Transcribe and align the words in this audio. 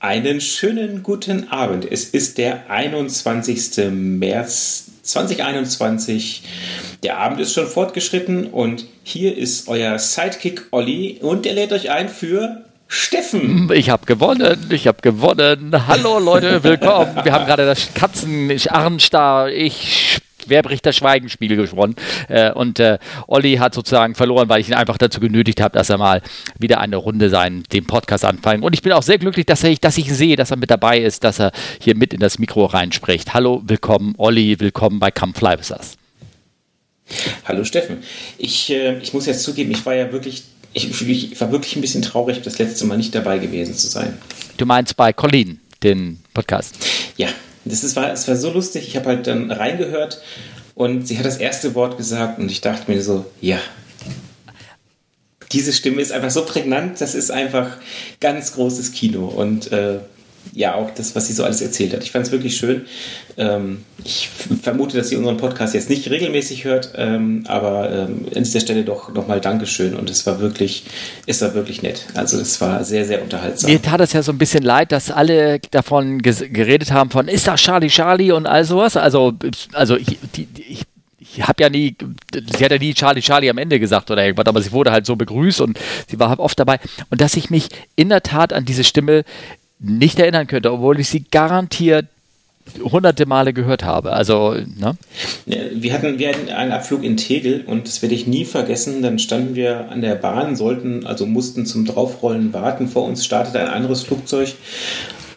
Einen 0.00 0.40
schönen 0.40 1.02
guten 1.02 1.50
Abend. 1.50 1.84
Es 1.90 2.04
ist 2.04 2.38
der 2.38 2.70
21. 2.70 3.90
März 3.90 4.84
2021. 5.02 6.44
Der 7.02 7.18
Abend 7.18 7.40
ist 7.40 7.52
schon 7.52 7.66
fortgeschritten 7.66 8.46
und 8.46 8.84
hier 9.02 9.36
ist 9.36 9.66
euer 9.66 9.98
Sidekick 9.98 10.66
Olli 10.70 11.18
und 11.20 11.46
der 11.46 11.54
lädt 11.54 11.72
euch 11.72 11.90
ein 11.90 12.08
für 12.08 12.64
Steffen. 12.86 13.68
Ich 13.74 13.90
habe 13.90 14.06
gewonnen, 14.06 14.68
ich 14.70 14.86
habe 14.86 15.02
gewonnen. 15.02 15.74
Hallo 15.88 16.20
Leute, 16.20 16.62
willkommen. 16.62 17.16
Wir 17.24 17.32
haben 17.32 17.46
gerade 17.46 17.66
das 17.66 17.92
Katzen-Arnstar, 17.92 19.50
ich 19.50 20.20
Wer 20.48 20.62
bricht 20.62 20.86
das 20.86 20.96
Schweigenspiel 20.96 21.56
gewonnen. 21.56 21.94
Äh, 22.28 22.52
und 22.52 22.80
äh, 22.80 22.98
Olli 23.26 23.56
hat 23.56 23.74
sozusagen 23.74 24.14
verloren, 24.14 24.48
weil 24.48 24.60
ich 24.60 24.68
ihn 24.68 24.74
einfach 24.74 24.98
dazu 24.98 25.20
genötigt 25.20 25.60
habe, 25.60 25.76
dass 25.76 25.90
er 25.90 25.98
mal 25.98 26.22
wieder 26.58 26.80
eine 26.80 26.96
Runde 26.96 27.30
sein, 27.30 27.62
den 27.72 27.86
Podcast 27.86 28.24
anfangen. 28.24 28.62
Und 28.62 28.72
ich 28.74 28.82
bin 28.82 28.92
auch 28.92 29.02
sehr 29.02 29.18
glücklich, 29.18 29.46
dass, 29.46 29.64
er, 29.64 29.74
dass 29.76 29.98
ich 29.98 30.12
sehe, 30.12 30.36
dass 30.36 30.50
er 30.50 30.56
mit 30.56 30.70
dabei 30.70 30.98
ist, 30.98 31.24
dass 31.24 31.40
er 31.40 31.52
hier 31.80 31.96
mit 31.96 32.12
in 32.12 32.20
das 32.20 32.38
Mikro 32.38 32.66
reinspricht. 32.66 33.34
Hallo, 33.34 33.62
willkommen, 33.66 34.14
Olli, 34.18 34.58
willkommen 34.58 34.98
bei 34.98 35.10
With 35.10 35.70
Us. 35.70 35.96
Hallo 37.44 37.64
Steffen. 37.64 37.98
Ich, 38.36 38.70
äh, 38.70 38.98
ich 38.98 39.14
muss 39.14 39.26
jetzt 39.26 39.42
zugeben, 39.42 39.70
ich 39.70 39.84
war 39.86 39.94
ja 39.94 40.12
wirklich 40.12 40.44
ich, 40.74 41.08
ich, 41.08 41.40
war 41.40 41.50
wirklich 41.50 41.76
ein 41.76 41.80
bisschen 41.80 42.02
traurig, 42.02 42.42
das 42.42 42.58
letzte 42.58 42.86
Mal 42.86 42.98
nicht 42.98 43.14
dabei 43.14 43.38
gewesen 43.38 43.74
zu 43.74 43.86
sein. 43.86 44.18
Du 44.56 44.66
meinst 44.66 44.96
bei 44.96 45.12
Colleen, 45.12 45.60
den 45.82 46.20
Podcast? 46.34 46.76
Ja, 47.16 47.28
das 47.68 47.84
ist, 47.84 47.96
war, 47.96 48.12
es 48.12 48.26
war 48.28 48.36
so 48.36 48.50
lustig. 48.50 48.88
Ich 48.88 48.96
habe 48.96 49.06
halt 49.06 49.26
dann 49.26 49.50
reingehört 49.50 50.20
und 50.74 51.06
sie 51.06 51.18
hat 51.18 51.26
das 51.26 51.38
erste 51.38 51.74
Wort 51.74 51.96
gesagt 51.96 52.38
und 52.38 52.50
ich 52.50 52.60
dachte 52.60 52.90
mir 52.90 53.02
so, 53.02 53.24
ja. 53.40 53.58
Diese 55.52 55.72
Stimme 55.72 56.02
ist 56.02 56.12
einfach 56.12 56.30
so 56.30 56.44
prägnant, 56.44 57.00
das 57.00 57.14
ist 57.14 57.30
einfach 57.30 57.78
ganz 58.20 58.52
großes 58.52 58.92
Kino. 58.92 59.26
Und 59.26 59.72
äh, 59.72 60.00
ja 60.52 60.74
auch 60.74 60.90
das, 60.90 61.14
was 61.14 61.26
sie 61.26 61.32
so 61.32 61.44
alles 61.44 61.60
erzählt 61.60 61.92
hat. 61.92 62.02
Ich 62.02 62.10
fand 62.10 62.26
es 62.26 62.32
wirklich 62.32 62.56
schön. 62.56 62.86
Ähm, 63.36 63.84
ich 64.04 64.28
vermute, 64.28 64.96
dass 64.96 65.08
sie 65.08 65.16
unseren 65.16 65.36
Podcast 65.36 65.74
jetzt 65.74 65.90
nicht 65.90 66.08
regelmäßig 66.10 66.64
hört, 66.64 66.92
ähm, 66.96 67.44
aber 67.46 67.90
ähm, 67.90 68.26
an 68.34 68.42
dieser 68.42 68.60
Stelle 68.60 68.84
doch 68.84 69.12
nochmal 69.12 69.40
Dankeschön 69.40 69.94
und 69.94 70.10
es 70.10 70.26
war 70.26 70.40
wirklich, 70.40 70.84
es 71.26 71.40
war 71.42 71.54
wirklich 71.54 71.82
nett. 71.82 72.06
Also 72.14 72.40
es 72.40 72.60
war 72.60 72.84
sehr, 72.84 73.04
sehr 73.04 73.22
unterhaltsam. 73.22 73.70
Mir 73.70 73.80
tat 73.80 74.00
es 74.00 74.12
ja 74.12 74.22
so 74.22 74.32
ein 74.32 74.38
bisschen 74.38 74.62
leid, 74.62 74.92
dass 74.92 75.10
alle 75.10 75.60
davon 75.70 76.20
geredet 76.20 76.92
haben 76.92 77.10
von, 77.10 77.28
ist 77.28 77.46
das 77.46 77.60
Charlie 77.60 77.88
Charlie 77.88 78.32
und 78.32 78.46
all 78.46 78.64
sowas. 78.64 78.96
Also, 78.96 79.34
also 79.72 79.96
ich, 79.96 80.18
die, 80.34 80.48
ich 80.68 80.82
ich 81.38 81.46
habe 81.46 81.62
ja 81.62 81.68
nie, 81.68 81.94
sie 82.32 82.64
hat 82.64 82.72
ja 82.72 82.78
nie 82.78 82.94
Charlie 82.94 83.20
Charlie 83.20 83.50
am 83.50 83.58
Ende 83.58 83.78
gesagt 83.78 84.10
oder 84.10 84.24
irgendwas, 84.24 84.46
aber 84.46 84.62
sie 84.62 84.72
wurde 84.72 84.90
halt 84.90 85.06
so 85.06 85.16
begrüßt 85.16 85.60
und 85.60 85.78
sie 86.08 86.18
war 86.18 86.38
oft 86.40 86.58
dabei. 86.58 86.80
Und 87.10 87.20
dass 87.20 87.36
ich 87.36 87.50
mich 87.50 87.68
in 87.96 88.08
der 88.08 88.22
Tat 88.22 88.52
an 88.52 88.64
diese 88.64 88.84
Stimme 88.84 89.24
nicht 89.80 90.18
erinnern 90.18 90.46
könnte, 90.46 90.72
obwohl 90.72 91.00
ich 91.00 91.08
sie 91.08 91.24
garantiert 91.30 92.06
hunderte 92.82 93.26
Male 93.26 93.52
gehört 93.52 93.84
habe. 93.84 94.12
Also, 94.12 94.54
ne? 94.54 94.96
Wir 95.46 95.92
hatten, 95.92 96.18
wir 96.18 96.28
hatten 96.28 96.50
einen 96.50 96.72
Abflug 96.72 97.02
in 97.02 97.16
Tegel 97.16 97.64
und 97.66 97.86
das 97.86 98.02
werde 98.02 98.14
ich 98.14 98.26
nie 98.26 98.44
vergessen. 98.44 99.02
Dann 99.02 99.18
standen 99.18 99.54
wir 99.54 99.90
an 99.90 100.02
der 100.02 100.14
Bahn, 100.14 100.56
sollten, 100.56 101.06
also 101.06 101.26
mussten 101.26 101.66
zum 101.66 101.86
Draufrollen 101.86 102.52
warten. 102.52 102.88
Vor 102.88 103.04
uns 103.04 103.24
startete 103.24 103.60
ein 103.60 103.68
anderes 103.68 104.02
Flugzeug 104.02 104.54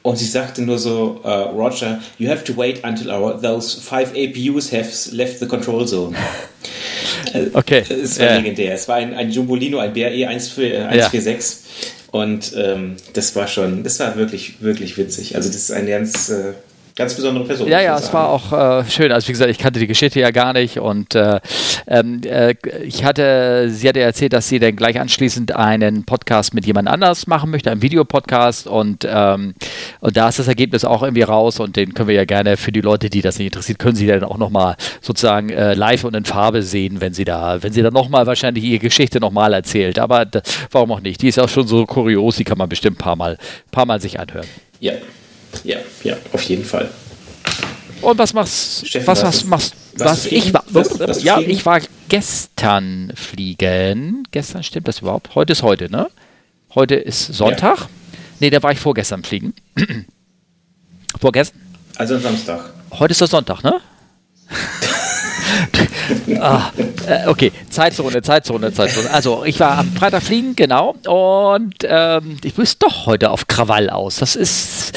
und 0.03 0.17
sie 0.17 0.25
sagte 0.25 0.61
nur 0.63 0.79
so, 0.79 1.21
uh, 1.23 1.55
Roger, 1.55 1.99
you 2.17 2.29
have 2.29 2.43
to 2.43 2.55
wait 2.57 2.83
until 2.83 3.11
our, 3.11 3.39
those 3.39 3.79
five 3.79 4.13
APUs 4.15 4.71
have 4.71 4.89
left 5.15 5.39
the 5.39 5.47
control 5.47 5.87
zone. 5.87 6.15
Äh, 7.33 7.47
okay. 7.53 7.83
Es 7.87 8.19
war 8.19 8.27
ja. 8.27 8.35
legendär. 8.37 8.73
Es 8.73 8.87
war 8.87 8.95
ein, 8.95 9.13
ein 9.13 9.29
Jumbolino, 9.29 9.77
ein 9.77 9.93
BRE 9.93 10.27
146. 10.27 12.00
Und 12.11 12.53
ähm, 12.57 12.97
das 13.13 13.35
war 13.35 13.47
schon, 13.47 13.83
das 13.83 13.99
war 13.99 14.17
wirklich, 14.17 14.61
wirklich 14.61 14.97
witzig. 14.97 15.35
Also 15.35 15.47
das 15.49 15.57
ist 15.57 15.71
ein 15.71 15.87
ganz, 15.87 16.29
äh, 16.29 16.53
ganz 17.01 17.15
besondere 17.15 17.45
Person. 17.45 17.67
Ja, 17.67 17.81
ja, 17.81 17.97
es 17.97 18.13
war 18.13 18.29
auch 18.29 18.53
äh, 18.53 18.89
schön. 18.89 19.11
Also 19.11 19.27
wie 19.27 19.31
gesagt, 19.31 19.49
ich 19.49 19.57
kannte 19.57 19.79
die 19.79 19.87
Geschichte 19.87 20.19
ja 20.19 20.31
gar 20.31 20.53
nicht 20.53 20.79
und 20.79 21.15
äh, 21.15 21.39
ähm, 21.87 22.21
äh, 22.23 22.55
ich 22.83 23.03
hatte, 23.03 23.69
sie 23.69 23.87
hatte 23.89 23.99
erzählt, 23.99 24.33
dass 24.33 24.47
sie 24.47 24.59
dann 24.59 24.75
gleich 24.75 24.99
anschließend 24.99 25.55
einen 25.55 26.05
Podcast 26.05 26.53
mit 26.53 26.65
jemand 26.65 26.87
anders 26.87 27.27
machen 27.27 27.49
möchte, 27.49 27.71
einen 27.71 27.81
Videopodcast 27.81 28.67
und, 28.67 29.07
ähm, 29.09 29.55
und 29.99 30.15
da 30.15 30.29
ist 30.29 30.39
das 30.39 30.47
Ergebnis 30.47 30.85
auch 30.85 31.01
irgendwie 31.01 31.23
raus 31.23 31.59
und 31.59 31.75
den 31.75 31.93
können 31.93 32.07
wir 32.07 32.15
ja 32.15 32.25
gerne 32.25 32.55
für 32.55 32.71
die 32.71 32.81
Leute, 32.81 33.09
die 33.09 33.21
das 33.21 33.39
nicht 33.39 33.47
interessiert, 33.47 33.79
können 33.79 33.95
sie 33.95 34.05
dann 34.05 34.23
auch 34.23 34.37
nochmal 34.37 34.75
sozusagen 35.01 35.49
äh, 35.49 35.73
live 35.73 36.03
und 36.03 36.15
in 36.15 36.25
Farbe 36.25 36.61
sehen, 36.61 37.01
wenn 37.01 37.13
sie 37.13 37.25
da, 37.25 37.63
wenn 37.63 37.73
sie 37.73 37.81
dann 37.81 37.93
nochmal 37.93 38.27
wahrscheinlich 38.27 38.63
ihre 38.63 38.79
Geschichte 38.79 39.19
nochmal 39.19 39.53
erzählt. 39.53 39.97
Aber 39.97 40.27
warum 40.69 40.91
auch 40.91 41.01
nicht? 41.01 41.21
Die 41.21 41.27
ist 41.27 41.39
auch 41.39 41.49
schon 41.49 41.67
so 41.67 41.85
kurios, 41.85 42.35
die 42.35 42.43
kann 42.43 42.57
man 42.57 42.69
bestimmt 42.69 42.97
ein 42.97 43.03
paar 43.03 43.15
Mal, 43.15 43.37
paar 43.71 43.85
Mal 43.85 43.99
sich 43.99 44.19
anhören. 44.19 44.45
Ja, 44.79 44.93
ja, 45.63 45.77
ja, 46.03 46.15
auf 46.33 46.41
jeden 46.43 46.63
Fall. 46.63 46.89
Und 48.01 48.17
was 48.17 48.33
machst 48.33 48.87
Steffen, 48.87 49.07
was, 49.07 49.23
was, 49.23 49.43
machst 49.45 49.75
was, 49.97 50.25
ich 50.25 50.53
war 50.53 50.63
was, 50.69 50.99
was 50.99 51.23
ja 51.23 51.39
ich 51.39 51.65
war 51.65 51.81
gestern 52.09 53.13
fliegen 53.15 54.27
gestern 54.31 54.63
stimmt 54.63 54.87
das 54.87 54.99
überhaupt 54.99 55.35
heute 55.35 55.53
ist 55.53 55.63
heute 55.63 55.89
ne 55.91 56.09
heute 56.75 56.95
ist 56.95 57.27
Sonntag 57.27 57.79
ja. 57.79 57.89
nee 58.39 58.49
da 58.49 58.61
war 58.63 58.71
ich 58.71 58.79
vorgestern 58.79 59.23
fliegen 59.23 59.53
vorgestern 61.19 61.61
also 61.97 62.17
Samstag 62.17 62.73
heute 62.91 63.11
ist 63.11 63.21
der 63.21 63.27
Sonntag 63.27 63.63
ne 63.63 63.79
ah, 66.39 66.71
äh, 67.07 67.27
okay, 67.27 67.51
Zeitzone, 67.69 68.21
Zeitzone, 68.21 68.73
Zeitzone. 68.73 69.09
Also 69.11 69.43
ich 69.45 69.59
war 69.59 69.77
am 69.77 69.91
Freitag 69.93 70.23
fliegen, 70.23 70.55
genau. 70.55 70.95
Und 71.07 71.75
ähm, 71.83 72.37
ich 72.43 72.57
muss 72.57 72.77
doch 72.77 73.05
heute 73.05 73.31
auf 73.31 73.47
Krawall 73.47 73.89
aus. 73.89 74.17
Das 74.17 74.35
ist. 74.35 74.93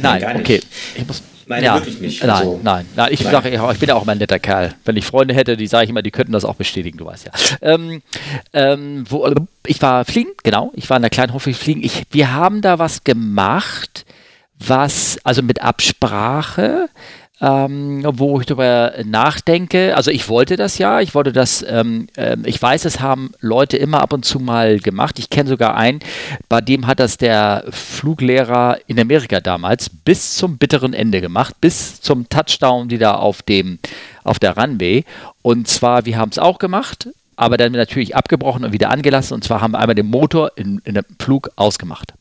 Nein, 0.00 0.22
nein 0.22 0.36
okay. 0.40 0.60
Ich 0.94 1.06
muss, 1.06 1.22
Nein, 1.48 1.64
ja, 1.64 1.74
wirklich 1.74 2.00
nicht. 2.00 2.22
Nein, 2.22 2.30
also, 2.30 2.60
nein, 2.62 2.86
nein. 2.94 3.08
Ich, 3.12 3.22
nein. 3.22 3.32
Sag, 3.32 3.44
ich 3.46 3.78
bin 3.78 3.88
ja 3.88 3.94
auch 3.94 4.04
mal 4.04 4.12
ein 4.12 4.18
netter 4.18 4.38
Kerl. 4.38 4.74
Wenn 4.84 4.96
ich 4.96 5.06
Freunde 5.06 5.34
hätte, 5.34 5.56
die 5.56 5.66
sage 5.66 5.84
ich 5.84 5.90
immer, 5.90 6.02
die 6.02 6.10
könnten 6.10 6.32
das 6.32 6.44
auch 6.44 6.56
bestätigen, 6.56 6.98
du 6.98 7.06
weißt 7.06 7.26
ja. 7.26 7.32
Ähm, 7.62 8.02
ähm, 8.52 9.04
wo, 9.08 9.26
ich 9.66 9.80
war 9.80 10.04
fliegen, 10.04 10.30
genau. 10.42 10.72
Ich 10.74 10.90
war 10.90 10.96
in 10.96 11.02
der 11.02 11.10
kleinen 11.10 11.32
Hof 11.32 11.42
fliegen. 11.42 11.82
Ich, 11.82 12.02
wir 12.10 12.34
haben 12.34 12.60
da 12.60 12.78
was 12.78 13.04
gemacht, 13.04 14.04
was, 14.58 15.18
also 15.24 15.42
mit 15.42 15.62
Absprache, 15.62 16.88
ähm, 17.40 18.02
wo 18.14 18.40
ich 18.40 18.46
darüber 18.46 18.94
nachdenke. 19.04 19.96
Also 19.96 20.10
ich 20.10 20.28
wollte 20.28 20.56
das 20.56 20.78
ja, 20.78 21.00
ich 21.00 21.14
wollte 21.14 21.32
das, 21.32 21.64
ähm, 21.68 22.08
äh, 22.16 22.36
ich 22.44 22.60
weiß, 22.60 22.84
es 22.84 23.00
haben 23.00 23.30
Leute 23.40 23.76
immer 23.76 24.02
ab 24.02 24.12
und 24.12 24.24
zu 24.24 24.40
mal 24.40 24.78
gemacht. 24.80 25.18
Ich 25.18 25.30
kenne 25.30 25.48
sogar 25.48 25.76
einen, 25.76 26.00
bei 26.48 26.60
dem 26.60 26.86
hat 26.86 26.98
das 27.00 27.16
der 27.16 27.64
Fluglehrer 27.70 28.78
in 28.86 28.98
Amerika 28.98 29.40
damals 29.40 29.88
bis 29.88 30.34
zum 30.34 30.58
bitteren 30.58 30.94
Ende 30.94 31.20
gemacht, 31.20 31.54
bis 31.60 32.00
zum 32.00 32.28
Touchdown 32.28 32.90
wieder 32.90 33.20
auf 33.20 33.42
dem 33.42 33.78
auf 34.24 34.38
der 34.38 34.56
Runway. 34.56 35.04
Und 35.42 35.68
zwar, 35.68 36.04
wir 36.04 36.18
haben 36.18 36.30
es 36.30 36.38
auch 36.38 36.58
gemacht, 36.58 37.08
aber 37.36 37.56
dann 37.56 37.72
natürlich 37.72 38.16
abgebrochen 38.16 38.64
und 38.64 38.72
wieder 38.72 38.90
angelassen. 38.90 39.34
Und 39.34 39.44
zwar 39.44 39.60
haben 39.60 39.72
wir 39.72 39.78
einmal 39.78 39.94
den 39.94 40.10
Motor 40.10 40.52
in, 40.56 40.82
in 40.84 40.94
dem 40.94 41.04
Flug 41.20 41.50
ausgemacht. 41.56 42.12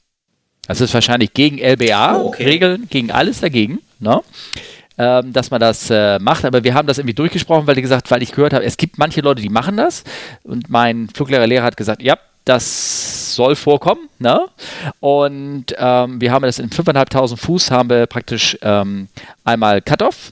Das 0.68 0.80
ist 0.80 0.94
wahrscheinlich 0.94 1.34
gegen 1.34 1.58
LBA-Regeln, 1.58 2.82
oh, 2.82 2.84
okay. 2.84 2.88
gegen 2.90 3.12
alles 3.12 3.40
dagegen. 3.40 3.80
Ne? 4.00 4.22
Ähm, 4.98 5.34
dass 5.34 5.52
man 5.52 5.60
das 5.60 5.90
äh, 5.90 6.20
macht. 6.20 6.46
Aber 6.46 6.64
wir 6.64 6.74
haben 6.74 6.88
das 6.88 6.98
irgendwie 6.98 7.14
durchgesprochen, 7.14 7.68
weil 7.68 7.76
die 7.76 7.82
gesagt, 7.82 8.10
weil 8.12 8.24
ich 8.24 8.32
gehört 8.32 8.54
habe, 8.54 8.66
es 8.66 8.78
gibt 8.78 8.98
manche 8.98 9.22
Leute, 9.22 9.42
die 9.42 9.50
machen 9.50 9.78
das. 9.78 10.04
Und 10.44 10.70
mein 10.70 11.10
Fluglehrerlehrer 11.10 11.64
hat 11.64 11.78
gesagt, 11.78 12.02
ja, 12.02 12.18
das 12.46 13.36
soll 13.36 13.56
vorkommen. 13.56 14.10
Ne? 14.20 14.46
Und 15.00 15.66
ähm, 15.78 16.22
wir 16.22 16.32
haben 16.32 16.44
das 16.44 16.60
in 16.60 16.70
5.500 16.70 17.38
Fuß, 17.38 17.72
haben 17.72 17.90
wir 17.90 18.06
praktisch 18.08 18.58
ähm, 18.62 19.08
einmal 19.44 19.82
Cut-Off 19.82 20.32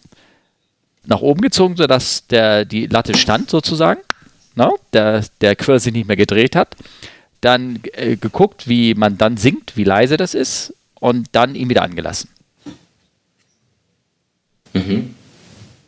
nach 1.06 1.22
oben 1.22 1.42
gezogen, 1.42 1.76
sodass 1.76 2.26
der, 2.28 2.66
die 2.66 2.88
Latte 2.88 3.16
stand 3.16 3.50
sozusagen. 3.50 4.02
Ne? 4.56 4.70
Der, 4.94 5.24
der 5.42 5.56
Quirl 5.56 5.80
sich 5.80 5.94
nicht 5.94 6.08
mehr 6.08 6.18
gedreht 6.18 6.56
hat. 6.56 6.76
Dann 7.42 7.82
äh, 7.94 8.16
geguckt, 8.16 8.68
wie 8.68 8.96
man 8.96 9.18
dann 9.18 9.38
singt, 9.38 9.78
wie 9.78 9.84
leise 9.84 10.18
das 10.18 10.34
ist 10.34 10.74
und 10.96 11.28
dann 11.34 11.54
ihn 11.54 11.70
wieder 11.70 11.84
angelassen. 11.84 12.30
Mhm. 14.76 15.16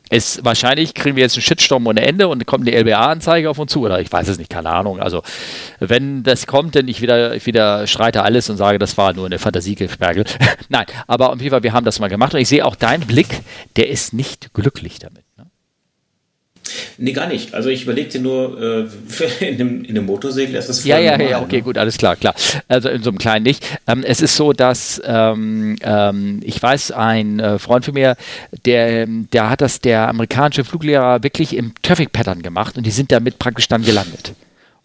Ist 0.09 0.45
wahrscheinlich 0.45 0.93
kriegen 0.93 1.17
wir 1.17 1.23
jetzt 1.23 1.35
einen 1.35 1.41
Shitstorm 1.41 1.85
ohne 1.85 2.01
Ende 2.01 2.29
und 2.29 2.45
kommt 2.45 2.65
eine 2.65 2.77
LBA-Anzeige 2.79 3.49
auf 3.49 3.59
uns 3.59 3.73
zu. 3.73 3.81
Oder 3.81 3.99
ich 3.99 4.09
weiß 4.09 4.29
es 4.29 4.37
nicht, 4.37 4.49
keine 4.49 4.69
Ahnung. 4.69 5.01
Also, 5.01 5.21
wenn 5.79 6.23
das 6.23 6.47
kommt, 6.47 6.75
dann 6.75 6.87
ich 6.87 7.01
wieder, 7.01 7.35
ich 7.35 7.45
wieder 7.45 7.85
schreite 7.87 8.23
alles 8.23 8.49
und 8.49 8.55
sage, 8.55 8.79
das 8.79 8.97
war 8.97 9.11
nur 9.11 9.25
eine 9.25 9.37
Fantasiegespergel. 9.37 10.23
Nein, 10.69 10.85
aber 11.07 11.33
auf 11.33 11.41
jeden 11.41 11.51
Fall, 11.51 11.63
wir 11.63 11.73
haben 11.73 11.83
das 11.83 11.99
mal 11.99 12.07
gemacht 12.07 12.33
und 12.33 12.39
ich 12.39 12.47
sehe 12.47 12.65
auch 12.65 12.77
deinen 12.77 13.05
Blick, 13.05 13.41
der 13.75 13.89
ist 13.89 14.13
nicht 14.13 14.53
glücklich 14.53 14.99
damit. 14.99 15.26
Nee, 16.97 17.13
gar 17.13 17.27
nicht. 17.27 17.53
Also 17.53 17.69
ich 17.69 17.83
überlegte 17.83 18.19
nur, 18.19 18.61
äh, 18.61 18.87
in, 19.45 19.55
einem, 19.55 19.83
in 19.83 19.89
einem 19.91 20.05
Motorsegel 20.05 20.55
ist 20.55 20.69
das 20.69 20.83
Ja, 20.85 20.99
ja, 20.99 21.17
normal, 21.17 21.31
ja, 21.31 21.41
okay, 21.41 21.57
ne? 21.57 21.61
gut, 21.63 21.77
alles 21.77 21.97
klar, 21.97 22.15
klar. 22.15 22.35
Also 22.67 22.89
in 22.89 23.03
so 23.03 23.09
einem 23.09 23.19
kleinen 23.19 23.43
nicht. 23.43 23.65
Ähm, 23.87 24.03
es 24.03 24.21
ist 24.21 24.35
so, 24.35 24.53
dass 24.53 25.01
ähm, 25.05 25.77
ähm, 25.81 26.41
ich 26.43 26.61
weiß, 26.61 26.91
ein 26.91 27.39
äh, 27.39 27.59
Freund 27.59 27.85
von 27.85 27.93
mir, 27.93 28.15
der, 28.65 29.05
der 29.07 29.49
hat 29.49 29.61
das 29.61 29.81
der 29.81 30.07
amerikanische 30.09 30.63
Fluglehrer 30.63 31.23
wirklich 31.23 31.55
im 31.55 31.73
Traffic 31.81 32.11
Pattern 32.11 32.41
gemacht 32.41 32.77
und 32.77 32.85
die 32.85 32.91
sind 32.91 33.11
damit 33.11 33.39
praktisch 33.39 33.67
dann 33.67 33.83
gelandet. 33.83 34.33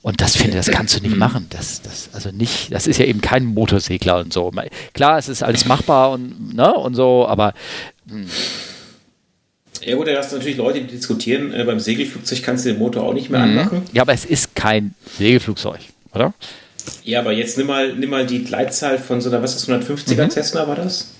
Und 0.02 0.20
das 0.20 0.36
finde, 0.36 0.56
das 0.56 0.66
kannst 0.66 0.98
du 0.98 1.02
nicht 1.02 1.16
machen. 1.16 1.46
Das, 1.50 1.80
das, 1.80 2.10
also 2.12 2.30
nicht, 2.30 2.74
das 2.74 2.88
ist 2.88 2.98
ja 2.98 3.06
eben 3.06 3.20
kein 3.20 3.44
Motorsegler 3.44 4.18
und 4.18 4.32
so. 4.32 4.50
Klar, 4.94 5.18
es 5.18 5.28
ist 5.28 5.44
alles 5.44 5.64
machbar 5.64 6.10
und, 6.10 6.54
ne, 6.54 6.74
und 6.74 6.94
so, 6.94 7.26
aber. 7.26 7.54
Mh. 8.06 8.26
Ja 9.84 9.96
gut, 9.96 10.06
da 10.06 10.16
hast 10.16 10.32
du 10.32 10.36
natürlich 10.36 10.56
Leute, 10.56 10.80
die 10.80 10.96
diskutieren, 10.96 11.52
äh, 11.52 11.64
beim 11.64 11.80
Segelflugzeug 11.80 12.42
kannst 12.42 12.64
du 12.64 12.70
den 12.70 12.78
Motor 12.78 13.04
auch 13.04 13.14
nicht 13.14 13.30
mehr 13.30 13.40
mhm. 13.40 13.58
anmachen. 13.58 13.82
Ja, 13.92 14.02
aber 14.02 14.12
es 14.12 14.24
ist 14.24 14.54
kein 14.54 14.94
Segelflugzeug, 15.18 15.80
oder? 16.14 16.34
Ja, 17.04 17.20
aber 17.20 17.32
jetzt 17.32 17.58
nimm 17.58 17.66
mal, 17.66 17.94
nimm 17.94 18.10
mal 18.10 18.26
die 18.26 18.44
Gleitzahl 18.44 18.98
von 18.98 19.20
so 19.20 19.30
einer, 19.30 19.42
was 19.42 19.56
ist 19.56 19.68
150er 19.68 20.24
mhm. 20.24 20.30
Cessna 20.30 20.66
war 20.66 20.76
das? 20.76 21.14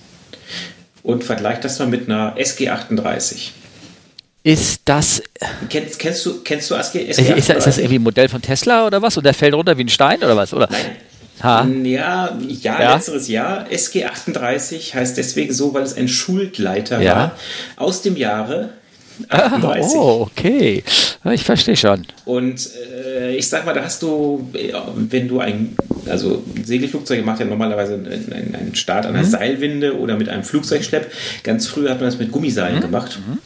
Und 1.03 1.25
vergleich 1.25 1.61
das 1.61 1.79
mal 1.79 1.88
mit 1.88 2.09
einer 2.09 2.37
SG38. 2.37 3.50
Ist 4.44 4.82
das. 4.85 5.23
Kennst, 5.69 5.99
kennst 5.99 6.26
du, 6.26 6.43
kennst 6.43 6.70
du 6.70 6.75
SG, 6.75 7.06
SG 7.06 7.32
ist, 7.35 7.49
ist, 7.49 7.67
das 7.67 7.79
irgendwie 7.79 7.99
ein 7.99 8.03
Modell 8.03 8.29
von 8.29 8.43
Tesla 8.43 8.87
oder 8.87 9.00
was? 9.00 9.17
Und 9.17 9.25
der 9.25 9.35
fällt 9.35 9.55
runter 9.55 9.79
wie 9.79 9.85
ein 9.85 9.88
Stein 9.88 10.19
oder 10.19 10.37
was? 10.37 10.53
Oder? 10.53 10.69
Nein. 10.70 10.97
Ha. 11.42 11.66
Ja, 11.66 12.38
ja, 12.46 12.80
ja, 12.80 12.94
letzteres 12.94 13.28
Jahr. 13.28 13.66
SG38 13.68 14.94
heißt 14.94 15.16
deswegen 15.16 15.52
so, 15.52 15.74
weil 15.74 15.82
es 15.82 15.96
ein 15.96 16.08
Schulgleiter 16.08 17.00
ja. 17.00 17.16
war 17.16 17.36
aus 17.76 18.02
dem 18.02 18.16
Jahre 18.16 18.70
38. 19.29 19.93
oh, 19.94 20.29
okay. 20.31 20.82
Ich 21.32 21.44
verstehe 21.44 21.76
schon. 21.76 22.06
Und 22.25 22.69
äh, 22.75 23.37
ich 23.37 23.49
sag 23.49 23.64
mal, 23.64 23.75
da 23.75 23.85
hast 23.85 24.03
du, 24.03 24.49
wenn 24.97 25.29
du 25.29 25.41
ein, 25.41 25.76
also 26.06 26.43
Segelflugzeuge 26.62 27.23
macht 27.23 27.41
ja 27.41 27.47
normalerweise 27.47 27.94
einen, 27.94 28.55
einen 28.55 28.75
Start 28.75 29.06
an 29.06 29.14
einer 29.14 29.25
mhm. 29.25 29.31
Seilwinde 29.31 29.99
oder 29.99 30.17
mit 30.17 30.29
einem 30.29 30.43
Flugzeugschlepp. 30.43 31.12
Ganz 31.44 31.67
früh 31.67 31.88
hat 31.88 32.00
man 32.00 32.11
das 32.11 32.19
mit 32.19 32.32
Gummiseilen 32.32 32.76
mhm. 32.76 32.82
gemacht. 32.82 33.20
Mhm. 33.26 33.38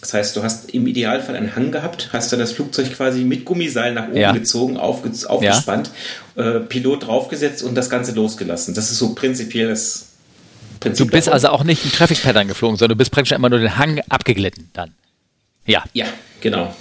Das 0.00 0.14
heißt, 0.14 0.36
du 0.36 0.42
hast 0.42 0.70
im 0.70 0.86
Idealfall 0.86 1.34
einen 1.34 1.56
Hang 1.56 1.72
gehabt, 1.72 2.10
hast 2.12 2.32
dann 2.32 2.38
das 2.38 2.52
Flugzeug 2.52 2.92
quasi 2.94 3.24
mit 3.24 3.44
Gummiseilen 3.44 3.94
nach 3.94 4.08
oben 4.08 4.16
ja. 4.16 4.32
gezogen, 4.32 4.76
aufge 4.76 5.10
aufgespannt, 5.26 5.90
ja. 6.36 6.56
äh, 6.56 6.60
Pilot 6.60 7.06
draufgesetzt 7.06 7.62
und 7.62 7.74
das 7.74 7.90
Ganze 7.90 8.12
losgelassen. 8.12 8.74
Das 8.74 8.90
ist 8.90 8.98
so 8.98 9.14
prinzipiell 9.14 9.68
das 9.68 10.06
Prinzip. 10.80 11.06
Du 11.06 11.10
bist 11.10 11.26
davon. 11.26 11.34
also 11.34 11.48
auch 11.48 11.64
nicht 11.64 11.84
ein 11.84 11.92
Traffic 11.92 12.22
Pattern 12.22 12.48
geflogen, 12.48 12.76
sondern 12.76 12.96
du 12.96 12.98
bist 12.98 13.10
praktisch 13.10 13.32
immer 13.32 13.48
nur 13.48 13.58
den 13.58 13.76
Hang 13.76 14.00
abgeglitten 14.08 14.70
dann. 14.72 14.92
Ja. 15.66 15.84
Ja, 15.92 16.06
genau. 16.40 16.74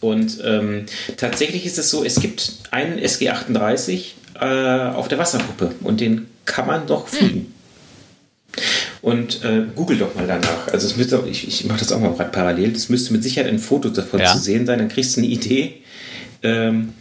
Und 0.00 0.38
ähm, 0.44 0.86
tatsächlich 1.16 1.66
ist 1.66 1.78
es 1.78 1.90
so, 1.90 2.04
es 2.04 2.20
gibt 2.20 2.52
einen 2.70 2.98
SG38 2.98 4.12
äh, 4.40 4.94
auf 4.94 5.08
der 5.08 5.18
Wasserkuppe 5.18 5.74
und 5.82 6.00
den 6.00 6.28
kann 6.44 6.66
man 6.66 6.86
doch 6.86 7.10
hm. 7.10 7.18
fliegen. 7.18 7.34
Hm. 7.34 7.54
Und 9.00 9.44
äh, 9.44 9.62
google 9.74 9.98
doch 9.98 10.14
mal 10.14 10.26
danach. 10.26 10.68
Also 10.72 10.86
es 10.86 10.96
müsste, 10.96 11.22
ich, 11.30 11.46
ich 11.46 11.64
mache 11.66 11.78
das 11.78 11.92
auch 11.92 12.00
mal 12.00 12.10
parallel. 12.10 12.72
Das 12.72 12.88
müsste 12.88 13.12
mit 13.12 13.22
Sicherheit 13.22 13.48
ein 13.48 13.60
Foto 13.60 13.88
davon 13.88 14.20
ja. 14.20 14.32
zu 14.32 14.38
sehen 14.38 14.66
sein. 14.66 14.78
Dann 14.80 14.88
kriegst 14.88 15.16
du 15.16 15.20
eine 15.20 15.28
Idee. 15.28 15.74
Ähm, 16.42 16.92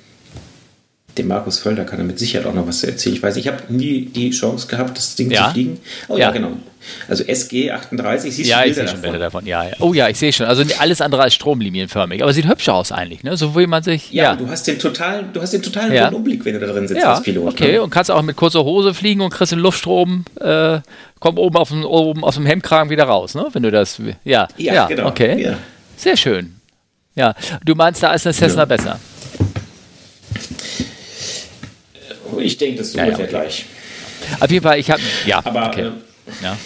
dem 1.17 1.27
Markus 1.27 1.59
Völder 1.59 1.83
kann 1.83 1.99
er 1.99 2.05
mit 2.05 2.19
Sicherheit 2.19 2.47
auch 2.47 2.53
noch 2.53 2.67
was 2.67 2.83
erzählen. 2.83 3.15
Ich 3.15 3.23
weiß, 3.23 3.35
ich 3.37 3.47
habe 3.47 3.57
nie 3.69 4.05
die 4.05 4.31
Chance 4.31 4.67
gehabt, 4.67 4.97
das 4.97 5.15
Ding 5.15 5.31
ja. 5.31 5.47
zu 5.47 5.53
fliegen. 5.53 5.79
Oh 6.07 6.13
ja, 6.13 6.27
ja 6.27 6.31
genau. 6.31 6.51
Also 7.07 7.23
SG 7.23 7.71
38, 7.71 8.35
siehst 8.35 8.49
ja, 8.49 8.57
du 8.57 8.63
Bilder 8.63 8.69
ich 8.69 8.75
sehe 8.75 8.87
schon 8.87 9.01
Bilder 9.01 9.19
davon. 9.19 9.45
Ja, 9.45 9.63
ja. 9.63 9.71
Oh 9.79 9.93
ja, 9.93 10.07
ich 10.07 10.17
sehe 10.17 10.31
schon. 10.31 10.45
Also 10.45 10.63
alles 10.79 11.01
andere 11.01 11.21
als 11.21 11.33
stromlinienförmig. 11.33 12.23
Aber 12.23 12.33
sieht 12.33 12.47
hübsch 12.47 12.69
aus 12.69 12.91
eigentlich, 12.91 13.23
ne? 13.23 13.35
So 13.37 13.57
wie 13.57 13.67
man 13.67 13.83
sich. 13.83 14.11
Ja, 14.11 14.35
du 14.35 14.47
hast 14.49 14.67
den 14.67 14.79
totalen, 14.79 15.33
du 15.33 15.41
hast 15.41 15.51
den 15.51 15.61
totalen 15.61 15.93
ja. 15.93 16.09
Umblick, 16.09 16.45
wenn 16.45 16.53
du 16.53 16.59
da 16.59 16.67
drin 16.67 16.87
sitzt 16.87 17.01
ja, 17.01 17.13
als 17.13 17.23
Pilot. 17.23 17.53
Okay, 17.53 17.73
ne? 17.73 17.81
und 17.81 17.89
kannst 17.89 18.11
auch 18.11 18.21
mit 18.21 18.35
kurzer 18.35 18.63
Hose 18.63 18.93
fliegen 18.93 19.21
und 19.21 19.31
kriegst 19.31 19.51
den 19.51 19.59
Luftstrom, 19.59 20.25
äh, 20.39 20.79
komm 21.19 21.37
oben, 21.37 21.57
auf 21.57 21.69
dem, 21.69 21.83
oben 21.83 22.23
aus 22.23 22.35
dem 22.35 22.45
Hemdkragen 22.45 22.89
wieder 22.89 23.05
raus, 23.05 23.35
ne? 23.35 23.47
Wenn 23.51 23.63
du 23.63 23.71
das. 23.71 23.99
Ja, 24.23 24.47
ja, 24.57 24.73
ja 24.73 24.87
genau. 24.87 25.07
Okay. 25.07 25.55
Sehr 25.97 26.15
schön. 26.15 26.55
Ja. 27.15 27.33
Du 27.65 27.73
meinst, 27.73 28.03
da 28.03 28.13
ist 28.13 28.25
eine 28.25 28.33
Cessna 28.33 28.65
besser. 28.65 28.99
Ich 32.39 32.57
denke, 32.57 32.79
das 32.79 32.89
ist 32.89 32.95
ungefähr 32.95 33.19
okay. 33.19 33.27
gleich. 33.29 33.65
Auf 34.39 34.49
jeden 34.49 34.63
Fall, 34.63 34.79
ich 34.79 34.89
habe. 34.89 35.01
Ja, 35.25 35.41
aber. 35.43 35.67
Okay. 35.67 35.81
Äh, 35.81 36.43
ja 36.43 36.57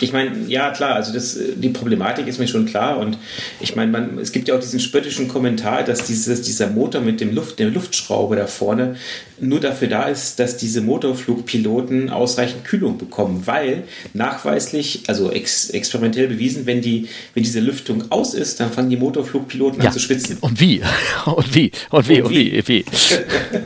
ich 0.00 0.12
meine, 0.12 0.32
ja 0.46 0.70
klar, 0.70 0.94
also 0.94 1.12
das, 1.12 1.38
die 1.56 1.70
Problematik 1.70 2.26
ist 2.26 2.38
mir 2.38 2.48
schon 2.48 2.66
klar 2.66 2.98
und 2.98 3.16
ich 3.60 3.76
meine, 3.76 3.90
man, 3.90 4.18
es 4.18 4.32
gibt 4.32 4.48
ja 4.48 4.54
auch 4.54 4.60
diesen 4.60 4.80
spöttischen 4.80 5.28
Kommentar, 5.28 5.84
dass 5.84 6.04
dieses, 6.04 6.42
dieser 6.42 6.68
Motor 6.68 7.00
mit 7.00 7.20
dem 7.20 7.34
Luft, 7.34 7.58
der 7.58 7.70
Luftschraube 7.70 8.36
da 8.36 8.46
vorne 8.46 8.96
nur 9.38 9.60
dafür 9.60 9.88
da 9.88 10.04
ist, 10.04 10.38
dass 10.38 10.56
diese 10.56 10.80
Motorflugpiloten 10.80 12.10
ausreichend 12.10 12.64
Kühlung 12.64 12.96
bekommen, 12.96 13.42
weil 13.44 13.84
nachweislich, 14.14 15.02
also 15.08 15.30
ex, 15.30 15.70
experimentell 15.70 16.28
bewiesen, 16.28 16.66
wenn 16.66 16.80
die, 16.80 17.08
wenn 17.34 17.42
diese 17.42 17.60
Lüftung 17.60 18.04
aus 18.10 18.34
ist, 18.34 18.60
dann 18.60 18.72
fangen 18.72 18.88
die 18.88 18.96
Motorflugpiloten 18.96 19.80
ja. 19.80 19.88
an 19.88 19.92
zu 19.92 20.00
schwitzen. 20.00 20.38
Und 20.40 20.60
wie? 20.60 20.82
Und 21.26 21.54
wie? 21.54 21.70
Und 21.90 22.08
wie? 22.08 22.22
Und 22.22 22.30
wie? 22.30 22.58
Und 22.58 22.68
wie? 22.68 22.84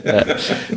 ja. 0.05 0.25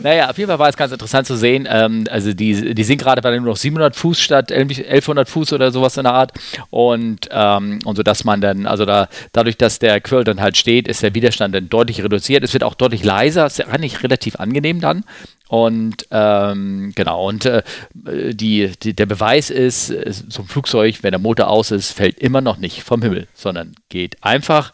Naja, 0.03 0.31
auf 0.31 0.39
jeden 0.39 0.49
Fall 0.49 0.59
war 0.59 0.69
es 0.69 0.77
ganz 0.77 0.93
interessant 0.93 1.27
zu 1.27 1.37
sehen. 1.37 1.67
Ähm, 1.69 2.05
also 2.11 2.33
die, 2.33 2.75
die 2.75 2.85
sind 2.85 2.99
gerade 2.99 3.21
bei 3.21 3.37
nur 3.37 3.49
noch 3.49 3.56
700 3.56 3.97
Fuß 3.97 4.21
statt 4.21 4.53
1100 4.53 5.29
Fuß 5.29 5.44
Fuß 5.44 5.52
oder 5.52 5.70
sowas 5.70 5.96
in 5.96 6.05
der 6.05 6.14
Art. 6.14 6.32
Und, 6.70 7.29
ähm, 7.31 7.79
und 7.85 7.96
so 7.96 8.02
dass 8.02 8.25
man 8.25 8.41
dann, 8.41 8.67
also 8.67 8.85
da, 8.85 9.08
dadurch, 9.32 9.56
dass 9.56 9.79
der 9.79 10.00
Quirl 10.00 10.25
dann 10.25 10.41
halt 10.41 10.56
steht, 10.56 10.88
ist 10.88 11.02
der 11.02 11.14
Widerstand 11.14 11.55
dann 11.55 11.69
deutlich 11.69 12.02
reduziert. 12.02 12.43
Es 12.43 12.52
wird 12.52 12.64
auch 12.64 12.75
deutlich 12.75 13.05
leiser, 13.05 13.46
ist 13.46 13.61
eigentlich 13.61 14.02
relativ 14.02 14.37
angenehm 14.37 14.81
dann. 14.81 15.05
Und 15.49 16.08
ähm, 16.11 16.93
genau, 16.94 17.29
und 17.29 17.44
äh, 17.44 17.62
die, 17.94 18.73
die, 18.82 18.94
der 18.94 19.06
Beweis 19.06 19.50
ist, 19.50 19.87
so 19.87 20.43
ein 20.43 20.49
Flugzeug, 20.49 21.02
wenn 21.02 21.12
der 21.12 21.20
Motor 21.20 21.49
aus 21.49 21.70
ist, 21.70 21.93
fällt 21.93 22.19
immer 22.19 22.41
noch 22.41 22.56
nicht 22.56 22.82
vom 22.82 23.02
Himmel, 23.02 23.29
sondern 23.35 23.75
geht 23.88 24.17
einfach 24.23 24.73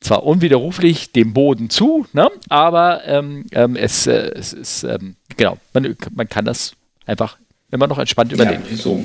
zwar 0.00 0.22
unwiderruflich 0.24 1.12
dem 1.12 1.32
Boden 1.32 1.68
zu, 1.70 2.06
ne? 2.12 2.30
aber 2.48 3.04
ähm, 3.06 3.46
ähm, 3.52 3.74
es, 3.74 4.06
äh, 4.06 4.40
ähm, 4.84 5.16
genau, 5.36 5.56
man, 5.72 5.96
man 6.14 6.28
kann 6.28 6.44
das 6.44 6.76
einfach 7.06 7.38
immer 7.74 7.88
noch 7.88 7.98
entspannt 7.98 8.32
überleben. 8.32 8.62
Ja, 8.70 8.76
so, 8.76 9.02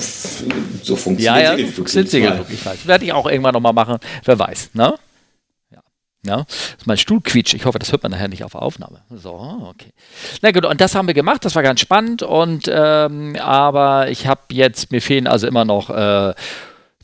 so 0.84 0.96
funktioniert 0.96 1.24
ja, 1.24 1.40
ja, 1.40 1.58
Segelflug. 1.58 2.50
Ich 2.52 2.66
weiß. 2.66 2.86
Werde 2.86 3.04
ich 3.04 3.12
auch 3.12 3.26
irgendwann 3.26 3.54
nochmal 3.54 3.74
machen, 3.74 3.98
wer 4.24 4.38
weiß. 4.38 4.70
Ne? 4.74 4.94
Ja. 5.72 5.80
Ja, 6.24 6.38
das 6.46 6.76
ist 6.78 6.88
mein 6.88 6.98
Stuhl 6.98 7.20
quietscht. 7.20 7.56
Ich 7.56 7.66
hoffe, 7.66 7.80
das 7.80 7.92
hört 7.92 8.04
man 8.04 8.12
nachher 8.12 8.28
nicht 8.28 8.44
auf 8.44 8.52
der 8.52 8.62
Aufnahme. 8.62 9.02
So, 9.10 9.34
okay. 9.34 9.92
Na 10.42 10.52
gut, 10.52 10.66
und 10.66 10.80
das 10.80 10.94
haben 10.94 11.08
wir 11.08 11.16
gemacht. 11.16 11.44
Das 11.44 11.56
war 11.56 11.64
ganz 11.64 11.80
spannend. 11.80 12.22
Und 12.22 12.70
ähm, 12.72 13.36
aber 13.38 14.10
ich 14.12 14.28
habe 14.28 14.42
jetzt, 14.52 14.92
mir 14.92 15.02
fehlen 15.02 15.26
also 15.26 15.48
immer 15.48 15.66
noch 15.66 15.90
äh, 15.90 16.36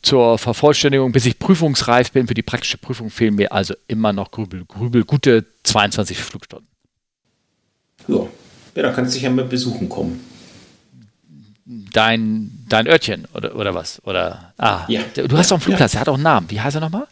zur 0.03 0.37
Vervollständigung, 0.37 1.11
bis 1.11 1.25
ich 1.25 1.39
prüfungsreif 1.39 2.11
bin 2.11 2.27
für 2.27 2.35
die 2.35 2.43
praktische 2.43 2.77
Prüfung, 2.77 3.09
fehlen 3.09 3.33
mir 3.35 3.51
also 3.51 3.73
immer 3.87 4.13
noch 4.13 4.29
grübel, 4.29 4.65
grübel 4.65 5.03
gute 5.03 5.45
22 5.63 6.19
Flugstunden. 6.19 6.67
Ja, 8.07 8.19
ja 8.75 8.83
da 8.83 8.91
kannst 8.91 9.13
du 9.13 9.15
dich 9.15 9.23
ja 9.23 9.31
mal 9.31 9.45
besuchen 9.45 9.89
kommen 9.89 10.34
dein, 11.65 12.51
dein 12.69 12.87
Örtchen 12.87 13.27
oder, 13.33 13.55
oder 13.55 13.73
was? 13.73 14.01
Oder, 14.05 14.53
ah, 14.57 14.85
ja. 14.87 15.01
du 15.15 15.37
hast 15.37 15.51
doch 15.51 15.57
einen 15.57 15.63
Flugplatz, 15.63 15.93
ja. 15.93 15.97
der 15.97 16.01
hat 16.01 16.09
auch 16.09 16.15
einen 16.15 16.23
Namen. 16.23 16.49
Wie 16.49 16.61
heißt 16.61 16.75
er 16.75 16.81
nochmal? 16.81 17.07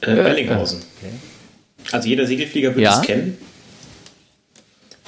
Äh, 0.00 0.14
Bellinghausen. 0.14 0.80
Okay. 0.98 1.12
Also 1.92 2.08
jeder 2.08 2.26
Segelflieger 2.26 2.74
wird 2.74 2.84
ja. 2.84 3.00
es 3.00 3.06
kennen. 3.06 3.38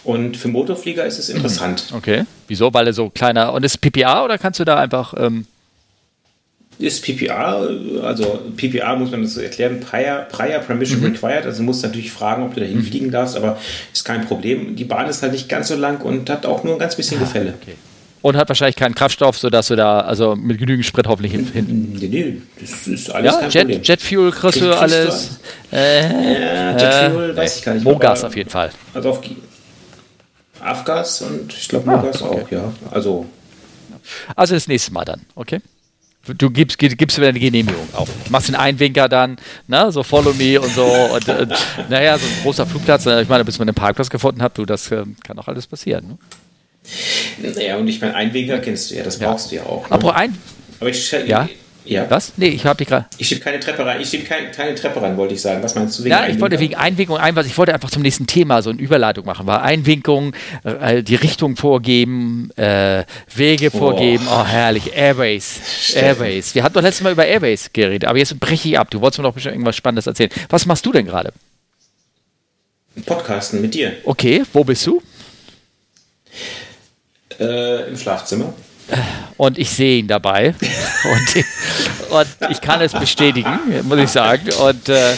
Und 0.04 0.36
für 0.36 0.48
Motorflieger 0.48 1.06
ist 1.06 1.18
es 1.18 1.28
interessant. 1.28 1.92
Okay. 1.92 2.24
Wieso? 2.48 2.74
Weil 2.74 2.88
er 2.88 2.92
so 2.92 3.08
kleiner. 3.08 3.52
Und 3.52 3.64
ist 3.64 3.80
PPA 3.80 4.24
oder 4.24 4.36
kannst 4.36 4.58
du 4.58 4.64
da 4.64 4.78
einfach. 4.78 5.14
Ähm 5.16 5.46
ist 6.82 7.04
PPA, 7.04 7.66
also 8.02 8.40
PPA 8.56 8.96
muss 8.96 9.10
man 9.10 9.22
das 9.22 9.34
so 9.34 9.40
erklären, 9.40 9.80
Prior, 9.80 10.26
Prior 10.30 10.58
Permission 10.58 11.00
mhm. 11.00 11.06
Required, 11.06 11.44
also 11.44 11.58
du 11.58 11.64
musst 11.64 11.82
natürlich 11.82 12.10
fragen, 12.10 12.42
ob 12.42 12.54
du 12.54 12.60
da 12.60 12.66
hinfliegen 12.66 13.08
mhm. 13.08 13.12
darfst, 13.12 13.36
aber 13.36 13.58
ist 13.92 14.04
kein 14.04 14.26
Problem. 14.26 14.76
Die 14.76 14.84
Bahn 14.84 15.08
ist 15.08 15.22
halt 15.22 15.32
nicht 15.32 15.48
ganz 15.48 15.68
so 15.68 15.76
lang 15.76 16.00
und 16.02 16.28
hat 16.28 16.44
auch 16.46 16.64
nur 16.64 16.74
ein 16.74 16.78
ganz 16.78 16.96
bisschen 16.96 17.18
ah, 17.18 17.20
Gefälle. 17.20 17.54
Okay. 17.60 17.74
Und 18.20 18.36
hat 18.36 18.48
wahrscheinlich 18.48 18.76
keinen 18.76 18.94
Kraftstoff, 18.94 19.38
sodass 19.38 19.68
du 19.68 19.76
da, 19.76 20.00
also 20.00 20.36
mit 20.36 20.58
genügend 20.58 20.86
Sprit 20.86 21.06
hoffentlich 21.08 21.32
hinten. 21.32 21.96
Nee, 21.98 22.08
nee, 22.08 22.42
das 22.60 22.86
ist 22.86 23.10
alles 23.10 23.32
ja, 23.32 23.40
kein 23.40 23.50
Jet, 23.50 23.62
Problem. 23.62 23.82
Jetfuel 23.82 24.30
kriegst 24.30 24.60
du 24.60 24.76
alles. 24.78 25.38
Äh, 25.72 26.02
ja, 26.02 26.76
Jetfuel 26.76 27.30
äh, 27.30 27.36
weiß 27.36 27.56
ich 27.58 27.64
gar 27.64 27.74
nicht. 27.74 27.84
Mogas 27.84 28.22
auf 28.24 28.36
jeden 28.36 28.50
Fall. 28.50 28.70
Also 28.94 29.10
auf 29.10 29.20
Afgas 30.60 31.22
und 31.22 31.52
ich 31.52 31.68
glaube 31.68 31.90
Mogas 31.90 32.22
ah, 32.22 32.26
okay. 32.26 32.42
auch, 32.42 32.50
ja. 32.50 32.72
Also. 32.90 33.26
Also 34.36 34.54
das 34.54 34.68
nächste 34.68 34.92
Mal 34.92 35.04
dann, 35.04 35.22
okay? 35.34 35.60
Du 36.24 36.50
gibst, 36.50 36.78
gibst 36.78 37.16
wieder 37.16 37.28
eine 37.28 37.40
Genehmigung 37.40 37.88
auf. 37.94 38.08
Machst 38.30 38.46
den 38.46 38.54
Einwinker 38.54 39.08
dann, 39.08 39.36
ne, 39.66 39.90
so 39.90 40.04
Follow 40.04 40.32
Me 40.34 40.60
und 40.60 40.72
so. 40.72 40.84
Und, 40.84 41.28
und 41.28 41.52
naja, 41.88 42.16
so 42.16 42.24
ein 42.24 42.42
großer 42.44 42.64
Flugplatz, 42.64 43.06
ich 43.06 43.28
meine, 43.28 43.44
bis 43.44 43.58
man 43.58 43.68
einen 43.68 43.74
Parkplatz 43.74 44.08
gefunden 44.08 44.40
hat, 44.40 44.56
du, 44.56 44.64
das 44.64 44.90
äh, 44.92 45.04
kann 45.24 45.38
auch 45.40 45.48
alles 45.48 45.66
passieren. 45.66 46.06
Ne? 46.06 47.52
Naja, 47.54 47.76
und 47.76 47.88
ich 47.88 48.00
meine, 48.00 48.14
Einwinker 48.14 48.58
kennst 48.58 48.90
du 48.90 48.94
ja, 48.94 49.02
das 49.02 49.18
brauchst 49.18 49.50
ja. 49.50 49.62
du 49.62 49.64
ja 49.64 49.70
auch. 49.72 49.90
Ne? 49.90 49.92
Aber 49.92 50.14
ein. 50.14 50.38
Aber 50.78 50.90
ich, 50.90 51.10
ja? 51.26 51.48
Ja. 51.84 52.08
Was? 52.08 52.34
Nee, 52.36 52.48
ich 52.48 52.64
habe 52.64 52.78
die 52.78 52.84
gerade. 52.84 53.06
Ich 53.18 53.28
schiebe 53.28 53.40
keine 53.40 53.58
Treppe 53.58 53.84
rein. 53.84 54.00
Ich 54.00 54.08
schiebe 54.08 54.24
keine, 54.24 54.50
keine, 54.50 54.74
Treppe 54.74 55.02
rein, 55.02 55.16
wollte 55.16 55.34
ich 55.34 55.42
sagen. 55.42 55.62
Was 55.62 55.74
meinst 55.74 55.98
du 55.98 56.04
wegen 56.04 56.12
Ja, 56.12 56.26
ich 56.26 56.40
wollte 56.40 56.58
wegen 56.60 56.74
Einwinkung 56.74 57.16
ein, 57.16 57.34
was 57.34 57.46
ich 57.46 57.58
wollte 57.58 57.74
einfach 57.74 57.90
zum 57.90 58.02
nächsten 58.02 58.26
Thema 58.26 58.62
so 58.62 58.70
eine 58.70 58.80
Überleitung 58.80 59.26
machen. 59.26 59.46
War 59.46 59.62
Einwinkung, 59.62 60.34
äh, 60.64 61.02
die 61.02 61.16
Richtung 61.16 61.56
vorgeben, 61.56 62.50
äh, 62.56 63.04
Wege 63.34 63.70
oh. 63.72 63.78
vorgeben. 63.78 64.26
Oh, 64.30 64.44
herrlich. 64.44 64.94
Airways. 64.94 65.94
Airways. 65.94 66.54
Wir 66.54 66.62
hatten 66.62 66.74
doch 66.74 66.82
letztes 66.82 67.02
Mal 67.02 67.12
über 67.12 67.26
Airways 67.26 67.72
geredet, 67.72 68.08
aber 68.08 68.18
jetzt 68.18 68.38
breche 68.38 68.68
ich 68.68 68.78
ab. 68.78 68.90
Du 68.90 69.00
wolltest 69.00 69.18
mir 69.18 69.24
doch 69.24 69.34
bestimmt 69.34 69.54
irgendwas 69.54 69.76
Spannendes 69.76 70.06
erzählen. 70.06 70.30
Was 70.48 70.66
machst 70.66 70.86
du 70.86 70.92
denn 70.92 71.06
gerade? 71.06 71.32
Podcasten 73.06 73.60
mit 73.60 73.74
dir. 73.74 73.94
Okay, 74.04 74.42
wo 74.52 74.64
bist 74.64 74.86
du? 74.86 75.02
Äh, 77.40 77.88
Im 77.88 77.96
Schlafzimmer. 77.96 78.52
Und 79.36 79.58
ich 79.58 79.70
sehe 79.70 79.98
ihn 79.98 80.08
dabei. 80.08 80.54
und, 81.04 81.44
und, 82.10 82.50
ich 82.50 82.60
kann 82.60 82.80
es 82.80 82.92
bestätigen, 82.92 83.58
muss 83.84 83.98
ich 83.98 84.10
sagen. 84.10 84.48
Und 84.60 84.88
äh, 84.88 85.14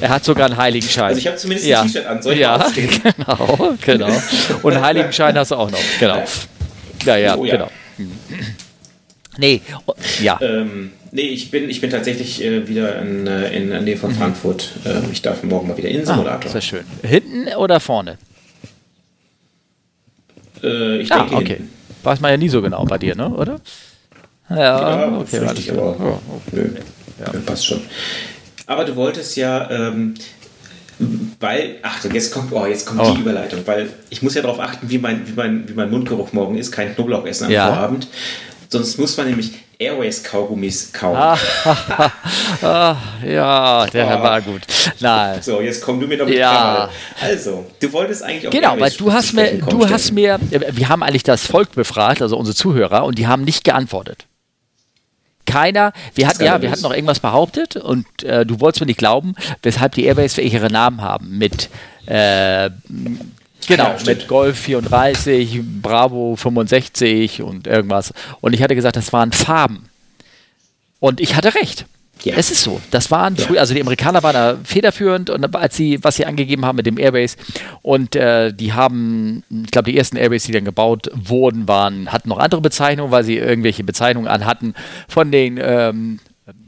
er 0.00 0.08
hat 0.10 0.24
sogar 0.24 0.46
einen 0.46 0.56
Heiligenschein. 0.56 1.06
Also 1.06 1.18
ich 1.18 1.26
habe 1.26 1.36
zumindest 1.36 1.68
ja. 1.68 1.82
ein 1.82 1.86
T-Shirt 1.88 2.06
an. 2.06 2.22
Soll 2.22 2.34
ich 2.34 2.40
ja, 2.40 2.56
genau, 2.74 3.74
genau. 3.84 4.22
Und 4.62 4.72
einen 4.74 4.84
Heiligenschein 4.84 5.36
hast 5.36 5.50
du 5.50 5.56
auch 5.56 5.70
noch. 5.70 5.78
Genau. 5.98 6.22
Ja, 7.04 7.16
ja, 7.16 7.36
oh, 7.36 7.44
ja. 7.44 7.56
genau. 7.56 7.70
Nee, 9.38 9.62
ja. 10.20 10.38
Ähm, 10.40 10.92
nee, 11.12 11.22
ich 11.22 11.50
bin, 11.50 11.70
ich 11.70 11.80
bin 11.80 11.90
tatsächlich 11.90 12.44
äh, 12.44 12.66
wieder 12.68 13.00
in, 13.00 13.26
äh, 13.26 13.56
in 13.56 13.70
der 13.70 13.80
Nähe 13.80 13.96
von 13.96 14.10
mhm. 14.10 14.16
Frankfurt. 14.16 14.72
Äh, 14.84 15.10
ich 15.12 15.22
darf 15.22 15.42
morgen 15.42 15.68
mal 15.68 15.76
wieder 15.76 15.88
in 15.88 16.04
Simulator. 16.04 16.50
Ah, 16.50 16.52
sehr 16.52 16.60
schön. 16.60 16.84
Hinten 17.02 17.48
oder 17.56 17.78
vorne? 17.80 18.18
Äh, 20.62 20.98
ich 20.98 21.12
ah, 21.12 21.20
denke 21.20 21.34
okay. 21.36 21.46
hinten. 21.54 21.77
Weiß 22.02 22.20
man 22.20 22.30
ja 22.30 22.36
nie 22.36 22.48
so 22.48 22.62
genau 22.62 22.84
bei 22.84 22.98
dir, 22.98 23.14
ne? 23.14 23.28
oder? 23.30 23.60
Ja, 24.50 24.56
ja 24.56 25.18
okay, 25.18 25.38
richtig, 25.38 25.72
aber 25.72 25.96
oh, 26.00 26.20
okay. 26.46 26.70
ja. 27.20 27.40
passt 27.40 27.66
schon. 27.66 27.80
Aber 28.66 28.84
du 28.84 28.96
wolltest 28.96 29.36
ja, 29.36 29.70
ähm, 29.70 30.14
weil, 31.40 31.76
ach, 31.82 32.04
jetzt 32.04 32.32
kommt, 32.32 32.52
oh, 32.52 32.66
jetzt 32.66 32.86
kommt 32.86 33.00
oh. 33.00 33.14
die 33.14 33.20
Überleitung, 33.20 33.60
weil 33.66 33.90
ich 34.10 34.22
muss 34.22 34.34
ja 34.34 34.42
darauf 34.42 34.60
achten, 34.60 34.90
wie 34.90 34.98
mein, 34.98 35.26
wie, 35.28 35.32
mein, 35.32 35.68
wie 35.68 35.74
mein 35.74 35.90
Mundgeruch 35.90 36.32
morgen 36.32 36.56
ist, 36.56 36.72
kein 36.72 36.94
Knoblauch 36.94 37.26
essen 37.26 37.44
am 37.44 37.50
ja. 37.50 37.68
Vorabend. 37.68 38.08
Sonst 38.68 38.98
muss 38.98 39.16
man 39.16 39.26
nämlich 39.26 39.52
Airways-Kaugummis 39.80 40.92
kauen. 40.92 41.16
Ah, 41.16 41.38
ah, 42.62 42.96
ja, 43.24 43.86
der 43.86 44.18
oh. 44.18 44.22
war 44.22 44.42
gut. 44.42 44.62
Nein. 45.00 45.40
So, 45.48 45.60
jetzt 45.60 45.82
komm 45.82 46.00
du 46.00 46.06
mir 46.06 46.18
doch 46.18 46.26
mit 46.26 46.36
ja. 46.36 46.90
Also, 47.20 47.64
du 47.80 47.92
wolltest 47.92 48.22
eigentlich 48.24 48.48
auch 48.48 48.50
Genau, 48.50 48.78
weil 48.78 48.90
du 48.90 49.12
hast 49.12 49.32
mir, 49.34 49.58
du 49.58 49.88
hast 49.88 50.12
mir, 50.12 50.38
wir 50.50 50.88
haben 50.88 51.02
eigentlich 51.02 51.22
das 51.22 51.46
Volk 51.46 51.72
befragt, 51.72 52.20
also 52.22 52.36
unsere 52.36 52.56
Zuhörer, 52.56 53.04
und 53.04 53.18
die 53.18 53.28
haben 53.28 53.44
nicht 53.44 53.62
geantwortet. 53.62 54.26
Keiner, 55.46 55.92
wir 56.14 56.26
hatten 56.26 56.44
ja, 56.44 56.60
wir 56.60 56.70
hatten 56.70 56.82
noch 56.82 56.92
irgendwas 56.92 57.20
behauptet 57.20 57.76
und 57.76 58.04
äh, 58.22 58.44
du 58.44 58.60
wolltest 58.60 58.80
mir 58.80 58.86
nicht 58.86 58.98
glauben, 58.98 59.34
weshalb 59.62 59.94
die 59.94 60.04
Airways 60.04 60.34
für 60.34 60.42
ihre 60.42 60.70
Namen 60.70 61.00
haben 61.00 61.38
mit 61.38 61.70
äh, 62.06 62.68
Genau, 63.68 63.84
ja, 63.84 63.96
mit 64.06 64.28
Golf 64.28 64.58
34, 64.58 65.60
Bravo 65.82 66.36
65 66.36 67.42
und 67.42 67.66
irgendwas. 67.66 68.12
Und 68.40 68.54
ich 68.54 68.62
hatte 68.62 68.74
gesagt, 68.74 68.96
das 68.96 69.12
waren 69.12 69.32
Farben. 69.32 69.88
Und 71.00 71.20
ich 71.20 71.36
hatte 71.36 71.54
recht. 71.54 71.86
Ja. 72.24 72.34
Es 72.36 72.50
ist 72.50 72.62
so. 72.62 72.80
Das 72.90 73.10
waren 73.10 73.36
ja. 73.36 73.44
früher, 73.44 73.60
also 73.60 73.74
die 73.74 73.80
Amerikaner 73.80 74.22
waren 74.22 74.34
da 74.34 74.56
federführend 74.64 75.30
und 75.30 75.54
als 75.54 75.76
sie, 75.76 76.02
was 76.02 76.16
sie 76.16 76.26
angegeben 76.26 76.64
haben 76.64 76.76
mit 76.76 76.86
dem 76.86 76.98
Airbase 76.98 77.36
und 77.82 78.16
äh, 78.16 78.52
die 78.52 78.72
haben, 78.72 79.44
ich 79.50 79.70
glaube, 79.70 79.90
die 79.90 79.98
ersten 79.98 80.16
Airbase, 80.16 80.46
die 80.46 80.52
dann 80.52 80.64
gebaut 80.64 81.10
wurden, 81.14 81.68
waren, 81.68 82.10
hatten 82.10 82.28
noch 82.28 82.38
andere 82.38 82.60
Bezeichnungen, 82.60 83.12
weil 83.12 83.22
sie 83.22 83.36
irgendwelche 83.36 83.84
Bezeichnungen 83.84 84.26
anhatten 84.26 84.74
von 85.06 85.30
den 85.30 85.60
ähm, 85.62 86.18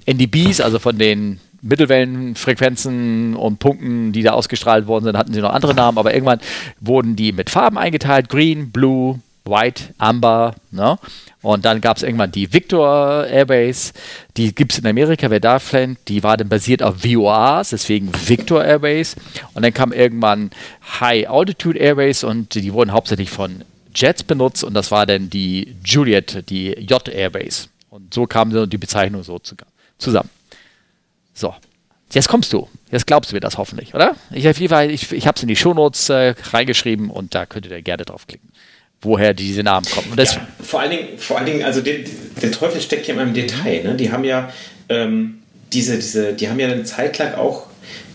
NDBs, 0.07 0.61
also 0.61 0.78
von 0.78 0.99
den 0.99 1.40
Mittelwellenfrequenzen 1.62 3.37
und 3.37 3.59
Punkten, 3.59 4.12
die 4.12 4.23
da 4.23 4.33
ausgestrahlt 4.33 4.87
worden 4.87 5.05
sind, 5.05 5.17
hatten 5.17 5.35
sie 5.35 5.40
noch 5.40 5.52
andere 5.52 5.75
Namen, 5.75 5.99
aber 5.99 6.14
irgendwann 6.14 6.40
wurden 6.81 7.17
die 7.17 7.33
mit 7.33 7.50
Farben 7.50 7.79
eingeteilt: 7.79 8.29
Green, 8.29 8.71
Blue, 8.71 9.21
White, 9.45 9.95
Amber. 9.99 10.55
Ne? 10.71 10.99
Und 11.43 11.64
dann 11.64 11.81
gab 11.81 11.97
es 11.97 12.02
irgendwann 12.02 12.33
die 12.33 12.52
Victor 12.52 13.26
Airbase, 13.26 13.93
die 14.37 14.55
gibt 14.55 14.73
es 14.73 14.79
in 14.79 14.87
Amerika, 14.87 15.31
wer 15.31 15.40
da 15.40 15.59
kennt, 15.59 15.99
die 16.09 16.23
war 16.23 16.37
dann 16.37 16.49
basiert 16.49 16.83
auf 16.83 17.02
VORs, 17.02 17.71
deswegen 17.71 18.11
Victor 18.26 18.62
Airbase. 18.62 19.17
Und 19.55 19.64
dann 19.64 19.73
kam 19.73 19.93
irgendwann 19.93 20.50
High 21.00 21.29
Altitude 21.29 21.79
Airbase 21.79 22.26
und 22.26 22.55
die 22.55 22.73
wurden 22.73 22.93
hauptsächlich 22.93 23.31
von 23.31 23.64
Jets 23.95 24.23
benutzt 24.23 24.62
und 24.62 24.75
das 24.75 24.90
war 24.90 25.07
dann 25.07 25.31
die 25.31 25.75
Juliet, 25.85 26.45
die 26.50 26.69
J 26.73 27.09
Airbase. 27.09 27.69
Und 27.88 28.14
so 28.14 28.26
kam 28.26 28.69
die 28.69 28.79
Bezeichnung 28.79 29.23
so 29.23 29.40
zusammen. 29.99 30.31
So, 31.35 31.55
jetzt 32.13 32.29
kommst 32.29 32.53
du. 32.53 32.69
Jetzt 32.91 33.07
glaubst 33.07 33.31
du 33.31 33.37
mir 33.37 33.41
das 33.41 33.57
hoffentlich, 33.57 33.95
oder? 33.95 34.17
Ich, 34.33 34.45
ich, 34.45 35.13
ich 35.13 35.27
habe 35.27 35.37
es 35.37 35.43
in 35.43 35.49
die 35.49 35.57
Shownotes 35.57 36.09
äh, 36.09 36.35
reingeschrieben 36.53 37.11
und 37.11 37.35
da 37.35 37.47
könnt 37.47 37.67
ihr 37.67 37.83
gerne 37.83 38.05
draufklicken, 38.05 38.51
woher 39.01 39.33
diese 39.33 39.63
Namen 39.63 39.87
kommen. 39.87 40.13
Ja, 40.17 40.47
vor 40.61 40.81
allen 40.81 40.91
Dingen, 40.91 41.19
vor 41.19 41.37
allen 41.39 41.47
Dingen 41.47 41.65
also 41.65 41.81
der, 41.81 42.01
der 42.43 42.51
Teufel 42.51 42.81
steckt 42.81 43.07
ja 43.07 43.15
in 43.15 43.21
einem 43.21 43.35
Detail. 43.35 43.85
Ne? 43.85 43.95
Die 43.95 44.11
haben 44.11 44.25
ja 44.25 44.53
ähm, 44.89 45.43
diese, 45.73 45.97
diese, 45.97 46.35
die 46.35 46.49
haben 46.49 46.59
ja 46.59 46.69
eine 46.69 46.85
Zeit 46.85 47.19
lang 47.19 47.35
auch 47.35 47.70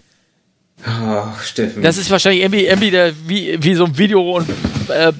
Oh, 0.86 1.24
Steffen. 1.44 1.82
Das 1.82 1.98
ist 1.98 2.12
wahrscheinlich 2.12 2.44
irgendwie, 2.44 2.66
irgendwie 2.66 2.92
der, 2.92 3.14
wie, 3.28 3.58
wie 3.62 3.74
so 3.74 3.86
ein 3.86 3.98
Video 3.98 4.38
und 4.38 4.48
äh, 4.90 5.12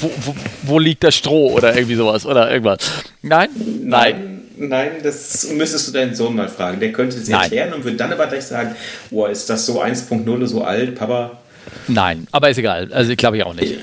wo, 0.00 0.10
wo, 0.20 0.34
wo, 0.62 0.78
liegt 0.78 1.02
das 1.02 1.14
Stroh 1.14 1.52
oder 1.52 1.74
irgendwie 1.74 1.94
sowas 1.94 2.26
oder 2.26 2.50
irgendwas. 2.50 2.90
Nein? 3.22 3.48
Nein. 3.84 4.34
Nein, 4.60 4.90
das 5.02 5.48
müsstest 5.52 5.88
du 5.88 5.92
deinen 5.92 6.14
Sohn 6.16 6.34
mal 6.34 6.48
fragen. 6.48 6.80
Der 6.80 6.92
könnte 6.92 7.16
es 7.16 7.28
erklären 7.28 7.72
und 7.72 7.84
würde 7.84 7.96
dann 7.96 8.12
aber 8.12 8.26
gleich 8.26 8.44
sagen, 8.44 8.74
boah, 9.08 9.30
ist 9.30 9.48
das 9.48 9.64
so 9.64 9.80
1.0 9.80 10.46
so 10.46 10.64
alt, 10.64 10.96
Papa? 10.96 11.38
Nein, 11.86 12.26
aber 12.32 12.50
ist 12.50 12.58
egal. 12.58 12.92
Also 12.92 13.14
glaube 13.16 13.38
ich 13.38 13.44
auch 13.44 13.54
nicht. 13.54 13.78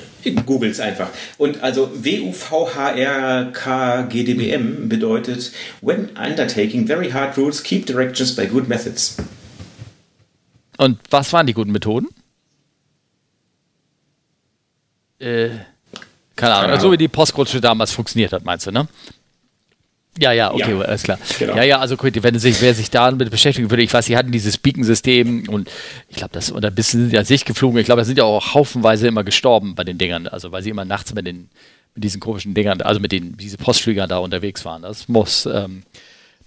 Google 0.45 0.69
es 0.71 0.79
einfach. 0.79 1.09
Und 1.37 1.61
also 1.61 1.91
WUVHRKGDBM 1.93 4.89
bedeutet 4.89 5.51
When 5.81 6.09
undertaking 6.17 6.87
very 6.87 7.11
hard 7.11 7.37
rules, 7.37 7.61
keep 7.63 7.85
directions 7.85 8.35
by 8.35 8.47
good 8.47 8.67
methods. 8.67 9.17
Und 10.77 10.99
was 11.09 11.31
waren 11.31 11.47
die 11.47 11.53
guten 11.53 11.71
Methoden? 11.71 12.09
Äh, 15.19 15.49
keine 16.35 16.55
Ahnung. 16.55 16.79
So 16.79 16.91
wie 16.91 16.97
die 16.97 17.07
Postkutsche 17.07 17.61
damals 17.61 17.91
funktioniert 17.91 18.33
hat, 18.33 18.43
meinst 18.43 18.67
du, 18.67 18.71
ne? 18.71 18.87
Ja, 20.17 20.31
ja, 20.31 20.53
okay, 20.53 20.71
ja, 20.71 20.81
alles 20.81 21.03
klar. 21.03 21.19
Genau. 21.39 21.55
Ja, 21.57 21.63
ja, 21.63 21.79
also 21.79 21.97
gut, 21.97 22.23
wenn 22.23 22.39
sich, 22.39 22.61
wer 22.61 22.73
sich 22.73 22.89
damit 22.89 23.29
beschäftigen 23.29 23.69
würde, 23.69 23.83
ich 23.83 23.93
weiß, 23.93 24.05
sie 24.05 24.15
hatten 24.15 24.31
dieses 24.31 24.57
Beacon-System 24.57 25.49
und 25.49 25.69
ich 26.09 26.15
glaube, 26.15 26.31
das, 26.31 26.51
und 26.51 26.63
ein 26.63 26.73
bisschen 26.73 27.01
sind 27.01 27.13
ja 27.13 27.25
sich 27.25 27.43
geflogen. 27.43 27.79
Ich 27.79 27.85
glaube, 27.85 28.01
da 28.01 28.05
sind 28.05 28.17
ja 28.17 28.23
auch 28.23 28.53
haufenweise 28.53 29.07
immer 29.07 29.25
gestorben 29.25 29.75
bei 29.75 29.83
den 29.83 29.97
Dingern, 29.97 30.27
also 30.27 30.51
weil 30.53 30.63
sie 30.63 30.69
immer 30.69 30.85
nachts 30.85 31.13
mit 31.13 31.27
den, 31.27 31.49
mit 31.95 32.03
diesen 32.03 32.21
komischen 32.21 32.53
Dingern, 32.53 32.81
also 32.81 33.01
mit 33.01 33.11
den, 33.11 33.35
diese 33.35 33.57
Postflügern 33.57 34.07
da 34.07 34.19
unterwegs 34.19 34.63
waren. 34.63 34.83
Das 34.83 35.09
muss 35.09 35.45
ähm, 35.45 35.83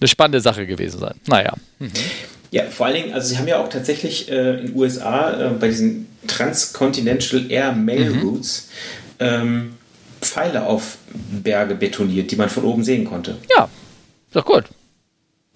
eine 0.01 0.09
spannende 0.09 0.41
Sache 0.41 0.67
gewesen 0.67 0.99
sein. 0.99 1.15
Naja. 1.27 1.55
Mhm. 1.79 1.91
Ja, 2.51 2.65
vor 2.65 2.87
allen 2.87 2.95
Dingen, 2.95 3.13
also 3.13 3.29
sie 3.29 3.37
haben 3.37 3.49
ja 3.49 3.63
auch 3.63 3.69
tatsächlich 3.69 4.31
äh, 4.31 4.61
in 4.61 4.67
den 4.69 4.77
USA 4.77 5.49
äh, 5.49 5.51
bei 5.51 5.69
diesen 5.69 6.07
Transcontinental 6.27 7.51
Air 7.51 7.73
Mail 7.73 8.11
mhm. 8.11 8.23
Routes 8.23 8.71
ähm, 9.21 9.75
Pfeile 10.21 10.67
auf 10.67 10.99
Berge 11.43 11.75
betoniert, 11.75 12.31
die 12.31 12.37
man 12.37 12.49
von 12.49 12.65
oben 12.65 12.85
sehen 12.85 13.05
konnte. 13.05 13.39
Ja, 13.57 13.65
ist 14.27 14.37
doch 14.37 14.45
gut. 14.45 14.65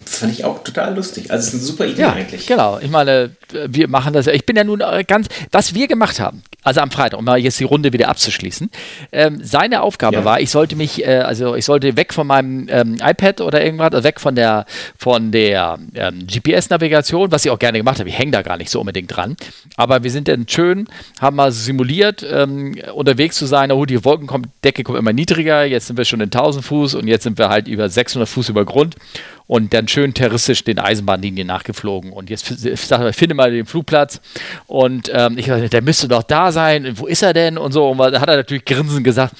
Fand 0.04 0.32
ich 0.32 0.44
auch 0.44 0.62
total 0.62 0.94
lustig. 0.94 1.30
Also 1.30 1.42
es 1.42 1.48
ist 1.48 1.54
eine 1.54 1.62
super 1.62 1.86
Idee 1.86 2.02
ja, 2.02 2.12
eigentlich. 2.12 2.46
Genau, 2.46 2.78
ich 2.78 2.90
meine, 2.90 3.30
wir 3.66 3.88
machen 3.88 4.12
das. 4.12 4.26
Ich 4.26 4.46
bin 4.46 4.56
ja 4.56 4.64
nun 4.64 4.80
äh, 4.80 5.04
ganz, 5.06 5.28
was 5.50 5.74
wir 5.74 5.88
gemacht 5.88 6.20
haben, 6.20 6.42
also 6.62 6.80
am 6.80 6.90
Freitag, 6.90 7.18
um 7.18 7.24
mal 7.24 7.38
jetzt 7.38 7.58
die 7.60 7.64
Runde 7.64 7.92
wieder 7.92 8.08
abzuschließen. 8.08 8.70
Ähm, 9.12 9.40
seine 9.42 9.82
Aufgabe 9.82 10.16
ja. 10.16 10.24
war, 10.24 10.40
ich 10.40 10.50
sollte 10.50 10.76
mich, 10.76 11.04
äh, 11.04 11.18
also 11.18 11.54
ich 11.54 11.64
sollte 11.64 11.96
weg 11.96 12.14
von 12.14 12.26
meinem 12.26 12.68
ähm, 12.70 12.96
iPad 13.02 13.40
oder 13.40 13.64
irgendwas, 13.64 13.92
also 13.92 14.04
weg 14.04 14.20
von 14.20 14.34
der 14.34 14.66
von 14.96 15.32
der 15.32 15.78
ähm, 15.94 16.26
GPS-Navigation, 16.26 17.32
was 17.32 17.44
ich 17.44 17.50
auch 17.50 17.58
gerne 17.58 17.78
gemacht 17.78 17.98
habe. 17.98 18.08
Ich 18.08 18.18
hänge 18.18 18.32
da 18.32 18.42
gar 18.42 18.56
nicht 18.56 18.70
so 18.70 18.80
unbedingt 18.80 19.14
dran. 19.14 19.36
Aber 19.76 20.02
wir 20.02 20.10
sind 20.10 20.28
dann 20.28 20.46
schön, 20.48 20.88
haben 21.20 21.36
mal 21.36 21.52
simuliert, 21.52 22.24
ähm, 22.28 22.76
unterwegs 22.94 23.36
zu 23.36 23.46
sein. 23.46 23.72
Oh, 23.72 23.84
die 23.84 24.04
Wolkendecke 24.04 24.82
kommt 24.82 24.98
immer 24.98 25.12
niedriger. 25.12 25.64
Jetzt 25.64 25.86
sind 25.86 25.96
wir 25.96 26.04
schon 26.04 26.20
in 26.20 26.26
1000 26.26 26.64
Fuß 26.64 26.94
und 26.94 27.08
jetzt 27.08 27.24
sind 27.24 27.38
wir 27.38 27.48
halt 27.48 27.68
über 27.68 27.88
600 27.88 28.28
Fuß 28.28 28.48
über 28.48 28.64
Grund 28.64 28.96
und 29.46 29.74
dann 29.74 29.88
schön 29.92 30.14
terroristisch 30.14 30.64
den 30.64 30.78
Eisenbahnlinien 30.78 31.46
nachgeflogen. 31.46 32.12
Und 32.12 32.30
jetzt 32.30 32.46
sag 32.86 33.08
ich, 33.08 33.16
finde 33.16 33.34
mal 33.34 33.50
den 33.50 33.66
Flugplatz. 33.66 34.20
Und 34.66 35.10
ähm, 35.14 35.38
ich 35.38 35.46
dachte, 35.46 35.68
der 35.68 35.82
müsste 35.82 36.08
doch 36.08 36.22
da 36.22 36.50
sein. 36.52 36.98
Wo 36.98 37.06
ist 37.06 37.22
er 37.22 37.32
denn? 37.32 37.58
Und 37.58 37.72
so. 37.72 37.88
Und 37.88 37.98
da 37.98 38.20
hat 38.20 38.28
er 38.28 38.36
natürlich 38.36 38.64
grinsend 38.64 39.04
gesagt, 39.04 39.34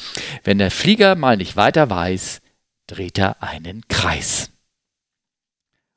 wenn 0.44 0.59
der 0.59 0.71
Flieger 0.71 1.14
mal 1.14 1.37
nicht 1.37 1.56
weiter 1.56 1.90
weiß, 1.90 2.40
dreht 2.87 3.18
er 3.18 3.42
einen 3.42 3.82
Kreis. 3.88 4.50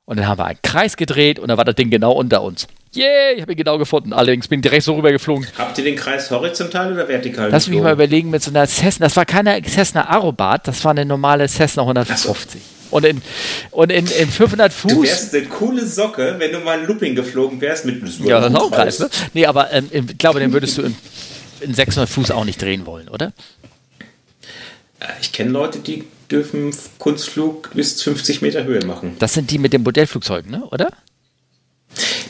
Und 0.06 0.18
dann 0.18 0.28
haben 0.28 0.38
wir 0.38 0.46
einen 0.46 0.62
Kreis 0.62 0.96
gedreht 0.96 1.38
und 1.38 1.48
dann 1.48 1.58
war 1.58 1.64
das 1.64 1.74
Ding 1.74 1.90
genau 1.90 2.12
unter 2.12 2.42
uns. 2.42 2.68
Yeah, 2.96 3.32
ich 3.34 3.42
habe 3.42 3.52
ihn 3.52 3.58
genau 3.58 3.76
gefunden. 3.76 4.12
Allerdings 4.12 4.48
bin 4.48 4.60
ich 4.60 4.62
direkt 4.62 4.84
so 4.84 4.94
rübergeflogen. 4.94 5.46
Habt 5.58 5.76
ihr 5.78 5.84
den 5.84 5.96
Kreis 5.96 6.30
horizontal 6.30 6.92
oder 6.92 7.08
vertikal 7.08 7.50
Lass 7.50 7.68
mich 7.68 7.80
mal 7.80 7.92
überlegen 7.92 8.30
mit 8.30 8.42
so 8.42 8.50
einer 8.50 8.66
Cessna. 8.66 9.06
Das 9.06 9.16
war 9.16 9.26
keine 9.26 9.60
Cessna 9.62 10.08
Aerobat, 10.08 10.68
das 10.68 10.82
war 10.84 10.92
eine 10.92 11.04
normale 11.04 11.48
Cessna 11.48 11.82
150. 11.82 12.75
Und 12.96 13.04
in, 13.04 13.20
und 13.72 13.92
in, 13.92 14.06
in 14.06 14.30
500 14.30 14.72
Fuß. 14.72 14.90
Du 14.90 15.02
wärst 15.02 15.34
eine 15.34 15.44
coole 15.44 15.84
Socke, 15.84 16.36
wenn 16.38 16.50
du 16.50 16.60
mal 16.60 16.78
ein 16.78 16.86
Looping 16.86 17.14
geflogen 17.14 17.60
wärst 17.60 17.84
mit 17.84 17.96
einem 17.96 18.10
Ja, 18.26 18.40
das 18.40 18.50
ist 18.50 18.56
auch 18.56 18.70
Kreis, 18.70 18.98
ne? 19.00 19.10
Nee, 19.34 19.44
aber 19.44 19.70
ähm, 19.70 19.90
ich 19.92 20.16
glaube, 20.16 20.40
den 20.40 20.54
würdest 20.54 20.78
du 20.78 20.82
in, 20.82 20.96
in 21.60 21.74
600 21.74 22.08
Fuß 22.08 22.30
auch 22.30 22.46
nicht 22.46 22.62
drehen 22.62 22.86
wollen, 22.86 23.10
oder? 23.10 23.34
Äh, 25.00 25.08
ich 25.20 25.32
kenne 25.32 25.50
Leute, 25.50 25.80
die 25.80 26.04
dürfen 26.30 26.74
Kunstflug 26.96 27.72
bis 27.74 28.00
50 28.02 28.40
Meter 28.40 28.64
Höhe 28.64 28.82
machen. 28.86 29.16
Das 29.18 29.34
sind 29.34 29.50
die 29.50 29.58
mit 29.58 29.74
dem 29.74 29.82
Modellflugzeug, 29.82 30.48
ne? 30.48 30.64
oder? 30.70 30.90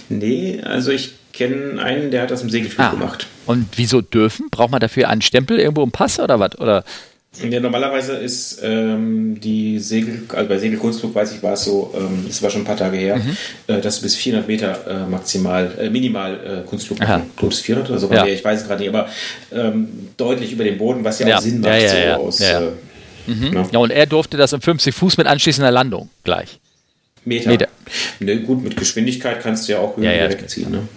Nee, 0.08 0.60
also 0.64 0.90
ich 0.90 1.14
kenne 1.32 1.80
einen, 1.80 2.10
der 2.10 2.22
hat 2.22 2.32
das 2.32 2.42
im 2.42 2.50
Segelflug 2.50 2.86
ah. 2.86 2.90
gemacht. 2.90 3.28
Und 3.46 3.68
wieso 3.76 4.00
dürfen? 4.00 4.50
Braucht 4.50 4.72
man 4.72 4.80
dafür 4.80 5.10
einen 5.10 5.22
Stempel 5.22 5.60
irgendwo 5.60 5.84
im 5.84 5.92
Pass 5.92 6.18
oder 6.18 6.40
was? 6.40 6.58
Oder? 6.58 6.82
Ja, 7.42 7.60
normalerweise 7.60 8.14
ist 8.14 8.60
ähm, 8.62 9.38
die 9.40 9.78
Segel, 9.78 10.22
also 10.28 10.48
bei 10.48 10.58
Segelkunstflug 10.58 11.14
weiß 11.14 11.32
ich, 11.32 11.42
war 11.42 11.52
es 11.52 11.64
so, 11.64 11.94
ähm, 11.96 12.24
das 12.26 12.42
war 12.42 12.50
schon 12.50 12.62
ein 12.62 12.64
paar 12.64 12.76
Tage 12.76 12.96
her, 12.96 13.16
mhm. 13.16 13.36
äh, 13.66 13.80
dass 13.80 13.96
du 13.96 14.02
bis 14.02 14.16
400 14.16 14.48
Meter 14.48 14.86
äh, 14.86 15.06
maximal, 15.06 15.70
äh, 15.78 15.90
minimal 15.90 16.62
äh, 16.64 16.68
Kunstflug 16.68 16.98
machen. 16.98 17.30
Glaube 17.36 17.54
400 17.54 17.90
oder 17.90 17.98
so, 17.98 18.12
ja. 18.12 18.26
ich 18.26 18.44
weiß 18.44 18.62
es 18.62 18.66
gerade 18.66 18.80
nicht, 18.80 18.88
aber 18.88 19.08
ähm, 19.52 19.88
deutlich 20.16 20.52
über 20.52 20.64
dem 20.64 20.78
Boden, 20.78 21.04
was 21.04 21.18
ja, 21.18 21.28
ja. 21.28 21.36
auch 21.36 21.40
Sinn 21.40 21.60
macht, 21.60 21.82
ja, 21.82 22.16
so 22.16 22.22
aus. 22.22 22.40
Äh, 22.40 22.60
mhm. 23.26 23.66
ja. 23.70 23.78
und 23.78 23.90
er 23.90 24.06
durfte 24.06 24.36
das 24.36 24.52
um 24.52 24.60
50 24.60 24.94
Fuß 24.94 25.18
mit 25.18 25.26
anschließender 25.26 25.70
Landung 25.70 26.08
gleich. 26.24 26.58
Meter. 27.24 27.50
Meter. 27.50 27.68
Ne, 28.20 28.40
gut, 28.40 28.62
mit 28.62 28.76
Geschwindigkeit 28.76 29.42
kannst 29.42 29.68
du 29.68 29.72
ja 29.72 29.78
auch 29.80 29.96
Höhen 29.96 30.04
ja, 30.04 30.12
ja, 30.12 30.30
wegziehen. 30.30 30.70
Ne? 30.70 30.88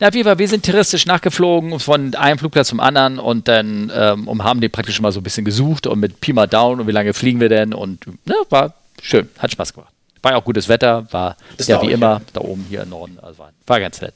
Na, 0.00 0.08
auf 0.08 0.14
jeden 0.14 0.26
Fall, 0.26 0.38
wir 0.38 0.48
sind 0.48 0.64
touristisch 0.64 1.06
nachgeflogen 1.06 1.78
von 1.80 2.14
einem 2.14 2.38
Flugplatz 2.38 2.68
zum 2.68 2.80
anderen 2.80 3.18
und 3.18 3.48
dann 3.48 3.90
ähm, 3.94 4.28
und 4.28 4.42
haben 4.42 4.60
den 4.60 4.70
praktisch 4.70 5.00
mal 5.00 5.12
so 5.12 5.20
ein 5.20 5.22
bisschen 5.22 5.44
gesucht 5.44 5.86
und 5.86 6.00
mit 6.00 6.20
Pi 6.20 6.32
mal 6.32 6.46
Down 6.46 6.80
und 6.80 6.86
wie 6.86 6.92
lange 6.92 7.14
fliegen 7.14 7.40
wir 7.40 7.48
denn 7.48 7.74
und 7.74 8.06
ne, 8.26 8.34
war 8.50 8.74
schön, 9.02 9.28
hat 9.38 9.52
Spaß 9.52 9.74
gemacht. 9.74 9.92
War 10.22 10.32
ja 10.32 10.38
auch 10.38 10.44
gutes 10.44 10.68
Wetter, 10.68 11.06
war 11.12 11.36
das 11.56 11.68
ja 11.68 11.80
wie 11.82 11.92
immer 11.92 12.20
da 12.32 12.40
oben 12.40 12.66
hier 12.68 12.82
im 12.82 12.90
Norden, 12.90 13.18
also 13.20 13.38
war, 13.38 13.52
war 13.66 13.80
ganz 13.80 14.00
nett. 14.00 14.14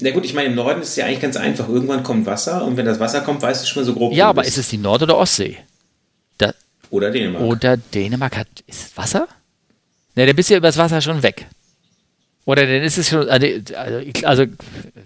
Na 0.00 0.10
gut, 0.10 0.24
ich 0.24 0.34
meine, 0.34 0.48
im 0.48 0.54
Norden 0.54 0.80
ist 0.80 0.90
es 0.90 0.96
ja 0.96 1.06
eigentlich 1.06 1.20
ganz 1.20 1.36
einfach. 1.36 1.68
Irgendwann 1.68 2.04
kommt 2.04 2.24
Wasser 2.24 2.64
und 2.64 2.76
wenn 2.76 2.86
das 2.86 3.00
Wasser 3.00 3.20
kommt, 3.22 3.42
weißt 3.42 3.62
du 3.62 3.66
schon 3.66 3.82
mal 3.82 3.86
so 3.86 3.94
grob. 3.94 4.12
Ja, 4.12 4.28
aber 4.28 4.42
bist. 4.42 4.56
ist 4.56 4.64
es 4.64 4.68
die 4.68 4.78
Nord- 4.78 5.02
oder 5.02 5.18
Ostsee? 5.18 5.58
Da, 6.38 6.52
oder 6.90 7.10
Dänemark. 7.10 7.42
Oder 7.42 7.76
Dänemark 7.76 8.36
hat. 8.36 8.46
Ist 8.66 8.96
Wasser? 8.96 9.26
Ne, 10.14 10.26
dann 10.26 10.36
bist 10.36 10.50
du 10.50 10.54
ja 10.54 10.58
übers 10.58 10.76
Wasser 10.78 11.00
schon 11.00 11.22
weg. 11.22 11.46
Oder 12.48 12.62
dann 12.62 12.82
ist 12.82 12.96
es 12.96 13.10
schon. 13.10 13.28
Also, 13.28 13.46
also 14.24 14.44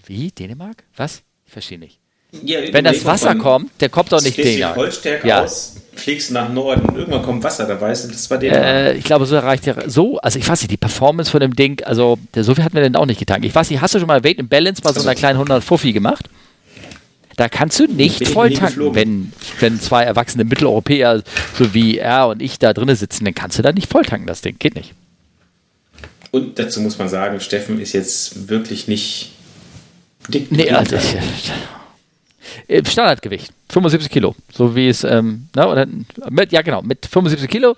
wie? 0.07 0.31
Dänemark? 0.31 0.85
Was? 0.97 1.23
Ich 1.45 1.53
verstehe 1.53 1.77
nicht. 1.77 1.99
Ja, 2.45 2.61
Wenn 2.71 2.85
das 2.85 3.05
Wasser 3.05 3.35
kommt, 3.35 3.73
der 3.81 3.89
kommt 3.89 4.13
doch 4.13 4.23
nicht 4.23 4.39
Dänemark. 4.39 4.77
Holzstärke 4.77 5.27
ja. 5.27 5.43
aus, 5.43 5.75
fliegst 5.93 6.31
nach 6.31 6.51
Norden, 6.53 6.95
irgendwann 6.97 7.23
kommt 7.23 7.43
Wasser, 7.43 7.67
da 7.67 7.79
weißt 7.81 8.05
du, 8.05 8.13
das 8.13 8.31
war 8.31 8.39
Dänemark. 8.39 8.65
Äh, 8.65 8.95
ich 8.95 9.03
glaube, 9.03 9.27
so 9.27 9.35
erreicht 9.35 9.67
der. 9.67 9.91
So, 9.91 10.19
also 10.19 10.39
ich 10.39 10.49
weiß 10.49 10.63
nicht, 10.63 10.71
die 10.71 10.77
Performance 10.77 11.33
von 11.33 11.41
dem 11.41 11.57
Ding, 11.57 11.83
also 11.83 12.17
so 12.33 12.55
viel 12.55 12.63
hat 12.63 12.75
mir 12.75 12.81
denn 12.81 12.95
auch 12.95 13.07
nicht 13.07 13.19
getan. 13.19 13.43
Ich 13.43 13.53
weiß 13.53 13.71
nicht, 13.71 13.81
hast 13.81 13.93
du 13.97 13.99
schon 13.99 14.07
mal 14.07 14.23
Weight 14.23 14.39
and 14.39 14.49
Balance 14.49 14.81
bei 14.81 14.93
so 14.93 15.01
einer 15.01 15.09
also, 15.09 15.19
kleinen 15.19 15.35
100 15.35 15.65
Fuffi 15.65 15.93
gemacht? 15.93 16.29
Da 17.37 17.49
kannst 17.49 17.81
du 17.81 17.87
nicht 17.87 18.29
voll 18.29 18.53
tanken, 18.53 18.95
wenn, 18.95 19.33
wenn 19.59 19.81
zwei 19.81 20.05
erwachsene 20.05 20.45
Mitteleuropäer, 20.45 21.25
so 21.59 21.75
wie 21.75 21.99
er 21.99 22.29
und 22.29 22.41
ich, 22.41 22.61
da 22.61 22.73
drinnen 22.73 22.95
sitzen, 22.95 23.25
dann 23.25 23.35
kannst 23.35 23.59
du 23.59 23.63
da 23.63 23.73
nicht 23.73 23.91
voll 23.91 24.05
tanken, 24.05 24.29
das 24.29 24.43
Ding. 24.43 24.61
Geht 24.61 24.77
nicht. 24.77 24.95
Und 26.33 26.59
dazu 26.59 26.81
muss 26.81 26.99
man 26.99 27.09
sagen, 27.09 27.39
Steffen 27.41 27.81
ist 27.81 27.93
jetzt 27.93 28.49
wirklich 28.49 28.89
nicht 28.89 29.33
dick. 30.29 30.51
Nee, 30.51 30.71
also, 30.71 30.97
äh, 32.69 32.85
Standardgewicht, 32.85 33.53
75 33.69 34.11
Kilo, 34.11 34.35
so 34.53 34.75
wie 34.75 34.89
es, 34.89 35.05
ähm, 35.05 35.49
na, 35.55 35.71
oder, 35.71 35.87
mit, 36.31 36.51
ja 36.51 36.63
genau, 36.63 36.83
mit 36.83 37.07
75 37.07 37.49
Kilo 37.49 37.77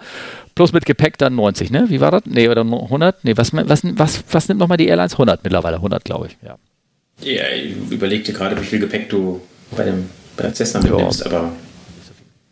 plus 0.54 0.72
mit 0.72 0.86
Gepäck 0.86 1.18
dann 1.18 1.34
90, 1.34 1.70
ne? 1.70 1.86
Wie 1.88 2.00
war 2.00 2.12
das? 2.12 2.22
Nee, 2.26 2.48
oder 2.48 2.62
100? 2.62 3.24
Nee, 3.24 3.36
was, 3.36 3.52
was, 3.52 3.82
was, 3.82 4.24
was 4.30 4.48
nimmt 4.48 4.60
nochmal 4.60 4.78
die 4.78 4.86
Airlines? 4.86 5.14
100 5.14 5.42
mittlerweile, 5.42 5.76
100 5.76 6.04
glaube 6.04 6.28
ich, 6.28 6.36
ja. 6.42 6.56
Ja, 7.20 7.48
ich 7.48 7.74
überlegte 7.90 8.32
gerade, 8.32 8.60
wie 8.60 8.64
viel 8.64 8.80
Gepäck 8.80 9.08
du 9.08 9.40
bei, 9.76 9.84
dem, 9.84 10.08
bei 10.36 10.44
der 10.44 10.54
Cessna 10.54 10.80
mitnimmst, 10.80 11.20
ja. 11.20 11.26
aber... 11.26 11.52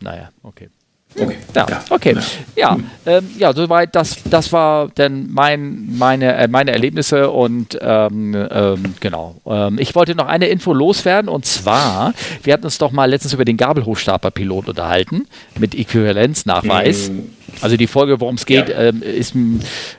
Naja, 0.01 0.31
okay. 0.43 0.69
Okay. 1.15 1.37
Ja, 1.55 1.83
okay. 1.89 2.15
Ja, 2.55 2.77
ähm, 3.05 3.29
ja 3.37 3.53
soweit. 3.53 3.95
Das, 3.95 4.17
das 4.29 4.51
war 4.51 4.89
dann 4.95 5.31
mein, 5.31 5.89
meine, 5.97 6.35
äh, 6.35 6.47
meine 6.47 6.71
Erlebnisse 6.71 7.29
und 7.29 7.77
ähm, 7.81 8.35
ähm, 8.49 8.95
genau. 8.99 9.35
Ähm, 9.45 9.77
ich 9.79 9.93
wollte 9.95 10.15
noch 10.15 10.27
eine 10.27 10.47
Info 10.47 10.73
loswerden 10.73 11.29
und 11.29 11.45
zwar, 11.45 12.13
wir 12.41 12.53
hatten 12.53 12.65
uns 12.65 12.77
doch 12.77 12.91
mal 12.91 13.09
letztens 13.09 13.33
über 13.33 13.45
den 13.45 13.57
Gabelhochstapler-Pilot 13.57 14.69
unterhalten 14.69 15.27
mit 15.59 15.75
Äquivalenznachweis. 15.75 17.09
Mhm. 17.09 17.29
Also 17.61 17.77
die 17.77 17.87
Folge, 17.87 18.19
worum 18.19 18.35
es 18.35 18.45
geht, 18.45 18.69
ja. 18.69 18.79
ähm, 18.79 19.01
ist, 19.01 19.35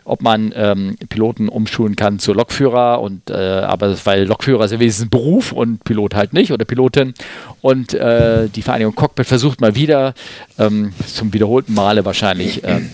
ob 0.05 0.23
man 0.23 0.53
ähm, 0.55 0.97
Piloten 1.09 1.49
umschulen 1.49 1.97
kann 1.97 2.19
zu 2.19 2.33
Lokführer 2.33 3.01
und 3.01 3.31
äh, 3.31 3.35
aber 3.35 3.97
weil 4.05 4.25
Lokführer 4.25 4.65
ist 4.65 4.73
ja 4.73 4.81
wenigstens 4.81 5.07
ein 5.07 5.11
Beruf 5.11 5.53
und 5.53 5.83
Pilot 5.85 6.15
halt 6.15 6.33
nicht 6.33 6.53
oder 6.53 6.65
Pilotin. 6.65 7.15
Und 7.61 7.95
äh, 7.95 8.49
die 8.49 8.63
Vereinigung 8.63 8.95
Cockpit 8.95 9.27
versucht 9.27 9.61
mal 9.61 9.75
wieder 9.75 10.15
ähm, 10.59 10.93
zum 11.07 11.33
wiederholten 11.33 11.75
Male 11.75 12.05
wahrscheinlich 12.05 12.63
ähm, 12.65 12.91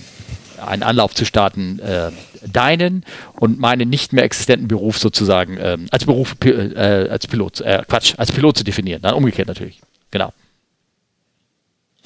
einen 0.64 0.82
Anlauf 0.82 1.14
zu 1.14 1.24
starten, 1.24 1.78
äh, 1.80 2.10
deinen 2.46 3.04
und 3.38 3.58
meinen 3.58 3.88
nicht 3.88 4.12
mehr 4.12 4.24
existenten 4.24 4.68
Beruf 4.68 4.98
sozusagen 4.98 5.58
ähm, 5.60 5.86
als 5.90 6.04
Beruf 6.04 6.36
äh, 6.44 7.08
als 7.10 7.26
Pilot, 7.26 7.60
äh, 7.60 7.82
Quatsch, 7.88 8.14
als 8.16 8.32
Pilot 8.32 8.58
zu 8.58 8.64
definieren. 8.64 9.02
Dann 9.02 9.14
umgekehrt 9.14 9.48
natürlich. 9.48 9.80
Genau. 10.10 10.32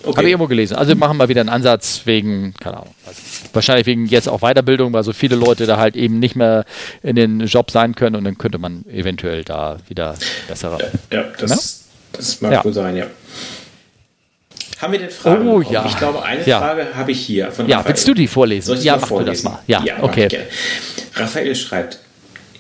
Okay. 0.05 0.17
Habe 0.17 0.27
ich 0.27 0.33
irgendwo 0.33 0.49
gelesen. 0.49 0.77
Also 0.77 0.95
machen 0.95 1.17
wir 1.17 1.29
wieder 1.29 1.41
einen 1.41 1.49
Ansatz 1.49 2.03
wegen, 2.05 2.55
keine 2.61 2.79
Ahnung, 2.79 2.95
also 3.07 3.21
wahrscheinlich 3.53 3.87
wegen 3.87 4.07
jetzt 4.07 4.29
auch 4.29 4.41
Weiterbildung, 4.41 4.93
weil 4.93 5.03
so 5.03 5.13
viele 5.13 5.37
Leute 5.37 5.67
da 5.67 5.79
halt 5.79 5.97
eben 5.97 6.19
nicht 6.19 6.37
mehr 6.37 6.65
in 7.03 7.17
den 7.17 7.41
Job 7.41 7.71
sein 7.71 7.95
können 7.95 8.17
und 8.17 8.25
dann 8.25 8.37
könnte 8.37 8.59
man 8.59 8.85
eventuell 8.87 9.45
da 9.45 9.79
wieder 9.89 10.15
bessere. 10.49 10.79
Ja, 11.11 11.21
ja 11.21 11.25
das, 11.39 11.85
das 12.13 12.41
mag 12.41 12.53
ja. 12.53 12.65
wohl 12.65 12.73
sein, 12.73 12.97
ja. 12.97 13.07
Haben 14.79 14.93
wir 14.93 14.99
denn 14.99 15.11
Fragen? 15.11 15.49
Oh, 15.49 15.61
ja. 15.63 15.87
Ich 15.87 15.97
glaube, 15.97 16.23
eine 16.23 16.45
ja. 16.47 16.59
Frage 16.59 16.89
habe 16.95 17.13
ich 17.13 17.21
hier. 17.21 17.51
Von 17.53 17.69
ja, 17.69 17.83
willst 17.87 18.07
du 18.07 18.13
die 18.13 18.27
vorlesen? 18.27 18.77
ja, 18.83 18.97
mach 18.97 19.09
vorlesen? 19.09 19.27
du 19.27 19.33
das 19.33 19.43
mal. 19.43 19.63
Ja, 19.67 19.83
ja 19.85 20.03
okay. 20.03 20.29
Raphael 21.15 21.55
schreibt, 21.55 22.01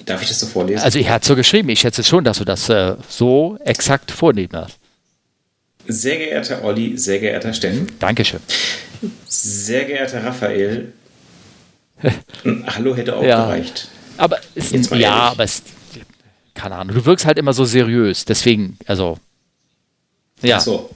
darf 0.06 0.22
ich 0.22 0.28
das 0.28 0.40
so 0.40 0.46
vorlesen? 0.46 0.82
Also, 0.82 0.98
er 0.98 1.10
hat 1.10 1.24
so 1.24 1.36
geschrieben. 1.36 1.68
Ich 1.68 1.80
schätze 1.80 2.02
schon, 2.02 2.24
dass 2.24 2.38
du 2.38 2.44
das 2.44 2.68
äh, 2.68 2.94
so 3.08 3.58
exakt 3.64 4.10
vornehmen 4.10 4.52
hast. 4.54 4.78
Sehr 5.86 6.16
geehrter 6.16 6.64
Olli, 6.64 6.96
sehr 6.96 7.18
geehrter 7.18 7.52
Steffen. 7.52 7.86
Dankeschön. 7.98 8.40
Sehr 9.26 9.84
geehrter 9.84 10.24
Raphael. 10.24 10.92
Hallo 12.66 12.96
hätte 12.96 13.16
auch 13.16 13.22
ja. 13.22 13.44
gereicht. 13.46 13.88
Aber 14.16 14.38
es, 14.54 14.70
ja, 14.70 14.78
ehrlich. 14.78 15.06
aber 15.06 15.44
es, 15.44 15.62
keine 16.54 16.76
Ahnung, 16.76 16.94
du 16.94 17.04
wirkst 17.04 17.26
halt 17.26 17.38
immer 17.38 17.52
so 17.52 17.64
seriös, 17.64 18.24
deswegen, 18.24 18.78
also, 18.86 19.18
ja. 20.42 20.58
Ach 20.58 20.60
so. 20.60 20.90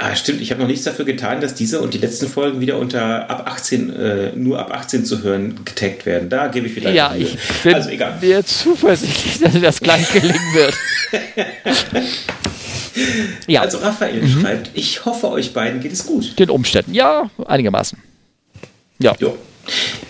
Ah, 0.00 0.14
stimmt, 0.14 0.40
ich 0.40 0.52
habe 0.52 0.60
noch 0.60 0.68
nichts 0.68 0.84
dafür 0.84 1.04
getan, 1.04 1.40
dass 1.40 1.56
diese 1.56 1.80
und 1.80 1.92
die 1.92 1.98
letzten 1.98 2.28
Folgen 2.28 2.60
wieder 2.60 2.78
unter 2.78 3.28
ab 3.28 3.50
18, 3.50 3.90
äh, 3.96 4.32
nur 4.36 4.60
ab 4.60 4.70
18 4.72 5.04
zu 5.04 5.24
hören, 5.24 5.64
getaggt 5.64 6.06
werden. 6.06 6.28
Da 6.28 6.46
gebe 6.46 6.68
ich 6.68 6.76
wieder. 6.76 6.92
Ja, 6.92 7.16
ich 7.16 7.36
bin 7.64 7.74
also, 7.74 7.90
egal. 7.90 8.16
mir 8.20 8.44
zuversichtlich, 8.44 9.40
dass 9.40 9.60
das 9.60 9.80
gleich 9.80 10.12
gelingen 10.12 10.54
wird. 10.54 10.74
Ja. 13.46 13.62
Also 13.62 13.78
Raphael 13.78 14.22
mhm. 14.22 14.40
schreibt, 14.40 14.70
ich 14.74 15.04
hoffe, 15.04 15.30
euch 15.30 15.54
beiden 15.54 15.80
geht 15.80 15.92
es 15.92 16.06
gut. 16.06 16.38
Den 16.38 16.50
Umständen, 16.50 16.94
ja, 16.94 17.30
einigermaßen. 17.46 17.98
Ja. 18.98 19.14
Jo. 19.18 19.36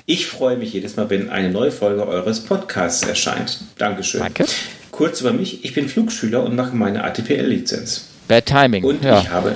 Ich 0.07 0.27
freue 0.27 0.57
mich 0.57 0.73
jedes 0.73 0.97
Mal, 0.97 1.11
wenn 1.11 1.31
eine 1.31 1.51
neue 1.51 1.71
Folge 1.71 2.07
eures 2.07 2.41
Podcasts 2.41 3.07
erscheint. 3.07 3.61
Dankeschön. 3.77 4.21
Danke. 4.21 4.47
Kurz 4.91 5.21
über 5.21 5.33
mich, 5.33 5.65
ich 5.65 5.75
bin 5.75 5.89
Flugschüler 5.89 6.43
und 6.43 6.57
mache 6.57 6.75
meine 6.75 7.05
ATPL-Lizenz. 7.05 8.07
Bad 8.27 8.47
Timing. 8.47 8.85
Und 8.85 9.05
ja. 9.05 9.21
ich 9.21 9.31
habe 9.31 9.55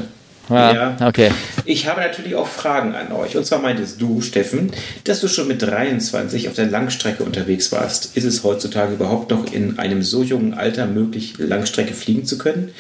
ja, 0.51 0.97
okay. 1.07 1.31
Ich 1.65 1.87
habe 1.87 2.01
natürlich 2.01 2.35
auch 2.35 2.47
Fragen 2.47 2.95
an 2.95 3.13
euch. 3.13 3.37
Und 3.37 3.47
zwar 3.47 3.61
meintest 3.61 4.01
du, 4.01 4.21
Steffen, 4.21 4.73
dass 5.05 5.21
du 5.21 5.29
schon 5.29 5.49
mit 5.49 5.63
23 5.63 6.49
auf 6.49 6.55
der 6.55 6.67
Langstrecke 6.67 7.23
unterwegs 7.23 7.73
warst. 7.73 8.17
Ist 8.17 8.25
es 8.25 8.43
heutzutage 8.45 8.95
überhaupt 8.95 9.31
noch 9.31 9.53
in 9.53 9.79
einem 9.79 10.03
so 10.03 10.23
jungen 10.23 10.55
Alter 10.55 10.87
möglich, 10.87 11.35
Langstrecke 11.39 11.95
fliegen 11.95 12.25
zu 12.25 12.39
können? 12.39 12.73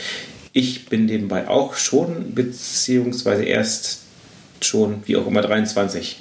Ich 0.53 0.87
bin 0.87 1.07
nebenbei 1.07 1.49
auch 1.49 1.75
schon, 1.75 2.35
beziehungsweise 2.35 3.45
erst 3.45 4.03
schon, 4.61 5.03
wie 5.07 5.17
auch 5.17 5.27
immer, 5.27 5.41
23. 5.41 6.19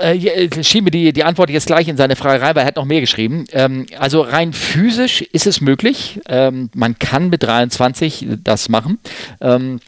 äh, 0.00 0.16
äh 0.16 0.62
schiebe 0.62 0.84
mir 0.84 0.90
die, 0.90 1.12
die 1.12 1.24
Antwort 1.24 1.50
jetzt 1.50 1.66
gleich 1.66 1.88
in 1.88 1.96
seine 1.96 2.16
Frage 2.16 2.42
rein, 2.42 2.54
weil 2.54 2.62
er 2.62 2.66
hat 2.66 2.76
noch 2.76 2.84
mehr 2.84 3.00
geschrieben. 3.00 3.44
Ähm, 3.52 3.86
also 3.98 4.22
rein 4.22 4.52
physisch 4.52 5.22
ist 5.22 5.46
es 5.46 5.60
möglich. 5.60 6.20
Ähm, 6.28 6.70
man 6.74 6.98
kann 6.98 7.30
mit 7.30 7.42
23 7.42 8.26
das 8.42 8.68
machen. 8.68 8.98
Ähm, 9.40 9.80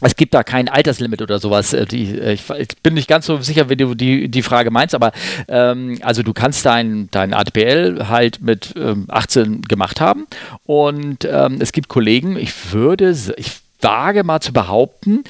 es 0.00 0.16
gibt 0.16 0.34
da 0.34 0.42
kein 0.42 0.68
Alterslimit 0.68 1.22
oder 1.22 1.38
sowas. 1.38 1.72
Äh, 1.72 1.86
die, 1.86 2.18
äh, 2.18 2.32
ich, 2.32 2.44
bin 2.82 2.94
nicht 2.94 3.08
ganz 3.08 3.26
so 3.26 3.38
sicher, 3.40 3.68
wie 3.68 3.76
du 3.76 3.94
die, 3.94 4.28
die 4.28 4.42
Frage 4.42 4.70
meinst, 4.70 4.94
aber 4.94 5.12
ähm, 5.48 5.98
also 6.02 6.22
du 6.22 6.32
kannst 6.32 6.64
dein, 6.64 7.08
dein 7.10 7.34
ATPL 7.34 8.08
halt 8.08 8.40
mit 8.40 8.74
ähm, 8.76 9.06
18 9.08 9.62
gemacht 9.62 10.00
haben 10.00 10.26
und 10.64 11.24
ähm, 11.24 11.58
es 11.60 11.72
gibt 11.72 11.88
Kollegen, 11.88 12.36
ich 12.36 12.72
würde, 12.72 13.14
ich 13.36 13.52
wage 13.80 14.24
mal 14.24 14.40
zu 14.40 14.52
behaupten, 14.52 15.24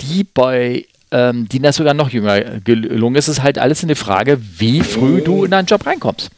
die 0.00 0.24
bei 0.24 0.86
ähm, 1.10 1.48
denen 1.48 1.62
das 1.62 1.76
sogar 1.76 1.94
noch 1.94 2.10
jünger 2.10 2.40
gelungen 2.60 3.14
ist. 3.14 3.28
Es 3.28 3.38
ist 3.38 3.42
halt 3.44 3.58
alles 3.58 3.84
eine 3.84 3.94
Frage, 3.94 4.38
wie 4.58 4.80
früh 4.80 5.22
du 5.22 5.44
in 5.44 5.52
deinen 5.52 5.66
Job 5.66 5.86
reinkommst. 5.86 6.30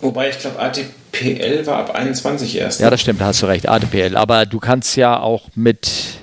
Wobei 0.00 0.28
ich 0.30 0.38
glaube, 0.38 0.58
ATPL 0.58 1.66
war 1.66 1.78
ab 1.78 1.94
21 1.94 2.56
erst. 2.56 2.80
Ja, 2.80 2.86
ne? 2.86 2.90
das 2.90 3.00
stimmt, 3.00 3.20
da 3.20 3.26
hast 3.26 3.40
du 3.42 3.46
recht, 3.46 3.68
ATPL. 3.68 4.16
Aber 4.16 4.46
du 4.46 4.58
kannst 4.58 4.96
ja 4.96 5.20
auch 5.20 5.48
mit 5.54 6.18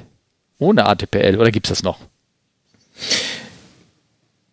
ohne 0.62 0.86
ATPL 0.86 1.38
oder 1.38 1.52
gibt 1.52 1.66
es 1.66 1.70
das 1.70 1.84
noch? 1.84 2.00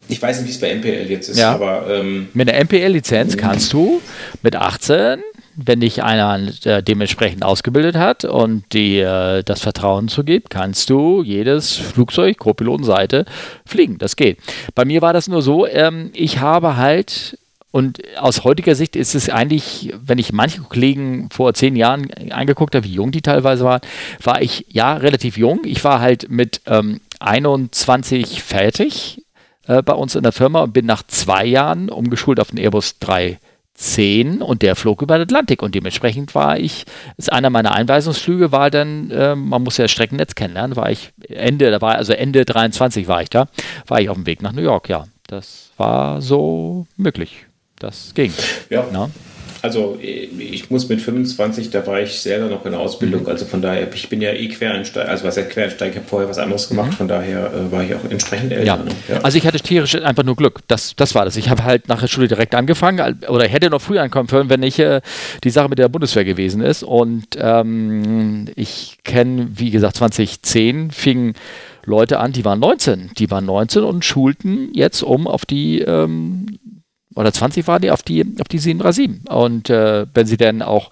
Ich 0.08 0.22
weiß 0.22 0.38
nicht, 0.38 0.48
wie 0.48 0.52
es 0.52 0.60
bei 0.60 0.74
MPL 0.74 1.10
jetzt 1.10 1.28
ist, 1.28 1.38
ja. 1.38 1.52
aber. 1.52 1.86
Ähm, 1.88 2.28
mit 2.32 2.48
einer 2.48 2.64
MPL-Lizenz 2.64 3.36
kannst 3.36 3.74
du 3.74 4.00
mit 4.42 4.56
18, 4.56 5.22
wenn 5.54 5.80
dich 5.80 6.02
einer 6.02 6.40
äh, 6.64 6.82
dementsprechend 6.82 7.44
ausgebildet 7.44 7.96
hat 7.96 8.24
und 8.24 8.72
dir 8.72 9.36
äh, 9.38 9.44
das 9.44 9.60
Vertrauen 9.60 10.08
zugibt, 10.08 10.48
kannst 10.48 10.88
du 10.88 11.22
jedes 11.22 11.76
Flugzeug, 11.76 12.38
Co-Pilotenseite, 12.38 13.26
fliegen. 13.66 13.98
Das 13.98 14.16
geht. 14.16 14.38
Bei 14.74 14.86
mir 14.86 15.02
war 15.02 15.12
das 15.12 15.28
nur 15.28 15.42
so, 15.42 15.66
ähm, 15.66 16.10
ich 16.14 16.40
habe 16.40 16.78
halt 16.78 17.38
und 17.70 18.00
aus 18.16 18.44
heutiger 18.44 18.74
Sicht 18.74 18.96
ist 18.96 19.14
es 19.14 19.28
eigentlich, 19.28 19.92
wenn 20.00 20.18
ich 20.18 20.32
manche 20.32 20.62
Kollegen 20.62 21.28
vor 21.30 21.52
zehn 21.52 21.76
Jahren 21.76 22.10
angeguckt 22.30 22.74
habe, 22.74 22.86
wie 22.86 22.94
jung 22.94 23.10
die 23.10 23.20
teilweise 23.20 23.64
waren, 23.64 23.82
war 24.22 24.40
ich 24.40 24.64
ja 24.70 24.94
relativ 24.94 25.36
jung. 25.36 25.60
Ich 25.64 25.84
war 25.84 26.00
halt 26.00 26.30
mit 26.30 26.62
ähm, 26.66 27.00
21 27.20 28.42
fertig 28.42 29.22
äh, 29.66 29.82
bei 29.82 29.92
uns 29.92 30.14
in 30.14 30.22
der 30.22 30.32
Firma 30.32 30.60
und 30.62 30.72
bin 30.72 30.86
nach 30.86 31.02
zwei 31.06 31.44
Jahren 31.44 31.90
umgeschult 31.90 32.40
auf 32.40 32.48
den 32.48 32.58
Airbus 32.58 33.00
310 33.00 34.40
und 34.40 34.62
der 34.62 34.74
flog 34.74 35.02
über 35.02 35.18
den 35.18 35.24
Atlantik 35.24 35.62
und 35.62 35.74
dementsprechend 35.74 36.34
war 36.34 36.58
ich, 36.58 36.86
ist 37.18 37.30
einer 37.30 37.50
meiner 37.50 37.72
Einweisungsflüge 37.72 38.50
war 38.50 38.70
dann, 38.70 39.10
äh, 39.10 39.34
man 39.34 39.62
muss 39.62 39.76
ja 39.76 39.88
Streckennetz 39.88 40.34
kennenlernen, 40.34 40.74
war 40.74 40.90
ich 40.90 41.12
Ende, 41.28 41.70
da 41.70 41.82
war 41.82 41.96
also 41.96 42.14
Ende 42.14 42.46
23 42.46 43.08
war 43.08 43.20
ich 43.20 43.28
da, 43.28 43.48
war 43.86 44.00
ich 44.00 44.08
auf 44.08 44.16
dem 44.16 44.24
Weg 44.24 44.40
nach 44.40 44.52
New 44.52 44.62
York, 44.62 44.88
ja. 44.88 45.04
Das 45.26 45.72
war 45.76 46.22
so 46.22 46.86
möglich 46.96 47.47
das 47.78 48.12
ging. 48.14 48.32
Ja. 48.70 48.86
Na? 48.92 49.10
Also 49.60 49.98
ich 50.00 50.70
muss 50.70 50.88
mit 50.88 51.00
25, 51.00 51.70
da 51.70 51.84
war 51.86 52.00
ich 52.00 52.20
selber 52.20 52.48
noch 52.48 52.64
in 52.64 52.72
der 52.72 52.80
Ausbildung, 52.80 53.22
mhm. 53.22 53.28
also 53.28 53.44
von 53.44 53.60
daher, 53.60 53.92
ich 53.92 54.08
bin 54.08 54.20
ja 54.20 54.30
eh 54.30 54.48
Quereinsteiger, 54.48 55.08
also 55.08 55.24
was 55.24 55.36
ja 55.36 55.42
Quereinsteiger, 55.42 55.90
ich 55.90 55.96
habe 55.96 56.06
vorher 56.06 56.28
was 56.28 56.38
anderes 56.38 56.68
gemacht, 56.68 56.92
mhm. 56.92 56.96
von 56.96 57.08
daher 57.08 57.52
äh, 57.52 57.72
war 57.72 57.82
ich 57.82 57.94
auch 57.94 58.04
entsprechend 58.08 58.52
älter. 58.52 58.64
Ja. 58.64 58.76
Ne? 58.76 58.92
ja. 59.08 59.18
Also 59.22 59.36
ich 59.36 59.46
hatte 59.46 59.58
tierisch 59.58 59.96
einfach 59.96 60.22
nur 60.22 60.36
Glück, 60.36 60.60
das, 60.68 60.94
das 60.94 61.14
war 61.14 61.24
das. 61.24 61.36
Ich 61.36 61.48
habe 61.48 61.64
halt 61.64 61.88
nach 61.88 62.00
der 62.00 62.06
Schule 62.06 62.28
direkt 62.28 62.54
angefangen 62.54 63.18
oder 63.28 63.48
hätte 63.48 63.68
noch 63.68 63.82
früher 63.82 64.02
ankommen 64.02 64.28
können, 64.28 64.48
wenn 64.48 64.60
nicht 64.60 64.78
äh, 64.78 65.00
die 65.42 65.50
Sache 65.50 65.68
mit 65.68 65.78
der 65.78 65.88
Bundeswehr 65.88 66.24
gewesen 66.24 66.60
ist 66.60 66.84
und 66.84 67.26
ähm, 67.36 68.46
ich 68.54 68.98
kenne, 69.02 69.48
wie 69.54 69.70
gesagt, 69.70 69.96
2010 69.96 70.92
fing 70.92 71.34
Leute 71.84 72.20
an, 72.20 72.32
die 72.32 72.44
waren 72.44 72.60
19, 72.60 73.10
die 73.18 73.30
waren 73.30 73.46
19 73.46 73.82
und 73.82 74.04
schulten 74.04 74.70
jetzt 74.72 75.02
um 75.02 75.26
auf 75.26 75.46
die 75.46 75.80
ähm, 75.80 76.58
oder 77.14 77.32
20 77.32 77.66
waren 77.66 77.82
die 77.82 77.90
auf 77.90 78.02
die, 78.02 78.24
auf 78.40 78.48
die 78.48 78.58
737. 78.58 79.30
Und 79.30 79.70
äh, 79.70 80.06
wenn 80.14 80.26
sie 80.26 80.36
dann 80.36 80.62
auch 80.62 80.90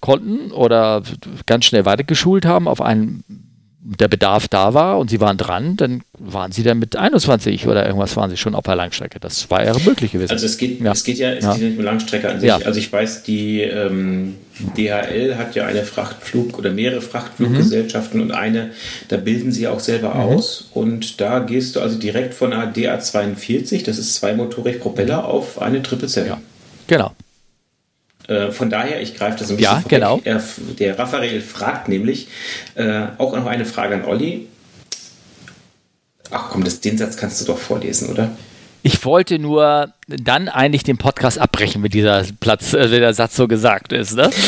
konnten 0.00 0.50
oder 0.52 1.02
ganz 1.46 1.66
schnell 1.66 1.84
weitergeschult 1.84 2.46
haben 2.46 2.68
auf 2.68 2.80
einen 2.80 3.47
der 3.80 4.08
Bedarf 4.08 4.48
da 4.48 4.74
war 4.74 4.98
und 4.98 5.08
sie 5.08 5.20
waren 5.20 5.36
dran, 5.36 5.76
dann 5.76 6.02
waren 6.18 6.50
sie 6.50 6.64
dann 6.64 6.78
mit 6.78 6.96
21 6.96 7.66
oder 7.68 7.86
irgendwas 7.86 8.16
waren 8.16 8.28
sie 8.28 8.36
schon 8.36 8.54
auf 8.54 8.64
der 8.64 8.74
Langstrecke. 8.74 9.20
Das 9.20 9.50
war 9.50 9.64
ja 9.64 9.72
möglich 9.84 10.12
gewesen. 10.12 10.32
Also 10.32 10.46
es 10.46 10.58
geht 10.58 10.80
ja, 10.80 10.92
es 10.92 11.04
geht 11.04 11.18
ja, 11.18 11.30
es 11.30 11.44
ja. 11.44 11.54
geht 11.54 11.62
nicht 11.62 11.78
um 11.78 11.84
Langstrecke 11.84 12.28
an 12.28 12.40
sich. 12.40 12.48
Ja. 12.48 12.56
Also 12.56 12.78
ich 12.80 12.92
weiß, 12.92 13.22
die 13.22 13.60
ähm, 13.60 14.34
DHL 14.76 15.36
hat 15.36 15.54
ja 15.54 15.66
eine 15.66 15.84
Frachtflug 15.84 16.58
oder 16.58 16.70
mehrere 16.70 17.00
Frachtfluggesellschaften 17.00 18.18
mhm. 18.18 18.26
und 18.26 18.32
eine, 18.32 18.70
da 19.08 19.16
bilden 19.16 19.52
sie 19.52 19.68
auch 19.68 19.80
selber 19.80 20.14
mhm. 20.14 20.20
aus 20.20 20.68
und 20.74 21.20
da 21.20 21.38
gehst 21.38 21.76
du 21.76 21.80
also 21.80 21.98
direkt 21.98 22.34
von 22.34 22.52
einer 22.52 22.72
DA42, 22.72 23.84
das 23.84 23.98
ist 23.98 24.14
zweimotorig 24.14 24.80
Propeller, 24.80 25.24
auf 25.24 25.62
eine 25.62 25.78
777. 25.78 26.26
Ja, 26.26 26.40
genau. 26.88 27.12
Äh, 28.28 28.52
von 28.52 28.70
daher, 28.70 29.00
ich 29.02 29.16
greife 29.16 29.38
das 29.38 29.50
ein 29.50 29.56
bisschen 29.56 29.72
Ja, 29.72 29.80
vorweg. 29.80 29.88
genau. 29.88 30.20
Er, 30.24 30.42
der 30.78 30.98
Raphael 30.98 31.40
fragt 31.40 31.88
nämlich 31.88 32.28
äh, 32.76 33.06
auch 33.18 33.34
noch 33.34 33.46
eine 33.46 33.64
Frage 33.64 33.94
an 33.96 34.04
Olli. 34.04 34.46
Ach 36.30 36.50
komm, 36.50 36.62
das, 36.62 36.80
den 36.80 36.98
Satz 36.98 37.16
kannst 37.16 37.40
du 37.40 37.46
doch 37.46 37.58
vorlesen, 37.58 38.10
oder? 38.10 38.30
Ich 38.82 39.04
wollte 39.04 39.38
nur 39.38 39.92
dann 40.06 40.48
eigentlich 40.48 40.82
den 40.84 40.98
Podcast 40.98 41.38
abbrechen, 41.38 41.82
wenn 41.82 41.90
dieser 41.90 42.22
Platz, 42.40 42.74
äh, 42.74 42.90
wenn 42.90 43.00
der 43.00 43.14
Satz 43.14 43.34
so 43.36 43.48
gesagt 43.48 43.92
ist. 43.92 44.14
Ne? 44.14 44.30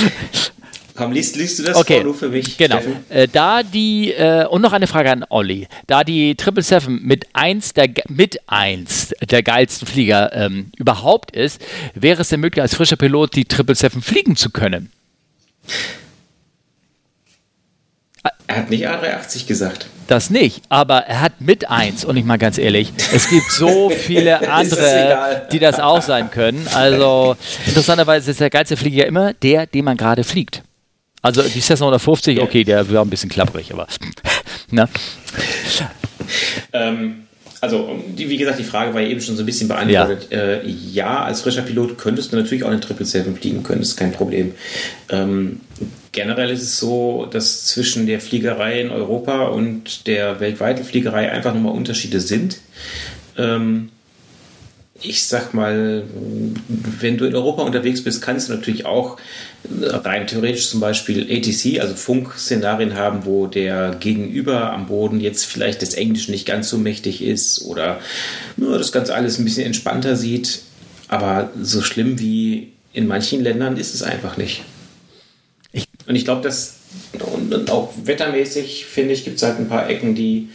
Komm, 1.01 1.13
liest, 1.13 1.35
liest 1.37 1.59
du 1.59 1.63
das 1.63 1.79
okay. 1.79 1.95
vor, 1.95 2.05
nur 2.05 2.15
für 2.15 2.29
mich? 2.29 2.59
Genau. 2.59 2.79
Äh, 3.09 3.27
da 3.27 3.63
die, 3.63 4.13
äh, 4.13 4.45
und 4.45 4.61
noch 4.61 4.75
eine 4.75 4.87
Frage 4.87 5.11
an 5.11 5.25
Olli. 5.31 5.67
Da 5.87 6.05
die 6.05 6.37
777 6.39 7.03
mit 7.03 7.27
eins 7.33 7.73
der, 7.73 7.89
mit 8.09 8.39
eins 8.47 9.15
der 9.31 9.43
geilsten 9.43 9.89
Flieger 9.89 10.31
ähm, 10.35 10.71
überhaupt 10.77 11.35
ist, 11.35 11.59
wäre 11.95 12.21
es 12.21 12.29
denn 12.29 12.41
möglich, 12.41 12.61
als 12.61 12.75
frischer 12.75 12.97
Pilot 12.97 13.35
die 13.35 13.47
777 13.51 14.05
fliegen 14.05 14.37
zu 14.37 14.51
können? 14.51 14.93
Er 18.47 18.57
hat 18.57 18.69
nicht 18.69 18.87
A380 18.87 19.47
gesagt. 19.47 19.87
Das 20.07 20.29
nicht, 20.29 20.61
aber 20.69 21.07
er 21.07 21.23
hat 21.23 21.41
mit 21.41 21.71
eins 21.71 22.05
und 22.05 22.19
ich 22.19 22.27
mal 22.27 22.37
ganz 22.37 22.59
ehrlich, 22.59 22.93
es 23.15 23.31
gibt 23.31 23.51
so 23.51 23.89
viele 23.97 24.51
andere, 24.51 25.49
die 25.51 25.61
das 25.61 25.81
auch 25.81 26.03
sein 26.03 26.31
können. 26.31 26.69
Also 26.75 27.39
interessanterweise 27.65 28.33
ist 28.33 28.41
der 28.41 28.51
geilste 28.51 28.77
Flieger 28.77 29.07
immer 29.07 29.33
der, 29.33 29.67
den 29.67 29.87
man 29.87 29.97
gerade 29.97 30.25
fliegt. 30.25 30.63
Also 31.23 31.43
die 31.43 31.61
Cessna 31.61 31.87
150, 31.87 32.41
okay, 32.41 32.65
der 32.65 32.91
war 32.91 33.05
ein 33.05 33.11
bisschen 33.11 33.29
klapprig, 33.29 33.73
aber. 33.73 33.87
ne? 34.71 34.89
ähm, 36.73 37.25
also, 37.61 38.03
die, 38.07 38.31
wie 38.31 38.39
gesagt, 38.39 38.59
die 38.59 38.65
Frage 38.65 38.95
war 38.95 39.03
ja 39.03 39.09
eben 39.09 39.21
schon 39.21 39.37
so 39.37 39.43
ein 39.43 39.47
bisschen 39.47 39.69
beantwortet. 39.69 40.29
Ja, 40.31 40.39
äh, 40.39 40.67
ja 40.67 41.25
als 41.25 41.43
frischer 41.43 41.61
Pilot 41.61 41.99
könntest 41.99 42.33
du 42.33 42.37
natürlich 42.37 42.65
auch 42.65 42.71
eine 42.71 42.79
777 42.79 43.39
fliegen 43.39 43.63
können, 43.63 43.81
das 43.81 43.91
ist 43.91 43.97
kein 43.97 44.13
Problem. 44.13 44.55
Ähm, 45.11 45.61
generell 46.13 46.49
ist 46.51 46.63
es 46.63 46.79
so, 46.79 47.27
dass 47.31 47.67
zwischen 47.67 48.07
der 48.07 48.21
Fliegerei 48.21 48.81
in 48.81 48.91
Europa 48.91 49.45
und 49.49 50.07
der 50.07 50.41
weltweiten 50.41 50.85
Fliegerei 50.85 51.31
einfach 51.31 51.53
nochmal 51.53 51.75
Unterschiede 51.75 52.21
sind. 52.21 52.61
Ähm, 53.37 53.91
ich 55.03 55.25
sag 55.25 55.53
mal, 55.55 56.05
wenn 57.01 57.19
du 57.19 57.27
in 57.27 57.35
Europa 57.35 57.63
unterwegs 57.63 58.03
bist, 58.05 58.23
kannst 58.23 58.49
du 58.49 58.55
natürlich 58.55 58.87
auch 58.87 59.19
rein 59.69 60.27
theoretisch 60.27 60.71
zum 60.71 60.81
Beispiel 60.81 61.23
ATC, 61.31 61.81
also 61.81 61.95
Funkszenarien 61.95 62.95
haben, 62.95 63.25
wo 63.25 63.47
der 63.47 63.97
Gegenüber 64.01 64.73
am 64.73 64.87
Boden 64.87 65.21
jetzt 65.21 65.45
vielleicht 65.45 65.83
das 65.83 65.95
Englisch 65.95 66.29
nicht 66.29 66.47
ganz 66.47 66.69
so 66.69 66.79
mächtig 66.79 67.23
ist 67.23 67.63
oder 67.63 68.01
nur 68.57 68.79
das 68.79 68.93
Ganze 68.93 69.15
alles 69.15 69.39
ein 69.39 69.45
bisschen 69.45 69.67
entspannter 69.67 70.17
sieht. 70.17 70.63
Aber 71.09 71.51
so 71.61 71.83
schlimm 71.83 72.19
wie 72.21 72.73
in 72.93 73.07
manchen 73.07 73.43
Ländern 73.43 73.77
ist 73.77 73.95
es 73.95 74.03
einfach 74.03 74.37
nicht. 74.37 74.63
Ich 75.73 75.87
und 76.07 76.17
ich 76.17 76.25
glaube, 76.25 76.43
dass 76.43 76.77
und 77.35 77.71
auch 77.71 77.93
wettermäßig, 78.05 78.87
finde 78.87 79.13
ich, 79.13 79.25
gibt 79.25 79.37
es 79.37 79.43
halt 79.43 79.59
ein 79.59 79.69
paar 79.69 79.89
Ecken, 79.89 80.15
die 80.15 80.49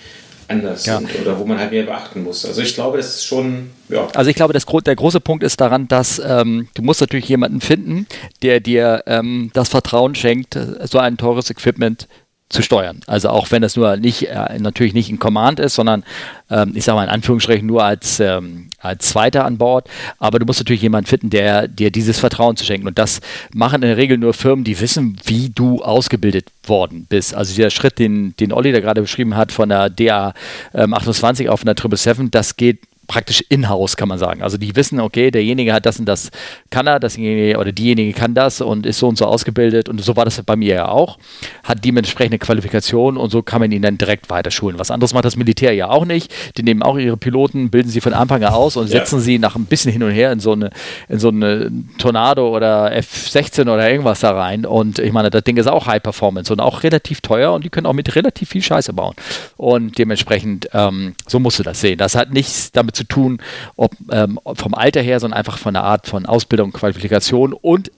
anders 0.48 0.86
ja. 0.86 1.00
sind 1.00 1.10
oder 1.22 1.40
wo 1.40 1.46
man 1.46 1.60
halt 1.60 1.72
mehr 1.72 1.84
beachten 1.84 2.24
muss. 2.24 2.46
Also 2.46 2.62
ich 2.62 2.76
glaube, 2.76 2.98
das 2.98 3.08
ist 3.16 3.26
schon, 3.26 3.72
ja. 3.90 4.08
Also 4.14 4.30
ich 4.30 4.36
glaube, 4.36 4.54
das, 4.54 4.66
der 4.66 4.96
große 4.96 5.20
Punkt 5.20 5.44
ist 5.44 5.60
daran, 5.60 5.88
dass 5.88 6.20
ähm, 6.20 6.68
du 6.74 6.82
musst 6.82 7.02
natürlich 7.02 7.28
jemanden 7.30 7.62
finden, 7.62 8.08
der 8.42 8.60
dir 8.60 9.04
ähm, 9.08 9.52
das 9.54 9.70
Vertrauen 9.70 10.16
schenkt, 10.16 10.58
so 10.84 11.00
ein 11.00 11.18
teures 11.18 11.50
Equipment 11.50 12.08
zu 12.50 12.62
steuern. 12.62 13.00
Also 13.08 13.30
auch 13.30 13.50
wenn 13.50 13.64
das 13.64 13.76
nur 13.76 13.98
nicht, 13.98 14.30
äh, 14.30 14.60
natürlich 14.60 14.94
nicht 14.94 15.10
in 15.10 15.18
Command 15.18 15.60
ist, 15.60 15.76
sondern 15.76 16.04
ähm, 16.52 16.74
ich 16.76 16.84
sage 16.84 16.98
mal 16.98 17.06
in 17.06 17.10
Anführungsstrichen 17.10 17.66
nur 17.66 17.84
als, 17.84 18.20
ähm, 18.20 18.70
als 18.80 19.08
Zweiter 19.08 19.46
an 19.46 19.58
Bord. 19.58 19.88
Aber 20.20 20.38
du 20.38 20.46
musst 20.46 20.60
natürlich 20.60 20.84
jemanden 20.84 21.08
finden, 21.08 21.32
der 21.32 21.68
dir 21.68 21.90
dieses 21.90 22.20
Vertrauen 22.20 22.56
zu 22.56 22.64
schenken. 22.64 22.88
Und 22.88 23.00
das 23.00 23.22
machen 23.52 23.76
in 23.76 23.90
der 23.90 23.98
Regel 23.98 24.20
nur 24.20 24.34
Firmen, 24.34 24.64
die 24.64 24.80
wissen, 24.80 25.18
wie 25.26 25.50
du 25.50 25.82
ausgebildet 25.82 26.50
worden 26.64 27.08
bist. 27.10 27.34
Also 27.34 27.56
dieser 27.56 27.72
Schritt, 27.72 27.98
den, 27.98 28.36
den 28.38 28.54
Olli 28.54 28.72
da 28.72 28.80
gerade 28.80 29.02
beschrieben 29.02 29.36
hat 29.36 29.52
von 29.52 29.70
der 29.70 29.90
DA 29.90 30.34
ähm, 30.76 30.94
28 30.94 31.50
auf 31.50 31.64
einer 31.64 31.74
777, 31.74 32.30
das 32.30 32.58
geht 32.58 32.80
praktisch 33.08 33.44
in-house, 33.50 33.98
kann 33.98 34.08
man 34.08 34.18
sagen. 34.18 34.42
Also 34.42 34.58
die 34.58 34.76
wissen, 34.76 35.00
okay, 35.00 35.32
derjenige 35.32 35.74
hat 35.74 35.86
das 35.86 36.00
und 36.00 36.06
das 36.06 36.32
kann 36.70 36.88
er, 36.88 37.00
dasjenige 37.00 37.58
oder 37.58 37.72
diejenige 37.72 38.14
kann 38.14 38.34
das 38.34 38.62
und 38.62 38.86
ist 38.86 39.00
so 39.00 39.08
und 39.08 39.18
so 39.18 39.26
ausgebildet 39.26 39.90
und 39.90 40.02
so 40.02 40.16
war 40.16 40.26
das 40.26 40.42
bei 40.44 40.56
mir 40.56 40.76
ja 40.76 40.88
auch, 40.88 41.18
hat 41.64 41.84
dementsprechende 41.84 42.40
Qualifikation 42.40 43.18
und 43.18 43.30
so 43.30 43.42
kann 43.42 43.62
man 43.62 43.72
ihn 43.72 43.82
dann 43.82 43.98
direkt 43.98 44.30
weiter 44.30 44.52
schulen. 44.52 44.80
Was 44.80 44.92
anderes 44.92 45.14
macht 45.14 45.26
das 45.26 45.36
Militär 45.36 45.74
ja 45.74 45.90
auch 45.90 46.06
nicht. 46.06 46.34
Die 46.58 46.64
nehmen 46.64 46.84
auch 46.84 46.98
ihre 46.98 47.18
Piloten, 47.18 47.70
bilden 47.70 47.90
sie 47.90 48.02
von 48.02 48.14
Anfang 48.14 48.44
an 48.44 48.54
aus 48.54 48.78
und 48.78 48.88
setzen 48.88 49.20
ja. 49.20 49.22
sie 49.22 49.40
nach 49.40 49.56
ein 49.56 49.66
bisschen 49.66 49.92
hin 49.92 50.04
und 50.04 50.12
her 50.12 50.32
in 50.32 50.40
so 50.40 50.54
eine, 50.54 50.72
in 51.10 51.20
so 51.20 51.30
eine 51.30 51.72
Tornado 51.98 52.56
oder 52.56 52.96
F-16 52.96 53.62
oder 53.62 53.90
irgendwas 53.90 54.20
da 54.22 54.32
rein 54.32 54.66
und 54.66 55.00
ich 55.00 55.12
meine, 55.12 55.30
das 55.30 55.44
Ding 55.44 55.58
ist 55.58 55.68
auch 55.68 55.88
High 55.88 56.02
Performance 56.02 56.52
und 56.52 56.60
auch 56.60 56.84
relativ 56.84 57.22
teuer 57.22 57.54
und 57.54 57.64
die 57.64 57.70
können 57.70 57.86
auch 57.86 57.94
mit 57.94 58.16
relativ 58.16 58.50
viel 58.50 58.62
Scheiße 58.62 58.94
bauen. 58.94 59.16
Und 59.58 59.98
dementsprechend, 59.98 60.70
ähm, 60.74 61.16
so 61.28 61.40
musst 61.40 61.60
du 61.60 61.64
das 61.64 61.82
sehen. 61.82 61.98
Das 61.98 62.16
hat 62.16 62.32
nichts 62.32 62.72
damit 62.72 62.95
zu 62.96 63.04
tun, 63.04 63.42
ob 63.76 63.94
ähm, 64.12 64.40
vom 64.56 64.74
Alter 64.74 65.02
her, 65.02 65.20
sondern 65.20 65.38
einfach 65.38 65.58
von 65.58 65.74
der 65.74 65.84
Art 65.84 66.08
von 66.08 66.26
Ausbildung, 66.26 66.72
Qualifikation 66.72 67.54
und 67.54 67.92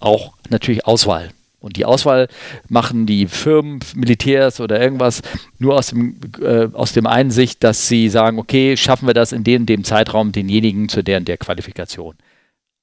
auch 0.00 0.34
natürlich 0.50 0.86
Auswahl. 0.86 1.30
Und 1.62 1.76
die 1.76 1.84
Auswahl 1.84 2.26
machen 2.68 3.06
die 3.06 3.28
Firmen, 3.28 3.78
Militärs 3.94 4.60
oder 4.60 4.80
irgendwas 4.80 5.22
nur 5.58 5.76
aus 5.76 5.88
dem, 5.88 6.18
äh, 6.40 6.66
aus 6.72 6.92
dem 6.92 7.06
einen 7.06 7.30
Sicht, 7.30 7.62
dass 7.62 7.86
sie 7.86 8.08
sagen, 8.08 8.40
okay, 8.40 8.76
schaffen 8.76 9.06
wir 9.06 9.14
das 9.14 9.30
in 9.30 9.44
dem, 9.44 9.64
dem 9.64 9.84
Zeitraum, 9.84 10.32
denjenigen 10.32 10.88
zu 10.88 11.04
der 11.04 11.20
der 11.20 11.36
Qualifikation 11.36 12.16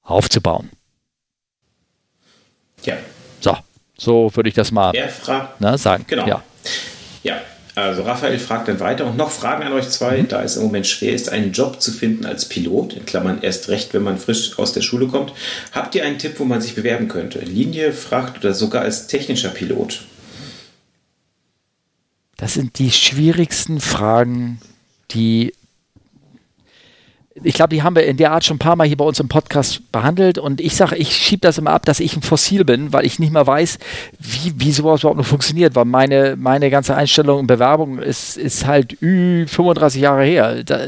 aufzubauen. 0.02 0.70
Ja. 2.84 2.96
So, 3.40 3.56
so 3.98 4.34
würde 4.34 4.48
ich 4.48 4.54
das 4.54 4.72
mal 4.72 4.92
na, 5.58 5.76
sagen. 5.76 6.04
Genau. 6.06 6.26
Ja. 6.26 6.42
ja, 7.22 7.36
also 7.74 8.02
Raphael 8.02 8.38
fragt 8.38 8.68
dann 8.68 8.80
weiter 8.80 9.06
und 9.06 9.16
noch 9.16 9.30
Fragen 9.30 9.62
an 9.62 9.72
euch 9.72 9.88
zwei, 9.90 10.18
mhm. 10.18 10.28
da 10.28 10.42
es 10.42 10.56
im 10.56 10.64
Moment 10.64 10.86
schwer 10.86 11.12
ist, 11.12 11.28
einen 11.28 11.52
Job 11.52 11.80
zu 11.80 11.92
finden 11.92 12.26
als 12.26 12.48
Pilot, 12.48 12.94
in 12.94 13.06
Klammern 13.06 13.42
erst 13.42 13.68
recht, 13.68 13.94
wenn 13.94 14.02
man 14.02 14.18
frisch 14.18 14.58
aus 14.58 14.72
der 14.72 14.82
Schule 14.82 15.06
kommt. 15.06 15.32
Habt 15.72 15.94
ihr 15.94 16.04
einen 16.04 16.18
Tipp, 16.18 16.34
wo 16.38 16.44
man 16.44 16.60
sich 16.60 16.74
bewerben 16.74 17.08
könnte? 17.08 17.38
Linie 17.40 17.92
fragt 17.92 18.38
oder 18.38 18.54
sogar 18.54 18.82
als 18.82 19.06
technischer 19.06 19.50
Pilot? 19.50 20.02
Das 22.36 22.54
sind 22.54 22.78
die 22.78 22.90
schwierigsten 22.90 23.80
Fragen, 23.80 24.60
die 25.10 25.52
ich 27.42 27.54
glaube, 27.54 27.74
die 27.74 27.82
haben 27.82 27.96
wir 27.96 28.04
in 28.04 28.16
der 28.16 28.32
Art 28.32 28.44
schon 28.44 28.56
ein 28.56 28.58
paar 28.58 28.76
Mal 28.76 28.86
hier 28.86 28.96
bei 28.96 29.04
uns 29.04 29.20
im 29.20 29.28
Podcast 29.28 29.90
behandelt 29.92 30.38
und 30.38 30.60
ich 30.60 30.76
sage, 30.76 30.96
ich 30.96 31.14
schiebe 31.16 31.40
das 31.40 31.58
immer 31.58 31.70
ab, 31.70 31.84
dass 31.86 32.00
ich 32.00 32.16
ein 32.16 32.22
Fossil 32.22 32.64
bin, 32.64 32.92
weil 32.92 33.06
ich 33.06 33.18
nicht 33.18 33.32
mehr 33.32 33.46
weiß, 33.46 33.78
wie, 34.18 34.52
wie 34.56 34.72
sowas 34.72 35.00
überhaupt 35.00 35.18
noch 35.18 35.26
funktioniert, 35.26 35.74
weil 35.74 35.86
meine, 35.86 36.36
meine 36.36 36.70
ganze 36.70 36.94
Einstellung 36.94 37.40
und 37.40 37.46
Bewerbung 37.46 37.98
ist, 37.98 38.36
ist 38.36 38.66
halt 38.66 38.96
35 39.00 40.00
Jahre 40.00 40.24
her. 40.24 40.62
Da, 40.64 40.80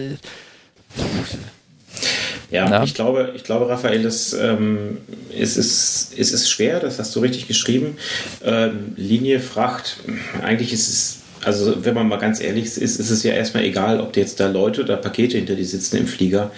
ja, 2.50 2.68
ja, 2.68 2.84
ich 2.84 2.92
glaube, 2.92 3.32
ich 3.34 3.44
glaube, 3.44 3.68
Raphael, 3.68 4.02
das, 4.02 4.34
ähm, 4.34 4.98
es, 5.34 5.56
ist, 5.56 6.12
es 6.18 6.32
ist 6.32 6.50
schwer, 6.50 6.80
das 6.80 6.98
hast 6.98 7.16
du 7.16 7.20
richtig 7.20 7.48
geschrieben. 7.48 7.96
Ähm, 8.44 8.92
Linie 8.96 9.40
fragt, 9.40 9.96
eigentlich 10.42 10.72
ist 10.74 10.88
es 10.88 11.21
also 11.44 11.84
wenn 11.84 11.94
man 11.94 12.08
mal 12.08 12.18
ganz 12.18 12.40
ehrlich 12.40 12.64
ist, 12.64 12.78
ist 12.78 13.10
es 13.10 13.22
ja 13.22 13.32
erstmal 13.32 13.64
egal, 13.64 14.00
ob 14.00 14.16
jetzt 14.16 14.40
da 14.40 14.48
Leute 14.48 14.82
oder 14.82 14.96
Pakete 14.96 15.36
hinter 15.36 15.54
dir 15.54 15.64
sitzen 15.64 15.96
im 15.96 16.06
Flieger. 16.06 16.50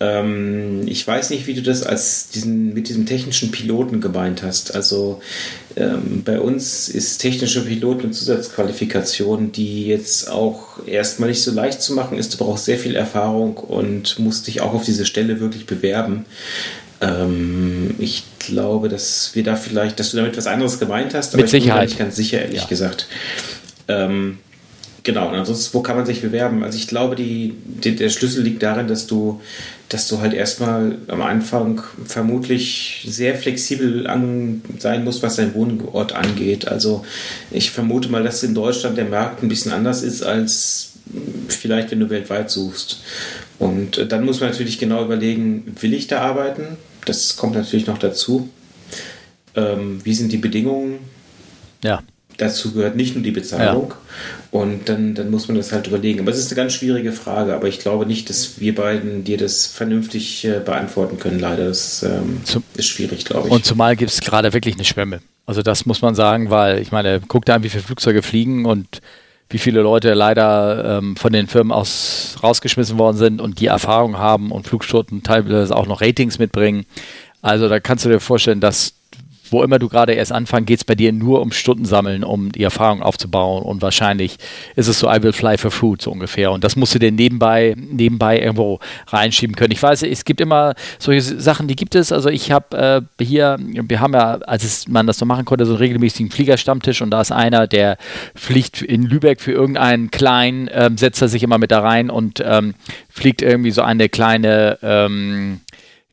Ähm, 0.00 0.82
ich 0.86 1.06
weiß 1.06 1.30
nicht, 1.30 1.46
wie 1.46 1.54
du 1.54 1.62
das 1.62 1.82
als 1.82 2.28
diesen, 2.28 2.72
mit 2.72 2.88
diesem 2.88 3.06
technischen 3.06 3.50
Piloten 3.50 4.00
gemeint 4.00 4.42
hast. 4.42 4.74
Also 4.74 5.20
ähm, 5.76 6.22
bei 6.24 6.38
uns 6.40 6.88
ist 6.88 7.18
technische 7.18 7.64
Pilot 7.64 8.02
eine 8.02 8.12
Zusatzqualifikation, 8.12 9.50
die 9.50 9.86
jetzt 9.86 10.30
auch 10.30 10.86
erstmal 10.86 11.30
nicht 11.30 11.42
so 11.42 11.50
leicht 11.50 11.82
zu 11.82 11.94
machen 11.94 12.18
ist. 12.18 12.34
Du 12.34 12.38
brauchst 12.44 12.66
sehr 12.66 12.78
viel 12.78 12.94
Erfahrung 12.94 13.56
und 13.56 14.18
musst 14.18 14.46
dich 14.46 14.60
auch 14.60 14.74
auf 14.74 14.84
diese 14.84 15.06
Stelle 15.06 15.40
wirklich 15.40 15.66
bewerben. 15.66 16.26
Ähm, 17.00 17.94
ich 17.98 18.24
glaube, 18.38 18.88
dass 18.88 19.30
wir 19.34 19.42
da 19.42 19.56
vielleicht, 19.56 19.98
dass 20.00 20.10
du 20.10 20.16
damit 20.16 20.36
was 20.36 20.46
anderes 20.46 20.78
gemeint 20.78 21.14
hast, 21.14 21.34
aber 21.34 21.42
Mit 21.42 21.52
ich 21.52 21.64
bin 21.64 21.74
mir 21.74 21.82
nicht 21.82 21.98
ganz 21.98 22.16
sicher, 22.16 22.40
ehrlich 22.40 22.62
ja. 22.62 22.66
gesagt. 22.66 23.08
Ähm, 23.88 24.38
genau, 25.02 25.28
und 25.28 25.34
ansonsten, 25.34 25.74
wo 25.74 25.80
kann 25.80 25.96
man 25.96 26.06
sich 26.06 26.20
bewerben? 26.20 26.62
Also 26.62 26.78
ich 26.78 26.86
glaube, 26.86 27.16
die, 27.16 27.54
die, 27.64 27.96
der 27.96 28.10
Schlüssel 28.10 28.42
liegt 28.42 28.62
darin, 28.62 28.86
dass 28.86 29.06
du, 29.06 29.40
dass 29.88 30.06
du 30.06 30.20
halt 30.20 30.34
erstmal 30.34 30.98
am 31.08 31.22
Anfang 31.22 31.82
vermutlich 32.04 33.06
sehr 33.08 33.34
flexibel 33.34 34.06
an, 34.06 34.62
sein 34.78 35.04
musst, 35.04 35.22
was 35.22 35.36
dein 35.36 35.54
Wohnort 35.54 36.12
angeht. 36.12 36.68
Also 36.68 37.04
ich 37.50 37.70
vermute 37.70 38.10
mal, 38.10 38.22
dass 38.22 38.42
in 38.42 38.54
Deutschland 38.54 38.98
der 38.98 39.06
Markt 39.06 39.42
ein 39.42 39.48
bisschen 39.48 39.72
anders 39.72 40.02
ist 40.02 40.22
als 40.22 40.92
vielleicht, 41.48 41.90
wenn 41.90 42.00
du 42.00 42.10
weltweit 42.10 42.50
suchst. 42.50 43.02
Und 43.58 43.96
äh, 43.96 44.06
dann 44.06 44.24
muss 44.24 44.40
man 44.40 44.50
natürlich 44.50 44.78
genau 44.78 45.02
überlegen, 45.02 45.74
will 45.80 45.94
ich 45.94 46.06
da 46.06 46.20
arbeiten? 46.20 46.76
Das 47.06 47.36
kommt 47.36 47.54
natürlich 47.54 47.86
noch 47.86 47.98
dazu. 47.98 48.50
Ähm, 49.56 50.00
wie 50.04 50.14
sind 50.14 50.30
die 50.30 50.36
Bedingungen? 50.36 50.98
Ja 51.82 52.02
dazu 52.38 52.72
gehört 52.72 52.96
nicht 52.96 53.14
nur 53.14 53.22
die 53.22 53.30
Bezahlung. 53.30 53.90
Ja. 53.90 53.96
Und 54.50 54.88
dann, 54.88 55.14
dann 55.14 55.30
muss 55.30 55.48
man 55.48 55.56
das 55.56 55.72
halt 55.72 55.88
überlegen. 55.88 56.20
Aber 56.20 56.30
es 56.30 56.38
ist 56.38 56.50
eine 56.50 56.56
ganz 56.56 56.72
schwierige 56.72 57.12
Frage. 57.12 57.54
Aber 57.54 57.68
ich 57.68 57.80
glaube 57.80 58.06
nicht, 58.06 58.30
dass 58.30 58.58
wir 58.58 58.74
beiden 58.74 59.24
dir 59.24 59.36
das 59.36 59.66
vernünftig 59.66 60.44
äh, 60.44 60.60
beantworten 60.64 61.18
können. 61.18 61.38
Leider. 61.38 61.66
Das 61.66 62.02
ähm, 62.02 62.40
Zum, 62.44 62.62
ist 62.74 62.86
schwierig, 62.86 63.24
glaube 63.26 63.48
ich. 63.48 63.52
Und 63.52 63.66
zumal 63.66 63.96
gibt 63.96 64.10
es 64.10 64.20
gerade 64.20 64.52
wirklich 64.54 64.76
eine 64.76 64.84
Schwemme. 64.84 65.20
Also 65.44 65.62
das 65.62 65.84
muss 65.84 66.00
man 66.00 66.14
sagen, 66.14 66.50
weil 66.50 66.78
ich 66.78 66.92
meine, 66.92 67.20
guck 67.26 67.44
da 67.44 67.56
an, 67.56 67.62
wie 67.62 67.68
viele 67.68 67.82
Flugzeuge 67.82 68.22
fliegen 68.22 68.64
und 68.64 69.00
wie 69.50 69.58
viele 69.58 69.80
Leute 69.80 70.14
leider 70.14 70.98
ähm, 70.98 71.16
von 71.16 71.32
den 71.32 71.46
Firmen 71.46 71.72
aus 71.72 72.36
rausgeschmissen 72.42 72.98
worden 72.98 73.16
sind 73.16 73.40
und 73.40 73.60
die 73.60 73.66
Erfahrung 73.66 74.18
haben 74.18 74.52
und 74.52 74.66
Flugstunden 74.66 75.22
teilweise 75.22 75.74
auch 75.74 75.86
noch 75.86 76.02
Ratings 76.02 76.38
mitbringen. 76.38 76.84
Also 77.40 77.68
da 77.68 77.80
kannst 77.80 78.04
du 78.04 78.10
dir 78.10 78.20
vorstellen, 78.20 78.60
dass 78.60 78.94
wo 79.52 79.62
immer 79.62 79.78
du 79.78 79.88
gerade 79.88 80.12
erst 80.12 80.32
anfangen, 80.32 80.66
geht 80.66 80.78
es 80.78 80.84
bei 80.84 80.94
dir 80.94 81.12
nur 81.12 81.40
um 81.40 81.52
Stunden 81.52 81.84
sammeln, 81.84 82.24
um 82.24 82.52
die 82.52 82.62
Erfahrung 82.62 83.02
aufzubauen. 83.02 83.62
Und 83.62 83.82
wahrscheinlich 83.82 84.36
ist 84.76 84.88
es 84.88 84.98
so, 84.98 85.10
I 85.10 85.22
will 85.22 85.32
fly 85.32 85.58
for 85.58 85.70
food 85.70 86.02
so 86.02 86.10
ungefähr. 86.10 86.52
Und 86.52 86.64
das 86.64 86.76
musst 86.76 86.94
du 86.94 86.98
dir 86.98 87.12
nebenbei, 87.12 87.74
nebenbei 87.76 88.38
irgendwo 88.40 88.80
reinschieben 89.08 89.56
können. 89.56 89.72
Ich 89.72 89.82
weiß, 89.82 90.02
es 90.02 90.24
gibt 90.24 90.40
immer 90.40 90.74
solche 90.98 91.22
Sachen, 91.40 91.68
die 91.68 91.76
gibt 91.76 91.94
es, 91.94 92.12
also 92.12 92.28
ich 92.28 92.50
habe 92.50 93.04
äh, 93.18 93.24
hier, 93.24 93.56
wir 93.58 94.00
haben 94.00 94.14
ja, 94.14 94.38
als 94.38 94.64
es, 94.64 94.88
man 94.88 95.06
das 95.06 95.18
so 95.18 95.26
machen 95.26 95.44
konnte, 95.44 95.66
so 95.66 95.72
einen 95.72 95.78
regelmäßigen 95.78 96.30
Fliegerstammtisch. 96.30 97.02
Und 97.02 97.10
da 97.10 97.20
ist 97.20 97.32
einer, 97.32 97.66
der 97.66 97.98
fliegt 98.34 98.82
in 98.82 99.02
Lübeck 99.02 99.40
für 99.40 99.52
irgendeinen 99.52 100.10
kleinen, 100.10 100.68
ähm, 100.72 100.98
setzt 100.98 101.22
er 101.22 101.28
sich 101.28 101.42
immer 101.42 101.58
mit 101.58 101.70
da 101.70 101.80
rein 101.80 102.10
und 102.10 102.42
ähm, 102.44 102.74
fliegt 103.08 103.42
irgendwie 103.42 103.70
so 103.70 103.82
eine 103.82 104.08
kleine 104.08 104.78
ähm, 104.82 105.60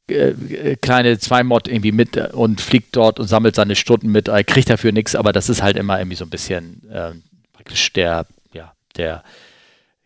äh, 0.07 0.75
kleine 0.81 1.17
Zwei-Mod 1.17 1.67
irgendwie 1.67 1.91
mit 1.91 2.17
und 2.33 2.61
fliegt 2.61 2.95
dort 2.95 3.19
und 3.19 3.27
sammelt 3.27 3.55
seine 3.55 3.75
Stunden 3.75 4.11
mit, 4.11 4.27
er 4.27 4.43
kriegt 4.43 4.69
dafür 4.69 4.91
nichts, 4.91 5.15
aber 5.15 5.33
das 5.33 5.49
ist 5.49 5.63
halt 5.63 5.77
immer 5.77 5.99
irgendwie 5.99 6.17
so 6.17 6.25
ein 6.25 6.29
bisschen 6.29 6.87
äh, 6.91 7.11
praktisch 7.53 7.91
der, 7.93 8.27
ja, 8.53 8.73
der 8.97 9.23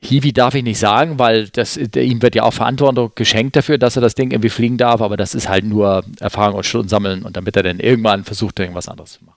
Hiwi 0.01 0.31
darf 0.31 0.55
ich 0.55 0.63
nicht 0.63 0.79
sagen, 0.79 1.19
weil 1.19 1.49
das, 1.49 1.77
der, 1.77 2.03
ihm 2.03 2.21
wird 2.21 2.35
ja 2.35 2.43
auch 2.43 2.53
Verantwortung 2.53 3.11
geschenkt 3.15 3.57
dafür, 3.57 3.77
dass 3.77 3.97
er 3.97 4.01
das 4.01 4.15
Ding 4.15 4.31
irgendwie 4.31 4.49
fliegen 4.49 4.77
darf, 4.77 5.01
aber 5.01 5.17
das 5.17 5.35
ist 5.35 5.49
halt 5.49 5.65
nur 5.65 6.05
Erfahrung 6.21 6.55
und 6.55 6.65
Stunden 6.65 6.87
sammeln 6.87 7.23
und 7.23 7.35
damit 7.35 7.57
er 7.57 7.63
dann 7.63 7.79
irgendwann 7.79 8.23
versucht, 8.23 8.59
irgendwas 8.59 8.87
anderes 8.87 9.13
zu 9.13 9.25
machen. 9.25 9.35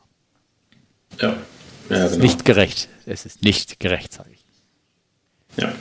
Ja, 1.21 1.37
ja 1.91 2.09
genau. 2.09 2.23
Nicht 2.23 2.45
gerecht. 2.45 2.89
Es 3.05 3.27
ist 3.27 3.43
nicht 3.43 3.81
gerecht, 3.81 4.13
sage 4.13 4.31
ich. 4.33 4.45
Ja. 5.57 5.73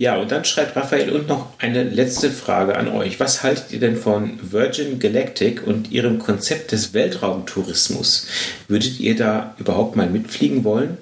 Ja, 0.00 0.16
und 0.16 0.30
dann 0.30 0.44
schreibt 0.44 0.76
Raphael 0.76 1.10
und 1.10 1.26
noch 1.26 1.48
eine 1.58 1.82
letzte 1.82 2.30
Frage 2.30 2.76
an 2.76 2.88
euch. 2.88 3.18
Was 3.18 3.42
haltet 3.42 3.72
ihr 3.72 3.80
denn 3.80 3.96
von 3.96 4.38
Virgin 4.40 5.00
Galactic 5.00 5.66
und 5.66 5.90
ihrem 5.90 6.20
Konzept 6.20 6.70
des 6.70 6.94
Weltraumtourismus? 6.94 8.28
Würdet 8.68 9.00
ihr 9.00 9.16
da 9.16 9.56
überhaupt 9.58 9.96
mal 9.96 10.08
mitfliegen 10.08 10.62
wollen? 10.62 10.98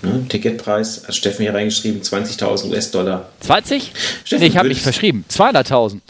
Ne, 0.00 0.24
Ticketpreis, 0.28 1.04
hat 1.06 1.14
Steffen 1.14 1.42
hier 1.42 1.54
reingeschrieben, 1.54 2.00
20.000 2.00 2.70
US-Dollar. 2.70 3.28
20? 3.40 3.92
Steffen, 4.24 4.42
nee, 4.42 4.48
ich 4.48 4.56
habe 4.56 4.68
mich 4.68 4.80
verschrieben. 4.80 5.26
200.000. 5.30 6.00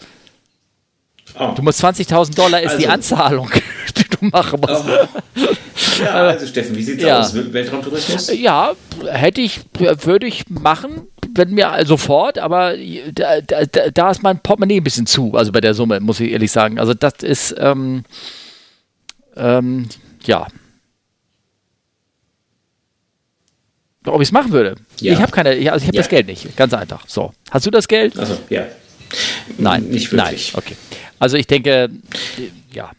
Oh. 1.38 1.52
Du 1.56 1.62
musst 1.62 1.82
20.000 1.84 2.36
Dollar 2.36 2.62
ist 2.62 2.70
also, 2.70 2.78
die 2.78 2.88
Anzahlung, 2.88 3.50
machen 4.30 4.60
musst. 4.60 4.84
Oh. 4.84 5.44
Ja, 6.02 6.14
also 6.14 6.46
Steffen, 6.46 6.76
wie 6.76 6.82
sieht's 6.82 7.02
ja. 7.02 7.20
aus? 7.20 7.34
Weltraumtourismus? 7.34 8.32
Ja, 8.38 8.72
hätte 9.06 9.40
ich, 9.40 9.60
würde 9.78 10.26
ich 10.26 10.48
machen 10.48 11.08
wenn 11.34 11.50
mir 11.50 11.84
sofort, 11.84 12.38
aber 12.38 12.76
da, 13.12 13.40
da, 13.40 13.64
da 13.64 14.10
ist 14.10 14.22
mein 14.22 14.38
Portemonnaie 14.40 14.78
ein 14.78 14.84
bisschen 14.84 15.06
zu, 15.06 15.34
also 15.34 15.52
bei 15.52 15.60
der 15.60 15.74
Summe, 15.74 16.00
muss 16.00 16.20
ich 16.20 16.30
ehrlich 16.30 16.52
sagen. 16.52 16.78
Also 16.78 16.94
das 16.94 17.14
ist, 17.22 17.54
ähm, 17.58 18.04
ähm, 19.36 19.88
ja. 20.24 20.46
Ob 24.04 24.20
ich 24.20 24.28
es 24.28 24.32
machen 24.32 24.52
würde? 24.52 24.74
Ja. 25.00 25.12
Ich 25.12 25.20
habe 25.20 25.30
keine, 25.30 25.50
also 25.50 25.82
ich 25.82 25.88
habe 25.88 25.96
ja. 25.96 26.02
das 26.02 26.08
Geld 26.08 26.26
nicht, 26.26 26.56
ganz 26.56 26.74
einfach. 26.74 27.04
So. 27.06 27.32
Hast 27.50 27.66
du 27.66 27.70
das 27.70 27.86
Geld? 27.88 28.18
Also, 28.18 28.36
ja. 28.50 28.66
Nein. 29.58 29.84
Nicht 29.84 30.10
wirklich. 30.12 30.52
Nein, 30.52 30.64
okay. 30.64 30.76
Also 31.18 31.36
ich 31.36 31.46
denke, 31.46 31.88
ja. 32.72 32.90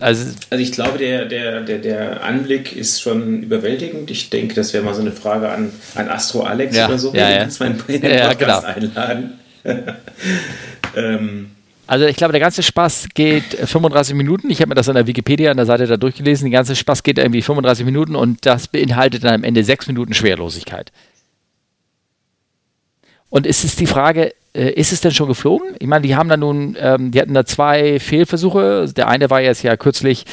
Also, 0.00 0.30
also 0.50 0.62
ich 0.62 0.72
glaube, 0.72 0.98
der, 0.98 1.24
der, 1.24 1.60
der, 1.62 1.78
der 1.78 2.24
Anblick 2.24 2.74
ist 2.74 3.00
schon 3.00 3.42
überwältigend. 3.42 4.10
Ich 4.10 4.30
denke, 4.30 4.54
das 4.54 4.72
wäre 4.72 4.84
mal 4.84 4.94
so 4.94 5.00
eine 5.00 5.12
Frage 5.12 5.48
an, 5.48 5.72
an 5.94 6.08
Astro 6.08 6.42
Alex 6.42 6.76
ja, 6.76 6.86
oder 6.86 6.98
so. 6.98 7.12
Ja, 7.14 7.30
ja. 7.30 7.38
Kannst 7.38 7.60
meinen 7.60 7.82
in 7.88 8.00
den 8.00 8.14
ja, 8.14 8.28
Podcast 8.28 8.66
genau. 8.74 9.00
einladen. 9.00 9.40
ähm, 10.96 11.50
also 11.88 12.04
ich 12.04 12.16
glaube, 12.16 12.32
der 12.32 12.40
ganze 12.40 12.62
Spaß 12.62 13.08
geht 13.14 13.44
35 13.44 14.14
Minuten. 14.14 14.50
Ich 14.50 14.60
habe 14.60 14.68
mir 14.68 14.74
das 14.74 14.88
an 14.88 14.94
der 14.94 15.06
Wikipedia 15.06 15.50
an 15.50 15.56
der 15.56 15.66
Seite 15.66 15.86
da 15.86 15.96
durchgelesen. 15.96 16.50
Der 16.50 16.58
ganze 16.58 16.76
Spaß 16.76 17.02
geht 17.02 17.18
irgendwie 17.18 17.42
35 17.42 17.84
Minuten 17.84 18.14
und 18.14 18.44
das 18.44 18.68
beinhaltet 18.68 19.24
dann 19.24 19.34
am 19.34 19.44
Ende 19.44 19.64
sechs 19.64 19.86
Minuten 19.86 20.12
Schwerlosigkeit. 20.12 20.92
Und 23.30 23.46
ist 23.46 23.64
es 23.64 23.74
die 23.74 23.86
Frage, 23.86 24.32
äh, 24.54 24.70
ist 24.70 24.92
es 24.92 25.00
denn 25.00 25.12
schon 25.12 25.28
geflogen? 25.28 25.74
Ich 25.78 25.86
meine, 25.86 26.06
die 26.06 26.16
haben 26.16 26.28
da 26.28 26.36
nun, 26.36 26.76
ähm, 26.80 27.10
die 27.10 27.20
hatten 27.20 27.34
da 27.34 27.44
zwei 27.44 27.98
Fehlversuche. 28.00 28.86
Der 28.96 29.08
eine 29.08 29.30
war 29.30 29.40
jetzt 29.40 29.62
ja 29.62 29.76
kürzlich 29.76 30.24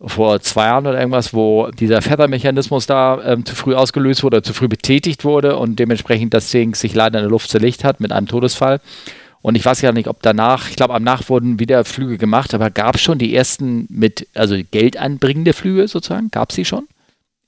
vor 0.00 0.40
zwei 0.40 0.66
Jahren 0.66 0.86
oder 0.86 0.98
irgendwas, 0.98 1.32
wo 1.32 1.68
dieser 1.70 2.02
Feather-Mechanismus 2.02 2.86
da 2.86 3.22
ähm, 3.24 3.44
zu 3.46 3.54
früh 3.54 3.74
ausgelöst 3.74 4.22
wurde, 4.22 4.42
zu 4.42 4.52
früh 4.52 4.68
betätigt 4.68 5.24
wurde 5.24 5.56
und 5.56 5.78
dementsprechend 5.78 6.34
das 6.34 6.50
Ding 6.50 6.74
sich 6.74 6.94
leider 6.94 7.18
in 7.18 7.24
der 7.24 7.30
Luft 7.30 7.50
zerlegt 7.50 7.82
hat 7.82 8.00
mit 8.00 8.12
einem 8.12 8.26
Todesfall. 8.26 8.80
Und 9.40 9.54
ich 9.54 9.64
weiß 9.64 9.80
ja 9.82 9.92
nicht, 9.92 10.08
ob 10.08 10.22
danach, 10.22 10.68
ich 10.68 10.76
glaube, 10.76 10.94
am 10.94 11.04
Nach 11.04 11.28
wurden 11.28 11.60
wieder 11.60 11.84
Flüge 11.84 12.18
gemacht, 12.18 12.52
aber 12.52 12.68
gab 12.70 12.96
es 12.96 13.00
schon 13.00 13.18
die 13.18 13.34
ersten 13.34 13.86
mit, 13.88 14.26
also 14.34 14.56
Geld 14.70 14.96
anbringende 14.96 15.52
Flüge 15.52 15.88
sozusagen? 15.88 16.30
Gab 16.30 16.50
es 16.50 16.56
die 16.56 16.64
schon? 16.64 16.88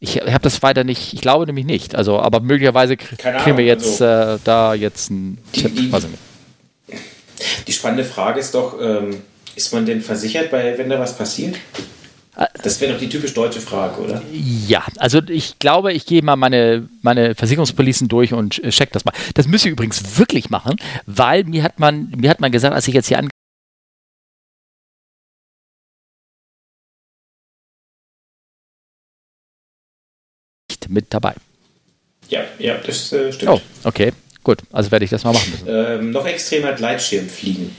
Ich 0.00 0.20
habe 0.20 0.40
das 0.40 0.62
weiter 0.62 0.84
nicht, 0.84 1.12
ich 1.12 1.20
glaube 1.20 1.46
nämlich 1.46 1.66
nicht. 1.66 1.96
Also, 1.96 2.20
aber 2.20 2.40
möglicherweise 2.40 2.96
kriegen 2.96 3.56
wir 3.56 3.64
jetzt 3.64 4.00
also, 4.00 4.36
äh, 4.36 4.38
da 4.44 4.74
jetzt 4.74 5.10
einen 5.10 5.38
Tipp. 5.52 5.74
Die, 5.74 5.90
die, 7.66 7.72
spannende 7.72 8.04
Frage 8.04 8.38
ist 8.38 8.54
doch, 8.54 8.80
ähm, 8.80 9.22
ist 9.56 9.72
man 9.72 9.86
denn 9.86 10.00
versichert, 10.00 10.50
bei, 10.50 10.78
wenn 10.78 10.88
da 10.88 11.00
was 11.00 11.16
passiert? 11.16 11.56
Das 12.62 12.80
wäre 12.80 12.92
doch 12.92 13.00
die 13.00 13.08
typisch 13.08 13.34
deutsche 13.34 13.60
Frage, 13.60 14.00
oder? 14.00 14.22
Ja, 14.32 14.84
also 14.98 15.20
ich 15.26 15.58
glaube, 15.58 15.92
ich 15.92 16.06
gehe 16.06 16.22
mal 16.22 16.36
meine, 16.36 16.88
meine 17.02 17.34
Versicherungspolicen 17.34 18.06
durch 18.06 18.32
und 18.32 18.62
check 18.68 18.92
das 18.92 19.04
mal. 19.04 19.12
Das 19.34 19.48
müsste 19.48 19.68
ich 19.68 19.72
übrigens 19.72 20.16
wirklich 20.18 20.48
machen, 20.48 20.76
weil 21.06 21.42
mir 21.42 21.64
hat 21.64 21.80
man, 21.80 22.12
mir 22.16 22.30
hat 22.30 22.38
man 22.38 22.52
gesagt, 22.52 22.72
als 22.72 22.86
ich 22.86 22.94
jetzt 22.94 23.08
hier 23.08 23.18
an 23.18 23.28
mit 30.98 31.14
dabei. 31.14 31.34
Ja, 32.28 32.40
ja, 32.58 32.74
das 32.84 33.12
äh, 33.12 33.32
stimmt. 33.32 33.52
Oh, 33.52 33.60
okay, 33.84 34.12
gut. 34.42 34.58
Also 34.72 34.90
werde 34.90 35.04
ich 35.04 35.10
das 35.10 35.24
mal 35.24 35.32
machen 35.32 35.50
müssen. 35.50 35.66
Ähm, 35.68 36.10
noch 36.10 36.26
extremer 36.26 36.72
Gleitschirmfliegen. 36.72 37.74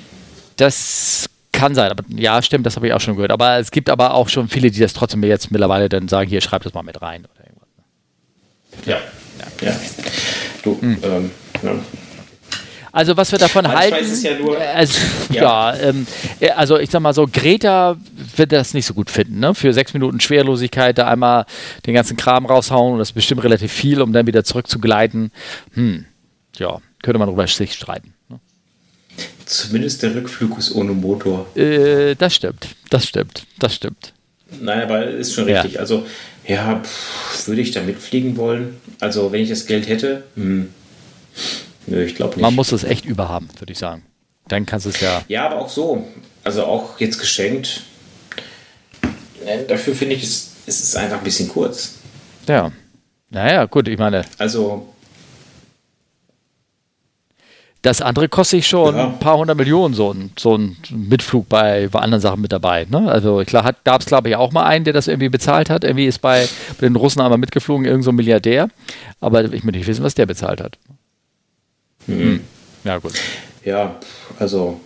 Das 0.55 1.29
kann 1.51 1.75
sein, 1.75 1.91
aber 1.91 2.03
ja, 2.09 2.41
stimmt, 2.41 2.65
das 2.65 2.77
habe 2.77 2.87
ich 2.87 2.93
auch 2.93 3.01
schon 3.01 3.15
gehört. 3.15 3.31
Aber 3.31 3.59
es 3.59 3.71
gibt 3.71 3.89
aber 3.89 4.13
auch 4.13 4.29
schon 4.29 4.47
viele, 4.47 4.71
die 4.71 4.79
das 4.79 4.93
trotzdem 4.93 5.23
jetzt 5.23 5.51
mittlerweile 5.51 5.89
dann 5.89 6.07
sagen, 6.07 6.29
hier, 6.29 6.41
schreib 6.41 6.63
das 6.63 6.73
mal 6.73 6.83
mit 6.83 7.01
rein. 7.01 7.25
Oder 7.25 7.45
irgendwas. 7.45 7.67
Ja, 8.85 8.97
ja. 9.61 9.67
ja. 9.67 9.79
Du, 10.63 10.81
hm. 10.81 10.97
ähm, 11.03 11.31
ja. 11.61 11.71
Also 12.91 13.15
was 13.15 13.31
wir 13.31 13.39
davon 13.39 13.63
Manchmal 13.63 13.91
halten, 13.91 14.05
ist 14.05 14.11
es 14.11 14.23
ja 14.23 14.37
nur, 14.37 14.57
also, 14.57 14.99
ja, 15.29 15.73
ja 15.73 15.89
ähm, 15.89 16.07
also 16.55 16.79
ich 16.79 16.89
sag 16.89 17.01
mal 17.01 17.13
so, 17.13 17.27
Greta 17.31 17.97
wird 18.35 18.51
das 18.51 18.73
nicht 18.73 18.85
so 18.85 18.93
gut 18.93 19.09
finden, 19.11 19.39
ne? 19.39 19.53
Für 19.53 19.73
sechs 19.73 19.93
Minuten 19.93 20.19
Schwerlosigkeit 20.19 20.97
da 20.97 21.07
einmal 21.07 21.45
den 21.85 21.93
ganzen 21.93 22.17
Kram 22.17 22.45
raushauen 22.45 22.93
und 22.93 22.99
das 22.99 23.09
ist 23.09 23.13
bestimmt 23.13 23.43
relativ 23.43 23.71
viel, 23.71 24.01
um 24.01 24.11
dann 24.11 24.25
wieder 24.27 24.43
zurückzugleiten. 24.43 25.31
Hm, 25.73 26.05
ja, 26.57 26.79
könnte 27.03 27.19
man 27.19 27.27
darüber 27.27 27.45
sich 27.47 27.73
streiten. 27.73 28.13
Ne? 28.27 28.39
Zumindest 29.45 30.01
der 30.01 30.15
Rückflug 30.15 30.57
ist 30.57 30.73
ohne 30.73 30.93
Motor. 30.93 31.45
Äh, 31.55 32.15
das 32.15 32.35
stimmt, 32.35 32.69
das 32.89 33.07
stimmt, 33.07 33.45
das 33.59 33.75
stimmt. 33.75 34.13
Nein, 34.59 34.81
aber 34.81 35.05
ist 35.05 35.33
schon 35.33 35.45
richtig. 35.45 35.73
Ja. 35.73 35.81
Also, 35.81 36.05
ja, 36.47 36.81
pff, 36.83 37.47
würde 37.47 37.61
ich 37.61 37.71
da 37.71 37.81
mitfliegen 37.81 38.35
wollen? 38.37 38.77
Also, 38.99 39.31
wenn 39.31 39.41
ich 39.41 39.49
das 39.49 39.67
Geld 39.67 39.87
hätte, 39.87 40.23
hm. 40.35 40.69
Nö, 41.89 42.03
ich 42.03 42.15
glaube 42.15 42.35
nicht. 42.35 42.41
Man 42.41 42.55
muss 42.55 42.71
es 42.71 42.83
echt 42.83 43.05
überhaben, 43.05 43.49
würde 43.57 43.73
ich 43.73 43.79
sagen. 43.79 44.03
Dann 44.47 44.65
kannst 44.65 44.85
du 44.85 44.89
es 44.89 44.99
ja. 44.99 45.21
Ja, 45.27 45.45
aber 45.45 45.57
auch 45.57 45.69
so. 45.69 46.07
Also 46.43 46.63
auch 46.65 46.99
jetzt 46.99 47.19
geschenkt. 47.19 47.83
Ne, 49.43 49.63
dafür 49.67 49.95
finde 49.95 50.15
ich, 50.15 50.23
es, 50.23 50.51
es 50.65 50.81
ist 50.81 50.95
einfach 50.95 51.17
ein 51.17 51.23
bisschen 51.23 51.49
kurz. 51.49 51.95
Ja. 52.47 52.71
Naja, 53.29 53.65
gut, 53.65 53.87
ich 53.87 53.97
meine. 53.97 54.23
Also. 54.37 54.93
Das 57.81 58.01
andere 58.01 58.27
kostet 58.27 58.59
sich 58.59 58.67
schon 58.67 58.95
ja. 58.95 59.05
ein 59.05 59.19
paar 59.19 59.37
hundert 59.37 59.55
Millionen, 59.55 59.93
so 59.93 60.11
ein, 60.11 60.31
so 60.37 60.57
ein 60.57 60.75
Mitflug 60.89 61.47
bei, 61.47 61.87
bei 61.87 61.99
anderen 61.99 62.21
Sachen 62.21 62.41
mit 62.41 62.51
dabei. 62.51 62.85
Ne? 62.89 63.09
Also 63.09 63.41
klar 63.45 63.73
gab 63.85 64.01
es, 64.01 64.07
glaube 64.07 64.27
ich, 64.27 64.35
auch 64.35 64.51
mal 64.51 64.65
einen, 64.65 64.83
der 64.83 64.91
das 64.91 65.07
irgendwie 65.07 65.29
bezahlt 65.29 65.69
hat. 65.69 65.85
Irgendwie 65.85 66.05
ist 66.05 66.19
bei, 66.19 66.49
bei 66.79 66.87
den 66.87 66.97
Russen 66.97 67.21
einmal 67.21 67.37
mitgeflogen, 67.37 67.85
irgendein 67.85 68.03
so 68.03 68.11
Milliardär. 68.11 68.67
Aber 69.21 69.45
ich 69.45 69.63
möchte 69.63 69.77
nicht 69.77 69.87
wissen, 69.87 70.03
was 70.03 70.13
der 70.13 70.25
bezahlt 70.25 70.59
hat. 70.59 70.77
Mhm. 72.07 72.41
Ja, 72.83 72.97
gut. 72.97 73.13
Ja, 73.63 73.99
also, 74.39 74.79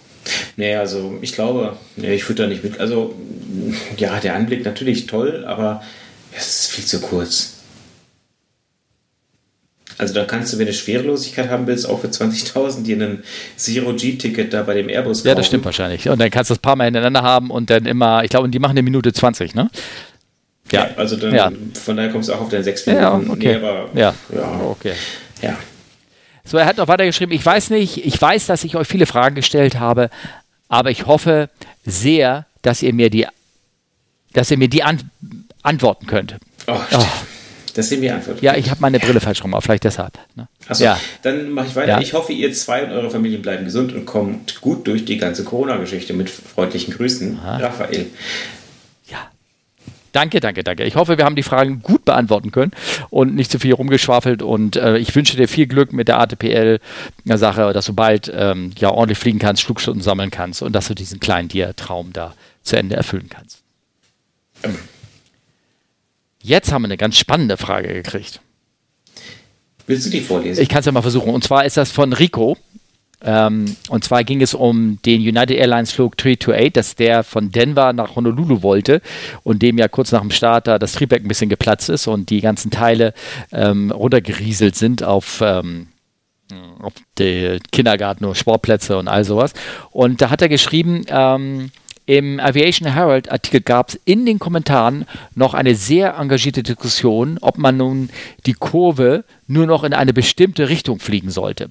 nee, 0.58 0.76
also 0.76 1.18
ich 1.22 1.34
glaube, 1.34 1.78
nee, 1.96 2.14
ich 2.14 2.28
würde 2.28 2.44
da 2.44 2.50
nicht 2.50 2.64
mit. 2.64 2.80
Also, 2.80 3.16
ja, 3.98 4.20
der 4.20 4.36
Anblick 4.36 4.66
natürlich 4.66 5.06
toll, 5.06 5.46
aber 5.46 5.82
es 6.36 6.48
ist 6.48 6.72
viel 6.72 6.86
zu 6.86 7.02
kurz. 7.02 7.54
Also 9.98 10.14
dann 10.16 10.26
kannst 10.26 10.52
du, 10.52 10.58
wenn 10.58 10.66
du 10.66 10.74
Schwerelosigkeit 10.74 11.50
haben 11.50 11.68
willst, 11.68 11.88
auch 11.88 12.00
für 12.00 12.08
20.000 12.08 12.84
dir 12.84 12.98
ein 12.98 13.24
Zero-G-Ticket 13.58 14.52
da 14.52 14.64
bei 14.64 14.74
dem 14.74 14.90
Airbus 14.90 15.20
kaufen. 15.20 15.28
Ja, 15.28 15.36
das 15.36 15.46
stimmt 15.46 15.66
wahrscheinlich. 15.66 16.10
Und 16.10 16.20
dann 16.20 16.32
kannst 16.32 16.50
du 16.50 16.56
das 16.56 16.60
paar 16.60 16.76
Mal 16.76 16.86
hintereinander 16.86 17.22
haben 17.22 17.52
und 17.52 17.70
dann 17.70 17.86
immer, 17.86 18.24
ich 18.24 18.30
glaube, 18.30 18.50
die 18.50 18.60
machen 18.60 18.72
eine 18.72 18.82
Minute 18.82 19.14
20, 19.14 19.54
ne? 19.54 19.70
Ja, 20.72 20.86
ja 20.86 20.90
also 20.98 21.16
dann, 21.16 21.36
ja. 21.36 21.52
von 21.76 21.96
daher 21.96 22.12
kommst 22.12 22.30
du 22.30 22.34
auch 22.34 22.42
auf 22.42 22.50
deine 22.50 22.64
6 22.64 22.88
Minuten. 22.88 23.04
Ja, 23.04 23.16
okay. 23.16 23.38
Nee, 23.38 23.56
aber, 23.56 23.90
ja. 23.94 24.14
ja, 24.36 24.62
okay. 24.62 24.94
Ja, 25.42 25.58
so, 26.46 26.58
er 26.58 26.66
hat 26.66 26.78
noch 26.78 26.88
weitergeschrieben, 26.88 27.34
ich 27.34 27.46
weiß 27.46 27.70
nicht, 27.70 28.06
ich 28.06 28.22
weiß, 28.22 28.48
dass 28.48 28.64
ich 28.64 28.76
euch 28.76 28.88
viele 28.88 29.06
Fragen 29.06 29.36
gestellt 29.36 29.80
habe, 29.80 30.10
aber 30.68 30.92
ich 30.92 31.06
hoffe 31.06 31.50
sehr, 31.86 32.46
dass 32.62 32.82
ihr 32.82 32.94
mir 32.94 33.10
die, 33.10 33.28
dass 34.34 34.52
ihr 34.52 34.58
mir 34.58 34.68
die 34.68 34.84
an, 34.84 35.00
antworten 35.62 36.06
könnt. 36.06 36.36
Oh, 36.68 36.76
oh. 36.94 37.06
Dass 37.76 37.92
ihr 37.92 37.98
mir 37.98 38.14
antwortet. 38.14 38.44
Ja, 38.44 38.56
ich 38.56 38.70
habe 38.70 38.82
meine 38.82 39.00
Brille 39.00 39.20
falsch 39.20 39.44
rum, 39.44 39.56
vielleicht 39.60 39.84
deshalb. 39.84 40.14
Ne? 40.36 40.48
Achso, 40.68 40.84
ja. 40.84 41.00
dann 41.24 41.50
mache 41.52 41.68
ich 41.68 41.76
weiter. 41.76 41.94
Ja. 41.94 42.02
Ich 42.02 42.14
hoffe, 42.14 42.34
ihr 42.34 42.54
zwei 42.54 42.84
und 42.84 42.92
eure 42.92 43.10
Familien 43.10 43.42
bleiben 43.42 43.66
gesund 43.66 43.94
und 43.94 44.06
kommt 44.06 44.62
gut 44.62 44.86
durch 44.86 45.06
die 45.06 45.18
ganze 45.18 45.44
Corona-Geschichte 45.44 46.14
mit 46.14 46.30
freundlichen 46.30 46.94
Grüßen. 46.94 47.40
Aha. 47.40 47.58
Raphael. 47.58 48.08
Danke, 50.14 50.40
danke, 50.40 50.64
danke. 50.64 50.84
Ich 50.84 50.96
hoffe, 50.96 51.18
wir 51.18 51.26
haben 51.26 51.36
die 51.36 51.44
Fragen 51.44 51.82
gut 51.82 52.06
beantworten 52.06 52.52
können 52.52 52.72
und 53.10 53.34
nicht 53.34 53.52
zu 53.52 53.58
viel 53.58 53.74
rumgeschwafelt. 53.74 54.44
Und 54.44 54.76
äh, 54.76 54.98
ich 54.98 55.14
wünsche 55.16 55.36
dir 55.36 55.48
viel 55.48 55.66
Glück 55.66 55.92
mit 55.92 56.08
der 56.08 56.20
ATPL-Sache, 56.20 57.74
dass 57.74 57.86
du 57.88 57.94
bald 57.94 58.32
ähm, 58.34 58.72
ja 58.78 58.92
ordentlich 58.92 59.18
fliegen 59.18 59.40
kannst, 59.40 59.64
Flugstunden 59.64 60.04
sammeln 60.04 60.30
kannst 60.30 60.62
und 60.62 60.74
dass 60.74 60.88
du 60.88 60.94
diesen 60.94 61.20
kleinen 61.20 61.50
Dir-Traum 61.50 62.14
da 62.14 62.36
zu 62.62 62.78
Ende 62.78 62.96
erfüllen 62.96 63.28
kannst. 63.28 63.64
Jetzt 66.42 66.72
haben 66.72 66.84
wir 66.84 66.88
eine 66.88 66.98
ganz 66.98 67.18
spannende 67.18 67.58
Frage 67.58 67.88
gekriegt. 67.88 68.40
Willst 69.88 70.06
du 70.06 70.10
die 70.12 70.22
vorlesen? 70.22 70.62
Ich 70.62 70.70
kann 70.70 70.82
es 70.82 70.86
ja 70.86 70.92
mal 70.92 71.02
versuchen. 71.02 71.34
Und 71.34 71.44
zwar 71.44 71.66
ist 71.66 71.76
das 71.76 71.92
von 71.92 72.14
Rico. 72.14 72.56
Ähm, 73.24 73.76
und 73.90 74.04
zwar 74.04 74.24
ging 74.24 74.42
es 74.42 74.54
um 74.54 75.00
den 75.06 75.22
United 75.22 75.58
Airlines 75.58 75.92
Flug 75.92 76.18
328, 76.18 76.74
dass 76.74 76.96
der 76.96 77.24
von 77.24 77.52
Denver 77.52 77.94
nach 77.94 78.16
Honolulu 78.16 78.62
wollte 78.62 79.02
und 79.44 79.62
dem 79.62 79.78
ja 79.78 79.88
kurz 79.88 80.12
nach 80.12 80.22
dem 80.22 80.32
Start 80.32 80.68
da 80.68 80.78
das 80.78 80.94
Triebwerk 80.94 81.24
ein 81.24 81.28
bisschen 81.28 81.50
geplatzt 81.50 81.90
ist 81.90 82.08
und 82.08 82.30
die 82.30 82.42
ganzen 82.42 82.70
Teile 82.70 83.14
ähm, 83.52 83.92
runtergerieselt 83.92 84.76
sind 84.76 85.04
auf, 85.04 85.42
ähm, 85.42 85.88
auf 86.80 86.94
die 87.18 87.60
Kindergarten 87.72 88.26
und 88.26 88.36
Sportplätze 88.36 88.98
und 88.98 89.08
all 89.08 89.24
sowas. 89.24 89.54
Und 89.92 90.22
da 90.22 90.30
hat 90.30 90.42
er 90.42 90.50
geschrieben, 90.50 91.06
ähm, 91.08 91.72
im 92.06 92.42
Aviation 92.42 92.92
Herald 92.92 93.32
Artikel 93.32 93.62
gab 93.62 93.88
es 93.88 94.00
in 94.04 94.26
den 94.26 94.38
Kommentaren 94.38 95.06
noch 95.36 95.54
eine 95.54 95.76
sehr 95.76 96.18
engagierte 96.18 96.62
Diskussion, 96.62 97.38
ob 97.40 97.58
man 97.58 97.78
nun 97.78 98.10
die 98.46 98.54
Kurve 98.54 99.24
nur 99.48 99.68
noch 99.68 99.86
in 99.86 99.94
eine 99.94 100.12
bestimmte 100.12 100.68
Richtung 100.68 101.00
fliegen 101.00 101.30
sollte 101.30 101.70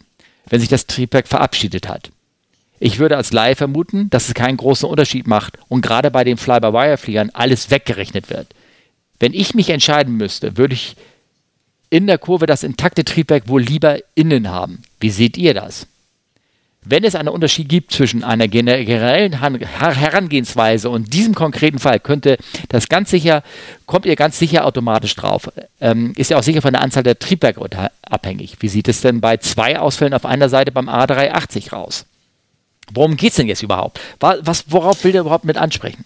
wenn 0.53 0.61
sich 0.61 0.69
das 0.69 0.87
Triebwerk 0.87 1.29
verabschiedet 1.29 1.88
hat. 1.88 2.11
Ich 2.79 2.99
würde 2.99 3.17
als 3.17 3.33
Laie 3.33 3.57
vermuten, 3.57 4.11
dass 4.11 4.29
es 4.29 4.35
keinen 4.35 4.59
großen 4.59 4.87
Unterschied 4.87 5.27
macht 5.27 5.57
und 5.69 5.81
gerade 5.81 6.11
bei 6.11 6.25
den 6.25 6.37
Fly-by-Wire-Fliegern 6.37 7.31
alles 7.33 7.71
weggerechnet 7.71 8.29
wird. 8.29 8.49
Wenn 9.19 9.33
ich 9.33 9.55
mich 9.55 9.71
entscheiden 9.71 10.15
müsste, 10.19 10.59
würde 10.59 10.75
ich 10.75 10.95
in 11.88 12.07
der 12.07 12.19
Kurve 12.19 12.45
das 12.45 12.65
intakte 12.65 13.03
Triebwerk 13.03 13.49
wohl 13.49 13.62
lieber 13.62 13.97
innen 14.15 14.51
haben. 14.51 14.83
Wie 15.01 15.09
seht 15.09 15.38
ihr 15.38 15.55
das? 15.55 15.87
Wenn 16.85 17.05
es 17.05 17.14
einen 17.14 17.29
Unterschied 17.29 17.68
gibt 17.68 17.92
zwischen 17.92 18.25
einer 18.25 18.49
generellen 18.49 19.38
Herangehensweise 19.40 20.90
und 20.90 21.14
diesem 21.14 21.33
konkreten 21.35 21.79
Fall, 21.79 22.01
könnte 22.01 22.38
das 22.71 22.88
ganz 22.88 23.11
sicher, 23.11 23.45
kommt 23.87 24.05
ihr 24.05 24.16
ganz 24.16 24.37
sicher 24.38 24.66
automatisch 24.66 25.14
drauf. 25.14 25.49
Ähm, 25.81 26.12
ist 26.16 26.31
ja 26.31 26.38
auch 26.38 26.42
sicher 26.42 26.61
von 26.61 26.73
der 26.73 26.83
Anzahl 26.83 27.05
der 27.05 27.20
Triebwerke 27.20 27.61
abhängig. 28.03 28.57
Wie 28.61 28.68
sieht 28.68 28.89
es 28.89 29.01
denn 29.01 29.20
bei 29.20 29.37
zwei 29.37 29.78
Ausfällen 29.78 30.12
auf 30.12 30.26
einer 30.26 30.49
Seite 30.49 30.72
beim 30.72 30.89
A380 30.89 31.70
raus? 31.72 32.05
Worum 32.93 33.16
geht 33.16 33.30
es 33.30 33.37
denn 33.37 33.47
jetzt 33.47 33.62
überhaupt? 33.62 34.01
Was, 34.18 34.64
worauf 34.68 35.05
will 35.05 35.12
der 35.12 35.20
überhaupt 35.20 35.45
mit 35.45 35.57
ansprechen? 35.57 36.05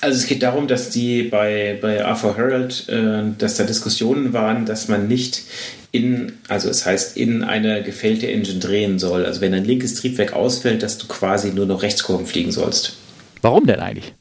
Also 0.00 0.18
es 0.18 0.26
geht 0.26 0.42
darum, 0.42 0.68
dass 0.68 0.90
die 0.90 1.24
bei, 1.24 1.78
bei 1.80 2.04
Arthur 2.04 2.36
Herald, 2.36 2.88
äh, 2.88 3.22
dass 3.36 3.56
da 3.56 3.64
Diskussionen 3.64 4.32
waren, 4.32 4.64
dass 4.64 4.88
man 4.88 5.08
nicht 5.08 5.42
in, 5.90 6.38
also 6.48 6.68
es 6.70 6.86
heißt, 6.86 7.16
in 7.16 7.44
eine 7.44 7.82
gefällte 7.82 8.26
Engine 8.30 8.60
drehen 8.60 8.98
soll. 8.98 9.26
Also 9.26 9.40
wenn 9.40 9.52
ein 9.54 9.64
linkes 9.64 9.94
Triebwerk 9.94 10.32
ausfällt, 10.32 10.82
dass 10.82 10.98
du 10.98 11.06
quasi 11.06 11.52
nur 11.52 11.66
noch 11.66 11.82
Rechtskurven 11.82 12.26
fliegen 12.26 12.52
sollst. 12.52 12.96
Warum 13.42 13.66
denn 13.66 13.80
eigentlich? 13.80 14.14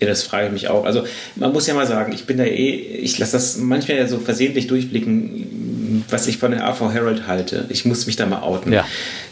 Ja, 0.00 0.06
das 0.06 0.22
frage 0.22 0.46
ich 0.46 0.52
mich 0.52 0.68
auch. 0.68 0.84
Also 0.84 1.04
man 1.36 1.52
muss 1.52 1.66
ja 1.66 1.74
mal 1.74 1.86
sagen, 1.86 2.12
ich 2.12 2.24
bin 2.24 2.38
da 2.38 2.44
eh, 2.44 2.74
ich 2.74 3.18
lasse 3.18 3.32
das 3.32 3.58
manchmal 3.58 3.98
ja 3.98 4.06
so 4.06 4.18
versehentlich 4.18 4.66
durchblicken, 4.66 6.04
was 6.08 6.26
ich 6.26 6.38
von 6.38 6.52
der 6.52 6.66
AV 6.66 6.92
Herald 6.92 7.26
halte. 7.26 7.66
Ich 7.68 7.84
muss 7.84 8.06
mich 8.06 8.16
da 8.16 8.26
mal 8.26 8.42
outen. 8.42 8.72
Ja. 8.72 8.86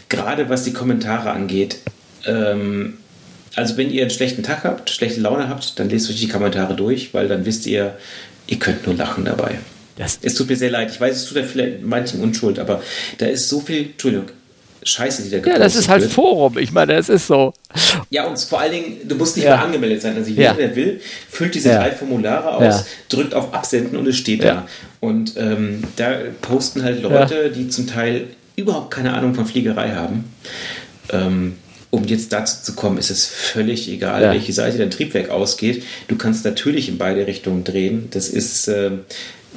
Gerade 0.09 0.49
was 0.49 0.63
die 0.63 0.73
Kommentare 0.73 1.31
angeht. 1.31 1.79
Ähm, 2.25 2.97
also 3.59 3.77
wenn 3.77 3.91
ihr 3.91 4.01
einen 4.01 4.11
schlechten 4.11 4.43
Tag 4.43 4.63
habt, 4.63 4.89
schlechte 4.89 5.21
Laune 5.21 5.49
habt, 5.49 5.79
dann 5.79 5.89
lest 5.89 6.09
euch 6.09 6.19
die 6.19 6.27
Kommentare 6.27 6.75
durch, 6.75 7.13
weil 7.13 7.27
dann 7.27 7.45
wisst 7.45 7.67
ihr, 7.67 7.95
ihr 8.47 8.57
könnt 8.57 8.85
nur 8.85 8.95
lachen 8.95 9.25
dabei. 9.25 9.59
Das 9.97 10.17
es 10.21 10.33
tut 10.35 10.49
mir 10.49 10.55
sehr 10.55 10.71
leid. 10.71 10.89
Ich 10.91 10.99
weiß, 10.99 11.15
es 11.15 11.25
tut 11.25 11.37
ja 11.37 11.43
vielleicht 11.43 11.81
manchen 11.81 12.21
Unschuld, 12.21 12.57
aber 12.57 12.81
da 13.17 13.25
ist 13.25 13.49
so 13.49 13.59
viel, 13.59 13.87
Entschuldigung, 13.91 14.27
Scheiße, 14.81 15.23
die 15.23 15.29
da 15.29 15.49
Ja, 15.49 15.59
das 15.59 15.75
ist 15.75 15.89
halt 15.89 16.03
wird. 16.03 16.13
Forum. 16.13 16.57
Ich 16.57 16.71
meine, 16.71 16.93
es 16.93 17.09
ist 17.09 17.27
so. 17.27 17.53
Ja, 18.09 18.25
und 18.25 18.39
vor 18.39 18.61
allen 18.61 18.71
Dingen, 18.71 18.97
du 19.05 19.15
musst 19.15 19.35
nicht 19.35 19.45
ja. 19.45 19.57
mehr 19.57 19.65
angemeldet 19.65 20.01
sein. 20.01 20.15
Also 20.15 20.29
jeder, 20.29 20.43
ja. 20.43 20.53
der 20.53 20.75
will, 20.75 21.01
füllt 21.29 21.53
diese 21.53 21.69
ja. 21.69 21.79
drei 21.79 21.91
Formulare 21.91 22.53
aus, 22.55 22.63
ja. 22.63 22.85
drückt 23.09 23.33
auf 23.33 23.53
Absenden 23.53 23.97
und 23.97 24.07
es 24.07 24.15
steht 24.15 24.41
da. 24.43 24.67
Und 25.01 25.35
ähm, 25.37 25.83
da 25.97 26.13
posten 26.41 26.83
halt 26.83 27.01
Leute, 27.01 27.51
die 27.51 27.67
zum 27.67 27.87
Teil 27.87 28.27
überhaupt 28.55 28.91
keine 28.91 29.13
Ahnung 29.13 29.35
von 29.35 29.45
Fliegerei 29.45 29.91
haben. 29.91 30.31
Ähm, 31.11 31.57
um 31.91 32.03
jetzt 32.05 32.31
dazu 32.33 32.63
zu 32.63 32.75
kommen, 32.75 32.97
ist 32.97 33.09
es 33.09 33.25
völlig 33.25 33.89
egal, 33.89 34.21
welche 34.21 34.53
Seite 34.53 34.77
dein 34.77 34.91
Triebwerk 34.91 35.29
ausgeht. 35.29 35.83
Du 36.07 36.15
kannst 36.15 36.45
natürlich 36.45 36.87
in 36.87 36.97
beide 36.97 37.25
Richtungen 37.25 37.63
drehen. 37.63 38.09
Das 38.11 38.29
ist, 38.29 38.67
äh, 38.67 38.91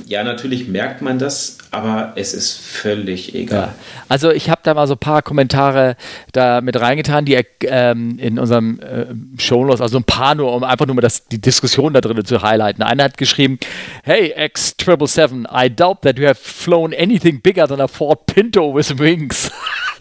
ja, 0.07 0.25
natürlich 0.25 0.67
merkt 0.67 1.03
man 1.03 1.19
das, 1.19 1.59
aber 1.71 2.15
es 2.17 2.33
ist 2.33 2.59
völlig 2.59 3.35
egal. 3.35 3.69
Ja. 3.69 3.75
Also 4.09 4.31
ich 4.31 4.49
habe 4.49 4.63
da 4.65 4.73
mal 4.73 4.87
so 4.87 4.95
ein 4.95 4.99
paar 4.99 5.21
Kommentare 5.21 5.97
da 6.33 6.63
mit 6.63 6.81
reingetan, 6.81 7.27
die 7.27 7.39
ähm, 7.63 8.19
in 8.19 8.39
unserem 8.39 8.81
äh, 8.81 9.07
Shownotes, 9.41 9.83
also 9.83 9.99
ein 9.99 10.05
paar 10.05 10.35
nur, 10.35 10.55
um 10.55 10.65
einfach 10.65 10.87
nur 10.87 10.95
mal 10.95 11.03
das, 11.03 11.27
die 11.29 11.41
Diskussion 11.41 11.93
da 11.93 12.01
drin 12.01 12.25
zu 12.25 12.41
highlighten. 12.41 12.83
Einer 12.83 13.05
hat 13.05 13.19
geschrieben, 13.19 13.59
Hey 14.05 14.35
X777, 14.35 15.47
I 15.53 15.69
doubt 15.69 16.01
that 16.03 16.19
you 16.19 16.27
have 16.27 16.41
flown 16.43 16.95
anything 16.95 17.43
bigger 17.43 17.69
than 17.69 17.81
a 17.81 17.89
Ford 17.89 18.25
Pinto 18.25 18.75
with 18.75 18.99
wings. 18.99 19.51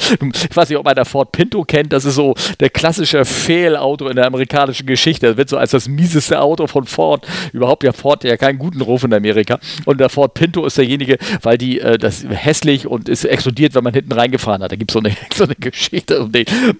ich 0.09 0.55
weiß 0.55 0.69
nicht, 0.69 0.77
ob 0.77 0.85
man 0.85 0.95
der 0.95 1.05
Ford 1.05 1.31
Pinto 1.31 1.63
kennt, 1.63 1.93
das 1.93 2.05
ist 2.05 2.15
so 2.15 2.35
der 2.59 2.69
klassische 2.69 3.25
Fehlauto 3.25 4.07
in 4.07 4.15
der 4.15 4.27
amerikanischen 4.27 4.85
Geschichte. 4.85 5.27
Das 5.27 5.37
wird 5.37 5.49
so 5.49 5.57
als 5.57 5.71
das 5.71 5.87
mieseste 5.87 6.39
Auto 6.39 6.67
von 6.67 6.85
Ford. 6.85 7.27
Überhaupt 7.53 7.83
ja 7.83 7.93
Ford 7.93 8.23
ja 8.23 8.37
keinen 8.37 8.59
guten 8.59 8.81
Ruf 8.81 9.03
in 9.03 9.13
Amerika. 9.13 9.59
Und 9.85 9.99
der 9.99 10.09
Ford 10.09 10.33
Pinto 10.33 10.65
ist 10.65 10.77
derjenige, 10.77 11.17
weil 11.41 11.57
die, 11.57 11.79
äh, 11.79 11.97
das 11.97 12.25
hässlich 12.27 12.87
und 12.87 13.09
ist 13.09 13.25
explodiert, 13.25 13.75
wenn 13.75 13.83
man 13.83 13.93
hinten 13.93 14.11
reingefahren 14.11 14.63
hat. 14.63 14.71
Da 14.71 14.75
gibt 14.75 14.91
es 14.91 14.93
so 14.93 14.99
eine, 14.99 15.15
so 15.33 15.43
eine 15.43 15.55
Geschichte. 15.55 16.29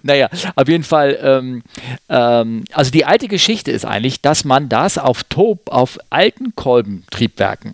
Naja, 0.04 0.30
auf 0.56 0.68
jeden 0.68 0.84
Fall, 0.84 1.18
ähm, 1.22 1.64
ähm, 2.10 2.64
also 2.74 2.92
die 2.92 3.06
alte 3.06 3.28
Geschichte 3.28 3.72
ist 3.72 3.86
eigentlich, 3.86 4.22
dass 4.22 4.46
man 4.46 4.70
das 4.70 4.98
auf 4.98 5.24
Top, 5.26 5.72
auf 5.72 6.00
alten 6.10 6.56
Kolbentriebwerken, 6.56 7.74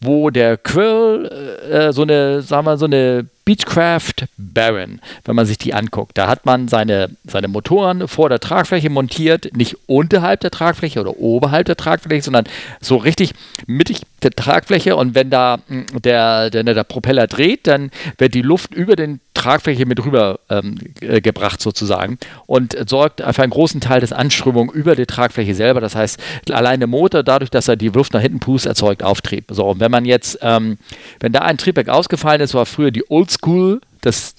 wo 0.00 0.30
der 0.30 0.56
Quill 0.56 1.30
äh, 1.70 1.92
so 1.92 2.02
eine, 2.02 2.42
sagen 2.42 2.66
wir, 2.66 2.76
so 2.76 2.86
eine 2.86 3.28
Beechcraft 3.46 4.26
Baron, 4.36 5.00
wenn 5.24 5.36
man 5.36 5.46
sich 5.46 5.56
die 5.56 5.72
anguckt. 5.72 6.18
Da 6.18 6.26
hat 6.26 6.44
man 6.44 6.66
seine, 6.66 7.10
seine 7.24 7.46
Motoren 7.46 8.08
vor 8.08 8.28
der 8.28 8.40
Tragfläche 8.40 8.90
montiert, 8.90 9.56
nicht 9.56 9.76
unterhalb 9.86 10.40
der 10.40 10.50
Tragfläche 10.50 11.00
oder 11.00 11.16
oberhalb 11.18 11.66
der 11.66 11.76
Tragfläche, 11.76 12.24
sondern 12.24 12.44
so 12.80 12.96
richtig 12.96 13.34
mittig 13.68 14.02
der 14.24 14.32
Tragfläche. 14.32 14.96
Und 14.96 15.14
wenn 15.14 15.30
da 15.30 15.60
hm, 15.68 15.86
der, 16.02 16.50
der, 16.50 16.64
der 16.64 16.84
Propeller 16.84 17.28
dreht, 17.28 17.68
dann 17.68 17.92
wird 18.18 18.34
die 18.34 18.42
Luft 18.42 18.74
über 18.74 18.96
den 18.96 19.20
Tragfläche 19.34 19.86
mit 19.86 20.04
rüber 20.04 20.40
ähm, 20.50 20.78
äh, 21.00 21.20
gebracht 21.20 21.60
sozusagen 21.60 22.18
und 22.46 22.76
sorgt 22.88 23.20
für 23.20 23.42
einen 23.42 23.52
großen 23.52 23.80
Teil 23.80 24.00
des 24.00 24.12
Anströmung 24.12 24.72
über 24.72 24.96
die 24.96 25.06
Tragfläche 25.06 25.54
selber. 25.54 25.80
Das 25.80 25.94
heißt, 25.94 26.18
allein 26.50 26.80
der 26.80 26.88
Motor, 26.88 27.22
dadurch, 27.22 27.50
dass 27.50 27.68
er 27.68 27.76
die 27.76 27.90
Luft 27.90 28.12
nach 28.14 28.22
hinten 28.22 28.40
pustet, 28.40 28.70
erzeugt 28.70 29.04
Auftrieb. 29.04 29.44
So, 29.50 29.66
und 29.66 29.78
wenn 29.78 29.90
man 29.90 30.04
jetzt, 30.04 30.38
ähm, 30.42 30.78
wenn 31.20 31.32
da 31.32 31.40
ein 31.40 31.58
Triebwerk 31.58 31.88
ausgefallen 31.88 32.40
ist, 32.40 32.54
war 32.54 32.66
früher 32.66 32.90
die 32.90 33.08
Old 33.08 33.35
School, 33.36 33.80
das 34.00 34.34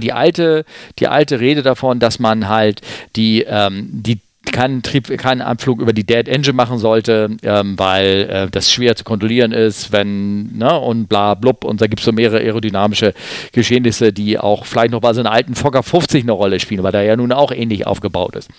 die 0.00 0.12
alte, 0.12 0.64
die 0.98 1.08
alte 1.08 1.40
Rede 1.40 1.62
davon, 1.62 1.98
dass 1.98 2.18
man 2.18 2.48
halt 2.48 2.82
die, 3.16 3.42
ähm, 3.42 3.88
die 3.92 4.20
keinen, 4.52 4.82
Trieb, 4.82 5.16
keinen 5.18 5.42
Abflug 5.42 5.80
über 5.80 5.92
die 5.92 6.04
Dead 6.04 6.28
Engine 6.28 6.54
machen 6.54 6.78
sollte, 6.78 7.36
ähm, 7.42 7.78
weil 7.78 8.28
äh, 8.30 8.50
das 8.50 8.72
schwer 8.72 8.96
zu 8.96 9.04
kontrollieren 9.04 9.52
ist, 9.52 9.92
wenn, 9.92 10.56
ne, 10.56 10.78
und 10.78 11.08
bla 11.08 11.34
blub, 11.34 11.64
und 11.64 11.80
da 11.80 11.86
gibt 11.86 12.00
es 12.00 12.06
so 12.06 12.12
mehrere 12.12 12.38
aerodynamische 12.38 13.14
Geschehnisse, 13.52 14.12
die 14.12 14.38
auch 14.38 14.66
vielleicht 14.66 14.90
noch 14.92 15.00
bei 15.00 15.12
so 15.12 15.20
einem 15.20 15.32
alten 15.32 15.54
Fokker 15.54 15.82
50 15.82 16.24
eine 16.24 16.32
Rolle 16.32 16.60
spielen, 16.60 16.82
weil 16.82 16.92
der 16.92 17.02
ja 17.02 17.16
nun 17.16 17.32
auch 17.32 17.52
ähnlich 17.52 17.86
aufgebaut 17.86 18.36
ist. 18.36 18.50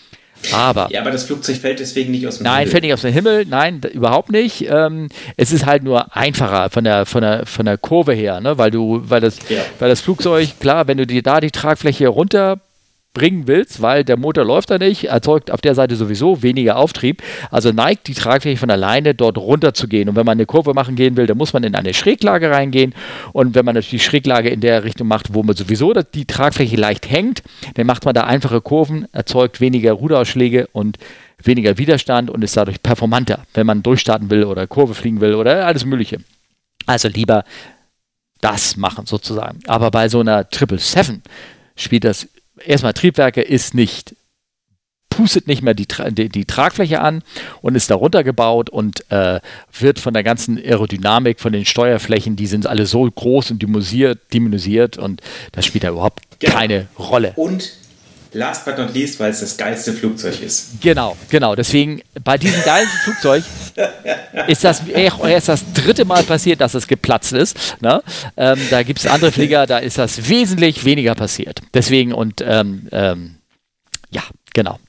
Aber, 0.53 0.87
ja, 0.91 1.01
aber 1.01 1.11
das 1.11 1.23
Flugzeug 1.23 1.57
fällt 1.57 1.79
deswegen 1.79 2.11
nicht 2.11 2.27
aus 2.27 2.37
dem 2.37 2.43
nein, 2.43 2.51
Himmel. 2.51 2.63
Nein, 2.65 2.71
fällt 2.71 2.83
nicht 2.83 2.93
aus 2.93 3.01
dem 3.01 3.13
Himmel, 3.13 3.45
nein, 3.45 3.81
überhaupt 3.93 4.31
nicht. 4.31 4.67
Ähm, 4.69 5.09
es 5.37 5.51
ist 5.51 5.65
halt 5.65 5.83
nur 5.83 6.15
einfacher 6.15 6.69
von 6.69 6.83
der, 6.83 7.05
von 7.05 7.21
der, 7.21 7.45
von 7.45 7.65
der 7.65 7.77
Kurve 7.77 8.13
her, 8.13 8.41
ne? 8.41 8.57
weil 8.57 8.71
du, 8.71 9.01
weil 9.03 9.21
das, 9.21 9.37
ja. 9.49 9.61
weil 9.79 9.89
das 9.89 10.01
Flugzeug, 10.01 10.59
klar, 10.59 10.87
wenn 10.87 10.97
du 10.97 11.05
dir 11.05 11.21
da 11.21 11.39
die 11.39 11.51
Tragfläche 11.51 12.07
runter 12.07 12.57
bringen 13.13 13.47
willst, 13.47 13.81
weil 13.81 14.05
der 14.05 14.17
Motor 14.17 14.45
läuft 14.45 14.69
da 14.69 14.77
nicht, 14.77 15.05
erzeugt 15.05 15.51
auf 15.51 15.59
der 15.59 15.75
Seite 15.75 15.95
sowieso 15.95 16.43
weniger 16.43 16.77
Auftrieb. 16.77 17.21
Also 17.49 17.71
neigt 17.71 18.07
die 18.07 18.13
Tragfläche 18.13 18.57
von 18.57 18.71
alleine 18.71 19.13
dort 19.13 19.37
runter 19.37 19.73
zu 19.73 19.87
gehen. 19.87 20.07
Und 20.07 20.15
wenn 20.15 20.25
man 20.25 20.37
eine 20.37 20.45
Kurve 20.45 20.73
machen 20.73 20.95
gehen 20.95 21.17
will, 21.17 21.27
dann 21.27 21.37
muss 21.37 21.51
man 21.51 21.63
in 21.63 21.75
eine 21.75 21.93
Schräglage 21.93 22.49
reingehen. 22.51 22.93
Und 23.33 23.53
wenn 23.53 23.65
man 23.65 23.75
natürlich 23.75 24.03
die 24.03 24.09
Schräglage 24.09 24.49
in 24.49 24.61
der 24.61 24.83
Richtung 24.83 25.07
macht, 25.07 25.33
wo 25.33 25.43
man 25.43 25.55
sowieso 25.55 25.93
die 25.93 26.25
Tragfläche 26.25 26.77
leicht 26.77 27.09
hängt, 27.09 27.43
dann 27.73 27.85
macht 27.85 28.05
man 28.05 28.13
da 28.13 28.23
einfache 28.23 28.61
Kurven, 28.61 29.07
erzeugt 29.11 29.59
weniger 29.59 29.91
Ruderausschläge 29.91 30.67
und 30.71 30.97
weniger 31.43 31.77
Widerstand 31.77 32.29
und 32.29 32.43
ist 32.43 32.55
dadurch 32.55 32.81
performanter, 32.81 33.45
wenn 33.53 33.65
man 33.65 33.83
durchstarten 33.83 34.29
will 34.29 34.45
oder 34.45 34.67
Kurve 34.67 34.93
fliegen 34.93 35.19
will 35.19 35.33
oder 35.33 35.65
alles 35.65 35.85
Mögliche. 35.85 36.19
Also 36.85 37.09
lieber 37.09 37.43
das 38.41 38.77
machen 38.77 39.05
sozusagen. 39.05 39.59
Aber 39.67 39.91
bei 39.91 40.07
so 40.09 40.19
einer 40.19 40.49
Triple 40.49 40.79
Seven 40.79 41.21
spielt 41.75 42.03
das 42.03 42.27
erstmal 42.65 42.93
Triebwerke 42.93 43.41
ist 43.41 43.73
nicht 43.73 44.15
pustet 45.11 45.45
nicht 45.45 45.61
mehr 45.61 45.73
die, 45.73 45.85
die, 46.11 46.29
die, 46.29 46.45
Tragfläche 46.45 47.01
an 47.01 47.21
und 47.61 47.75
ist 47.75 47.91
darunter 47.91 48.23
gebaut 48.23 48.69
und 48.69 49.11
äh, 49.11 49.39
wird 49.77 49.99
von 49.99 50.13
der 50.13 50.23
ganzen 50.23 50.57
Aerodynamik, 50.57 51.39
von 51.39 51.51
den 51.51 51.65
Steuerflächen, 51.65 52.37
die 52.37 52.47
sind 52.47 52.65
alle 52.65 52.85
so 52.85 53.03
groß 53.03 53.51
und 53.51 53.61
diminusiert 53.61 54.97
und 54.97 55.21
das 55.51 55.65
spielt 55.65 55.83
da 55.83 55.89
überhaupt 55.89 56.23
genau. 56.39 56.53
keine 56.53 56.87
Rolle. 56.97 57.33
Und 57.35 57.73
last 58.33 58.65
but 58.65 58.77
not 58.77 58.93
least, 58.93 59.19
weil 59.19 59.31
es 59.31 59.41
das 59.41 59.57
geilste 59.57 59.93
Flugzeug 59.93 60.41
ist. 60.41 60.81
Genau, 60.81 61.17
genau. 61.29 61.55
Deswegen 61.55 62.01
bei 62.23 62.37
diesem 62.37 62.63
geilen 62.63 62.87
Flugzeug 63.03 63.43
ist 64.47 64.63
das 64.63 64.87
erst 64.87 65.49
das 65.49 65.73
dritte 65.73 66.05
Mal 66.05 66.23
passiert, 66.23 66.61
dass 66.61 66.73
es 66.73 66.87
geplatzt 66.87 67.33
ist. 67.33 67.81
Ne? 67.81 68.01
Ähm, 68.37 68.59
da 68.69 68.83
gibt 68.83 68.99
es 68.99 69.07
andere 69.07 69.31
Flieger, 69.31 69.65
da 69.65 69.79
ist 69.79 69.97
das 69.97 70.29
wesentlich 70.29 70.85
weniger 70.85 71.15
passiert. 71.15 71.61
Deswegen 71.73 72.13
und 72.13 72.41
ähm, 72.45 72.87
ähm, 72.91 73.35
ja, 74.11 74.23
genau. 74.53 74.79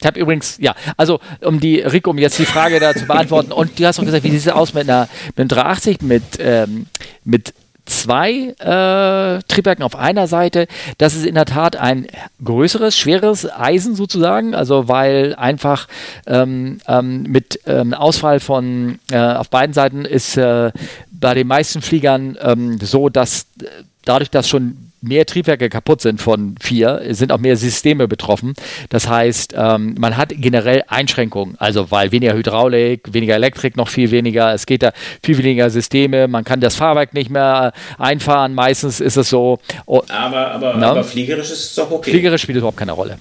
Ich 0.00 0.06
habe 0.06 0.18
übrigens, 0.18 0.56
ja, 0.58 0.74
also 0.96 1.20
um 1.42 1.60
die, 1.60 1.80
Rick, 1.80 2.06
um 2.06 2.16
jetzt 2.16 2.38
die 2.38 2.46
Frage 2.46 2.80
da 2.80 2.94
zu 2.94 3.04
beantworten, 3.04 3.52
und 3.52 3.78
du 3.78 3.84
hast 3.84 4.00
auch 4.00 4.04
gesagt, 4.04 4.24
wie 4.24 4.30
sieht 4.30 4.40
es 4.40 4.48
aus 4.48 4.72
mit 4.72 4.88
einer 4.88 5.08
mit 5.28 5.40
einem 5.40 5.48
380, 5.48 6.00
mit, 6.00 6.22
ähm, 6.38 6.86
mit 7.22 7.52
zwei 7.90 8.54
äh, 8.58 9.42
Triebwerken 9.48 9.82
auf 9.82 9.96
einer 9.96 10.26
Seite. 10.26 10.66
Das 10.98 11.14
ist 11.14 11.26
in 11.26 11.34
der 11.34 11.44
Tat 11.44 11.76
ein 11.76 12.06
größeres, 12.42 12.96
schweres 12.96 13.50
Eisen 13.50 13.94
sozusagen, 13.94 14.54
also 14.54 14.88
weil 14.88 15.34
einfach 15.36 15.88
ähm, 16.26 16.80
ähm, 16.86 17.24
mit 17.24 17.60
ähm, 17.66 17.92
Ausfall 17.92 18.40
von 18.40 18.98
äh, 19.10 19.18
auf 19.18 19.50
beiden 19.50 19.74
Seiten 19.74 20.04
ist 20.04 20.36
äh, 20.36 20.72
bei 21.10 21.34
den 21.34 21.46
meisten 21.46 21.82
Fliegern 21.82 22.38
ähm, 22.40 22.78
so, 22.80 23.08
dass 23.08 23.46
äh, 23.60 23.66
dadurch, 24.04 24.30
dass 24.30 24.48
schon 24.48 24.89
mehr 25.00 25.26
Triebwerke 25.26 25.68
kaputt 25.68 26.00
sind 26.00 26.20
von 26.20 26.56
vier, 26.60 27.02
sind 27.10 27.32
auch 27.32 27.38
mehr 27.38 27.56
Systeme 27.56 28.08
betroffen. 28.08 28.54
Das 28.88 29.08
heißt, 29.08 29.54
ähm, 29.56 29.94
man 29.98 30.16
hat 30.16 30.32
generell 30.36 30.84
Einschränkungen, 30.88 31.56
also 31.58 31.90
weil 31.90 32.12
weniger 32.12 32.34
Hydraulik, 32.34 33.12
weniger 33.12 33.34
Elektrik, 33.34 33.76
noch 33.76 33.88
viel 33.88 34.10
weniger. 34.10 34.52
Es 34.52 34.66
geht 34.66 34.82
da 34.82 34.92
viel 35.22 35.38
weniger 35.38 35.70
Systeme. 35.70 36.28
Man 36.28 36.44
kann 36.44 36.60
das 36.60 36.76
Fahrwerk 36.76 37.14
nicht 37.14 37.30
mehr 37.30 37.72
einfahren. 37.98 38.54
Meistens 38.54 39.00
ist 39.00 39.16
es 39.16 39.30
so. 39.30 39.58
Oh, 39.86 40.02
aber, 40.08 40.52
aber, 40.52 40.74
aber 40.74 41.04
fliegerisch 41.04 41.50
ist 41.50 41.64
es 41.70 41.74
doch 41.74 41.90
okay. 41.90 42.10
Fliegerisch 42.10 42.42
spielt 42.42 42.58
überhaupt 42.58 42.76
keine 42.76 42.92
Rolle. 42.92 43.18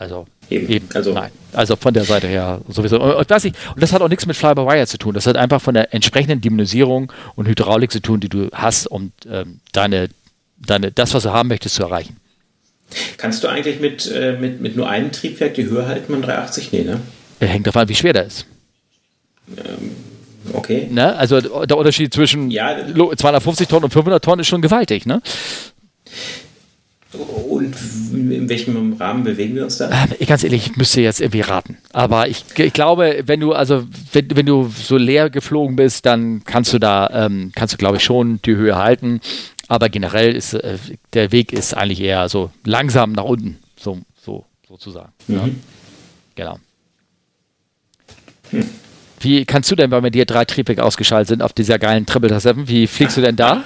Also 0.00 0.26
eben, 0.48 0.66
eben. 0.68 0.88
Also. 0.94 1.12
nein. 1.12 1.30
Also 1.52 1.76
von 1.76 1.92
der 1.92 2.04
Seite 2.04 2.26
her 2.26 2.62
sowieso. 2.68 3.00
Und 3.00 3.30
das, 3.30 3.44
ich, 3.44 3.52
und 3.74 3.82
das 3.82 3.92
hat 3.92 4.00
auch 4.00 4.08
nichts 4.08 4.24
mit 4.24 4.34
Fly-by-Wire 4.34 4.86
zu 4.86 4.96
tun. 4.96 5.12
Das 5.12 5.26
hat 5.26 5.36
einfach 5.36 5.60
von 5.60 5.74
der 5.74 5.92
entsprechenden 5.92 6.40
Diminutisierung 6.40 7.12
und 7.34 7.46
Hydraulik 7.46 7.92
zu 7.92 8.00
tun, 8.00 8.18
die 8.18 8.30
du 8.30 8.48
hast, 8.52 8.86
um 8.86 9.12
ähm, 9.30 9.60
deine 9.72 10.08
deine, 10.60 10.92
das, 10.92 11.14
was 11.14 11.22
du 11.24 11.32
haben 11.32 11.48
möchtest, 11.48 11.76
zu 11.76 11.82
erreichen. 11.82 12.16
Kannst 13.16 13.44
du 13.44 13.48
eigentlich 13.48 13.80
mit, 13.80 14.10
äh, 14.10 14.36
mit, 14.38 14.60
mit 14.60 14.76
nur 14.76 14.88
einem 14.88 15.12
Triebwerk 15.12 15.54
die 15.54 15.66
Höhe 15.66 15.86
halten 15.86 16.12
beim 16.12 16.22
380? 16.22 16.72
Nee, 16.72 16.82
ne? 16.82 17.00
Hängt 17.38 17.66
davon 17.66 17.82
an, 17.82 17.88
wie 17.88 17.94
schwer 17.94 18.12
der 18.12 18.26
ist. 18.26 18.46
Ähm, 19.56 19.92
okay. 20.52 20.88
Ne? 20.90 21.16
Also 21.16 21.40
der 21.40 21.76
Unterschied 21.76 22.12
zwischen 22.12 22.50
ja, 22.50 22.76
250 23.16 23.68
Tonnen 23.68 23.84
und 23.84 23.92
500 23.92 24.22
Tonnen 24.22 24.40
ist 24.40 24.48
schon 24.48 24.62
gewaltig, 24.62 25.06
ne? 25.06 25.22
Und 27.12 27.74
in 28.12 28.48
welchem 28.48 28.92
Rahmen 28.92 29.24
bewegen 29.24 29.56
wir 29.56 29.64
uns 29.64 29.78
da? 29.78 29.90
Äh, 29.90 30.24
ganz 30.26 30.44
ehrlich, 30.44 30.66
ich 30.66 30.76
müsste 30.76 31.00
jetzt 31.00 31.20
irgendwie 31.20 31.40
raten. 31.40 31.76
Aber 31.92 32.28
ich, 32.28 32.44
ich 32.56 32.72
glaube, 32.72 33.22
wenn 33.26 33.40
du, 33.40 33.52
also 33.52 33.84
wenn, 34.12 34.36
wenn 34.36 34.46
du 34.46 34.70
so 34.72 34.96
leer 34.96 35.28
geflogen 35.28 35.74
bist, 35.74 36.06
dann 36.06 36.44
kannst 36.44 36.72
du 36.72 36.78
da, 36.78 37.10
ähm, 37.12 37.50
kannst 37.54 37.74
du, 37.74 37.78
glaube 37.78 37.96
ich, 37.96 38.04
schon 38.04 38.40
die 38.42 38.54
Höhe 38.54 38.76
halten. 38.76 39.20
Aber 39.70 39.88
generell 39.88 40.34
ist 40.34 40.52
äh, 40.54 40.78
der 41.12 41.30
Weg 41.30 41.52
ist 41.52 41.74
eigentlich 41.74 42.00
eher 42.00 42.28
so 42.28 42.50
langsam 42.64 43.12
nach 43.12 43.22
unten, 43.22 43.60
so, 43.78 44.00
so 44.20 44.44
sozusagen. 44.68 45.12
Mhm. 45.28 45.36
Ja. 45.36 45.48
Genau. 46.34 46.58
Hm. 48.50 48.68
Wie 49.20 49.44
kannst 49.44 49.70
du 49.70 49.76
denn, 49.76 49.92
weil 49.92 50.02
bei 50.02 50.10
dir 50.10 50.24
drei 50.24 50.44
Triebwerke 50.44 50.82
ausgeschaltet 50.82 51.28
sind 51.28 51.42
auf 51.42 51.52
dieser 51.52 51.78
geilen 51.78 52.04
Triple 52.04 52.40
7, 52.40 52.66
wie 52.66 52.88
fliegst 52.88 53.16
du 53.16 53.20
denn 53.20 53.36
da? 53.36 53.62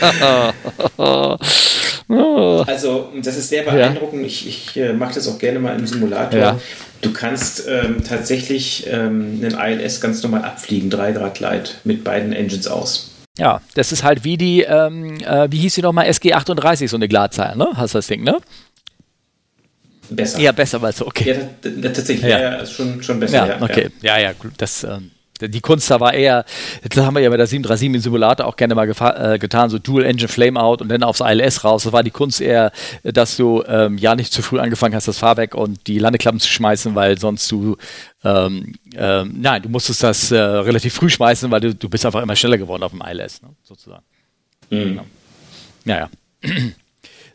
also, 2.68 3.08
das 3.20 3.36
ist 3.36 3.48
sehr 3.48 3.64
beeindruckend. 3.64 4.20
Ja. 4.20 4.26
Ich, 4.28 4.46
ich 4.46 4.76
äh, 4.76 4.92
mache 4.92 5.14
das 5.14 5.26
auch 5.26 5.40
gerne 5.40 5.58
mal 5.58 5.76
im 5.76 5.84
Simulator. 5.84 6.38
Ja. 6.38 6.60
Du 7.00 7.12
kannst 7.12 7.66
ähm, 7.66 8.04
tatsächlich 8.04 8.86
ähm, 8.88 9.40
einen 9.42 9.58
ILS 9.58 10.00
ganz 10.00 10.22
normal 10.22 10.44
abfliegen, 10.44 10.90
3 10.90 11.10
Grad 11.10 11.40
Light, 11.40 11.80
mit 11.82 12.04
beiden 12.04 12.32
Engines 12.32 12.68
aus. 12.68 13.13
Ja, 13.36 13.60
das 13.74 13.90
ist 13.90 14.04
halt 14.04 14.22
wie 14.24 14.36
die, 14.36 14.62
ähm, 14.62 15.20
äh, 15.20 15.50
wie 15.50 15.58
hieß 15.58 15.74
die 15.74 15.82
nochmal, 15.82 16.06
SG38, 16.06 16.88
so 16.88 16.96
eine 16.96 17.08
Glatzahl, 17.08 17.56
ne? 17.56 17.68
Hast 17.74 17.94
du 17.94 17.98
das 17.98 18.06
Ding, 18.06 18.22
ne? 18.22 18.38
Besser. 20.10 20.38
Ja, 20.38 20.52
besser, 20.52 20.80
weil 20.82 20.92
so, 20.92 21.06
okay. 21.06 21.48
Ja, 21.64 21.88
tatsächlich, 21.90 22.30
ja, 22.30 22.38
ja 22.38 22.66
schon, 22.66 23.02
schon 23.02 23.18
besser. 23.18 23.46
Ja, 23.46 23.62
okay. 23.62 23.90
Ja, 24.02 24.18
ja, 24.18 24.32
das, 24.56 24.84
ähm, 24.84 25.10
die 25.40 25.60
Kunst 25.60 25.90
da 25.90 26.00
war 26.00 26.14
eher, 26.14 26.44
das 26.88 27.04
haben 27.04 27.14
wir 27.14 27.22
ja 27.22 27.30
mit 27.30 27.38
der 27.38 27.46
737 27.46 27.86
im 27.86 28.00
Simulator 28.00 28.46
auch 28.46 28.56
gerne 28.56 28.74
mal 28.74 28.88
äh, 28.88 29.38
getan, 29.38 29.68
so 29.70 29.78
Dual 29.78 30.04
Engine 30.04 30.28
Flameout 30.28 30.76
und 30.80 30.88
dann 30.88 31.02
aufs 31.02 31.20
ILS 31.20 31.64
raus. 31.64 31.84
Das 31.84 31.92
war 31.92 32.02
die 32.02 32.10
Kunst 32.10 32.40
eher, 32.40 32.72
dass 33.02 33.36
du 33.36 33.62
ähm, 33.66 33.98
ja 33.98 34.14
nicht 34.14 34.32
zu 34.32 34.42
früh 34.42 34.60
angefangen 34.60 34.94
hast, 34.94 35.08
das 35.08 35.18
Fahrwerk 35.18 35.54
und 35.54 35.86
die 35.86 35.98
Landeklappen 35.98 36.40
zu 36.40 36.48
schmeißen, 36.48 36.94
weil 36.94 37.18
sonst 37.18 37.50
du, 37.50 37.76
ähm, 38.22 38.74
ähm, 38.94 39.34
nein, 39.40 39.62
du 39.62 39.68
musstest 39.68 40.02
das 40.02 40.30
äh, 40.30 40.38
relativ 40.38 40.94
früh 40.94 41.10
schmeißen, 41.10 41.50
weil 41.50 41.60
du, 41.60 41.74
du 41.74 41.88
bist 41.88 42.06
einfach 42.06 42.22
immer 42.22 42.36
schneller 42.36 42.58
geworden 42.58 42.82
auf 42.82 42.92
dem 42.92 43.02
ILS, 43.02 43.42
ne, 43.42 43.48
sozusagen. 43.64 44.04
Mhm. 44.70 44.84
Genau. 44.84 45.06
Ja, 45.84 45.98
ja. 45.98 46.08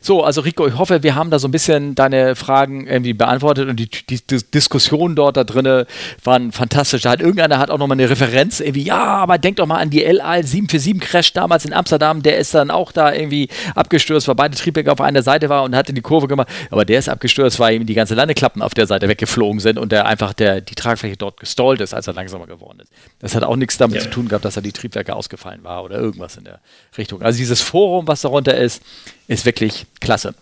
So, 0.02 0.24
also 0.24 0.40
Rico, 0.40 0.66
ich 0.66 0.78
hoffe, 0.78 1.02
wir 1.02 1.14
haben 1.14 1.30
da 1.30 1.38
so 1.38 1.46
ein 1.46 1.50
bisschen 1.50 1.94
deine 1.94 2.34
Fragen 2.34 2.86
irgendwie 2.86 3.12
beantwortet 3.12 3.68
und 3.68 3.76
die, 3.76 3.88
die, 3.88 4.18
die 4.18 4.38
Diskussionen 4.50 5.14
dort 5.14 5.36
da 5.36 5.44
drinnen 5.44 5.84
waren 6.24 6.52
fantastisch. 6.52 7.02
Da 7.02 7.10
hat 7.10 7.20
irgendeiner 7.20 7.58
hat 7.58 7.70
auch 7.70 7.76
nochmal 7.76 7.98
eine 7.98 8.08
Referenz, 8.08 8.60
irgendwie, 8.60 8.84
ja, 8.84 9.02
aber 9.02 9.36
denk 9.36 9.56
doch 9.56 9.66
mal 9.66 9.76
an 9.76 9.90
die 9.90 10.00
LA 10.00 10.42
747 10.42 11.00
Crash 11.00 11.32
damals 11.34 11.66
in 11.66 11.74
Amsterdam, 11.74 12.22
der 12.22 12.38
ist 12.38 12.54
dann 12.54 12.70
auch 12.70 12.92
da 12.92 13.12
irgendwie 13.12 13.48
abgestürzt, 13.74 14.26
weil 14.26 14.34
beide 14.34 14.56
Triebwerke 14.56 14.90
auf 14.90 15.02
einer 15.02 15.22
Seite 15.22 15.50
waren 15.50 15.66
und 15.66 15.76
hat 15.76 15.90
in 15.90 15.94
die 15.94 16.00
Kurve 16.00 16.28
gemacht, 16.28 16.48
aber 16.70 16.86
der 16.86 16.98
ist 16.98 17.10
abgestürzt, 17.10 17.60
weil 17.60 17.74
ihm 17.74 17.84
die 17.84 17.94
ganze 17.94 18.14
Landeklappen 18.14 18.62
auf 18.62 18.72
der 18.72 18.86
Seite 18.86 19.06
weggeflogen 19.06 19.60
sind 19.60 19.78
und 19.78 19.92
der 19.92 20.06
einfach 20.06 20.32
der, 20.32 20.62
die 20.62 20.74
Tragfläche 20.74 21.18
dort 21.18 21.38
gestallt 21.38 21.82
ist, 21.82 21.92
als 21.92 22.06
er 22.06 22.14
langsamer 22.14 22.46
geworden 22.46 22.80
ist. 22.80 22.90
Das 23.18 23.34
hat 23.34 23.44
auch 23.44 23.56
nichts 23.56 23.76
damit 23.76 23.96
ja. 23.96 24.02
zu 24.02 24.08
tun 24.08 24.28
gehabt, 24.28 24.46
dass 24.46 24.56
er 24.56 24.62
die 24.62 24.72
Triebwerke 24.72 25.14
ausgefallen 25.14 25.62
war 25.62 25.84
oder 25.84 25.98
irgendwas 25.98 26.38
in 26.38 26.44
der 26.44 26.60
Richtung. 26.96 27.20
Also 27.20 27.36
dieses 27.36 27.60
Forum, 27.60 28.08
was 28.08 28.22
darunter 28.22 28.56
ist, 28.56 28.82
ist 29.30 29.46
wirklich 29.46 29.86
klasse. 30.00 30.34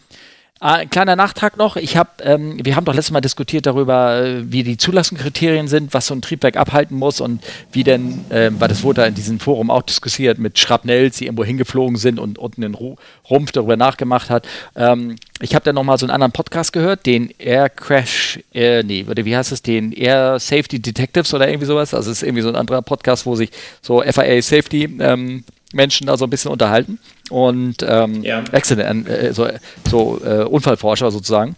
Ein 0.61 0.71
ah, 0.71 0.85
kleiner 0.87 1.15
Nachtrag 1.15 1.57
noch. 1.57 1.77
Ich 1.77 1.97
hab, 1.97 2.21
ähm, 2.25 2.59
wir 2.65 2.75
haben 2.75 2.85
doch 2.85 2.95
letztes 2.95 3.13
Mal 3.13 3.21
diskutiert 3.21 3.67
darüber, 3.67 4.21
äh, 4.25 4.51
wie 4.51 4.65
die 4.65 4.77
Zulassungskriterien 4.77 5.69
sind, 5.69 5.95
was 5.95 6.07
so 6.07 6.15
ein 6.15 6.21
Triebwerk 6.21 6.57
abhalten 6.57 6.97
muss 6.97 7.21
und 7.21 7.45
wie 7.71 7.85
denn, 7.85 8.25
äh, 8.31 8.51
weil 8.59 8.67
das 8.67 8.83
wurde 8.83 9.03
da 9.03 9.07
in 9.07 9.15
diesem 9.15 9.39
Forum 9.39 9.71
auch 9.71 9.83
diskutiert, 9.83 10.41
mit 10.41 10.59
Schrapnells, 10.59 11.19
die 11.19 11.27
irgendwo 11.27 11.45
hingeflogen 11.45 11.95
sind 11.95 12.19
und 12.19 12.39
unten 12.41 12.63
den 12.63 12.75
Rumpf 12.75 13.53
darüber 13.53 13.77
nachgemacht 13.77 14.31
hat. 14.31 14.49
Ähm, 14.75 15.15
ich 15.41 15.55
habe 15.55 15.65
da 15.65 15.73
nochmal 15.73 15.97
so 15.97 16.07
einen 16.07 16.11
anderen 16.11 16.33
Podcast 16.33 16.73
gehört, 16.73 17.07
den 17.07 17.33
Air 17.39 17.69
Crash, 17.69 18.41
äh, 18.53 18.83
nee, 18.83 19.07
wie 19.07 19.37
heißt 19.37 19.53
es, 19.53 19.63
den 19.63 19.93
Air 19.93 20.41
Safety 20.41 20.83
Detectives 20.83 21.33
oder 21.35 21.47
irgendwie 21.47 21.67
sowas. 21.67 21.95
Also 21.95 22.11
es 22.11 22.17
ist 22.17 22.23
irgendwie 22.25 22.43
so 22.43 22.49
ein 22.49 22.57
anderer 22.57 22.83
Podcast, 22.83 23.27
wo 23.27 23.37
sich 23.37 23.51
so 23.81 24.03
FIA 24.03 24.43
Safety 24.43 24.89
ähm, 24.99 25.45
Menschen 25.73 26.07
da 26.07 26.17
so 26.17 26.25
ein 26.25 26.31
bisschen 26.31 26.51
unterhalten 26.51 26.99
und 27.31 27.77
ähm, 27.87 28.23
ja. 28.23 28.43
Accident, 28.53 29.09
äh, 29.09 29.33
so, 29.33 29.49
so 29.89 30.21
äh, 30.25 30.45
Unfallforscher 30.45 31.11
sozusagen. 31.11 31.57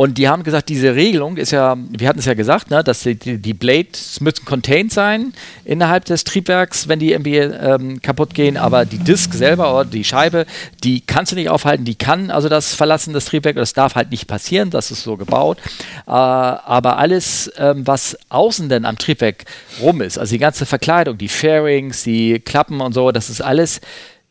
Und 0.00 0.16
die 0.16 0.30
haben 0.30 0.44
gesagt, 0.44 0.70
diese 0.70 0.94
Regelung 0.94 1.36
ist 1.36 1.50
ja, 1.50 1.76
wir 1.76 2.08
hatten 2.08 2.20
es 2.20 2.24
ja 2.24 2.32
gesagt, 2.32 2.70
ne, 2.70 2.82
dass 2.82 3.02
die, 3.02 3.16
die 3.16 3.52
Blades 3.52 4.18
müssen 4.22 4.46
contained 4.46 4.90
sein 4.90 5.34
innerhalb 5.66 6.06
des 6.06 6.24
Triebwerks, 6.24 6.88
wenn 6.88 6.98
die 6.98 7.12
irgendwie 7.12 7.36
ähm, 7.36 8.00
kaputt 8.00 8.32
gehen, 8.32 8.56
aber 8.56 8.86
die 8.86 8.96
Disk 8.96 9.34
selber 9.34 9.74
oder 9.74 9.84
die 9.84 10.02
Scheibe, 10.02 10.46
die 10.84 11.02
kannst 11.02 11.32
du 11.32 11.36
nicht 11.36 11.50
aufhalten, 11.50 11.84
die 11.84 11.96
kann 11.96 12.30
also 12.30 12.48
das 12.48 12.74
Verlassen 12.74 13.12
des 13.12 13.26
Triebwerks, 13.26 13.58
das 13.58 13.74
darf 13.74 13.94
halt 13.94 14.10
nicht 14.10 14.26
passieren, 14.26 14.70
das 14.70 14.90
ist 14.90 15.02
so 15.02 15.18
gebaut. 15.18 15.58
Äh, 16.06 16.12
aber 16.12 16.96
alles, 16.96 17.52
ähm, 17.58 17.86
was 17.86 18.16
außen 18.30 18.70
denn 18.70 18.86
am 18.86 18.96
Triebwerk 18.96 19.44
rum 19.82 20.00
ist, 20.00 20.16
also 20.16 20.32
die 20.32 20.38
ganze 20.38 20.64
Verkleidung, 20.64 21.18
die 21.18 21.28
Fairings, 21.28 22.04
die 22.04 22.40
Klappen 22.40 22.80
und 22.80 22.94
so, 22.94 23.12
das 23.12 23.28
ist 23.28 23.42
alles 23.42 23.82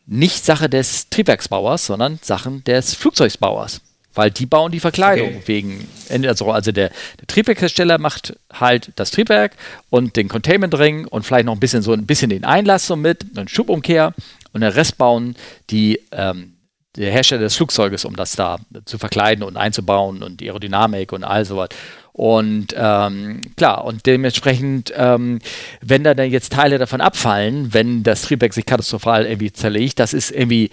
nicht 0.04 0.44
Sache 0.44 0.68
des 0.68 1.10
Triebwerksbauers, 1.10 1.86
sondern 1.86 2.18
Sachen 2.22 2.64
des 2.64 2.94
Flugzeugsbauers. 2.96 3.82
Weil 4.14 4.30
die 4.30 4.46
bauen 4.46 4.72
die 4.72 4.80
Verkleidung 4.80 5.28
okay. 5.28 5.42
wegen, 5.46 5.88
also, 6.26 6.50
also 6.50 6.72
der, 6.72 6.90
der 7.20 7.26
Triebwerkhersteller 7.28 7.98
macht 7.98 8.36
halt 8.52 8.90
das 8.96 9.12
Triebwerk 9.12 9.52
und 9.88 10.16
den 10.16 10.28
Containment 10.28 10.76
Ring 10.78 11.06
und 11.06 11.24
vielleicht 11.24 11.46
noch 11.46 11.54
ein 11.54 11.60
bisschen 11.60 11.82
so 11.82 11.92
ein 11.92 12.06
bisschen 12.06 12.30
den 12.30 12.44
Einlass 12.44 12.86
so 12.86 12.96
mit, 12.96 13.24
einen 13.36 13.48
Schubumkehr 13.48 14.12
und 14.52 14.62
den 14.62 14.72
Rest 14.72 14.98
bauen 14.98 15.36
die 15.70 16.00
ähm, 16.10 16.54
der 16.96 17.12
Hersteller 17.12 17.42
des 17.42 17.56
Flugzeuges, 17.56 18.04
um 18.04 18.16
das 18.16 18.34
da 18.34 18.58
zu 18.84 18.98
verkleiden 18.98 19.44
und 19.44 19.56
einzubauen 19.56 20.22
und 20.22 20.40
die 20.40 20.48
Aerodynamik 20.48 21.12
und 21.12 21.22
all 21.22 21.44
sowas. 21.44 21.68
Und 22.12 22.74
ähm, 22.76 23.40
klar, 23.56 23.84
und 23.84 24.04
dementsprechend, 24.04 24.92
ähm, 24.96 25.38
wenn 25.80 26.02
da 26.02 26.14
dann 26.14 26.30
jetzt 26.30 26.52
Teile 26.52 26.78
davon 26.78 27.00
abfallen, 27.00 27.72
wenn 27.72 28.02
das 28.02 28.22
Triebwerk 28.22 28.52
sich 28.52 28.66
katastrophal 28.66 29.24
irgendwie 29.24 29.52
zerlegt, 29.52 30.00
das 30.00 30.12
ist 30.12 30.32
irgendwie 30.32 30.70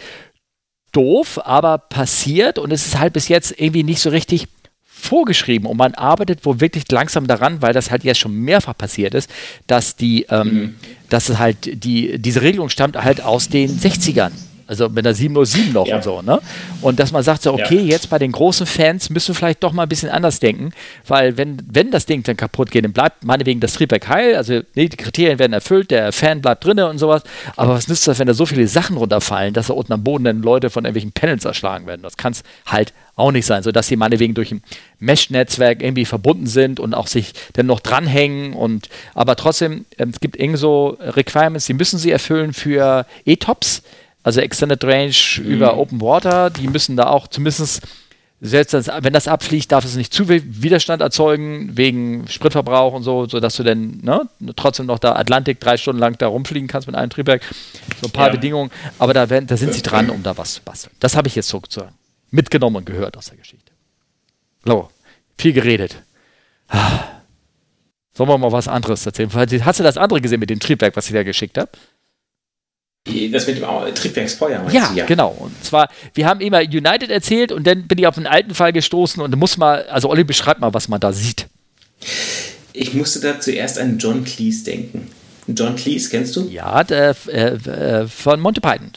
doof, 0.97 1.39
aber 1.43 1.77
passiert 1.77 2.57
und 2.57 2.73
es 2.73 2.87
ist 2.87 2.97
halt 2.97 3.13
bis 3.13 3.27
jetzt 3.27 3.53
irgendwie 3.59 3.83
nicht 3.83 3.99
so 3.99 4.09
richtig 4.09 4.47
vorgeschrieben 4.83 5.67
und 5.67 5.77
man 5.77 5.93
arbeitet 5.93 6.43
wohl 6.43 6.59
wirklich 6.59 6.91
langsam 6.91 7.27
daran, 7.27 7.61
weil 7.61 7.71
das 7.71 7.91
halt 7.91 8.03
jetzt 8.03 8.17
schon 8.17 8.33
mehrfach 8.33 8.75
passiert 8.75 9.13
ist, 9.13 9.29
dass 9.67 9.95
die, 9.95 10.25
ähm, 10.31 10.47
mhm. 10.47 10.75
dass 11.09 11.29
es 11.29 11.37
halt 11.37 11.83
die, 11.83 12.17
diese 12.17 12.41
Regelung 12.41 12.69
stammt 12.69 12.97
halt 12.97 13.21
aus 13.21 13.47
den 13.47 13.69
60ern. 13.79 14.31
Also 14.67 14.89
mit 14.89 15.05
der 15.05 15.13
707 15.13 15.73
noch 15.73 15.87
ja. 15.87 15.95
und 15.95 16.03
so, 16.03 16.21
ne? 16.21 16.41
Und 16.81 16.99
dass 16.99 17.11
man 17.11 17.23
sagt 17.23 17.43
so, 17.43 17.53
okay, 17.53 17.77
ja. 17.77 17.83
jetzt 17.83 18.09
bei 18.09 18.19
den 18.19 18.33
großen 18.33 18.65
Fans 18.65 19.09
müssen 19.09 19.29
wir 19.29 19.35
vielleicht 19.35 19.63
doch 19.63 19.71
mal 19.71 19.83
ein 19.83 19.89
bisschen 19.89 20.09
anders 20.09 20.39
denken, 20.39 20.71
weil 21.07 21.37
wenn, 21.37 21.57
wenn 21.71 21.89
das 21.89 22.05
Ding 22.05 22.23
dann 22.23 22.35
kaputt 22.35 22.69
geht, 22.71 22.83
dann 22.83 22.91
bleibt 22.91 23.23
meinetwegen 23.23 23.59
das 23.61 23.73
Triebwerk 23.73 24.07
heil, 24.09 24.35
also 24.35 24.61
nee, 24.75 24.89
die 24.89 24.97
Kriterien 24.97 25.39
werden 25.39 25.53
erfüllt, 25.53 25.89
der 25.89 26.11
Fan 26.11 26.41
bleibt 26.41 26.65
drinne 26.65 26.89
und 26.89 26.97
sowas, 26.97 27.23
aber 27.55 27.75
was 27.75 27.87
nützt 27.87 28.07
das, 28.07 28.19
wenn 28.19 28.27
da 28.27 28.33
so 28.33 28.45
viele 28.45 28.67
Sachen 28.67 28.97
runterfallen, 28.97 29.53
dass 29.53 29.67
da 29.67 29.73
unten 29.73 29.93
am 29.93 30.03
Boden 30.03 30.25
dann 30.25 30.41
Leute 30.41 30.69
von 30.69 30.83
irgendwelchen 30.83 31.13
Panels 31.13 31.45
erschlagen 31.45 31.87
werden? 31.87 32.01
Das 32.03 32.17
kann 32.17 32.33
es 32.33 32.43
halt 32.65 32.93
auch 33.17 33.31
nicht 33.31 33.45
sein, 33.45 33.63
sodass 33.63 33.87
sie 33.87 33.95
meinetwegen 33.95 34.35
durch 34.35 34.51
ein 34.51 34.61
Mesh-Netzwerk 34.99 35.81
irgendwie 35.81 36.05
verbunden 36.05 36.45
sind 36.45 36.79
und 36.79 36.93
auch 36.93 37.07
sich 37.07 37.33
dann 37.53 37.65
noch 37.65 37.79
dranhängen 37.79 38.53
und 38.53 38.89
aber 39.15 39.35
trotzdem, 39.35 39.85
ähm, 39.97 40.09
es 40.09 40.19
gibt 40.19 40.37
irgendwie 40.37 40.59
so 40.59 40.97
Requirements, 41.01 41.65
die 41.65 41.73
müssen 41.73 41.97
sie 41.97 42.11
erfüllen 42.11 42.53
für 42.53 43.05
E-Tops, 43.25 43.81
also 44.27 44.41
Extended 44.41 44.83
Range 44.83 45.15
mhm. 45.37 45.45
über 45.45 45.77
Open 45.77 46.01
Water, 46.01 46.49
die 46.49 46.67
müssen 46.67 46.97
da 46.97 47.07
auch 47.07 47.27
zumindest 47.27 47.81
selbst 48.41 48.73
das, 48.73 48.87
wenn 48.87 49.13
das 49.13 49.29
abfliegt, 49.29 49.71
darf 49.71 49.85
es 49.85 49.95
nicht 49.95 50.13
zu 50.13 50.25
viel 50.25 50.43
Widerstand 50.45 51.01
erzeugen, 51.01 51.77
wegen 51.77 52.27
Spritverbrauch 52.27 52.93
und 52.93 53.03
so, 53.03 53.25
sodass 53.25 53.55
du 53.55 53.63
dann 53.63 54.01
ne, 54.01 54.27
trotzdem 54.57 54.85
noch 54.85 54.99
da 54.99 55.15
Atlantik 55.15 55.61
drei 55.61 55.77
Stunden 55.77 56.01
lang 56.01 56.17
da 56.17 56.27
rumfliegen 56.27 56.67
kannst 56.67 56.87
mit 56.87 56.95
einem 56.97 57.09
Triebwerk. 57.09 57.41
So 58.01 58.07
ein 58.07 58.11
paar 58.11 58.27
ja. 58.27 58.33
Bedingungen, 58.33 58.69
aber 58.99 59.13
da, 59.13 59.29
werden, 59.29 59.47
da 59.47 59.55
sind 59.55 59.73
sie 59.73 59.81
dran, 59.81 60.09
um 60.09 60.21
da 60.23 60.37
was 60.37 60.55
zu 60.55 60.61
basteln. 60.61 60.93
Das 60.99 61.15
habe 61.15 61.29
ich 61.29 61.35
jetzt 61.35 61.47
sozusagen 61.47 61.95
mitgenommen 62.29 62.75
und 62.75 62.85
gehört 62.85 63.15
aus 63.15 63.27
der 63.27 63.37
Geschichte. 63.37 63.71
So, 64.65 64.89
viel 65.37 65.53
geredet. 65.53 65.95
Sollen 68.13 68.29
wir 68.29 68.37
mal 68.37 68.51
was 68.51 68.67
anderes 68.67 69.05
erzählen? 69.05 69.31
Hast 69.33 69.79
du 69.79 69.83
das 69.83 69.95
andere 69.95 70.19
gesehen 70.19 70.41
mit 70.41 70.49
dem 70.49 70.59
Triebwerk, 70.59 70.97
was 70.97 71.07
ich 71.07 71.13
da 71.13 71.23
geschickt 71.23 71.57
habe? 71.57 71.71
Das 73.31 73.47
mit 73.47 73.57
dem 73.57 73.65
Triebwerksfeuer. 73.95 74.65
Ja, 74.71 74.91
ja, 74.93 75.05
genau. 75.05 75.35
Und 75.39 75.63
zwar, 75.63 75.89
wir 76.13 76.27
haben 76.27 76.41
immer 76.41 76.59
United 76.59 77.09
erzählt 77.09 77.51
und 77.51 77.65
dann 77.65 77.87
bin 77.87 77.97
ich 77.97 78.07
auf 78.07 78.17
einen 78.17 78.27
alten 78.27 78.53
Fall 78.53 78.73
gestoßen 78.73 79.21
und 79.21 79.35
muss 79.37 79.57
mal, 79.57 79.83
also 79.87 80.09
Olli, 80.09 80.23
beschreib 80.23 80.59
mal, 80.59 80.73
was 80.73 80.87
man 80.87 80.99
da 80.99 81.11
sieht. 81.13 81.47
Ich 82.73 82.93
musste 82.93 83.19
da 83.19 83.39
zuerst 83.39 83.79
an 83.79 83.97
John 83.97 84.23
Cleese 84.23 84.65
denken. 84.65 85.09
John 85.47 85.75
Cleese, 85.75 86.09
kennst 86.09 86.35
du? 86.35 86.47
Ja, 86.49 86.83
der, 86.83 87.15
äh, 87.27 87.53
äh, 87.53 88.07
von 88.07 88.39
Monty 88.39 88.59
Python. 88.59 88.91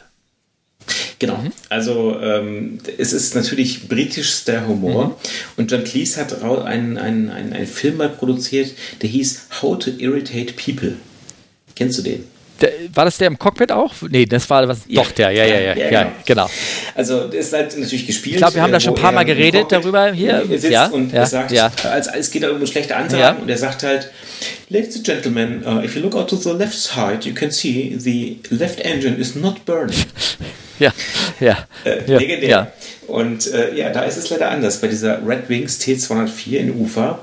Genau. 1.19 1.37
Mhm. 1.37 1.53
Also 1.69 2.19
ähm, 2.21 2.79
es 2.99 3.13
ist 3.13 3.35
natürlich 3.35 3.89
britischster 3.89 4.67
Humor. 4.67 5.09
Mhm. 5.09 5.15
Und 5.57 5.71
John 5.71 5.85
Cleese 5.85 6.21
hat 6.21 6.43
einen, 6.43 6.97
einen, 6.99 7.31
einen, 7.31 7.53
einen 7.53 7.67
Film 7.67 7.99
mal 7.99 8.09
produziert, 8.09 8.73
der 9.03 9.09
hieß 9.09 9.47
How 9.63 9.79
to 9.79 9.91
Irritate 9.99 10.55
People. 10.55 10.97
Kennst 11.77 11.99
du 11.99 12.03
den? 12.03 12.25
Der, 12.61 12.73
war 12.93 13.05
das 13.05 13.17
der 13.19 13.29
im 13.29 13.39
Cockpit 13.39 13.73
auch? 13.73 13.93
Nee, 14.09 14.27
das 14.27 14.49
war 14.51 14.67
was. 14.69 14.81
Ja. 14.87 15.03
Doch, 15.03 15.11
der, 15.13 15.31
ja, 15.31 15.45
ja, 15.45 15.61
ja, 15.61 15.77
ja, 15.77 15.91
ja, 15.91 16.13
genau. 16.27 16.49
Also, 16.95 17.27
das 17.27 17.47
ist 17.47 17.53
halt 17.53 17.79
natürlich 17.79 18.07
gespielt. 18.07 18.37
Ich 18.37 18.41
glaube, 18.41 18.55
wir 18.55 18.63
haben 18.63 18.73
da 18.73 18.81
schon 18.81 18.95
ein 18.95 19.01
paar 19.01 19.13
Mal 19.13 19.25
geredet 19.25 19.67
darüber 19.71 20.13
hier. 20.13 20.45
Er 20.51 20.59
sitzt 20.59 20.71
ja, 20.71 20.87
und 20.87 21.13
ja, 21.13 21.25
sagt, 21.25 21.53
ja. 21.53 21.71
Als, 21.85 22.09
es 22.09 22.31
geht 22.31 22.43
da 22.43 22.51
um 22.51 22.57
eine 22.57 22.67
schlechte 22.67 22.97
Ansagen 22.97 23.43
und 23.43 23.49
er 23.49 23.59
sagt 23.59 23.83
halt, 23.83 24.11
Ladies 24.69 24.97
and 24.97 25.05
gentlemen, 25.05 25.65
uh, 25.67 25.83
if 25.83 25.97
you 25.97 26.03
look 26.03 26.15
out 26.15 26.29
to 26.29 26.37
the 26.37 26.53
left 26.53 26.75
side, 26.75 27.25
you 27.25 27.35
can 27.35 27.51
see 27.51 27.97
the 27.99 28.39
left 28.51 28.81
engine 28.81 29.17
is 29.17 29.35
not 29.35 29.65
burning. 29.65 29.97
ja, 30.79 30.93
ja. 31.41 31.67
Äh, 31.85 32.07
legendär. 32.07 32.49
Ja. 32.49 32.73
Und 33.09 33.53
äh, 33.53 33.75
ja, 33.75 33.91
da 33.91 34.03
ist 34.03 34.17
es 34.17 34.31
leider 34.31 34.51
anders. 34.51 34.81
Bei 34.81 34.87
dieser 34.87 35.27
Red 35.27 35.49
Wings 35.49 35.81
T204 35.81 36.57
in 36.57 36.81
Ufa, 36.81 37.19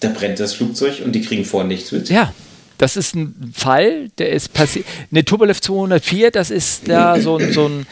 da 0.00 0.08
brennt 0.08 0.40
das 0.40 0.54
Flugzeug 0.54 1.00
und 1.04 1.12
die 1.12 1.22
kriegen 1.22 1.44
vorne 1.44 1.68
nichts 1.68 1.92
mit. 1.92 2.08
Ja, 2.10 2.32
das 2.78 2.96
ist 2.96 3.14
ein 3.14 3.52
Fall, 3.54 4.08
der 4.18 4.30
ist 4.30 4.54
passiert. 4.54 4.86
Eine 5.10 5.24
Tupolev 5.24 5.60
204, 5.60 6.30
das 6.30 6.50
ist 6.50 6.88
da 6.88 7.20
so 7.20 7.36
ein, 7.36 7.52
so 7.52 7.66
ein 7.66 7.86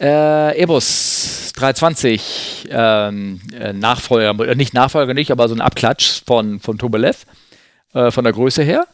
äh, 0.00 0.60
Airbus 0.60 1.52
320 1.56 2.68
ähm, 2.70 3.40
äh, 3.52 3.72
Nachfolger, 3.72 4.48
äh, 4.48 4.54
nicht 4.54 4.72
Nachfolger 4.72 5.14
nicht, 5.14 5.30
aber 5.30 5.48
so 5.48 5.54
ein 5.54 5.60
Abklatsch 5.60 6.22
von, 6.26 6.60
von 6.60 6.78
Tupolev, 6.78 7.26
äh, 7.92 8.10
von 8.10 8.24
der 8.24 8.32
Größe 8.32 8.62
her. 8.62 8.86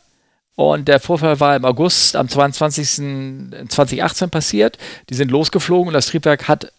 Und 0.57 0.89
der 0.89 1.01
Vorfall 1.01 1.39
war 1.39 1.55
im 1.55 1.67
August 1.67 2.17
am 2.17 2.29
22. 2.29 3.69
2018 3.69 4.31
passiert. 4.31 4.79
Die 5.11 5.15
sind 5.15 5.31
losgeflogen 5.31 5.89
und 5.89 5.95
das 5.95 6.07
Triebwerk 6.07 6.49
hat 6.49 6.73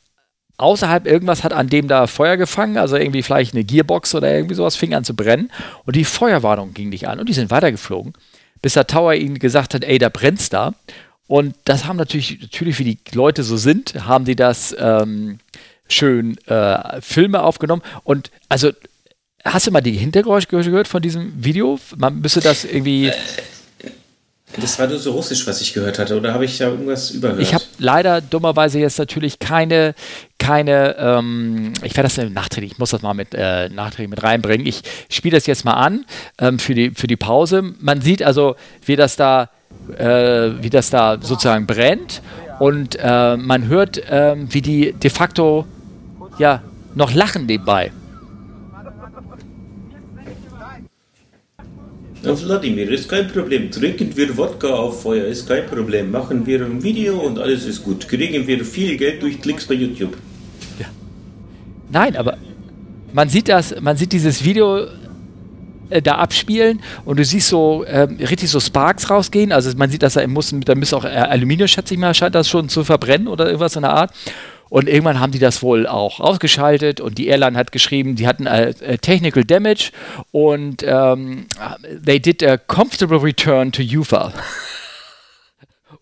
außerhalb 0.57 1.05
irgendwas 1.05 1.43
hat 1.43 1.53
an 1.53 1.69
dem 1.69 1.87
da 1.87 2.07
Feuer 2.07 2.35
gefangen, 2.35 2.77
also 2.77 2.97
irgendwie 2.97 3.21
vielleicht 3.21 3.53
eine 3.53 3.63
Gearbox 3.63 4.15
oder 4.15 4.33
irgendwie 4.33 4.55
sowas 4.55 4.75
fing 4.75 4.95
an 4.95 5.03
zu 5.03 5.15
brennen 5.15 5.51
und 5.85 5.95
die 5.95 6.03
Feuerwarnung 6.03 6.73
ging 6.73 6.89
nicht 6.89 7.07
an 7.07 7.19
und 7.19 7.29
die 7.29 7.33
sind 7.33 7.51
weitergeflogen 7.51 8.13
bis 8.61 8.73
der 8.73 8.87
Tower 8.87 9.13
ihnen 9.13 9.39
gesagt 9.39 9.73
hat, 9.73 9.83
ey, 9.83 9.97
da 9.97 10.09
brennt's 10.09 10.49
da. 10.49 10.73
Und 11.27 11.55
das 11.65 11.85
haben 11.85 11.97
natürlich, 11.97 12.39
natürlich, 12.41 12.79
wie 12.79 12.95
die 12.95 12.99
Leute 13.13 13.43
so 13.43 13.57
sind, 13.57 14.05
haben 14.07 14.25
die 14.25 14.35
das 14.35 14.75
ähm, 14.79 15.39
schön 15.89 16.37
äh, 16.47 17.01
Filme 17.01 17.43
aufgenommen. 17.43 17.81
Und 18.03 18.31
also, 18.49 18.71
hast 19.43 19.67
du 19.67 19.71
mal 19.71 19.81
die 19.81 19.91
Hintergeräusche 19.91 20.47
gehört 20.47 20.87
von 20.87 21.01
diesem 21.01 21.43
Video? 21.43 21.79
Man 21.97 22.21
müsste 22.21 22.39
das 22.41 22.63
irgendwie. 22.63 23.11
Das 24.59 24.79
war 24.79 24.87
nur 24.87 24.97
so 24.97 25.11
russisch, 25.11 25.45
was 25.45 25.61
ich 25.61 25.73
gehört 25.73 25.99
hatte, 25.99 26.17
oder 26.17 26.33
habe 26.33 26.45
ich 26.45 26.57
da 26.57 26.69
irgendwas 26.69 27.11
überhört? 27.11 27.39
Ich 27.39 27.53
habe 27.53 27.63
leider 27.77 28.21
dummerweise 28.21 28.79
jetzt 28.79 28.97
natürlich 28.97 29.37
keine, 29.37 29.93
keine, 30.39 30.95
ähm, 30.97 31.73
ich 31.83 31.95
werde 31.95 32.09
das 32.09 32.17
nachträglich, 32.31 32.73
ich 32.73 32.77
muss 32.79 32.89
das 32.89 33.01
mal 33.01 33.13
mit 33.13 33.33
äh, 33.33 33.69
nachträglich 33.69 34.09
mit 34.09 34.23
reinbringen. 34.23 34.65
Ich 34.65 34.81
spiele 35.09 35.37
das 35.37 35.45
jetzt 35.45 35.63
mal 35.63 35.73
an 35.73 36.05
ähm, 36.39 36.57
für, 36.57 36.73
die, 36.73 36.91
für 36.91 37.07
die 37.07 37.17
Pause. 37.17 37.61
Man 37.79 38.01
sieht 38.01 38.23
also, 38.23 38.55
wie 38.85 38.95
das 38.95 39.15
da, 39.15 39.49
äh, 39.95 40.51
wie 40.61 40.69
das 40.69 40.89
da 40.89 41.17
sozusagen 41.21 41.67
brennt 41.67 42.21
und 42.59 42.97
äh, 42.99 43.37
man 43.37 43.67
hört, 43.67 44.01
ähm, 44.09 44.47
wie 44.51 44.61
die 44.61 44.93
de 44.93 45.11
facto 45.11 45.65
ja 46.39 46.63
noch 46.95 47.13
lachen 47.13 47.45
nebenbei. 47.45 47.91
Wladimir, 52.23 52.89
ist 52.91 53.07
kein 53.09 53.27
Problem. 53.27 53.71
Trinken 53.71 54.15
wir 54.15 54.35
Wodka 54.37 54.67
auf 54.67 55.01
Feuer, 55.03 55.25
ist 55.25 55.47
kein 55.47 55.65
Problem. 55.65 56.11
Machen 56.11 56.45
wir 56.45 56.65
ein 56.65 56.83
Video 56.83 57.19
und 57.19 57.39
alles 57.39 57.65
ist 57.65 57.83
gut. 57.83 58.07
Kriegen 58.07 58.47
wir 58.47 58.65
viel 58.65 58.97
Geld 58.97 59.21
durch 59.21 59.41
Klicks 59.41 59.65
bei 59.65 59.75
YouTube. 59.75 60.17
Ja. 60.79 60.87
Nein, 61.91 62.15
aber 62.15 62.37
man 63.13 63.29
sieht 63.29 63.49
das, 63.49 63.75
man 63.81 63.95
sieht 63.97 64.11
dieses 64.11 64.43
Video 64.43 64.87
äh, 65.89 66.01
da 66.01 66.15
abspielen 66.15 66.81
und 67.05 67.17
du 67.17 67.25
siehst 67.25 67.49
so 67.49 67.85
ähm, 67.87 68.17
richtig 68.19 68.49
so 68.49 68.59
Sparks 68.59 69.09
rausgehen. 69.09 69.51
Also 69.51 69.75
man 69.77 69.89
sieht, 69.89 70.03
dass 70.03 70.15
er 70.15 70.27
muss, 70.27 70.53
da 70.65 70.75
müsste 70.75 70.97
auch 70.97 71.05
äh, 71.05 71.09
Aluminium, 71.09 71.67
schätze 71.67 71.93
ich 71.93 71.99
mal, 71.99 72.13
scheint 72.13 72.35
das 72.35 72.49
schon 72.49 72.69
zu 72.69 72.83
verbrennen 72.83 73.27
oder 73.27 73.45
irgendwas 73.45 73.75
in 73.75 73.83
der 73.83 73.93
Art. 73.93 74.11
Und 74.69 74.89
irgendwann 74.89 75.19
haben 75.19 75.31
die 75.31 75.39
das 75.39 75.63
wohl 75.63 75.87
auch 75.87 76.19
ausgeschaltet 76.19 76.99
und 76.99 77.17
die 77.17 77.27
Airline 77.27 77.57
hat 77.57 77.71
geschrieben, 77.71 78.15
die 78.15 78.27
hatten 78.27 78.47
a, 78.47 78.67
a 78.67 78.97
Technical 78.99 79.45
Damage 79.45 79.91
und 80.31 80.83
ähm, 80.85 81.45
they 82.05 82.19
did 82.19 82.43
a 82.43 82.57
comfortable 82.57 83.23
return 83.23 83.71
to 83.71 83.81
UFA. 83.81 84.33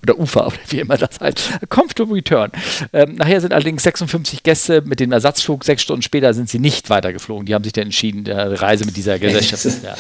oder 0.06 0.20
UFA, 0.20 0.48
oder 0.48 0.58
wie 0.70 0.80
immer 0.80 0.98
das 0.98 1.20
heißt. 1.20 1.70
Comfortable 1.70 2.16
return. 2.16 2.52
Ähm, 2.94 3.16
nachher 3.16 3.42
sind 3.42 3.54
allerdings 3.54 3.84
56 3.84 4.44
Gäste 4.44 4.82
mit 4.82 5.00
dem 5.00 5.12
Ersatzflug. 5.12 5.64
Sechs 5.64 5.82
Stunden 5.82 6.02
später 6.02 6.34
sind 6.34 6.50
sie 6.50 6.60
nicht 6.60 6.90
weitergeflogen. 6.90 7.46
Die 7.46 7.54
haben 7.54 7.64
sich 7.64 7.74
dann 7.74 7.86
entschieden, 7.86 8.30
eine 8.30 8.62
Reise 8.62 8.86
mit 8.86 8.96
dieser 8.98 9.20
Gesellschaft 9.20 9.66
ja, 9.84 9.96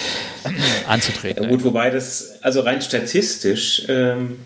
anzutreten. 0.87 1.43
Ja, 1.43 1.49
gut, 1.49 1.63
wobei 1.63 1.89
das, 1.89 2.39
also 2.41 2.61
rein 2.61 2.81
statistisch, 2.81 3.83
ähm 3.87 4.37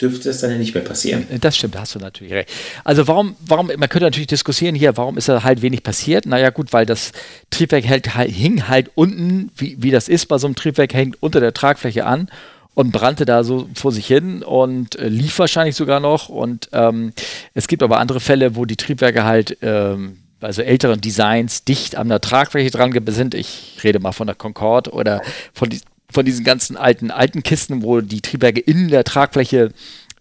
dürfte 0.00 0.30
es 0.30 0.40
dann 0.40 0.50
ja 0.50 0.56
nicht 0.56 0.74
mehr 0.74 0.82
passieren. 0.82 1.26
Das 1.40 1.56
stimmt, 1.56 1.74
da 1.74 1.80
hast 1.80 1.94
du 1.94 1.98
natürlich 1.98 2.32
recht. 2.32 2.50
Also 2.84 3.06
warum, 3.06 3.36
warum, 3.40 3.66
man 3.66 3.88
könnte 3.88 4.04
natürlich 4.04 4.28
diskutieren 4.28 4.74
hier, 4.74 4.96
warum 4.96 5.18
ist 5.18 5.28
da 5.28 5.42
halt 5.42 5.62
wenig 5.62 5.82
passiert? 5.82 6.26
Naja 6.26 6.50
gut, 6.50 6.72
weil 6.72 6.86
das 6.86 7.12
Triebwerk 7.50 7.84
hält, 7.84 8.14
halt, 8.14 8.30
hing 8.30 8.68
halt 8.68 8.90
unten, 8.94 9.50
wie, 9.56 9.76
wie 9.82 9.90
das 9.90 10.08
ist 10.08 10.26
bei 10.26 10.38
so 10.38 10.46
einem 10.46 10.56
Triebwerk, 10.56 10.94
hängt 10.94 11.22
unter 11.22 11.40
der 11.40 11.52
Tragfläche 11.52 12.06
an 12.06 12.30
und 12.74 12.92
brannte 12.92 13.24
da 13.24 13.44
so 13.44 13.68
vor 13.74 13.92
sich 13.92 14.06
hin 14.06 14.42
und 14.42 14.96
äh, 14.96 15.08
lief 15.08 15.38
wahrscheinlich 15.38 15.76
sogar 15.76 16.00
noch. 16.00 16.28
Und 16.28 16.68
ähm, 16.72 17.12
es 17.54 17.68
gibt 17.68 17.82
aber 17.82 17.98
andere 17.98 18.20
Fälle, 18.20 18.56
wo 18.56 18.64
die 18.64 18.76
Triebwerke 18.76 19.24
halt 19.24 19.58
ähm, 19.62 20.18
also 20.40 20.62
älteren 20.62 21.00
Designs 21.00 21.64
dicht 21.64 21.96
an 21.96 22.08
der 22.08 22.20
Tragfläche 22.20 22.70
dran 22.70 22.92
sind. 23.06 23.34
Ich 23.34 23.78
rede 23.82 24.00
mal 24.00 24.12
von 24.12 24.26
der 24.26 24.36
Concorde 24.36 24.90
oder 24.92 25.20
von, 25.52 25.68
die, 25.68 25.80
von 26.10 26.24
diesen 26.24 26.44
ganzen 26.44 26.76
alten, 26.76 27.10
alten 27.10 27.42
Kisten, 27.42 27.82
wo 27.82 28.00
die 28.00 28.20
Triebwerke 28.20 28.60
in 28.60 28.88
der 28.88 29.04
Tragfläche 29.04 29.72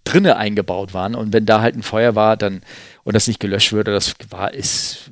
drinne 0.03 0.37
eingebaut 0.37 0.93
waren. 0.93 1.15
Und 1.15 1.33
wenn 1.33 1.45
da 1.45 1.61
halt 1.61 1.75
ein 1.75 1.83
Feuer 1.83 2.15
war, 2.15 2.35
dann 2.35 2.61
und 3.03 3.15
das 3.15 3.27
nicht 3.27 3.39
gelöscht 3.39 3.71
würde, 3.71 3.91
das 3.91 4.15
war, 4.29 4.53
ist 4.53 5.11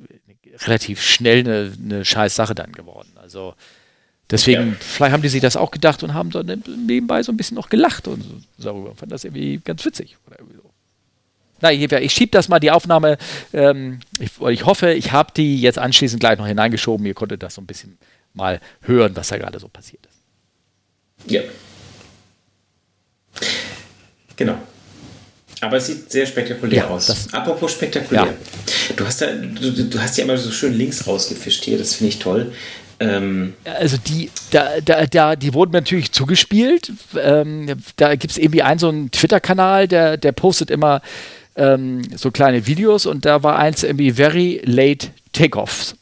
relativ 0.66 1.02
schnell 1.02 1.40
eine, 1.40 1.72
eine 1.82 2.06
scheiß 2.06 2.36
Sache 2.36 2.56
dann 2.56 2.72
geworden. 2.72 3.14
Also 3.16 3.54
deswegen, 4.30 4.70
ja. 4.70 4.76
vielleicht 4.80 5.14
haben 5.14 5.22
die 5.22 5.30
sich 5.30 5.42
das 5.42 5.56
auch 5.56 5.72
gedacht 5.72 6.04
und 6.04 6.14
haben 6.14 6.32
so 6.32 6.42
nebenbei 6.42 7.24
so 7.24 7.32
ein 7.32 7.38
bisschen 7.38 7.56
noch 7.56 7.70
gelacht 7.70 8.08
und 8.08 8.24
so 8.24 8.64
darüber. 8.64 8.96
Fand 8.96 9.12
das 9.12 9.24
irgendwie 9.24 9.60
ganz 9.64 9.84
witzig. 9.86 10.18
Oder 10.28 10.40
irgendwie 10.40 10.58
so. 10.58 10.70
Na, 11.62 11.72
ich, 11.72 11.92
ich 11.92 12.14
schiebe 12.14 12.32
das 12.32 12.50
mal 12.50 12.60
die 12.60 12.72
Aufnahme. 12.72 13.18
Ähm, 13.54 14.00
ich, 14.20 14.32
ich, 14.40 14.66
hoffe, 14.66 14.94
ich 14.94 15.12
habe 15.12 15.32
die 15.36 15.60
jetzt 15.60 15.80
anschließend 15.80 16.20
gleich 16.20 16.38
noch 16.38 16.48
hineingeschoben. 16.48 17.06
Ihr 17.06 17.14
konntet 17.14 17.42
das 17.42 17.56
so 17.56 17.62
ein 17.62 17.66
bisschen 17.66 17.98
mal 18.34 18.62
hören, 18.82 19.16
was 19.16 19.30
da 19.30 19.38
gerade 19.38 19.60
so 19.60 19.68
passiert 19.68 20.06
ist. 20.06 21.32
Ja. 21.32 21.42
Genau. 24.36 24.58
Aber 25.62 25.78
es 25.78 25.88
sieht 25.88 26.12
sehr 26.12 26.26
spektakulär 26.26 26.84
ja, 26.84 26.88
aus. 26.88 27.34
Apropos 27.34 27.72
spektakulär. 27.72 28.26
Ja. 28.28 28.94
Du, 28.96 29.06
hast 29.06 29.22
da, 29.22 29.32
du, 29.32 29.72
du 29.72 30.00
hast 30.00 30.18
ja 30.18 30.24
immer 30.24 30.38
so 30.38 30.52
schön 30.52 30.74
links 30.74 31.08
rausgefischt 31.08 31.64
hier, 31.64 31.80
das 31.80 31.96
finde 31.96 32.10
ich 32.10 32.20
toll. 32.20 32.54
Ähm 33.00 33.54
also 33.64 33.98
die, 33.98 34.30
da, 34.52 34.82
da, 34.84 35.06
da, 35.06 35.36
die 35.36 35.54
wurden 35.54 35.72
natürlich 35.72 36.12
zugespielt. 36.12 36.92
Ähm, 37.20 37.76
da 37.96 38.16
gibt 38.16 38.32
es 38.32 38.38
irgendwie 38.38 38.64
einen 38.64 38.80
so 38.80 38.90
einen 38.90 39.12
Twitter-Kanal, 39.12 39.88
der, 39.88 40.18
der 40.18 40.32
postet 40.32 40.72
immer 40.72 41.02
ähm, 41.56 42.02
so 42.16 42.32
kleine 42.32 42.66
Videos 42.68 43.06
und 43.06 43.26
da 43.26 43.44
war 43.44 43.60
eins 43.60 43.84
irgendwie 43.84 44.12
very 44.12 44.62
late 44.64 45.10
Takeoffs. 45.34 45.96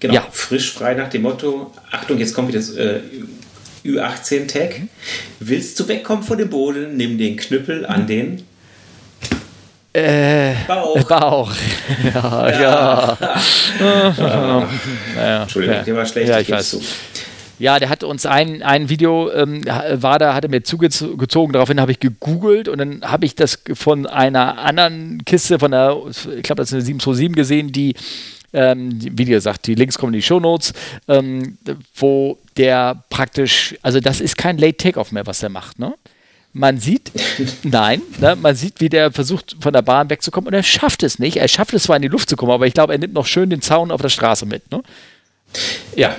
Genau, 0.00 0.14
ja. 0.14 0.26
frisch 0.30 0.72
frei 0.72 0.94
nach 0.94 1.08
dem 1.08 1.22
Motto, 1.22 1.72
Achtung, 1.90 2.18
jetzt 2.18 2.34
kommt 2.34 2.48
wieder 2.48 2.58
das 2.58 2.70
äh, 2.70 3.00
Ü18-Tag. 3.84 4.80
Mhm. 4.80 4.88
Willst 5.40 5.78
du 5.78 5.88
wegkommen 5.88 6.24
von 6.24 6.38
dem 6.38 6.50
Boden, 6.50 6.96
nimm 6.96 7.18
den 7.18 7.36
Knüppel 7.36 7.86
an 7.86 8.06
den 8.06 8.42
äh, 9.92 10.54
Bauch. 10.66 11.02
Bauch. 11.04 11.52
ja, 12.14 12.50
ja. 12.50 13.18
ja. 13.80 14.68
ja. 15.16 15.42
Entschuldigung, 15.42 15.84
der 15.84 15.96
war 15.96 16.06
schlecht. 16.06 16.28
Ja, 16.28 16.40
ich 16.40 16.50
weiß. 16.50 16.70
Zu. 16.70 16.80
Ja, 17.58 17.78
der 17.78 17.90
hat 17.90 18.02
uns 18.02 18.26
ein, 18.26 18.62
ein 18.62 18.88
Video, 18.88 19.30
ähm, 19.30 19.64
war 19.64 20.18
da, 20.18 20.34
hat 20.34 20.44
er 20.44 20.50
mir 20.50 20.64
zugezogen, 20.64 21.52
daraufhin 21.52 21.80
habe 21.80 21.92
ich 21.92 22.00
gegoogelt 22.00 22.66
und 22.66 22.78
dann 22.78 23.02
habe 23.02 23.24
ich 23.24 23.36
das 23.36 23.62
von 23.74 24.06
einer 24.06 24.58
anderen 24.58 25.24
Kiste, 25.24 25.60
von 25.60 25.70
der, 25.70 25.96
ich 26.08 26.42
glaube, 26.42 26.56
das 26.62 26.70
ist 26.70 26.74
eine 26.74 26.82
727 26.82 27.36
gesehen, 27.36 27.70
die 27.70 27.94
ähm, 28.52 28.98
wie 29.00 29.24
gesagt, 29.24 29.66
die 29.66 29.74
Links 29.74 29.96
kommen 29.96 30.12
in 30.12 30.18
die 30.18 30.26
Shownotes, 30.26 30.72
ähm, 31.08 31.56
wo 31.94 32.38
der 32.56 33.02
praktisch, 33.08 33.76
also 33.82 34.00
das 34.00 34.20
ist 34.20 34.36
kein 34.36 34.58
Late 34.58 34.76
Takeoff 34.76 35.12
mehr, 35.12 35.26
was 35.26 35.38
der 35.38 35.48
macht, 35.48 35.78
ne? 35.78 35.94
Man 36.54 36.78
sieht, 36.78 37.12
nein, 37.62 38.02
ne, 38.20 38.36
man 38.36 38.54
sieht, 38.54 38.80
wie 38.80 38.90
der 38.90 39.10
versucht, 39.10 39.56
von 39.60 39.72
der 39.72 39.80
Bahn 39.80 40.10
wegzukommen 40.10 40.48
und 40.48 40.54
er 40.54 40.62
schafft 40.62 41.02
es 41.02 41.18
nicht. 41.18 41.38
Er 41.38 41.48
schafft 41.48 41.72
es 41.72 41.84
zwar 41.84 41.96
in 41.96 42.02
die 42.02 42.08
Luft 42.08 42.28
zu 42.28 42.36
kommen, 42.36 42.52
aber 42.52 42.66
ich 42.66 42.74
glaube, 42.74 42.92
er 42.92 42.98
nimmt 42.98 43.14
noch 43.14 43.26
schön 43.26 43.48
den 43.48 43.62
Zaun 43.62 43.90
auf 43.90 44.02
der 44.02 44.10
Straße 44.10 44.44
mit. 44.44 44.70
Ne? 44.70 44.82
Ja. 45.96 46.14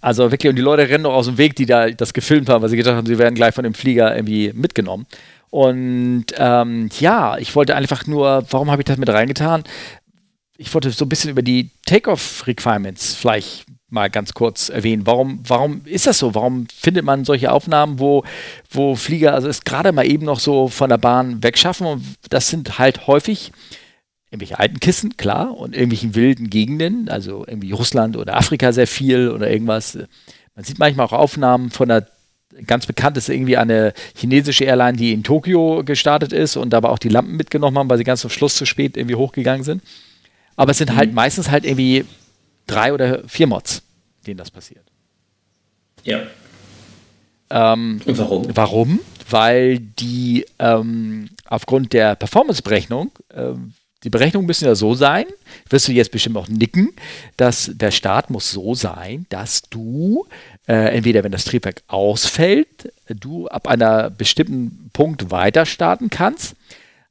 Also 0.00 0.30
wirklich, 0.30 0.48
und 0.48 0.56
die 0.56 0.62
Leute 0.62 0.88
rennen 0.88 1.02
noch 1.02 1.14
aus 1.14 1.26
dem 1.26 1.38
Weg, 1.38 1.56
die 1.56 1.66
da 1.66 1.90
das 1.90 2.12
gefilmt 2.12 2.48
haben, 2.48 2.62
weil 2.62 2.68
sie 2.68 2.76
gedacht 2.76 2.94
haben, 2.94 3.06
sie 3.06 3.18
werden 3.18 3.34
gleich 3.34 3.54
von 3.54 3.64
dem 3.64 3.74
Flieger 3.74 4.14
irgendwie 4.14 4.52
mitgenommen. 4.54 5.06
Und 5.50 6.26
ähm, 6.36 6.88
ja, 7.00 7.36
ich 7.38 7.56
wollte 7.56 7.74
einfach 7.74 8.06
nur, 8.06 8.46
warum 8.50 8.70
habe 8.70 8.82
ich 8.82 8.86
das 8.86 8.98
mit 8.98 9.08
reingetan? 9.08 9.64
Ich 10.56 10.72
wollte 10.72 10.90
so 10.90 11.04
ein 11.04 11.08
bisschen 11.08 11.30
über 11.30 11.42
die 11.42 11.70
Takeoff-Requirements 11.86 13.14
vielleicht 13.14 13.64
mal 13.90 14.10
ganz 14.10 14.34
kurz 14.34 14.68
erwähnen. 14.68 15.06
Warum, 15.06 15.40
warum 15.46 15.82
ist 15.84 16.06
das 16.06 16.18
so? 16.18 16.34
Warum 16.34 16.66
findet 16.68 17.04
man 17.04 17.24
solche 17.24 17.50
Aufnahmen, 17.52 17.98
wo, 17.98 18.24
wo 18.70 18.94
Flieger, 18.94 19.34
also 19.34 19.48
es 19.48 19.64
gerade 19.64 19.92
mal 19.92 20.06
eben 20.06 20.24
noch 20.24 20.40
so 20.40 20.68
von 20.68 20.90
der 20.90 20.98
Bahn 20.98 21.42
wegschaffen? 21.42 21.86
Und 21.86 22.04
das 22.28 22.48
sind 22.48 22.78
halt 22.78 23.06
häufig 23.06 23.52
irgendwelche 24.30 24.58
alten 24.58 24.78
Kissen, 24.80 25.16
klar, 25.16 25.56
und 25.56 25.74
irgendwelchen 25.74 26.14
wilden 26.14 26.50
Gegenden, 26.50 27.08
also 27.08 27.46
irgendwie 27.46 27.72
Russland 27.72 28.16
oder 28.16 28.36
Afrika 28.36 28.72
sehr 28.72 28.86
viel 28.86 29.30
oder 29.30 29.50
irgendwas. 29.50 29.98
Man 30.54 30.64
sieht 30.64 30.78
manchmal 30.78 31.06
auch 31.06 31.12
Aufnahmen 31.12 31.70
von 31.70 31.90
einer 31.90 32.06
ganz 32.66 32.86
bekannt 32.86 33.16
ist 33.16 33.28
irgendwie 33.28 33.56
eine 33.56 33.92
chinesische 34.16 34.64
Airline, 34.64 34.96
die 34.96 35.12
in 35.12 35.22
Tokio 35.22 35.82
gestartet 35.84 36.32
ist 36.32 36.56
und 36.56 36.70
dabei 36.70 36.88
auch 36.88 36.98
die 36.98 37.08
Lampen 37.08 37.36
mitgenommen 37.36 37.78
haben, 37.78 37.90
weil 37.90 37.98
sie 37.98 38.04
ganz 38.04 38.20
zum 38.20 38.30
Schluss 38.30 38.56
zu 38.56 38.66
spät 38.66 38.96
irgendwie 38.96 39.14
hochgegangen 39.14 39.64
sind. 39.64 39.82
Aber 40.56 40.72
es 40.72 40.78
sind 40.78 40.96
halt 40.96 41.10
mhm. 41.10 41.14
meistens 41.14 41.50
halt 41.50 41.64
irgendwie 41.64 42.04
drei 42.68 42.92
oder 42.92 43.26
vier 43.28 43.46
Mods, 43.46 43.82
denen 44.26 44.38
das 44.38 44.50
passiert. 44.50 44.84
Ja. 46.04 46.22
Ähm, 47.50 48.00
und 48.04 48.18
warum? 48.18 48.46
Warum? 48.54 49.00
Weil 49.28 49.78
die 49.78 50.46
ähm, 50.58 51.30
aufgrund 51.46 51.92
der 51.92 52.14
Performance-Berechnung 52.14 53.10
ähm, 53.34 53.74
die 54.04 54.10
Berechnungen 54.10 54.46
müssen 54.46 54.64
ja 54.66 54.76
so 54.76 54.94
sein, 54.94 55.24
wirst 55.68 55.88
du 55.88 55.92
jetzt 55.92 56.12
bestimmt 56.12 56.36
auch 56.36 56.48
nicken, 56.48 56.90
dass 57.36 57.70
der 57.74 57.90
Start 57.90 58.30
muss 58.30 58.50
so 58.50 58.74
sein, 58.74 59.26
dass 59.28 59.62
du 59.62 60.26
äh, 60.68 60.94
entweder, 60.96 61.24
wenn 61.24 61.32
das 61.32 61.44
Triebwerk 61.44 61.82
ausfällt, 61.88 62.92
du 63.08 63.48
ab 63.48 63.66
einer 63.66 64.10
bestimmten 64.10 64.90
Punkt 64.92 65.32
weiter 65.32 65.66
starten 65.66 66.10
kannst, 66.10 66.54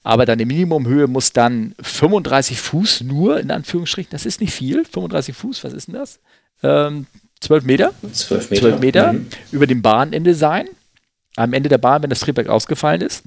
aber 0.07 0.25
deine 0.25 0.45
Minimumhöhe 0.45 1.07
muss 1.07 1.33
dann 1.33 1.75
35 1.81 2.61
Fuß 2.61 3.01
nur, 3.01 3.41
in 3.41 3.51
Anführungsstrichen, 3.51 4.11
das 4.11 4.25
ist 4.25 4.39
nicht 4.39 4.53
viel, 4.53 4.85
35 4.85 5.35
Fuß, 5.35 5.65
was 5.65 5.73
ist 5.73 5.89
denn 5.89 5.95
das? 5.95 6.19
Ähm, 6.63 7.07
12 7.41 7.65
Meter? 7.65 7.93
12 8.13 8.51
Meter. 8.51 8.61
12 8.61 8.79
Meter 8.79 9.13
mhm. 9.13 9.27
über 9.51 9.67
dem 9.67 9.81
Bahnende 9.81 10.33
sein, 10.33 10.69
am 11.35 11.51
Ende 11.51 11.67
der 11.67 11.77
Bahn, 11.77 12.03
wenn 12.03 12.09
das 12.09 12.21
Triebwerk 12.21 12.47
ausgefallen 12.47 13.01
ist. 13.01 13.25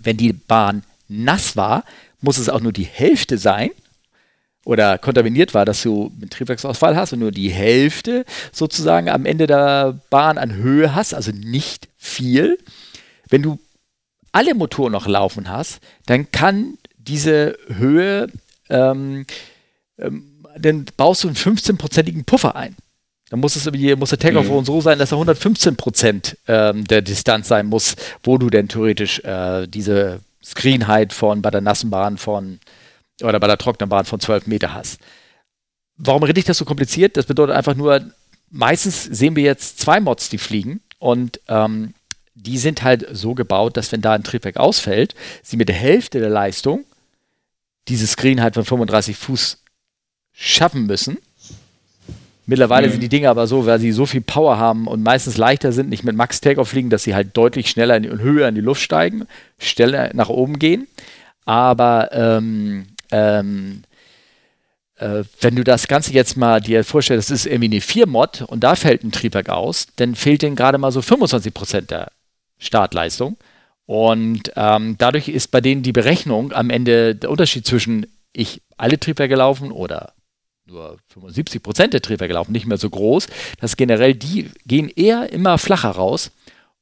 Wenn 0.00 0.16
die 0.16 0.32
Bahn 0.32 0.84
nass 1.08 1.56
war, 1.56 1.82
muss 2.20 2.38
es 2.38 2.48
auch 2.48 2.60
nur 2.60 2.72
die 2.72 2.84
Hälfte 2.84 3.36
sein 3.36 3.70
oder 4.64 4.98
kontaminiert 4.98 5.54
war, 5.54 5.64
dass 5.64 5.82
du 5.82 6.12
einen 6.20 6.30
Triebwerksausfall 6.30 6.94
hast 6.94 7.14
und 7.14 7.18
nur 7.18 7.32
die 7.32 7.50
Hälfte 7.50 8.24
sozusagen 8.52 9.08
am 9.08 9.26
Ende 9.26 9.48
der 9.48 9.98
Bahn 10.08 10.38
an 10.38 10.54
Höhe 10.54 10.94
hast, 10.94 11.14
also 11.14 11.32
nicht 11.32 11.88
viel. 11.96 12.58
Wenn 13.28 13.42
du 13.42 13.58
alle 14.36 14.54
Motoren 14.54 14.92
noch 14.92 15.06
laufen 15.06 15.48
hast, 15.48 15.80
dann 16.04 16.30
kann 16.30 16.76
diese 16.98 17.56
Höhe, 17.68 18.26
ähm, 18.68 19.24
ähm, 19.98 20.44
dann 20.58 20.84
baust 20.98 21.24
du 21.24 21.28
einen 21.28 21.38
15-prozentigen 21.38 22.24
Puffer 22.24 22.54
ein. 22.54 22.76
Dann 23.30 23.40
muss, 23.40 23.56
es, 23.56 23.64
muss 23.96 24.10
der 24.10 24.18
Takeoff 24.18 24.50
mhm. 24.50 24.64
so 24.66 24.82
sein, 24.82 24.98
dass 24.98 25.12
er 25.12 25.16
115 25.16 25.76
Prozent 25.76 26.36
ähm, 26.48 26.84
der 26.84 27.00
Distanz 27.00 27.48
sein 27.48 27.66
muss, 27.66 27.96
wo 28.22 28.36
du 28.36 28.50
denn 28.50 28.68
theoretisch 28.68 29.20
äh, 29.20 29.66
diese 29.66 30.20
Screenheit 30.44 31.14
von 31.14 31.40
bei 31.40 31.50
der 31.50 31.62
nassen 31.62 31.88
Bahn 31.88 32.18
von 32.18 32.60
oder 33.22 33.40
bei 33.40 33.46
der 33.46 33.56
trockenen 33.56 33.88
Bahn 33.88 34.04
von 34.04 34.20
12 34.20 34.46
Meter 34.48 34.74
hast. 34.74 35.00
Warum 35.96 36.22
rede 36.22 36.38
ich 36.38 36.44
das 36.44 36.58
so 36.58 36.66
kompliziert? 36.66 37.16
Das 37.16 37.24
bedeutet 37.24 37.56
einfach 37.56 37.74
nur, 37.74 38.04
meistens 38.50 39.02
sehen 39.02 39.34
wir 39.34 39.42
jetzt 39.42 39.80
zwei 39.80 39.98
Mods, 39.98 40.28
die 40.28 40.38
fliegen 40.38 40.82
und 40.98 41.40
ähm, 41.48 41.94
die 42.36 42.58
sind 42.58 42.82
halt 42.82 43.06
so 43.12 43.34
gebaut, 43.34 43.76
dass 43.76 43.90
wenn 43.90 44.02
da 44.02 44.12
ein 44.12 44.22
Triebwerk 44.22 44.58
ausfällt, 44.58 45.14
sie 45.42 45.56
mit 45.56 45.68
der 45.68 45.76
Hälfte 45.76 46.20
der 46.20 46.28
Leistung 46.28 46.84
diese 47.88 48.06
Screenheit 48.06 48.54
von 48.54 48.64
35 48.64 49.16
Fuß 49.16 49.62
schaffen 50.32 50.86
müssen. 50.86 51.18
Mittlerweile 52.44 52.86
mhm. 52.86 52.92
sind 52.92 53.00
die 53.00 53.08
Dinge 53.08 53.30
aber 53.30 53.46
so, 53.46 53.66
weil 53.66 53.80
sie 53.80 53.90
so 53.90 54.06
viel 54.06 54.20
Power 54.20 54.58
haben 54.58 54.86
und 54.86 55.02
meistens 55.02 55.38
leichter 55.38 55.72
sind, 55.72 55.88
nicht 55.88 56.04
mit 56.04 56.14
Max 56.14 56.40
Takeoff 56.40 56.68
fliegen, 56.68 56.90
dass 56.90 57.02
sie 57.02 57.14
halt 57.14 57.36
deutlich 57.36 57.70
schneller 57.70 57.96
und 57.96 58.20
höher 58.20 58.48
in 58.48 58.54
die 58.54 58.60
Luft 58.60 58.82
steigen, 58.82 59.26
schneller 59.58 60.10
nach 60.12 60.28
oben 60.28 60.58
gehen. 60.58 60.86
Aber 61.46 62.10
ähm, 62.12 62.86
ähm, 63.10 63.82
äh, 64.96 65.24
wenn 65.40 65.56
du 65.56 65.64
das 65.64 65.88
Ganze 65.88 66.12
jetzt 66.12 66.36
mal 66.36 66.60
dir 66.60 66.84
vorstellst, 66.84 67.30
das 67.30 67.40
ist 67.40 67.46
irgendwie 67.46 67.76
eine 67.76 67.80
4-Mod 67.80 68.42
und 68.42 68.60
da 68.60 68.76
fällt 68.76 69.04
ein 69.04 69.12
Triebwerk 69.12 69.48
aus, 69.48 69.86
dann 69.96 70.14
fehlt 70.14 70.42
denen 70.42 70.56
gerade 70.56 70.78
mal 70.78 70.92
so 70.92 71.00
25% 71.00 71.82
der 71.82 72.12
Startleistung. 72.58 73.36
Und 73.86 74.52
ähm, 74.56 74.96
dadurch 74.98 75.28
ist 75.28 75.50
bei 75.50 75.60
denen 75.60 75.82
die 75.82 75.92
Berechnung 75.92 76.52
am 76.52 76.70
Ende 76.70 77.14
der 77.14 77.30
Unterschied 77.30 77.66
zwischen 77.66 78.06
ich 78.32 78.62
alle 78.76 78.98
Triebwerke 78.98 79.36
laufen 79.36 79.72
oder 79.72 80.12
nur 80.66 80.98
75% 81.14 81.88
der 81.88 82.02
Triebwerke 82.02 82.34
laufen, 82.34 82.52
nicht 82.52 82.66
mehr 82.66 82.76
so 82.76 82.90
groß. 82.90 83.28
dass 83.60 83.76
generell, 83.76 84.14
die 84.14 84.50
gehen 84.66 84.88
eher 84.88 85.32
immer 85.32 85.58
flacher 85.58 85.90
raus. 85.90 86.32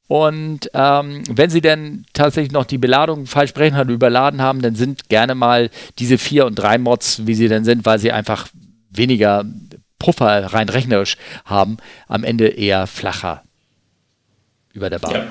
Und 0.07 0.69
ähm, 0.73 1.23
wenn 1.29 1.49
sie 1.49 1.61
dann 1.61 2.05
tatsächlich 2.13 2.51
noch 2.51 2.65
die 2.65 2.77
Beladung 2.77 3.25
falsch 3.25 3.53
berechnet 3.53 3.81
oder 3.81 3.93
überladen 3.93 4.41
haben, 4.41 4.61
dann 4.61 4.75
sind 4.75 5.09
gerne 5.09 5.33
mal 5.33 5.71
diese 5.97 6.17
vier 6.17 6.45
und 6.45 6.55
drei 6.55 6.77
Mods, 6.77 7.25
wie 7.25 7.33
sie 7.33 7.47
denn 7.47 7.63
sind, 7.63 7.85
weil 7.85 7.97
sie 7.97 8.11
einfach 8.11 8.47
weniger 8.91 9.45
Puffer 9.97 10.53
rein 10.53 10.69
rechnerisch 10.69 11.17
haben, 11.43 11.77
am 12.07 12.23
Ende 12.23 12.47
eher 12.47 12.85
flacher 12.85 13.43
über 14.73 14.89
der 14.89 14.99
Bahn. 14.99 15.13
Ja. 15.13 15.27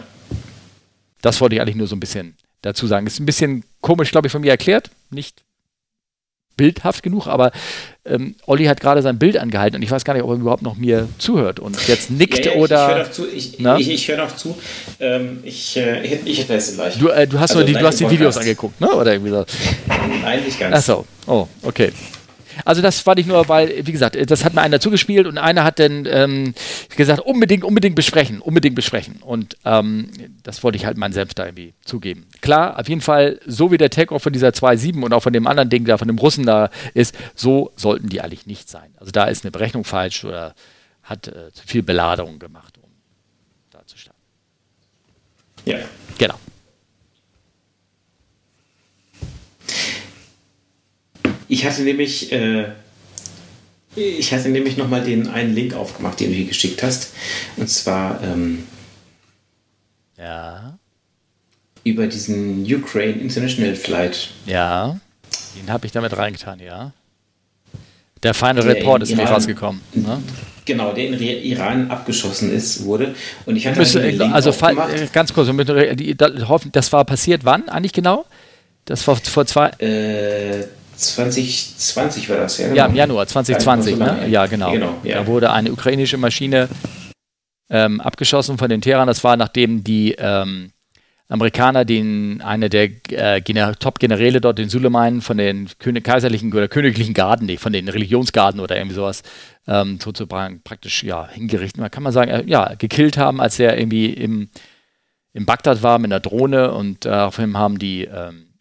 Das 1.25 1.41
wollte 1.41 1.55
ich 1.55 1.62
eigentlich 1.62 1.77
nur 1.77 1.87
so 1.87 1.97
ein 1.97 2.01
bisschen 2.01 2.37
dazu 2.61 2.87
sagen. 2.87 3.07
Ist 3.07 3.18
ein 3.18 3.27
bisschen 3.27 3.64
komisch, 3.81 4.11
glaube 4.11 4.27
ich, 4.27 4.33
von 4.33 4.43
mir 4.43 4.51
erklärt. 4.51 4.91
Nicht 5.11 5.43
bildhaft 6.57 7.03
genug, 7.03 7.27
aber 7.27 7.51
ähm, 8.05 8.37
Olli 8.47 8.66
hat 8.66 8.81
gerade 8.81 9.03
sein 9.03 9.18
Bild 9.18 9.39
angehalten 9.39 9.77
und 9.77 9.83
ich 9.83 9.91
weiß 9.91 10.05
gar 10.05 10.14
nicht, 10.14 10.22
ob 10.22 10.31
er 10.31 10.37
überhaupt 10.37 10.62
noch 10.62 10.77
mir 10.77 11.09
zuhört 11.18 11.59
und 11.59 11.89
jetzt 11.89 12.11
nickt 12.11 12.45
ja, 12.45 12.53
ja, 12.53 12.59
oder. 12.59 12.87
Ich 12.87 12.89
höre 12.89 13.03
noch 13.03 13.11
zu. 13.11 13.29
Ich, 13.29 13.59
ich, 13.59 13.91
ich 13.91 14.09
höre 14.09 14.16
noch 14.18 14.37
zu. 14.37 14.57
Ähm, 15.01 15.39
ich, 15.43 15.77
äh, 15.77 16.05
ich 16.25 16.41
hätte 16.41 16.55
es 16.55 16.75
gleich. 16.75 16.99
Du, 16.99 17.09
äh, 17.09 17.27
du 17.27 17.41
hast, 17.41 17.53
also, 17.53 17.66
die, 17.66 17.72
du 17.72 17.85
hast 17.85 17.99
die 17.99 18.09
Videos 18.09 18.37
angeguckt, 18.37 18.81
ne? 18.81 18.93
Oder 18.93 19.14
irgendwie 19.14 19.31
so. 19.31 19.45
Nein, 20.22 20.45
nicht 20.45 20.61
ganz. 20.61 20.77
Achso, 20.77 21.07
oh, 21.27 21.49
okay. 21.62 21.91
Also 22.65 22.83
das 22.83 23.01
fand 23.01 23.19
ich 23.19 23.27
nur, 23.27 23.49
weil, 23.49 23.87
wie 23.87 23.93
gesagt, 23.93 24.19
das 24.31 24.45
hat 24.45 24.55
mir 24.55 24.63
einer 24.63 24.81
zugespielt 24.81 25.27
und 25.27 25.39
einer 25.39 25.65
hat 25.65 25.79
dann 25.79 26.07
ähm, 26.07 26.55
gesagt, 26.97 27.21
unbedingt, 27.21 27.65
unbedingt 27.65 27.97
besprechen, 27.97 28.41
unbedingt 28.41 28.75
besprechen. 28.75 29.17
Und 29.23 29.57
ähm, 29.65 30.11
das 30.43 30.63
wollte 30.63 30.77
ich 30.77 30.87
halt 30.87 30.97
meinen 30.97 31.13
Selbst 31.13 31.39
da 31.39 31.47
irgendwie 31.47 31.75
zugeben. 31.85 32.27
Klar, 32.41 32.79
auf 32.79 32.89
jeden 32.89 33.01
Fall, 33.01 33.41
so 33.47 33.73
wie 33.73 33.79
der 33.79 33.91
Takeoff 33.91 34.23
von 34.23 34.33
dieser 34.33 34.49
2.7 34.49 35.03
und 35.03 35.13
auch 35.13 35.23
von 35.23 35.33
dem 35.33 35.47
anderen 35.47 35.71
Ding 35.71 35.85
da, 35.85 35.99
von 35.99 36.09
dem 36.09 36.19
Russen 36.19 36.47
da 36.47 36.71
ist, 36.95 37.17
so 37.35 37.73
sollten 37.77 38.09
die 38.09 38.21
eigentlich 38.21 38.47
nicht 38.47 38.69
sein. 38.69 38.95
Also 38.97 39.13
da 39.13 39.25
ist 39.25 39.45
eine 39.45 39.51
Berechnung 39.51 39.85
falsch 39.85 40.25
oder 40.25 40.55
hat 41.03 41.29
äh, 41.29 41.53
zu 41.53 41.67
viel 41.67 41.83
Beladung 41.83 42.39
gemacht, 42.39 42.79
um 42.83 42.91
da 43.71 43.87
zu 43.87 43.99
starten. 43.99 44.21
Ja. 45.65 45.79
Genau. 46.19 46.35
Ich 51.55 51.65
hatte 51.65 51.83
nämlich, 51.83 52.33
äh, 52.33 52.65
ich 53.95 54.35
hatte 54.35 54.49
nämlich 54.49 54.77
nochmal 54.77 55.05
den 55.05 55.29
einen 55.29 55.55
Link 55.55 55.75
aufgemacht, 55.75 56.19
den 56.19 56.31
du 56.31 56.35
hier 56.35 56.47
geschickt 56.47 56.83
hast. 56.83 57.13
Und 57.57 57.71
zwar 57.71 58.21
ähm, 58.25 58.65
ja. 60.19 60.77
über 61.85 62.09
diesen 62.09 62.65
Ukraine 62.65 63.21
International 63.21 63.77
Flight. 63.77 64.31
Ja, 64.47 64.99
den 65.57 65.71
habe 65.71 65.87
ich 65.87 65.93
damit 65.93 66.17
reingetan, 66.17 66.59
ja. 66.59 66.93
Der 68.25 68.35
Final 68.35 68.65
der 68.65 68.75
Report 68.75 69.05
ist 69.05 69.15
mir 69.15 69.23
rausgekommen. 69.23 69.81
Ne? 69.93 70.21
Genau, 70.65 70.93
der 70.93 71.07
in 71.07 71.23
Iran 71.23 71.89
abgeschossen 71.89 72.53
ist, 72.53 72.85
wurde. 72.85 73.15
Und 73.47 73.55
ich 73.55 73.69
hatte 73.69 73.79
müssen, 73.79 74.03
halt 74.03 74.21
Also 74.21 74.53
ganz 75.13 75.33
kurz, 75.33 75.49
das 76.73 76.93
war 76.93 77.05
passiert 77.05 77.45
wann 77.45 77.69
eigentlich 77.69 77.93
genau? 77.93 78.25
Das 78.87 79.07
war 79.07 79.15
vor 79.15 79.47
zwei. 79.47 79.69
Äh, 79.79 80.65
2020 80.97 82.28
war 82.28 82.36
das, 82.38 82.59
ja. 82.59 82.64
Genau. 82.66 82.76
Ja, 82.76 82.86
im 82.86 82.95
Januar 82.95 83.26
2020, 83.26 83.97
so 83.97 84.05
ne? 84.05 84.28
Ja, 84.28 84.47
genau. 84.47 84.72
genau 84.72 84.95
ja. 85.03 85.20
Da 85.20 85.26
wurde 85.26 85.53
eine 85.53 85.72
ukrainische 85.72 86.16
Maschine 86.16 86.68
ähm, 87.70 88.01
abgeschossen 88.01 88.59
von 88.59 88.68
den 88.68 88.80
Teheran. 88.80 89.07
Das 89.07 89.24
war 89.24 89.36
nachdem 89.36 89.84
die 89.84 90.12
ähm, 90.18 90.72
Amerikaner 91.28 91.84
den 91.84 92.42
eine 92.42 92.68
der 92.68 92.90
äh, 93.11 93.40
Top-Generäle 93.40 94.40
dort, 94.40 94.59
den 94.59 94.68
Suleiman, 94.68 95.22
von 95.22 95.38
den 95.38 95.68
König 95.78 96.05
kaiserlichen 96.05 96.53
oder 96.53 96.68
königlichen 96.68 97.14
Garden, 97.14 97.47
nee, 97.47 97.57
von 97.57 97.72
den 97.72 97.88
Religionsgarden 97.88 98.61
oder 98.61 98.76
irgendwie 98.76 98.95
sowas, 98.95 99.22
ähm, 99.66 99.99
sozusagen 100.01 100.62
praktisch 100.62 101.03
ja 101.03 101.26
hingerichtet, 101.28 101.90
kann 101.90 102.03
man 102.03 102.12
sagen, 102.12 102.30
äh, 102.30 102.45
ja, 102.47 102.74
gekillt 102.74 103.16
haben, 103.16 103.40
als 103.40 103.59
er 103.59 103.78
irgendwie 103.78 104.11
im, 104.11 104.51
im 105.32 105.47
Bagdad 105.47 105.82
war 105.82 105.99
mit 105.99 106.12
einer 106.12 106.20
Drohne 106.20 106.72
und 106.72 107.07
äh, 107.07 107.11
auf 107.11 107.38
ihm 107.38 107.57
haben 107.57 107.78
die 107.78 108.05
ähm, 108.05 108.54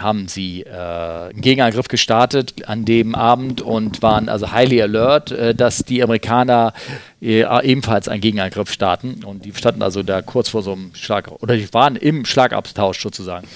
haben 0.00 0.28
sie 0.28 0.62
äh, 0.62 0.70
einen 0.70 1.40
Gegenangriff 1.40 1.88
gestartet 1.88 2.68
an 2.68 2.84
dem 2.84 3.14
Abend 3.14 3.60
und 3.60 4.02
waren 4.02 4.28
also 4.28 4.50
highly 4.50 4.80
alert, 4.80 5.30
äh, 5.30 5.54
dass 5.54 5.84
die 5.84 6.02
Amerikaner 6.02 6.72
äh, 7.20 7.44
ebenfalls 7.64 8.08
einen 8.08 8.20
Gegenangriff 8.20 8.72
starten. 8.72 9.22
Und 9.24 9.44
die 9.44 9.54
standen 9.54 9.82
also 9.82 10.02
da 10.02 10.22
kurz 10.22 10.48
vor 10.48 10.62
so 10.62 10.72
einem 10.72 10.94
Schlag, 10.94 11.30
oder 11.42 11.56
die 11.56 11.72
waren 11.74 11.96
im 11.96 12.24
Schlagabtausch 12.24 13.00
sozusagen. 13.00 13.46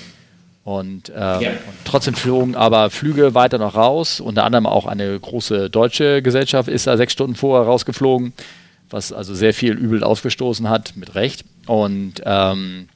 Und, 0.65 1.11
äh, 1.11 1.19
ja. 1.19 1.51
und, 1.51 1.75
trotzdem 1.85 2.15
flogen 2.15 2.55
aber 2.55 2.91
Flüge 2.91 3.35
weiter 3.35 3.59
noch 3.59 3.75
raus. 3.75 4.21
Unter 4.21 4.45
anderem 4.45 4.67
auch 4.67 4.87
eine 4.87 5.19
große 5.19 5.71
deutsche 5.71 6.23
Gesellschaft 6.23 6.69
ist 6.69 6.87
da 6.87 6.97
sechs 6.97 7.13
Stunden 7.13 7.37
vorher 7.37 7.67
rausgeflogen, 7.67 8.33
was 8.91 9.13
also 9.13 9.35
sehr 9.35 9.55
viel 9.55 9.73
Übel 9.73 10.05
ausgestoßen 10.05 10.69
hat, 10.69 10.95
mit 10.97 11.15
Recht. 11.15 11.45
Und 11.67 12.23
ähm, 12.25 12.89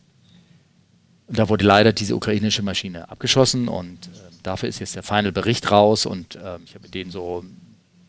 da 1.29 1.49
wurde 1.49 1.65
leider 1.65 1.93
diese 1.93 2.17
ukrainische 2.17 2.63
Maschine 2.63 3.09
abgeschossen 3.11 3.69
und 3.69 4.07
äh, 4.07 4.11
dafür 4.43 4.69
ist 4.69 4.79
jetzt 4.79 4.97
der 4.97 5.03
Final 5.03 5.33
Bericht 5.33 5.71
raus 5.71 6.07
und 6.07 6.37
äh, 6.37 6.59
ich 6.65 6.75
habe 6.75 6.89
den 6.89 7.11
so, 7.11 7.45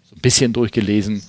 so 0.04 0.16
ein 0.16 0.22
bisschen 0.22 0.54
durchgelesen. 0.54 1.22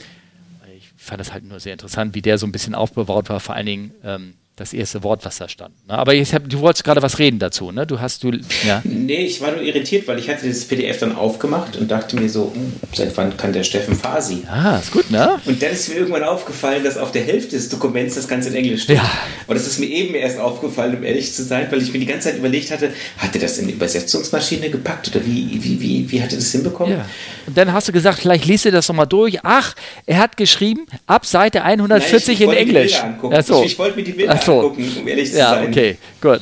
Ich 0.77 0.93
fand 0.97 1.21
das 1.21 1.33
halt 1.33 1.45
nur 1.45 1.59
sehr 1.61 1.73
interessant, 1.73 2.15
wie 2.15 2.23
der 2.23 2.39
so 2.39 2.47
ein 2.47 2.53
bisschen 2.53 2.75
aufbewaut 2.75 3.29
war, 3.29 3.41
vor 3.41 3.55
allen 3.55 3.67
Dingen 3.67 3.95
ähm, 4.05 4.35
das 4.61 4.75
erste 4.75 5.03
Wort, 5.03 5.25
was 5.25 5.39
da 5.39 5.49
stand. 5.49 5.75
Ne? 5.89 5.95
Aber 5.97 6.13
hab, 6.13 6.49
du 6.49 6.61
wolltest 6.61 6.85
gerade 6.85 7.01
was 7.01 7.19
reden 7.19 7.39
dazu, 7.39 7.73
ne? 7.73 7.87
Du 7.87 7.99
hast 7.99 8.23
du. 8.23 8.33
Ja. 8.67 8.83
Nee, 8.91 9.25
ich 9.25 9.41
war 9.41 9.53
nur 9.53 9.63
irritiert, 9.63 10.07
weil 10.07 10.19
ich 10.19 10.29
hatte 10.29 10.47
das 10.47 10.65
PDF 10.67 10.99
dann 10.99 11.17
aufgemacht 11.17 11.77
und 11.77 11.91
dachte 11.91 12.17
mir 12.17 12.29
so, 12.29 12.53
hm, 12.55 12.75
seit 12.93 13.17
wann 13.17 13.37
kann 13.37 13.53
der 13.53 13.65
Steffen 13.65 13.97
Fasi? 13.97 14.43
Ah, 14.49 14.77
ist 14.77 14.93
gut, 14.93 15.11
ne? 15.11 15.41
Und 15.47 15.63
dann 15.63 15.71
ist 15.71 15.89
mir 15.89 15.97
irgendwann 15.97 16.23
aufgefallen, 16.23 16.85
dass 16.85 16.99
auf 16.99 17.11
der 17.11 17.23
Hälfte 17.23 17.57
des 17.57 17.71
Dokuments 17.71 18.15
das 18.17 18.29
Ganze 18.29 18.51
in 18.51 18.57
Englisch 18.57 18.83
steht. 18.83 18.99
Ja. 18.99 19.11
Und 19.47 19.57
das 19.57 19.67
ist 19.67 19.81
mir 19.81 19.87
eben 19.87 20.15
erst 20.15 20.39
aufgefallen, 20.39 20.97
um 20.97 21.03
ehrlich 21.03 21.33
zu 21.33 21.43
sein, 21.43 21.67
weil 21.71 21.81
ich 21.83 21.93
mir 21.93 21.99
die 21.99 22.07
ganze 22.07 22.29
Zeit 22.29 22.39
überlegt 22.39 22.71
hatte, 22.71 22.93
hat 23.17 23.35
er 23.35 23.41
das 23.41 23.59
in 23.59 23.67
die 23.67 23.73
Übersetzungsmaschine 23.73 24.71
gepackt 24.71 25.09
oder 25.09 25.25
wie, 25.25 25.59
wie, 25.63 25.81
wie, 25.81 26.11
wie 26.11 26.23
hat 26.23 26.33
er 26.33 26.39
das 26.39 26.53
hinbekommen? 26.53 26.99
Ja. 26.99 27.07
Und 27.47 27.57
dann 27.57 27.73
hast 27.73 27.89
du 27.89 27.93
gesagt, 27.93 28.21
vielleicht 28.21 28.45
liest 28.45 28.67
du 28.67 28.71
das 28.71 28.87
nochmal 28.89 29.07
durch. 29.07 29.39
Ach, 29.43 29.75
er 30.07 30.19
hat 30.19 30.37
geschrieben, 30.37 30.87
ab 31.07 31.25
Seite 31.25 31.63
140 31.63 32.11
Nein, 32.13 32.35
ich, 32.35 32.41
ich 32.41 32.47
in 32.47 32.69
Englisch. 32.69 33.03
Achso. 33.31 33.65
Ich, 33.65 33.73
ich 33.73 33.79
wollte 33.79 33.97
mir 33.97 34.05
die 34.05 34.13
Bilder 34.13 34.39
so. 34.50 34.50
Angucken, 34.51 34.97
um 35.01 35.09
ehrlich 35.09 35.31
zu 35.31 35.39
ja, 35.39 35.51
sein. 35.51 35.69
Okay, 35.69 35.99
gut. 36.21 36.41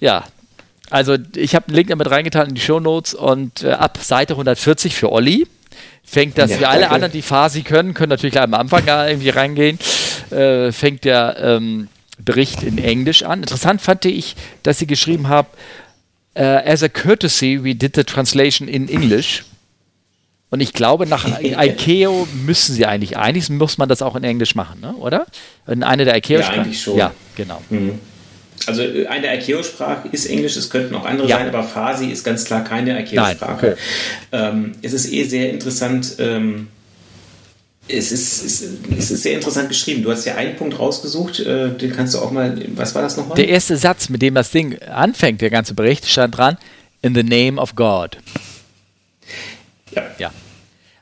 Ja, 0.00 0.24
also 0.90 1.16
ich 1.36 1.54
habe 1.54 1.68
einen 1.68 1.76
Link 1.76 1.88
damit 1.88 2.10
reingetan 2.10 2.48
in 2.48 2.54
die 2.54 2.60
Show 2.60 2.80
Notes 2.80 3.14
und 3.14 3.62
äh, 3.62 3.70
ab 3.70 3.98
Seite 4.02 4.34
140 4.34 4.94
für 4.94 5.12
Olli 5.12 5.46
fängt 6.04 6.38
das, 6.38 6.50
ja, 6.50 6.60
wie 6.60 6.64
alle 6.64 6.80
danke. 6.80 6.94
anderen, 6.94 7.12
die 7.12 7.22
Fasi 7.22 7.62
können, 7.62 7.94
können 7.94 8.10
natürlich 8.10 8.32
gleich 8.32 8.44
am 8.44 8.54
Anfang 8.54 8.86
irgendwie 8.86 9.28
reingehen, 9.28 9.78
äh, 10.30 10.72
fängt 10.72 11.04
der 11.04 11.36
ähm, 11.40 11.88
Bericht 12.18 12.62
in 12.62 12.78
Englisch 12.78 13.22
an. 13.22 13.40
Interessant 13.40 13.82
fand 13.82 14.04
ich, 14.06 14.34
dass 14.62 14.78
sie 14.78 14.86
geschrieben 14.86 15.28
haben, 15.28 15.48
uh, 16.38 16.60
as 16.64 16.82
a 16.82 16.88
courtesy, 16.88 17.62
we 17.62 17.74
did 17.74 17.94
the 17.94 18.04
translation 18.04 18.68
in 18.68 18.88
English. 18.88 19.44
Und 20.50 20.60
ich 20.60 20.72
glaube, 20.72 21.06
nach 21.06 21.26
ICAO 21.42 22.26
müssen 22.44 22.74
sie 22.74 22.86
eigentlich, 22.86 23.16
eigentlich 23.16 23.50
muss 23.50 23.78
man 23.78 23.88
das 23.88 24.02
auch 24.02 24.16
in 24.16 24.24
Englisch 24.24 24.54
machen, 24.54 24.80
ne? 24.80 24.94
oder? 24.94 25.26
In 25.66 25.82
einer 25.82 26.04
der 26.04 26.16
ICAO 26.16 26.40
Ja, 26.40 26.48
eigentlich 26.48 26.80
schon. 26.80 26.96
Ja, 26.96 27.12
genau. 27.36 27.60
Mhm. 27.68 27.98
Also 28.66 28.82
äh, 28.82 29.06
eine 29.06 29.22
der 29.22 29.38
ICAO-Sprache 29.38 30.08
ist 30.12 30.26
Englisch, 30.26 30.56
es 30.56 30.68
könnten 30.70 30.94
auch 30.94 31.04
andere 31.04 31.28
ja. 31.28 31.38
sein, 31.38 31.48
aber 31.48 31.62
Farsi 31.62 32.06
ist 32.06 32.24
ganz 32.24 32.44
klar 32.44 32.64
keine 32.64 33.00
ICAO-Sprache. 33.02 33.52
Okay. 33.52 33.74
Ähm, 34.32 34.72
es 34.82 34.92
ist 34.92 35.12
eh 35.12 35.24
sehr 35.24 35.50
interessant, 35.50 36.14
ähm, 36.18 36.68
es 37.88 38.12
ist, 38.12 38.44
es, 38.44 38.62
es 38.98 39.10
ist 39.10 39.22
sehr 39.22 39.34
interessant 39.34 39.68
geschrieben. 39.68 40.02
Du 40.02 40.10
hast 40.10 40.26
ja 40.26 40.34
einen 40.34 40.56
Punkt 40.56 40.78
rausgesucht, 40.78 41.40
äh, 41.40 41.70
den 41.70 41.92
kannst 41.92 42.14
du 42.14 42.18
auch 42.18 42.30
mal, 42.30 42.60
was 42.74 42.94
war 42.94 43.00
das 43.00 43.16
nochmal? 43.16 43.36
Der 43.36 43.48
erste 43.48 43.76
Satz, 43.76 44.10
mit 44.10 44.20
dem 44.20 44.34
das 44.34 44.50
Ding 44.50 44.78
anfängt, 44.82 45.40
der 45.40 45.50
ganze 45.50 45.72
Bericht, 45.72 46.06
stand 46.06 46.36
dran, 46.36 46.58
in 47.00 47.14
the 47.14 47.22
name 47.22 47.60
of 47.60 47.74
God. 47.74 48.18
Ja. 50.18 50.26
ja. 50.26 50.32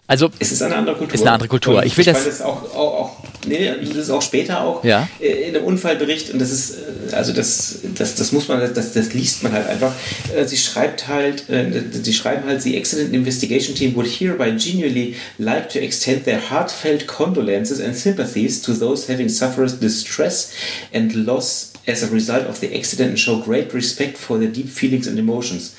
Also 0.08 0.30
es 0.38 0.52
ist 0.52 0.62
eine 0.62 0.76
andere 0.76 0.96
Kultur. 0.96 1.14
Ist 1.14 1.22
eine 1.22 1.32
andere 1.32 1.48
Kultur. 1.48 1.84
ich 1.84 1.96
will 1.96 2.06
ich 2.06 2.12
das. 2.12 2.24
das 2.24 2.40
auch, 2.40 2.62
auch, 2.74 2.76
auch, 2.76 3.16
nee, 3.44 3.68
das 3.80 3.96
ist 3.96 4.10
auch 4.10 4.22
später 4.22 4.60
auch 4.60 4.84
ja. 4.84 5.08
Äh, 5.20 5.48
in 5.48 5.56
einem 5.56 5.64
Unfallbericht 5.64 6.30
und 6.30 6.38
das 6.38 6.52
ist, 6.52 6.76
äh, 7.10 7.14
also 7.14 7.32
das, 7.32 7.80
das, 7.96 8.14
das 8.14 8.30
muss 8.30 8.46
man, 8.46 8.72
das, 8.72 8.92
das 8.92 9.14
liest 9.14 9.42
man 9.42 9.52
halt 9.52 9.66
einfach. 9.66 9.92
Äh, 10.32 10.44
sie 10.44 10.58
schreibt 10.58 11.08
halt, 11.08 11.44
sie 11.48 12.12
schreiben 12.12 12.46
halt, 12.46 12.62
the 12.62 12.76
Accident 12.76 13.12
Investigation 13.14 13.74
Team 13.74 13.96
would 13.96 14.06
hereby 14.06 14.52
genuinely 14.52 15.16
like 15.38 15.68
to 15.70 15.80
extend 15.80 16.24
their 16.24 16.50
heartfelt 16.50 17.08
condolences 17.08 17.80
and 17.80 17.96
sympathies 17.96 18.62
to 18.62 18.74
those 18.74 19.12
having 19.12 19.28
suffered 19.28 19.80
distress 19.80 20.52
and 20.92 21.12
loss 21.14 21.72
as 21.88 22.04
a 22.04 22.12
result 22.12 22.46
of 22.46 22.60
the 22.60 22.76
accident 22.76 23.10
and 23.10 23.18
show 23.18 23.42
great 23.42 23.74
respect 23.74 24.16
for 24.16 24.38
their 24.38 24.50
deep 24.50 24.68
feelings 24.68 25.08
and 25.08 25.18
emotions. 25.18 25.74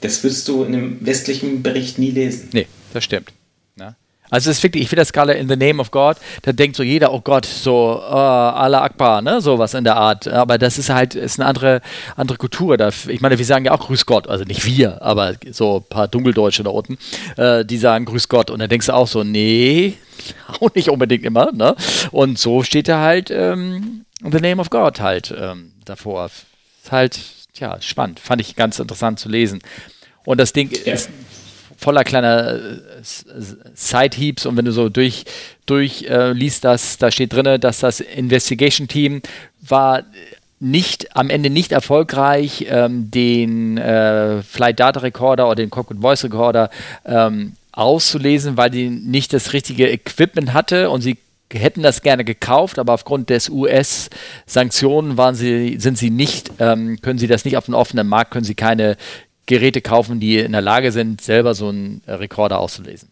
Das 0.00 0.22
wirst 0.24 0.48
du 0.48 0.64
in 0.64 0.74
einem 0.74 0.98
westlichen 1.00 1.62
Bericht 1.62 1.98
nie 1.98 2.10
lesen. 2.10 2.50
Nee, 2.52 2.66
das 2.92 3.04
stimmt. 3.04 3.32
Ja. 3.78 3.96
Also 4.30 4.50
es 4.50 4.58
ist 4.58 4.62
wirklich, 4.62 4.82
ich 4.82 4.88
finde 4.88 5.00
das 5.00 5.08
Skala 5.08 5.32
in 5.32 5.48
the 5.48 5.56
name 5.56 5.80
of 5.80 5.90
God, 5.90 6.18
da 6.42 6.52
denkt 6.52 6.76
so 6.76 6.82
jeder, 6.82 7.12
oh 7.12 7.20
Gott, 7.20 7.46
so 7.46 7.96
uh, 7.96 8.12
Allah 8.12 8.82
Akbar, 8.82 9.22
ne, 9.22 9.40
sowas 9.40 9.74
in 9.74 9.84
der 9.84 9.96
Art. 9.96 10.28
Aber 10.28 10.58
das 10.58 10.78
ist 10.78 10.90
halt, 10.90 11.14
ist 11.14 11.40
eine 11.40 11.48
andere, 11.48 11.80
andere 12.16 12.36
Kultur. 12.38 12.76
Da, 12.76 12.90
ich 13.08 13.20
meine, 13.20 13.38
wir 13.38 13.44
sagen 13.44 13.64
ja 13.64 13.72
auch 13.72 13.86
Grüß 13.86 14.06
Gott, 14.06 14.28
also 14.28 14.44
nicht 14.44 14.64
wir, 14.66 15.02
aber 15.02 15.34
so 15.50 15.78
ein 15.78 15.84
paar 15.88 16.08
Dunkeldeutsche 16.08 16.62
da 16.62 16.70
unten, 16.70 16.98
äh, 17.36 17.64
die 17.64 17.78
sagen 17.78 18.04
Grüß 18.04 18.28
Gott. 18.28 18.50
Und 18.50 18.60
dann 18.60 18.68
denkst 18.68 18.86
du 18.86 18.94
auch 18.94 19.08
so, 19.08 19.24
nee, 19.24 19.94
auch 20.60 20.74
nicht 20.74 20.90
unbedingt 20.90 21.24
immer, 21.24 21.50
ne? 21.52 21.74
Und 22.10 22.38
so 22.38 22.62
steht 22.62 22.88
da 22.88 23.00
halt 23.00 23.30
ähm, 23.30 24.04
in 24.22 24.32
the 24.32 24.40
name 24.40 24.60
of 24.60 24.70
God 24.70 25.00
halt 25.00 25.34
ähm, 25.36 25.72
davor. 25.84 26.26
Ist 26.26 26.92
halt 26.92 27.18
tja, 27.58 27.80
spannend. 27.80 28.20
Fand 28.20 28.40
ich 28.40 28.56
ganz 28.56 28.78
interessant 28.78 29.18
zu 29.18 29.28
lesen. 29.28 29.60
Und 30.24 30.38
das 30.38 30.52
Ding 30.52 30.70
ja. 30.84 30.94
ist 30.94 31.10
voller 31.76 32.04
kleiner 32.04 32.54
äh, 32.54 33.02
Side-Heaps 33.74 34.46
und 34.46 34.56
wenn 34.56 34.64
du 34.64 34.72
so 34.72 34.88
durch, 34.88 35.24
durch 35.66 36.02
äh, 36.02 36.32
liest, 36.32 36.64
das, 36.64 36.98
da 36.98 37.10
steht 37.10 37.32
drin, 37.32 37.60
dass 37.60 37.80
das 37.80 38.00
Investigation 38.00 38.88
Team 38.88 39.22
war 39.60 40.02
nicht 40.60 41.16
am 41.16 41.30
Ende 41.30 41.50
nicht 41.50 41.70
erfolgreich, 41.70 42.66
ähm, 42.68 43.12
den 43.12 43.78
äh, 43.78 44.42
Flight 44.42 44.80
Data 44.80 45.00
Recorder 45.00 45.46
oder 45.46 45.54
den 45.54 45.70
Cockpit 45.70 46.00
Voice 46.00 46.24
Recorder 46.24 46.68
ähm, 47.04 47.52
auszulesen, 47.70 48.56
weil 48.56 48.70
die 48.70 48.90
nicht 48.90 49.32
das 49.32 49.52
richtige 49.52 49.88
Equipment 49.88 50.52
hatte 50.52 50.90
und 50.90 51.02
sie 51.02 51.16
hätten 51.52 51.82
das 51.82 52.02
gerne 52.02 52.24
gekauft, 52.24 52.78
aber 52.78 52.94
aufgrund 52.94 53.30
des 53.30 53.48
US-Sanktionen 53.48 55.16
waren 55.16 55.34
sie, 55.34 55.76
sind 55.78 55.98
sie 55.98 56.10
nicht, 56.10 56.50
ähm, 56.58 57.00
können 57.00 57.18
sie 57.18 57.26
das 57.26 57.44
nicht 57.44 57.56
auf 57.56 57.66
dem 57.66 57.74
offenen 57.74 58.06
Markt, 58.06 58.30
können 58.30 58.44
sie 58.44 58.54
keine 58.54 58.96
Geräte 59.46 59.80
kaufen, 59.80 60.20
die 60.20 60.38
in 60.38 60.52
der 60.52 60.60
Lage 60.60 60.92
sind, 60.92 61.20
selber 61.20 61.54
so 61.54 61.68
einen 61.68 62.02
Rekorder 62.06 62.58
auszulesen. 62.58 63.10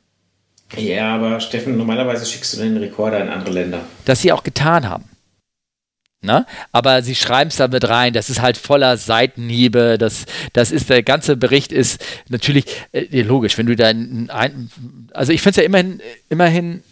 Ja, 0.77 1.15
aber 1.15 1.41
Steffen, 1.41 1.77
normalerweise 1.77 2.27
schickst 2.27 2.55
du 2.55 2.59
den 2.59 2.77
Rekorder 2.77 3.21
in 3.21 3.29
andere 3.29 3.53
Länder. 3.53 3.81
Das 4.05 4.21
sie 4.21 4.33
auch 4.33 4.43
getan 4.43 4.89
haben. 4.89 5.05
Na? 6.23 6.45
Aber 6.73 7.03
sie 7.03 7.15
schreiben 7.15 7.49
es 7.49 7.57
da 7.57 7.69
mit 7.69 7.89
rein, 7.89 8.13
das 8.13 8.31
ist 8.31 8.43
halt 8.43 8.57
voller 8.57 8.97
Seitenhiebe, 8.97 9.97
das, 9.97 10.27
das 10.53 10.73
ist, 10.73 10.91
der 10.91 11.03
ganze 11.03 11.37
Bericht 11.37 11.73
ist 11.73 12.05
natürlich, 12.29 12.65
äh, 12.93 13.23
logisch, 13.23 13.57
wenn 13.59 13.67
du 13.67 13.77
da 13.77 13.87
ein, 13.87 14.71
also 15.13 15.33
ich 15.33 15.41
finde 15.41 15.51
es 15.51 15.57
ja 15.59 15.63
immerhin, 15.63 16.01
immerhin 16.29 16.83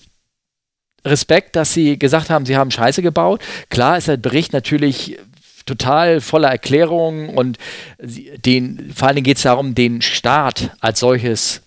Respekt, 1.05 1.57
dass 1.57 1.73
sie 1.73 1.99
gesagt 1.99 2.31
haben, 2.31 2.47
sie 2.47 2.57
haben 2.57 2.71
Scheiße 2.71 3.03
gebaut. 3.03 3.43
Klar 3.69 3.99
ist 3.99 4.09
der 4.09 4.17
Bericht 4.17 4.53
natürlich 4.53 5.19
total 5.67 6.21
voller 6.21 6.49
Erklärungen 6.49 7.31
und 7.31 7.59
den, 7.99 8.93
vor 8.95 9.09
allen 9.09 9.17
Dingen 9.17 9.25
geht 9.25 9.39
es 9.39 9.45
darum, 9.45 9.75
den 9.75 10.03
Staat 10.03 10.71
als 10.81 11.01
solches 11.01 11.63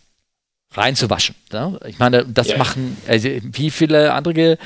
reinzuwaschen. 0.73 1.35
Ne? 1.51 1.79
Ich 1.87 1.97
meine, 1.97 2.25
das 2.25 2.49
ja. 2.49 2.57
machen, 2.57 2.97
also 3.07 3.29
wie 3.41 3.71
viele 3.71 4.13
andere 4.13 4.57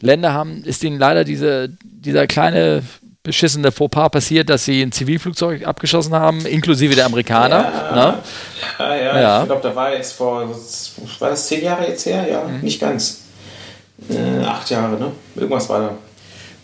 Länder 0.00 0.32
haben, 0.32 0.64
ist 0.64 0.82
ihnen 0.82 0.98
leider 0.98 1.24
diese, 1.24 1.70
dieser 1.84 2.26
kleine 2.26 2.82
beschissene 3.22 3.70
Fauxpas 3.70 4.10
passiert, 4.10 4.50
dass 4.50 4.64
sie 4.64 4.82
ein 4.82 4.90
Zivilflugzeug 4.90 5.64
abgeschossen 5.64 6.14
haben, 6.14 6.44
inklusive 6.44 6.96
der 6.96 7.06
Amerikaner. 7.06 7.72
Ja, 7.72 7.94
ne? 7.94 8.18
ja, 8.80 8.96
ja, 8.96 9.20
ja. 9.20 9.40
ich 9.42 9.46
glaube, 9.46 9.62
da 9.62 9.76
war 9.76 9.94
jetzt 9.94 10.14
vor, 10.14 10.48
war 11.20 11.30
das 11.30 11.46
zehn 11.46 11.62
Jahre 11.62 11.86
jetzt 11.86 12.04
her? 12.04 12.26
Ja, 12.28 12.42
mhm. 12.42 12.60
nicht 12.62 12.80
ganz 12.80 13.21
äh, 14.10 14.44
acht 14.44 14.68
Jahre, 14.70 14.98
ne? 14.98 15.12
Irgendwas 15.34 15.68
war 15.68 15.80
da. 15.80 15.90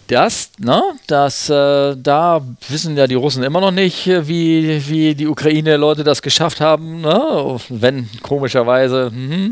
Das, 0.09 0.53
ne, 0.59 0.82
das, 1.07 1.51
äh, 1.51 1.95
da 1.95 2.41
wissen 2.70 2.97
ja 2.97 3.07
die 3.07 3.14
Russen 3.14 3.43
immer 3.43 3.61
noch 3.61 3.72
nicht, 3.72 4.07
wie, 4.07 4.89
wie 4.89 5.14
die 5.14 5.26
Ukraine-Leute 5.26 6.03
das 6.03 6.22
geschafft 6.22 6.62
haben, 6.62 7.03
ne? 7.03 7.59
wenn 7.68 8.09
komischerweise, 8.22 9.11
mh. 9.14 9.51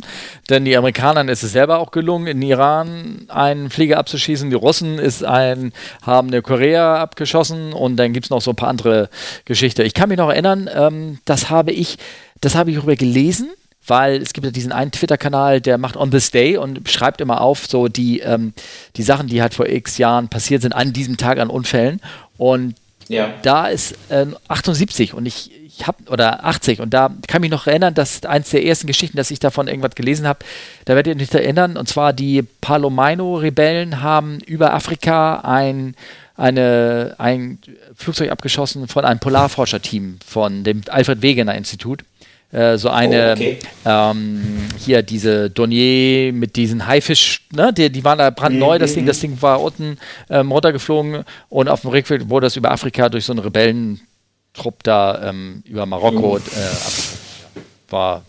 denn 0.48 0.64
die 0.64 0.74
Amerikanern 0.74 1.28
ist 1.28 1.42
es 1.42 1.52
selber 1.52 1.78
auch 1.78 1.90
gelungen, 1.90 2.26
in 2.26 2.40
Iran 2.40 3.26
einen 3.28 3.68
Flieger 3.68 3.98
abzuschießen, 3.98 4.48
die 4.48 4.56
Russen 4.56 4.98
ist 4.98 5.22
ein, 5.22 5.74
haben 6.00 6.28
eine 6.28 6.40
Korea 6.40 7.02
abgeschossen 7.02 7.74
und 7.74 7.96
dann 7.96 8.14
gibt 8.14 8.24
es 8.24 8.30
noch 8.30 8.40
so 8.40 8.52
ein 8.52 8.56
paar 8.56 8.70
andere 8.70 9.10
Geschichten. 9.44 9.82
Ich 9.82 9.92
kann 9.92 10.08
mich 10.08 10.16
noch 10.16 10.30
erinnern, 10.30 10.70
ähm, 10.74 11.18
das 11.26 11.50
habe 11.50 11.72
ich, 11.72 11.98
das 12.40 12.54
habe 12.54 12.70
ich 12.70 12.76
darüber 12.76 12.96
gelesen, 12.96 13.50
weil 13.86 14.20
es 14.20 14.32
gibt 14.32 14.44
ja 14.44 14.50
diesen 14.50 14.72
einen 14.72 14.90
Twitter-Kanal, 14.90 15.60
der 15.60 15.78
macht 15.78 15.96
On 15.96 16.10
This 16.10 16.30
Day 16.30 16.56
und 16.56 16.88
schreibt 16.88 17.20
immer 17.20 17.40
auf, 17.40 17.66
so 17.66 17.88
die, 17.88 18.20
ähm, 18.20 18.52
die 18.96 19.02
Sachen, 19.02 19.28
die 19.28 19.40
halt 19.42 19.54
vor 19.54 19.68
x 19.68 19.98
Jahren 19.98 20.28
passiert 20.28 20.62
sind, 20.62 20.72
an 20.72 20.92
diesem 20.92 21.16
Tag 21.16 21.38
an 21.38 21.50
Unfällen. 21.50 22.00
Und 22.36 22.74
Ja. 23.08 23.32
Da 23.42 23.68
ist 23.68 23.94
äh, 24.08 24.26
78 24.48 25.14
und 25.14 25.26
ich, 25.26 25.52
ich 25.64 25.86
habe, 25.86 26.10
oder 26.10 26.44
80 26.44 26.80
und 26.80 26.92
da 26.92 27.08
kann 27.28 27.42
ich 27.42 27.50
mich 27.50 27.50
noch 27.50 27.68
erinnern, 27.68 27.94
dass 27.94 28.24
eins 28.24 28.50
der 28.50 28.64
ersten 28.64 28.88
Geschichten, 28.88 29.16
dass 29.16 29.30
ich 29.30 29.38
davon 29.38 29.68
irgendwas 29.68 29.94
gelesen 29.94 30.26
habe, 30.26 30.40
da 30.86 30.96
werdet 30.96 31.14
ihr 31.14 31.16
nicht 31.16 31.32
erinnern, 31.32 31.76
und 31.76 31.88
zwar 31.88 32.12
die 32.12 32.42
Palomino-Rebellen 32.60 34.02
haben 34.02 34.40
über 34.40 34.74
Afrika 34.74 35.40
ein 35.44 35.94
eine, 36.36 37.14
ein 37.18 37.58
Flugzeug 37.94 38.30
abgeschossen 38.30 38.88
von 38.88 39.04
einem 39.04 39.20
Polarforscherteam 39.20 40.18
von 40.26 40.64
dem 40.64 40.82
Alfred 40.88 41.22
Wegener 41.22 41.54
Institut. 41.54 42.04
Äh, 42.52 42.78
so 42.78 42.90
eine, 42.90 43.30
oh, 43.30 43.32
okay. 43.32 43.58
ähm, 43.84 44.68
hier 44.78 45.02
diese 45.02 45.50
Donier 45.50 46.32
mit 46.32 46.54
diesen 46.56 46.86
Haifisch, 46.86 47.42
ne, 47.52 47.72
die, 47.72 47.90
die 47.90 48.04
waren 48.04 48.18
da 48.18 48.30
brandneu, 48.30 48.76
mhm. 48.76 48.78
das 48.78 48.94
Ding, 48.94 49.04
das 49.04 49.18
Ding 49.20 49.42
war 49.42 49.60
unten 49.60 49.98
ähm, 50.30 50.52
runtergeflogen 50.52 51.24
und 51.48 51.68
auf 51.68 51.80
dem 51.80 51.90
Rückweg 51.90 52.28
wurde 52.28 52.46
das 52.46 52.56
über 52.56 52.70
Afrika 52.70 53.08
durch 53.08 53.24
so 53.24 53.32
einen 53.32 53.40
Rebellentrupp 53.40 54.82
da 54.84 55.28
ähm, 55.28 55.64
über 55.66 55.86
Marokko 55.86 56.38
mhm. 56.38 56.44
äh, 56.44 57.92
war. 57.92 58.22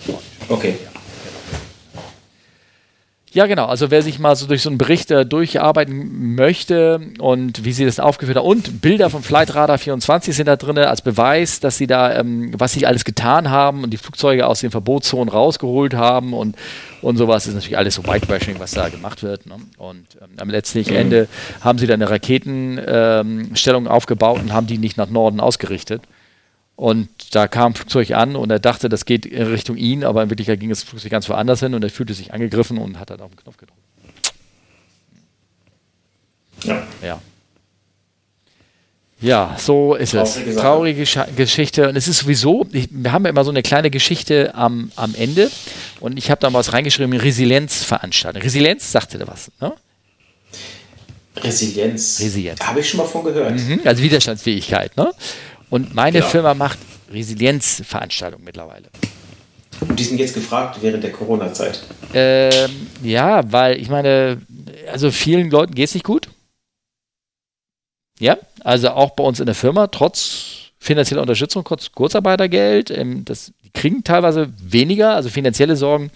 Okay. 0.50 0.76
Ja, 0.84 0.97
genau. 3.46 3.66
Also 3.66 3.92
wer 3.92 4.02
sich 4.02 4.20
mal 4.20 4.36
so 4.36 4.48
durch 4.48 4.62
so 4.62 4.70
einen 4.70 4.78
Bericht 4.78 5.12
äh, 5.12 5.26
durcharbeiten 5.26 6.36
möchte 6.36 7.02
und 7.20 7.66
wie 7.66 7.74
sie 7.74 7.86
das 7.86 8.00
aufgeführt 8.00 8.38
haben 8.38 8.48
und 8.48 8.82
Bilder 8.82 9.10
von 9.10 9.22
Flight 9.22 9.54
Radar 9.54 9.78
24 9.78 10.34
sind 10.34 10.48
da 10.48 10.56
drin 10.56 10.78
als 10.78 11.02
Beweis, 11.02 11.60
dass 11.60 11.78
sie 11.78 11.88
da, 11.88 12.18
ähm, 12.18 12.54
was 12.58 12.72
sie 12.72 12.86
alles 12.86 13.04
getan 13.04 13.50
haben 13.50 13.84
und 13.84 13.92
die 13.92 13.98
Flugzeuge 13.98 14.48
aus 14.48 14.62
den 14.62 14.72
Verbotszonen 14.72 15.28
rausgeholt 15.28 15.94
haben 15.94 16.34
und, 16.34 16.56
und 17.02 17.18
sowas 17.18 17.48
ist 17.48 17.56
natürlich 17.56 17.78
alles 17.78 17.96
so 17.96 18.04
Whitewashing, 18.06 18.60
was 18.60 18.72
da 18.72 18.88
gemacht 18.88 19.22
wird. 19.24 19.46
Ne? 19.46 19.56
Und 19.78 20.06
ähm, 20.22 20.30
am 20.38 20.50
letztlichen 20.50 20.94
mhm. 20.94 21.00
Ende 21.00 21.28
haben 21.60 21.80
sie 21.80 21.88
dann 21.88 22.02
eine 22.02 22.10
Raketenstellung 22.10 23.86
ähm, 23.86 23.92
aufgebaut 23.92 24.40
und 24.40 24.54
haben 24.54 24.68
die 24.68 24.78
nicht 24.78 24.98
nach 24.98 25.10
Norden 25.10 25.42
ausgerichtet. 25.42 26.02
Und 26.78 27.34
da 27.34 27.48
kam 27.48 27.72
ein 27.72 27.76
Flugzeug 27.76 28.12
an 28.12 28.36
und 28.36 28.52
er 28.52 28.60
dachte, 28.60 28.88
das 28.88 29.06
geht 29.06 29.26
in 29.26 29.48
Richtung 29.48 29.78
ihn, 29.78 30.04
aber 30.04 30.22
in 30.22 30.30
Wirklichkeit 30.30 30.60
ging 30.60 30.70
das 30.70 30.84
Flugzeug 30.84 31.10
ganz 31.10 31.28
woanders 31.28 31.60
hin 31.60 31.74
und 31.74 31.84
er 31.84 31.90
fühlte 31.90 32.14
sich 32.14 32.34
angegriffen 32.34 32.78
und 32.78 33.00
hat 33.00 33.10
dann 33.10 33.20
auf 33.20 33.32
den 33.32 33.38
Knopf 33.38 33.58
gedrückt. 33.58 33.82
Ja. 36.64 36.88
Ja. 37.02 37.22
Ja, 39.20 39.56
so 39.58 39.96
ist 39.96 40.12
Traurige 40.12 40.50
es. 40.50 40.56
Sache. 40.56 40.56
Traurige 40.56 41.06
Geschichte. 41.36 41.90
Und 41.90 41.96
es 41.96 42.08
ist 42.08 42.20
sowieso, 42.20 42.68
ich, 42.72 42.90
wir 42.92 43.12
haben 43.12 43.24
ja 43.24 43.32
immer 43.32 43.44
so 43.44 43.50
eine 43.50 43.64
kleine 43.64 43.90
Geschichte 43.90 44.54
am, 44.54 44.92
am 44.96 45.16
Ende. 45.16 45.50
Und 46.00 46.20
ich 46.20 46.30
habe 46.30 46.40
da 46.40 46.52
mal 46.52 46.60
was 46.60 46.74
reingeschrieben, 46.74 47.12
Resilienzveranstaltung. 47.14 48.44
Resilienz 48.44 48.92
sagte 48.92 49.18
da 49.18 49.28
was, 49.28 49.52
ne? 49.60 49.74
Resilienz. 51.38 52.20
Resilienz. 52.20 52.60
Habe 52.62 52.82
ich 52.82 52.90
schon 52.90 53.00
mal 53.00 53.08
von 53.08 53.24
gehört. 53.24 53.56
Mhm, 53.56 53.82
also 53.84 54.04
Widerstandsfähigkeit, 54.04 54.96
ne? 54.96 55.12
Und 55.70 55.94
meine 55.94 56.20
ja. 56.20 56.26
Firma 56.26 56.54
macht 56.54 56.80
Resilienzveranstaltungen 57.12 58.46
mittlerweile. 58.46 58.90
Und 59.82 60.00
die 60.00 60.04
sind 60.04 60.20
jetzt 60.20 60.34
gefragt 60.34 60.80
während 60.82 61.04
der 61.04 61.12
Corona-Zeit. 61.12 61.82
Ähm, 62.14 62.88
ja, 63.04 63.52
weil 63.52 63.80
ich 63.80 63.90
meine, 63.90 64.42
also 64.92 65.12
vielen 65.12 65.52
Leuten 65.52 65.76
geht 65.76 65.90
es 65.90 65.94
nicht 65.94 66.06
gut. 66.06 66.30
Ja, 68.20 68.38
also 68.64 68.90
auch 68.90 69.12
bei 69.12 69.24
uns 69.24 69.40
in 69.40 69.46
der 69.46 69.56
Firma, 69.56 69.88
trotz 69.88 70.72
finanzieller 70.80 71.22
Unterstützung, 71.22 71.64
trotz 71.64 71.92
Kurzarbeitergeld, 71.92 72.90
ähm, 72.90 73.26
das, 73.26 73.52
die 73.64 73.70
kriegen 73.72 74.04
teilweise 74.04 74.52
weniger, 74.60 75.14
also 75.14 75.30
finanzielle 75.30 75.76
Sorgen 75.76 76.12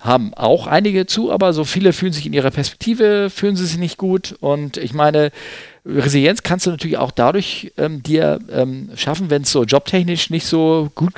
haben 0.00 0.32
auch 0.34 0.66
einige 0.66 1.06
zu, 1.06 1.32
aber 1.32 1.52
so 1.52 1.64
viele 1.64 1.92
fühlen 1.92 2.12
sich 2.12 2.26
in 2.26 2.32
ihrer 2.32 2.52
Perspektive, 2.52 3.30
fühlen 3.30 3.56
sie 3.56 3.66
sich 3.66 3.78
nicht 3.78 3.96
gut. 3.96 4.36
Und 4.40 4.76
ich 4.76 4.94
meine, 4.94 5.32
Resilienz 5.84 6.42
kannst 6.44 6.66
du 6.66 6.70
natürlich 6.70 6.98
auch 6.98 7.10
dadurch 7.10 7.72
ähm, 7.76 8.02
dir 8.02 8.38
ähm, 8.50 8.90
schaffen, 8.94 9.28
wenn 9.30 9.42
es 9.42 9.50
so 9.50 9.64
jobtechnisch 9.64 10.30
nicht 10.30 10.46
so 10.46 10.90
gut 10.94 11.14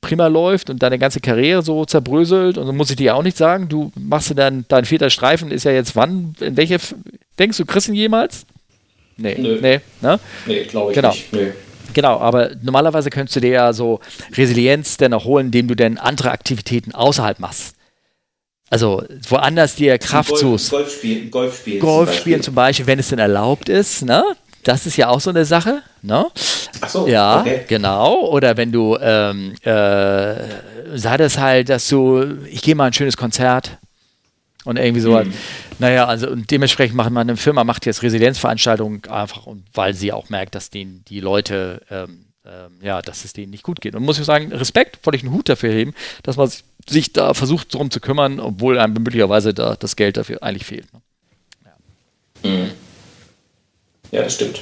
prima 0.00 0.26
läuft 0.26 0.68
und 0.68 0.82
deine 0.82 0.98
ganze 0.98 1.20
Karriere 1.20 1.62
so 1.62 1.84
zerbröselt 1.84 2.58
und 2.58 2.66
dann 2.66 2.76
muss 2.76 2.90
ich 2.90 2.96
dir 2.96 3.14
auch 3.14 3.22
nicht 3.22 3.36
sagen, 3.36 3.68
du 3.68 3.92
machst 3.94 4.30
du 4.30 4.34
dann 4.34 4.64
dein 4.66 4.84
vierter 4.84 5.10
Streifen 5.10 5.52
ist 5.52 5.64
ja 5.64 5.70
jetzt 5.70 5.94
wann, 5.94 6.34
in 6.40 6.56
welche 6.56 6.78
denkst 7.38 7.56
du, 7.56 7.64
kriegst 7.64 7.88
ihn 7.88 7.94
jemals? 7.94 8.44
Nee, 9.16 9.36
Nö. 9.38 9.58
nee, 9.62 9.80
ne? 10.00 10.18
Nee, 10.46 10.64
glaube 10.64 10.90
ich 10.90 10.96
genau. 10.96 11.10
nicht. 11.10 11.32
Nee. 11.32 11.52
Genau, 11.94 12.18
aber 12.18 12.50
normalerweise 12.62 13.10
könntest 13.10 13.36
du 13.36 13.40
dir 13.40 13.50
ja 13.50 13.72
so 13.72 14.00
Resilienz 14.34 14.96
dann 14.96 15.12
erholen, 15.12 15.46
indem 15.46 15.68
du 15.68 15.76
dann 15.76 15.98
andere 15.98 16.32
Aktivitäten 16.32 16.92
außerhalb 16.92 17.38
machst. 17.38 17.76
Also 18.72 19.04
woanders 19.28 19.74
dir 19.74 19.98
Kraft 19.98 20.30
Golf, 20.30 20.40
suchst. 20.40 20.70
Golf 20.70 20.90
spielen, 20.90 21.30
Golf 21.30 21.58
spielen. 21.58 21.78
Golf 21.78 22.08
zum 22.08 22.18
spielen 22.18 22.42
zum 22.42 22.54
Beispiel, 22.54 22.86
wenn 22.86 22.98
es 22.98 23.08
denn 23.10 23.18
erlaubt 23.18 23.68
ist, 23.68 24.02
ne? 24.02 24.24
Das 24.62 24.86
ist 24.86 24.96
ja 24.96 25.08
auch 25.10 25.20
so 25.20 25.28
eine 25.28 25.44
Sache, 25.44 25.82
ne? 26.00 26.24
Ach 26.80 26.88
so, 26.88 27.06
ja, 27.06 27.42
okay. 27.42 27.66
genau. 27.68 28.30
Oder 28.30 28.56
wenn 28.56 28.72
du, 28.72 28.96
ähm, 28.98 29.52
äh, 29.62 30.34
sei 30.94 31.16
das 31.18 31.36
halt, 31.36 31.68
dass 31.68 31.86
du, 31.88 32.24
ich 32.46 32.62
gehe 32.62 32.74
mal 32.74 32.86
ein 32.86 32.94
schönes 32.94 33.18
Konzert 33.18 33.76
und 34.64 34.78
irgendwie 34.78 35.02
so. 35.02 35.22
Mhm. 35.22 35.34
Naja, 35.78 36.06
also 36.06 36.30
und 36.30 36.50
dementsprechend 36.50 36.96
macht 36.96 37.10
man 37.10 37.28
eine 37.28 37.36
Firma 37.36 37.64
macht 37.64 37.84
jetzt 37.84 38.02
Resilienzveranstaltungen 38.02 39.04
einfach, 39.04 39.44
und 39.44 39.64
weil 39.74 39.92
sie 39.92 40.14
auch 40.14 40.30
merkt, 40.30 40.54
dass 40.54 40.70
denen 40.70 41.04
die 41.08 41.20
Leute 41.20 41.82
ähm, 41.90 42.24
ähm, 42.44 42.72
ja, 42.82 43.02
dass 43.02 43.24
es 43.24 43.32
denen 43.32 43.50
nicht 43.50 43.62
gut 43.62 43.80
geht. 43.80 43.94
Und 43.94 44.02
muss 44.02 44.18
ich 44.18 44.24
sagen, 44.24 44.52
Respekt, 44.52 44.98
wollte 45.04 45.16
ich 45.16 45.22
einen 45.22 45.32
Hut 45.32 45.48
dafür 45.48 45.72
heben, 45.72 45.94
dass 46.22 46.36
man 46.36 46.50
sich 46.88 47.12
da 47.12 47.34
versucht, 47.34 47.74
darum 47.74 47.90
zu 47.90 48.00
kümmern, 48.00 48.40
obwohl 48.40 48.78
einem 48.78 48.94
möglicherweise 48.94 49.54
da 49.54 49.76
das 49.76 49.96
Geld 49.96 50.16
dafür 50.16 50.42
eigentlich 50.42 50.64
fehlt. 50.64 50.86
Ne? 50.92 51.00
Ja. 51.64 52.50
Mhm. 52.50 52.70
ja, 54.10 54.22
das 54.22 54.34
stimmt. 54.34 54.60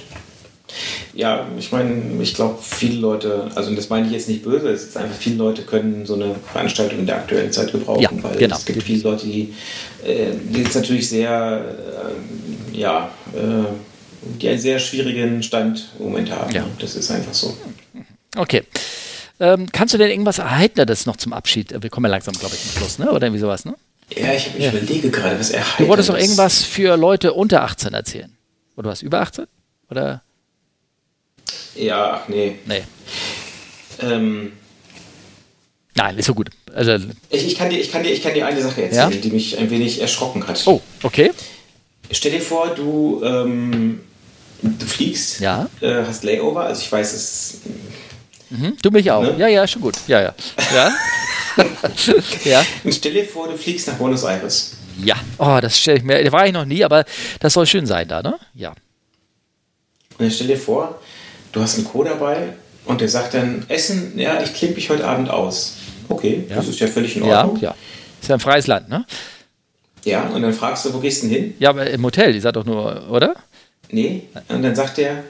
Ja, 1.14 1.48
ich 1.58 1.72
meine, 1.72 2.22
ich 2.22 2.34
glaube, 2.34 2.58
viele 2.62 3.00
Leute, 3.00 3.50
also 3.54 3.74
das 3.74 3.88
meine 3.88 4.06
ich 4.06 4.12
jetzt 4.12 4.28
nicht 4.28 4.44
böse, 4.44 4.68
es 4.68 4.84
ist 4.84 4.96
einfach, 4.96 5.16
viele 5.16 5.36
Leute 5.36 5.62
können 5.62 6.06
so 6.06 6.14
eine 6.14 6.36
Veranstaltung 6.52 7.00
in 7.00 7.06
der 7.06 7.16
aktuellen 7.16 7.50
Zeit 7.50 7.72
gebrauchen, 7.72 8.02
ja, 8.02 8.10
weil 8.22 8.36
genau. 8.36 8.56
es 8.56 8.64
gibt 8.64 8.82
viele 8.82 9.02
Leute, 9.02 9.26
die, 9.26 9.52
äh, 10.04 10.26
die 10.32 10.62
jetzt 10.62 10.76
natürlich 10.76 11.08
sehr, 11.08 11.64
äh, 12.74 12.78
ja, 12.78 13.10
äh, 13.34 13.64
die 14.40 14.48
einen 14.48 14.58
sehr 14.58 14.78
schwierigen 14.78 15.42
Stand 15.42 15.88
im 15.98 16.06
Moment 16.06 16.30
haben. 16.30 16.54
Ja. 16.54 16.64
Das 16.78 16.94
ist 16.94 17.10
einfach 17.10 17.34
so. 17.34 17.56
Okay. 18.36 18.62
Ähm, 19.40 19.66
kannst 19.72 19.94
du 19.94 19.98
denn 19.98 20.10
irgendwas 20.10 20.38
Erheiterndes 20.38 21.06
noch 21.06 21.16
zum 21.16 21.32
Abschied? 21.32 21.74
Wir 21.82 21.90
kommen 21.90 22.04
ja 22.04 22.10
langsam, 22.10 22.34
glaube 22.34 22.54
ich, 22.54 22.62
zum 22.62 22.78
Schluss, 22.78 22.98
ne? 22.98 23.10
oder 23.10 23.26
irgendwie 23.26 23.40
sowas, 23.40 23.64
ne? 23.64 23.74
Ja, 24.14 24.34
ich, 24.34 24.50
ich 24.56 24.64
ja. 24.64 24.70
überlege 24.70 25.10
gerade, 25.10 25.38
was 25.40 25.50
Erheiterndes. 25.50 25.78
Du 25.78 25.88
wolltest 25.88 26.08
doch 26.10 26.18
irgendwas 26.18 26.62
für 26.62 26.96
Leute 26.96 27.32
unter 27.32 27.62
18 27.62 27.94
erzählen. 27.94 28.36
Oder 28.76 28.90
was, 28.90 29.00
über 29.00 29.20
18? 29.20 29.46
Oder? 29.90 30.22
Ja, 31.74 32.22
nee. 32.28 32.56
Nee. 32.66 32.82
Ähm, 34.00 34.52
Nein, 35.94 36.18
ist 36.18 36.26
so 36.26 36.34
gut. 36.34 36.50
Also, 36.74 36.96
ich, 37.30 37.46
ich, 37.46 37.56
kann 37.56 37.70
dir, 37.70 37.80
ich, 37.80 37.90
kann 37.90 38.02
dir, 38.02 38.12
ich 38.12 38.22
kann 38.22 38.34
dir 38.34 38.46
eine 38.46 38.62
Sache 38.62 38.84
erzählen, 38.84 39.12
ja? 39.12 39.18
die 39.18 39.30
mich 39.30 39.58
ein 39.58 39.70
wenig 39.70 40.00
erschrocken 40.00 40.46
hat. 40.46 40.62
Oh, 40.66 40.80
okay. 41.02 41.32
Stell 42.10 42.32
dir 42.32 42.40
vor, 42.40 42.74
du 42.74 43.22
ähm, 43.24 44.00
du 44.62 44.86
fliegst, 44.86 45.40
ja. 45.40 45.68
äh, 45.80 46.04
hast 46.06 46.24
Layover, 46.24 46.64
also 46.64 46.80
ich 46.82 46.90
weiß 46.90 47.12
es. 47.12 47.60
Mhm. 48.50 48.76
Du 48.82 48.90
mich 48.90 49.10
auch. 49.10 49.22
Ne? 49.22 49.36
Ja, 49.38 49.48
ja, 49.48 49.66
schon 49.66 49.82
gut. 49.82 49.94
Ja, 50.06 50.20
ja. 50.20 50.34
Ja. 50.74 50.92
ja. 52.44 52.64
Und 52.84 52.94
stell 52.94 53.12
dir 53.12 53.24
vor, 53.24 53.48
du 53.48 53.56
fliegst 53.56 53.86
nach 53.88 53.94
Buenos 53.94 54.24
Aires. 54.24 54.72
Ja. 55.04 55.16
Oh, 55.38 55.58
das 55.60 55.78
stelle 55.78 55.98
ich 55.98 56.04
mir. 56.04 56.22
Da 56.22 56.32
war 56.32 56.46
ich 56.46 56.52
noch 56.52 56.64
nie, 56.64 56.84
aber 56.84 57.04
das 57.38 57.52
soll 57.52 57.66
schön 57.66 57.86
sein 57.86 58.08
da, 58.08 58.22
ne? 58.22 58.38
Ja. 58.54 58.70
Und 58.70 58.76
dann 60.18 60.30
stell 60.30 60.48
dir 60.48 60.58
vor, 60.58 61.00
du 61.52 61.60
hast 61.60 61.76
einen 61.76 61.86
Co 61.86 62.04
dabei 62.04 62.54
und 62.84 63.00
der 63.00 63.08
sagt 63.08 63.34
dann: 63.34 63.64
Essen, 63.68 64.18
ja, 64.18 64.42
ich 64.42 64.52
klinge 64.52 64.74
mich 64.74 64.90
heute 64.90 65.06
Abend 65.06 65.30
aus. 65.30 65.76
Okay, 66.08 66.44
ja. 66.48 66.56
das 66.56 66.68
ist 66.68 66.80
ja 66.80 66.88
völlig 66.88 67.16
in 67.16 67.22
Ordnung. 67.22 67.56
Ja, 67.56 67.70
ja. 67.70 67.74
Ist 68.20 68.28
ja 68.28 68.34
ein 68.34 68.40
freies 68.40 68.66
Land, 68.66 68.88
ne? 68.88 69.06
Ja, 70.04 70.28
und 70.28 70.42
dann 70.42 70.52
fragst 70.52 70.84
du, 70.84 70.94
wo 70.94 70.98
gehst 70.98 71.22
du 71.22 71.28
denn 71.28 71.36
hin? 71.36 71.54
Ja, 71.58 71.70
aber 71.70 71.88
im 71.88 72.04
Hotel, 72.04 72.32
die 72.32 72.40
sagt 72.40 72.56
doch 72.56 72.64
nur, 72.64 73.10
oder? 73.10 73.34
Nee, 73.90 74.22
und 74.48 74.62
dann 74.62 74.74
sagt 74.74 74.98
er, 74.98 75.24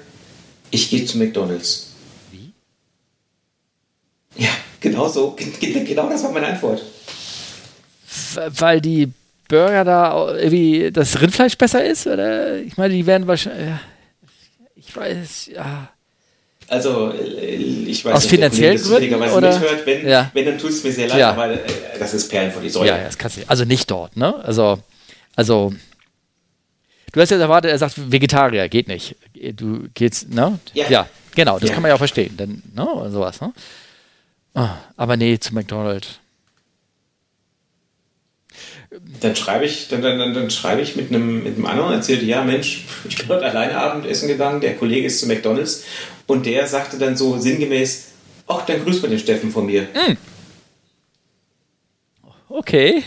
ich 0.70 0.90
gehe 0.90 1.04
zu 1.04 1.18
McDonalds. 1.18 1.89
Ja, 4.40 4.48
genau 4.80 5.06
so. 5.08 5.36
Genau 5.60 6.08
das 6.08 6.24
war 6.24 6.32
meine 6.32 6.46
Antwort. 6.46 6.82
Weil 8.58 8.80
die 8.80 9.08
Burger 9.48 9.84
da 9.84 10.34
irgendwie 10.34 10.90
das 10.90 11.20
Rindfleisch 11.20 11.56
besser 11.56 11.84
ist? 11.84 12.06
Oder? 12.06 12.58
Ich 12.58 12.76
meine, 12.76 12.94
die 12.94 13.06
werden 13.06 13.26
wahrscheinlich. 13.26 13.74
Ich 14.76 14.96
weiß, 14.96 15.50
ja. 15.54 15.90
Also, 16.68 17.12
äh, 17.12 17.54
ich 17.54 18.04
weiß 18.04 18.14
Aus 18.14 18.22
nicht, 18.22 18.30
finanziellen 18.30 18.82
Gründen? 18.82 19.14
Oder? 19.14 19.58
Mithört. 19.58 19.86
Wenn, 19.86 20.08
ja. 20.08 20.30
wenn, 20.32 20.46
dann 20.46 20.58
tut 20.58 20.70
es 20.70 20.84
mir 20.84 20.92
sehr 20.92 21.08
leid, 21.08 21.18
ja. 21.18 21.32
aber 21.32 21.52
äh, 21.52 21.58
das 21.98 22.14
ist 22.14 22.28
Perlen 22.28 22.50
von 22.50 22.62
die 22.62 22.70
Säule. 22.70 22.88
Ja, 22.88 22.96
ja, 22.96 23.04
das 23.04 23.18
kannst 23.18 23.36
du. 23.36 23.42
Also 23.46 23.64
nicht 23.64 23.90
dort, 23.90 24.16
ne? 24.16 24.34
Also, 24.44 24.78
also 25.36 25.72
Du 27.12 27.20
hast 27.20 27.30
ja 27.30 27.38
erwartet, 27.38 27.72
er 27.72 27.78
sagt 27.78 28.12
Vegetarier, 28.12 28.68
geht 28.68 28.86
nicht. 28.88 29.16
Du 29.54 29.88
gehst, 29.94 30.30
ne? 30.30 30.58
Ja. 30.74 30.88
ja 30.88 31.08
genau, 31.34 31.58
das 31.58 31.68
ja. 31.68 31.74
kann 31.74 31.82
man 31.82 31.88
ja 31.88 31.94
auch 31.94 31.98
verstehen. 31.98 32.36
Dann, 32.36 32.62
ne? 32.74 32.88
Und 32.88 33.10
sowas, 33.10 33.40
ne? 33.40 33.52
Oh, 34.54 34.68
aber 34.96 35.16
nee, 35.16 35.38
zu 35.38 35.54
McDonald's. 35.54 36.20
dann 39.20 39.36
schreibe 39.36 39.64
ich, 39.64 39.88
dann, 39.88 40.02
dann, 40.02 40.34
dann 40.34 40.50
schreibe 40.50 40.82
ich 40.82 40.96
mit 40.96 41.10
einem, 41.10 41.44
mit 41.44 41.56
einem 41.56 41.66
anderen, 41.66 41.92
erzählte, 41.92 42.24
ja 42.24 42.42
Mensch, 42.42 42.84
ich 43.08 43.16
bin 43.16 43.28
heute 43.28 43.44
alleine 43.46 43.76
Abendessen 43.76 44.28
gegangen, 44.28 44.60
der 44.60 44.76
Kollege 44.76 45.06
ist 45.06 45.20
zu 45.20 45.26
McDonalds 45.26 45.84
und 46.26 46.46
der 46.46 46.66
sagte 46.66 46.98
dann 46.98 47.16
so 47.16 47.38
sinngemäß, 47.38 48.06
ach, 48.48 48.64
dann 48.66 48.82
grüßt 48.84 49.02
man 49.02 49.10
den 49.10 49.20
Steffen 49.20 49.50
von 49.50 49.66
mir. 49.66 49.82
Mm. 49.82 50.16
Okay. 52.48 53.04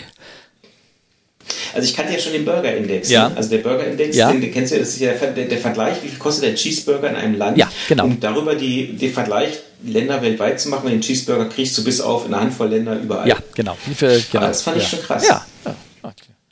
Also 1.74 1.88
ich 1.88 1.96
kannte 1.96 2.14
ja 2.14 2.20
schon 2.20 2.34
den 2.34 2.46
Burger-Index. 2.46 3.10
Ja. 3.10 3.30
Ne? 3.30 3.38
Also 3.38 3.50
der 3.50 3.58
Burger-Index, 3.58 4.16
ja. 4.16 4.32
den, 4.32 4.42
den, 4.42 4.54
kennst 4.54 4.72
du 4.72 4.76
ja, 4.76 4.82
das 4.82 4.90
ist 4.90 5.00
ja 5.00 5.12
der, 5.14 5.46
der, 5.46 5.58
Vergleich, 5.58 6.02
wie 6.04 6.08
viel 6.08 6.20
kostet 6.20 6.46
ein 6.46 6.56
Cheeseburger 6.56 7.10
in 7.10 7.16
einem 7.16 7.36
Land. 7.36 7.58
Ja, 7.58 7.70
genau. 7.90 8.06
Und 8.06 8.24
darüber 8.24 8.56
die, 8.56 8.96
den 8.96 9.12
Vergleich 9.12 9.60
Länder 9.84 10.22
weltweit 10.22 10.60
zu 10.60 10.70
machen, 10.70 10.90
den 10.90 11.02
Cheeseburger 11.02 11.46
kriegst 11.46 11.78
du 11.78 11.84
bis 11.84 12.02
auf 12.02 12.26
eine 12.26 12.40
Handvoll 12.40 12.70
Länder 12.70 12.96
überall. 13.00 13.28
Ja, 13.28 13.38
genau. 13.54 13.76
Für, 13.96 14.20
genau. 14.32 14.48
das 14.48 14.62
fand 14.62 14.78
ja. 14.78 14.84
ich 14.84 14.90
schon 14.90 15.02
krass. 15.02 15.28
Ja. 15.28 15.46
ja. 15.66 15.76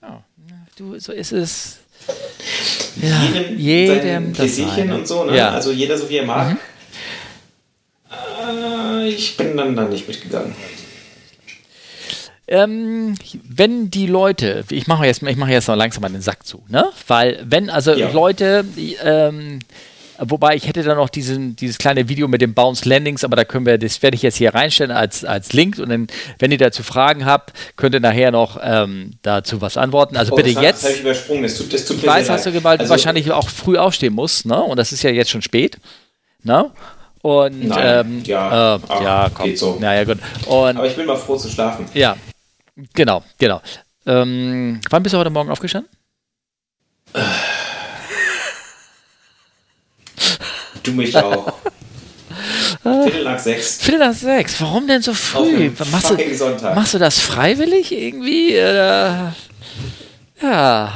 ja. 0.01 0.23
Du, 0.77 0.99
so 0.99 1.11
ist 1.11 1.31
es. 1.31 1.77
Ja, 3.01 3.23
jedem, 3.23 3.59
jedem 3.59 4.27
das 4.29 4.37
Pläsierchen 4.37 4.91
und 4.91 5.07
so, 5.07 5.23
ne? 5.23 5.37
Ja. 5.37 5.51
Also 5.51 5.71
jeder 5.71 5.97
so 5.97 6.09
wie 6.09 6.17
er 6.17 6.25
mag. 6.25 6.51
Mhm. 6.51 6.57
Äh, 8.11 9.09
ich 9.09 9.37
bin 9.37 9.55
dann 9.55 9.75
da 9.75 9.85
nicht 9.85 10.07
mitgegangen. 10.07 10.55
Ähm, 12.47 13.15
wenn 13.47 13.89
die 13.91 14.07
Leute, 14.07 14.65
ich 14.69 14.87
mache 14.87 15.05
jetzt, 15.05 15.23
ich 15.23 15.37
mache 15.37 15.51
jetzt 15.51 15.69
noch 15.69 15.77
langsam 15.77 16.01
mal 16.01 16.09
den 16.09 16.21
Sack 16.21 16.45
zu, 16.45 16.63
ne? 16.67 16.89
Weil 17.07 17.39
wenn 17.45 17.69
also 17.69 17.93
ja. 17.93 18.11
Leute, 18.11 18.65
ähm, 19.01 19.59
wobei 20.21 20.55
ich 20.55 20.67
hätte 20.67 20.83
da 20.83 20.95
noch 20.95 21.09
diesen, 21.09 21.55
dieses 21.55 21.77
kleine 21.77 22.07
Video 22.09 22.27
mit 22.27 22.41
den 22.41 22.53
Bounce 22.53 22.87
Landings, 22.87 23.23
aber 23.23 23.35
da 23.35 23.43
können 23.43 23.65
wir, 23.65 23.77
das 23.77 24.01
werde 24.01 24.15
ich 24.15 24.21
jetzt 24.21 24.37
hier 24.37 24.53
reinstellen 24.53 24.91
als, 24.91 25.25
als 25.25 25.53
Link 25.53 25.79
und 25.79 25.89
dann, 25.89 26.07
wenn 26.39 26.51
ihr 26.51 26.57
dazu 26.57 26.83
Fragen 26.83 27.25
habt, 27.25 27.53
könnt 27.75 27.95
ihr 27.95 27.99
nachher 27.99 28.31
noch 28.31 28.59
ähm, 28.63 29.13
dazu 29.21 29.61
was 29.61 29.77
antworten. 29.77 30.17
Also 30.17 30.33
oh, 30.33 30.35
bitte 30.35 30.53
das 30.53 30.63
jetzt. 30.63 30.83
Das 30.83 30.89
habe 30.89 30.93
ich 30.95 31.01
übersprungen, 31.01 31.43
das 31.43 31.55
tut, 31.55 31.73
das 31.73 31.85
tut 31.85 31.97
ich 31.97 32.05
weiß, 32.05 32.29
hast 32.29 32.45
du 32.45 32.51
gemeint, 32.51 32.81
also, 32.81 32.91
wahrscheinlich 32.91 33.31
auch 33.31 33.49
früh 33.49 33.77
aufstehen 33.77 34.13
musst, 34.13 34.45
ne? 34.45 34.61
Und 34.61 34.77
das 34.77 34.91
ist 34.91 35.03
ja 35.03 35.09
jetzt 35.09 35.31
schon 35.31 35.41
spät, 35.41 35.77
ne? 36.43 36.71
Und 37.21 37.67
Nein, 37.67 38.05
ähm, 38.05 38.23
ja, 38.25 38.75
äh, 38.77 39.03
ja, 39.03 39.31
komm. 39.33 39.45
Geht 39.45 39.59
so. 39.59 39.77
Ja, 39.79 39.93
ja, 39.93 40.03
gut. 40.05 40.17
Und, 40.47 40.77
aber 40.77 40.87
ich 40.87 40.95
bin 40.95 41.05
mal 41.05 41.17
froh 41.17 41.37
zu 41.37 41.49
schlafen. 41.49 41.85
Ja, 41.93 42.17
Genau, 42.93 43.23
genau. 43.37 43.61
Ähm, 44.05 44.81
wann 44.89 45.03
bist 45.03 45.13
du 45.13 45.19
heute 45.19 45.29
Morgen 45.29 45.49
aufgestanden? 45.49 45.89
Du 50.83 50.91
mich 50.91 51.15
auch. 51.15 51.53
Viertel 52.83 53.23
nach 53.23 53.39
sechs. 53.39 53.77
Viertel 53.81 53.99
nach 53.99 54.13
sechs. 54.13 54.59
Warum 54.61 54.87
denn 54.87 55.01
so 55.01 55.13
früh? 55.13 55.69
Machst 55.91 56.09
du, 56.09 56.17
machst 56.73 56.93
du 56.93 56.99
das 56.99 57.19
freiwillig 57.19 57.91
irgendwie? 57.91 58.53
Oder? 58.53 59.35
Ja. 60.41 60.93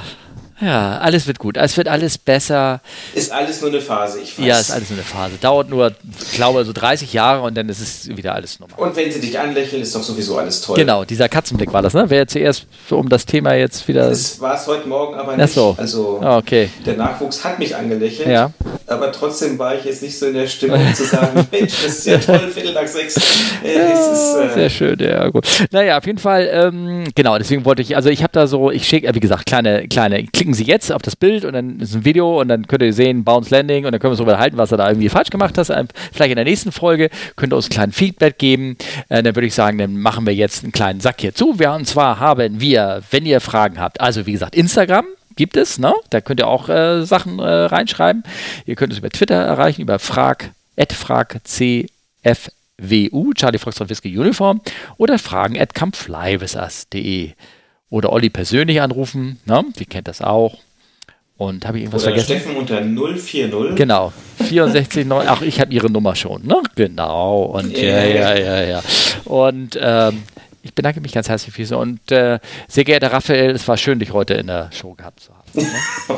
Ja, 0.62 0.99
alles 0.99 1.28
wird 1.28 1.38
gut. 1.39 1.58
Es 1.58 1.76
wird 1.76 1.88
alles 1.89 2.18
besser. 2.18 2.80
Ist 3.14 3.32
alles 3.32 3.60
nur 3.60 3.72
eine 3.72 3.82
Phase, 3.82 4.22
ich 4.22 4.39
weiß. 4.39 4.45
Ja, 4.45 4.60
ist 4.60 4.72
alles 4.72 4.89
nur 4.89 4.97
eine 4.97 5.06
Phase. 5.06 5.36
Dauert 5.41 5.70
nur, 5.70 5.91
ich 6.22 6.32
glaube, 6.34 6.64
so 6.64 6.72
30 6.72 7.12
Jahre 7.12 7.41
und 7.41 7.56
dann 7.58 7.68
ist 7.68 7.82
es 7.82 8.08
wieder 8.08 8.34
alles 8.34 8.60
normal. 8.60 8.78
Und 8.80 8.95
wenn 8.95 9.12
sie 9.12 9.20
dich 9.20 9.38
anlächeln, 9.38 9.82
ist 9.82 9.93
doch 9.93 10.03
sowieso 10.03 10.38
alles 10.38 10.62
toll. 10.62 10.78
Genau, 10.78 11.03
dieser 11.03 11.28
Katzenblick 11.28 11.74
war 11.74 11.82
das, 11.82 11.93
ne? 11.93 12.06
Wer 12.08 12.28
zuerst 12.28 12.68
um 12.89 13.10
das 13.10 13.26
Thema 13.26 13.53
jetzt 13.53 13.86
wieder. 13.88 14.10
Das 14.10 14.39
war 14.39 14.56
es 14.56 14.66
heute 14.68 14.88
Morgen 14.88 15.16
aber 15.16 15.36
nicht. 15.36 15.43
Ach 15.43 15.53
so. 15.53 15.76
Also, 15.78 16.22
oh, 16.24 16.38
okay. 16.38 16.70
der 16.86 16.95
Nachwuchs 16.95 17.43
hat 17.43 17.60
mich 17.60 17.76
angelächelt. 17.76 18.30
Ja. 18.30 18.51
Aber 18.88 19.12
trotzdem 19.12 19.60
war 19.60 19.76
ich 19.76 19.84
jetzt 19.84 20.03
nicht 20.03 20.18
so 20.18 20.28
in 20.28 20.36
der 20.36 20.47
Stimmung 20.47 20.93
zu 20.93 21.03
sagen: 21.03 21.47
Mensch, 21.51 21.74
das 21.84 21.97
ist 21.97 22.08
ja 22.08 22.18
toll, 22.18 22.49
Viertel 22.53 22.74
nach 22.74 22.88
sechs. 22.88 23.16
Äh, 23.64 23.76
ja, 23.76 24.12
ist, 24.12 24.36
äh 24.36 24.53
sehr 24.53 24.70
schön, 24.70 24.99
ja, 24.99 25.28
gut. 25.30 25.47
Naja, 25.72 25.97
auf 25.97 26.06
jeden 26.06 26.20
Fall, 26.20 26.47
ähm, 26.51 27.06
genau, 27.16 27.38
deswegen 27.38 27.66
wollte 27.66 27.82
ich, 27.82 27.95
also 27.95 28.10
ich 28.10 28.22
habe 28.22 28.32
da 28.32 28.47
so, 28.47 28.70
ich 28.70 28.88
schicke, 28.88 29.14
wie 29.16 29.20
gesagt, 29.20 29.45
kleine, 29.45 29.88
kleine, 29.88 30.24
klicken 30.46 30.54
Sie 30.54 30.66
jetzt 30.66 30.91
auf 30.91 31.02
das 31.02 31.16
Bild 31.16 31.43
und 31.43 31.54
dann 31.54 31.80
ist 31.80 31.96
ein 31.96 32.06
Video 32.06 32.39
und 32.39 32.50
dann 32.50 32.68
könnt 32.68 32.84
ihr 32.84 32.93
sehen, 32.93 33.24
Bounce 33.24 33.50
Landing 33.50 33.86
und 33.86 33.91
dann 33.91 34.00
können 34.00 34.10
wir 34.10 34.12
uns 34.12 34.20
darüber 34.20 34.38
halten, 34.38 34.58
was 34.58 34.72
er 34.72 34.78
da 34.78 34.88
irgendwie 34.88 35.10
falsch 35.10 35.32
gemacht 35.32 35.58
hat. 35.58 35.66
Vielleicht 36.14 36.30
in 36.30 36.36
der 36.36 36.46
nächsten 36.46 36.72
Folge 36.72 37.10
könnt 37.36 37.52
ihr 37.52 37.56
uns 37.56 37.66
einen 37.66 37.72
kleinen 37.72 37.91
Feedback 37.91 38.38
geben. 38.38 38.78
Äh, 39.10 39.24
dann 39.24 39.36
würde 39.36 39.48
ich 39.48 39.56
sagen, 39.56 39.80
dann 39.80 39.98
machen 39.98 40.28
wir 40.28 40.36
jetzt 40.36 40.62
einen 40.62 40.72
kleinen 40.72 41.00
Sack 41.00 41.22
hier 41.22 41.34
zu. 41.34 41.58
Wir, 41.58 41.72
und 41.72 41.88
zwar 41.88 42.20
haben 42.20 42.62
wir, 42.62 43.02
wenn 43.10 43.26
ihr 43.26 43.41
Fragen 43.41 43.80
habt, 43.80 44.00
also 44.00 44.28
wie 44.28 44.34
gesagt, 44.34 44.54
Instagram, 44.54 45.06
gibt 45.36 45.58
es, 45.58 45.80
ne? 45.80 45.96
Da 46.12 46.22
könnt 46.22 46.39
ihr 46.39 46.48
auch 46.48 46.70
äh, 46.70 47.04
Sachen 47.06 47.39
äh, 47.39 47.43
reinschreiben. 47.43 48.22
Ihr 48.68 48.76
könnt 48.76 48.93
es 48.93 49.00
über 49.00 49.10
Twitter 49.10 49.34
erreichen, 49.34 49.82
über 49.82 49.98
frag, 49.98 50.52
fragcfwu, 50.78 51.88
Charlie 53.34 53.58
Foxtrot 53.58 53.89
Whisky 53.89 54.16
Uniform 54.16 54.62
oder 54.98 55.18
fragen 55.18 55.60
at 55.60 55.74
comeflywithus.de 55.74 57.32
oder 57.96 58.12
Olli 58.12 58.30
persönlich 58.30 58.82
anrufen, 58.82 59.39
ne? 59.46 59.64
Die 59.80 59.86
kennt 59.86 60.10
das 60.10 60.22
auch. 60.22 60.58
Und 61.38 61.66
habe 61.66 61.78
ich 61.78 61.84
irgendwas 61.86 62.04
Oder 62.04 62.16
vergessen? 62.16 62.41
Steffen 62.41 62.58
unter 62.58 62.82
040. 62.82 63.76
Genau. 63.76 64.12
64, 64.43 65.06
9, 65.06 65.28
ach, 65.30 65.41
ich 65.41 65.62
habe 65.62 65.74
ihre 65.74 65.89
Nummer 65.89 66.14
schon, 66.14 66.46
ne? 66.46 66.62
Genau. 66.76 67.43
Und 67.43 67.78
ja, 67.78 68.04
ja, 68.04 68.38
ja, 68.38 68.64
ja. 68.64 68.82
Und 69.24 69.80
ähm, 69.82 70.24
ich 70.62 70.74
bedanke 70.74 71.00
mich 71.00 71.14
ganz 71.14 71.30
herzlich 71.30 71.56
für 71.56 71.66
Sie. 71.66 71.78
Und 71.78 72.12
äh, 72.12 72.39
sehr 72.68 72.84
geehrter 72.84 73.14
Raphael, 73.14 73.52
es 73.52 73.66
war 73.66 73.78
schön, 73.78 74.00
dich 74.00 74.12
heute 74.12 74.34
in 74.34 74.48
der 74.48 74.70
Show 74.74 74.93
gehabt 74.93 75.22
zu 75.22 75.32
haben. 75.34 75.43
Ne? 75.54 75.66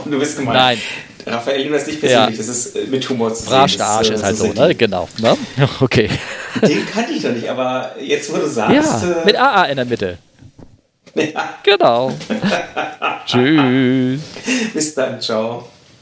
du 0.12 0.20
bist 0.20 0.40
gemeint. 0.40 0.58
Nein. 0.58 0.78
Raphael, 1.28 1.64
du 1.64 1.74
das 1.74 1.86
nicht 1.86 2.00
persönlich, 2.00 2.40
ja. 2.40 2.44
das 2.44 2.48
ist 2.48 2.76
äh, 2.76 2.88
mit 2.88 3.08
Humor 3.08 3.32
zu 3.36 3.44
sehen. 3.44 3.52
Brasch, 3.52 3.78
der 3.78 3.86
Arsch 3.86 4.10
ist, 4.10 4.16
ist 4.16 4.24
halt 4.24 4.38
so, 4.38 4.52
ne? 4.52 4.74
Genau. 4.74 5.08
Ne? 5.20 5.38
Okay. 5.80 6.10
Den 6.60 6.88
kannte 6.88 7.12
ich 7.12 7.22
doch 7.22 7.34
nicht, 7.34 7.48
aber 7.48 7.92
jetzt, 8.02 8.34
wo 8.34 8.38
du 8.38 8.48
sagst. 8.48 9.04
Ja, 9.04 9.24
mit 9.24 9.36
AA 9.36 9.66
in 9.66 9.76
der 9.76 9.86
Mitte. 9.86 10.18
Ja. 11.34 11.56
Genau. 11.64 12.12
Tschüss. 13.26 14.22
Bis 14.74 14.94
dann, 14.96 15.20
ciao. 15.20 15.68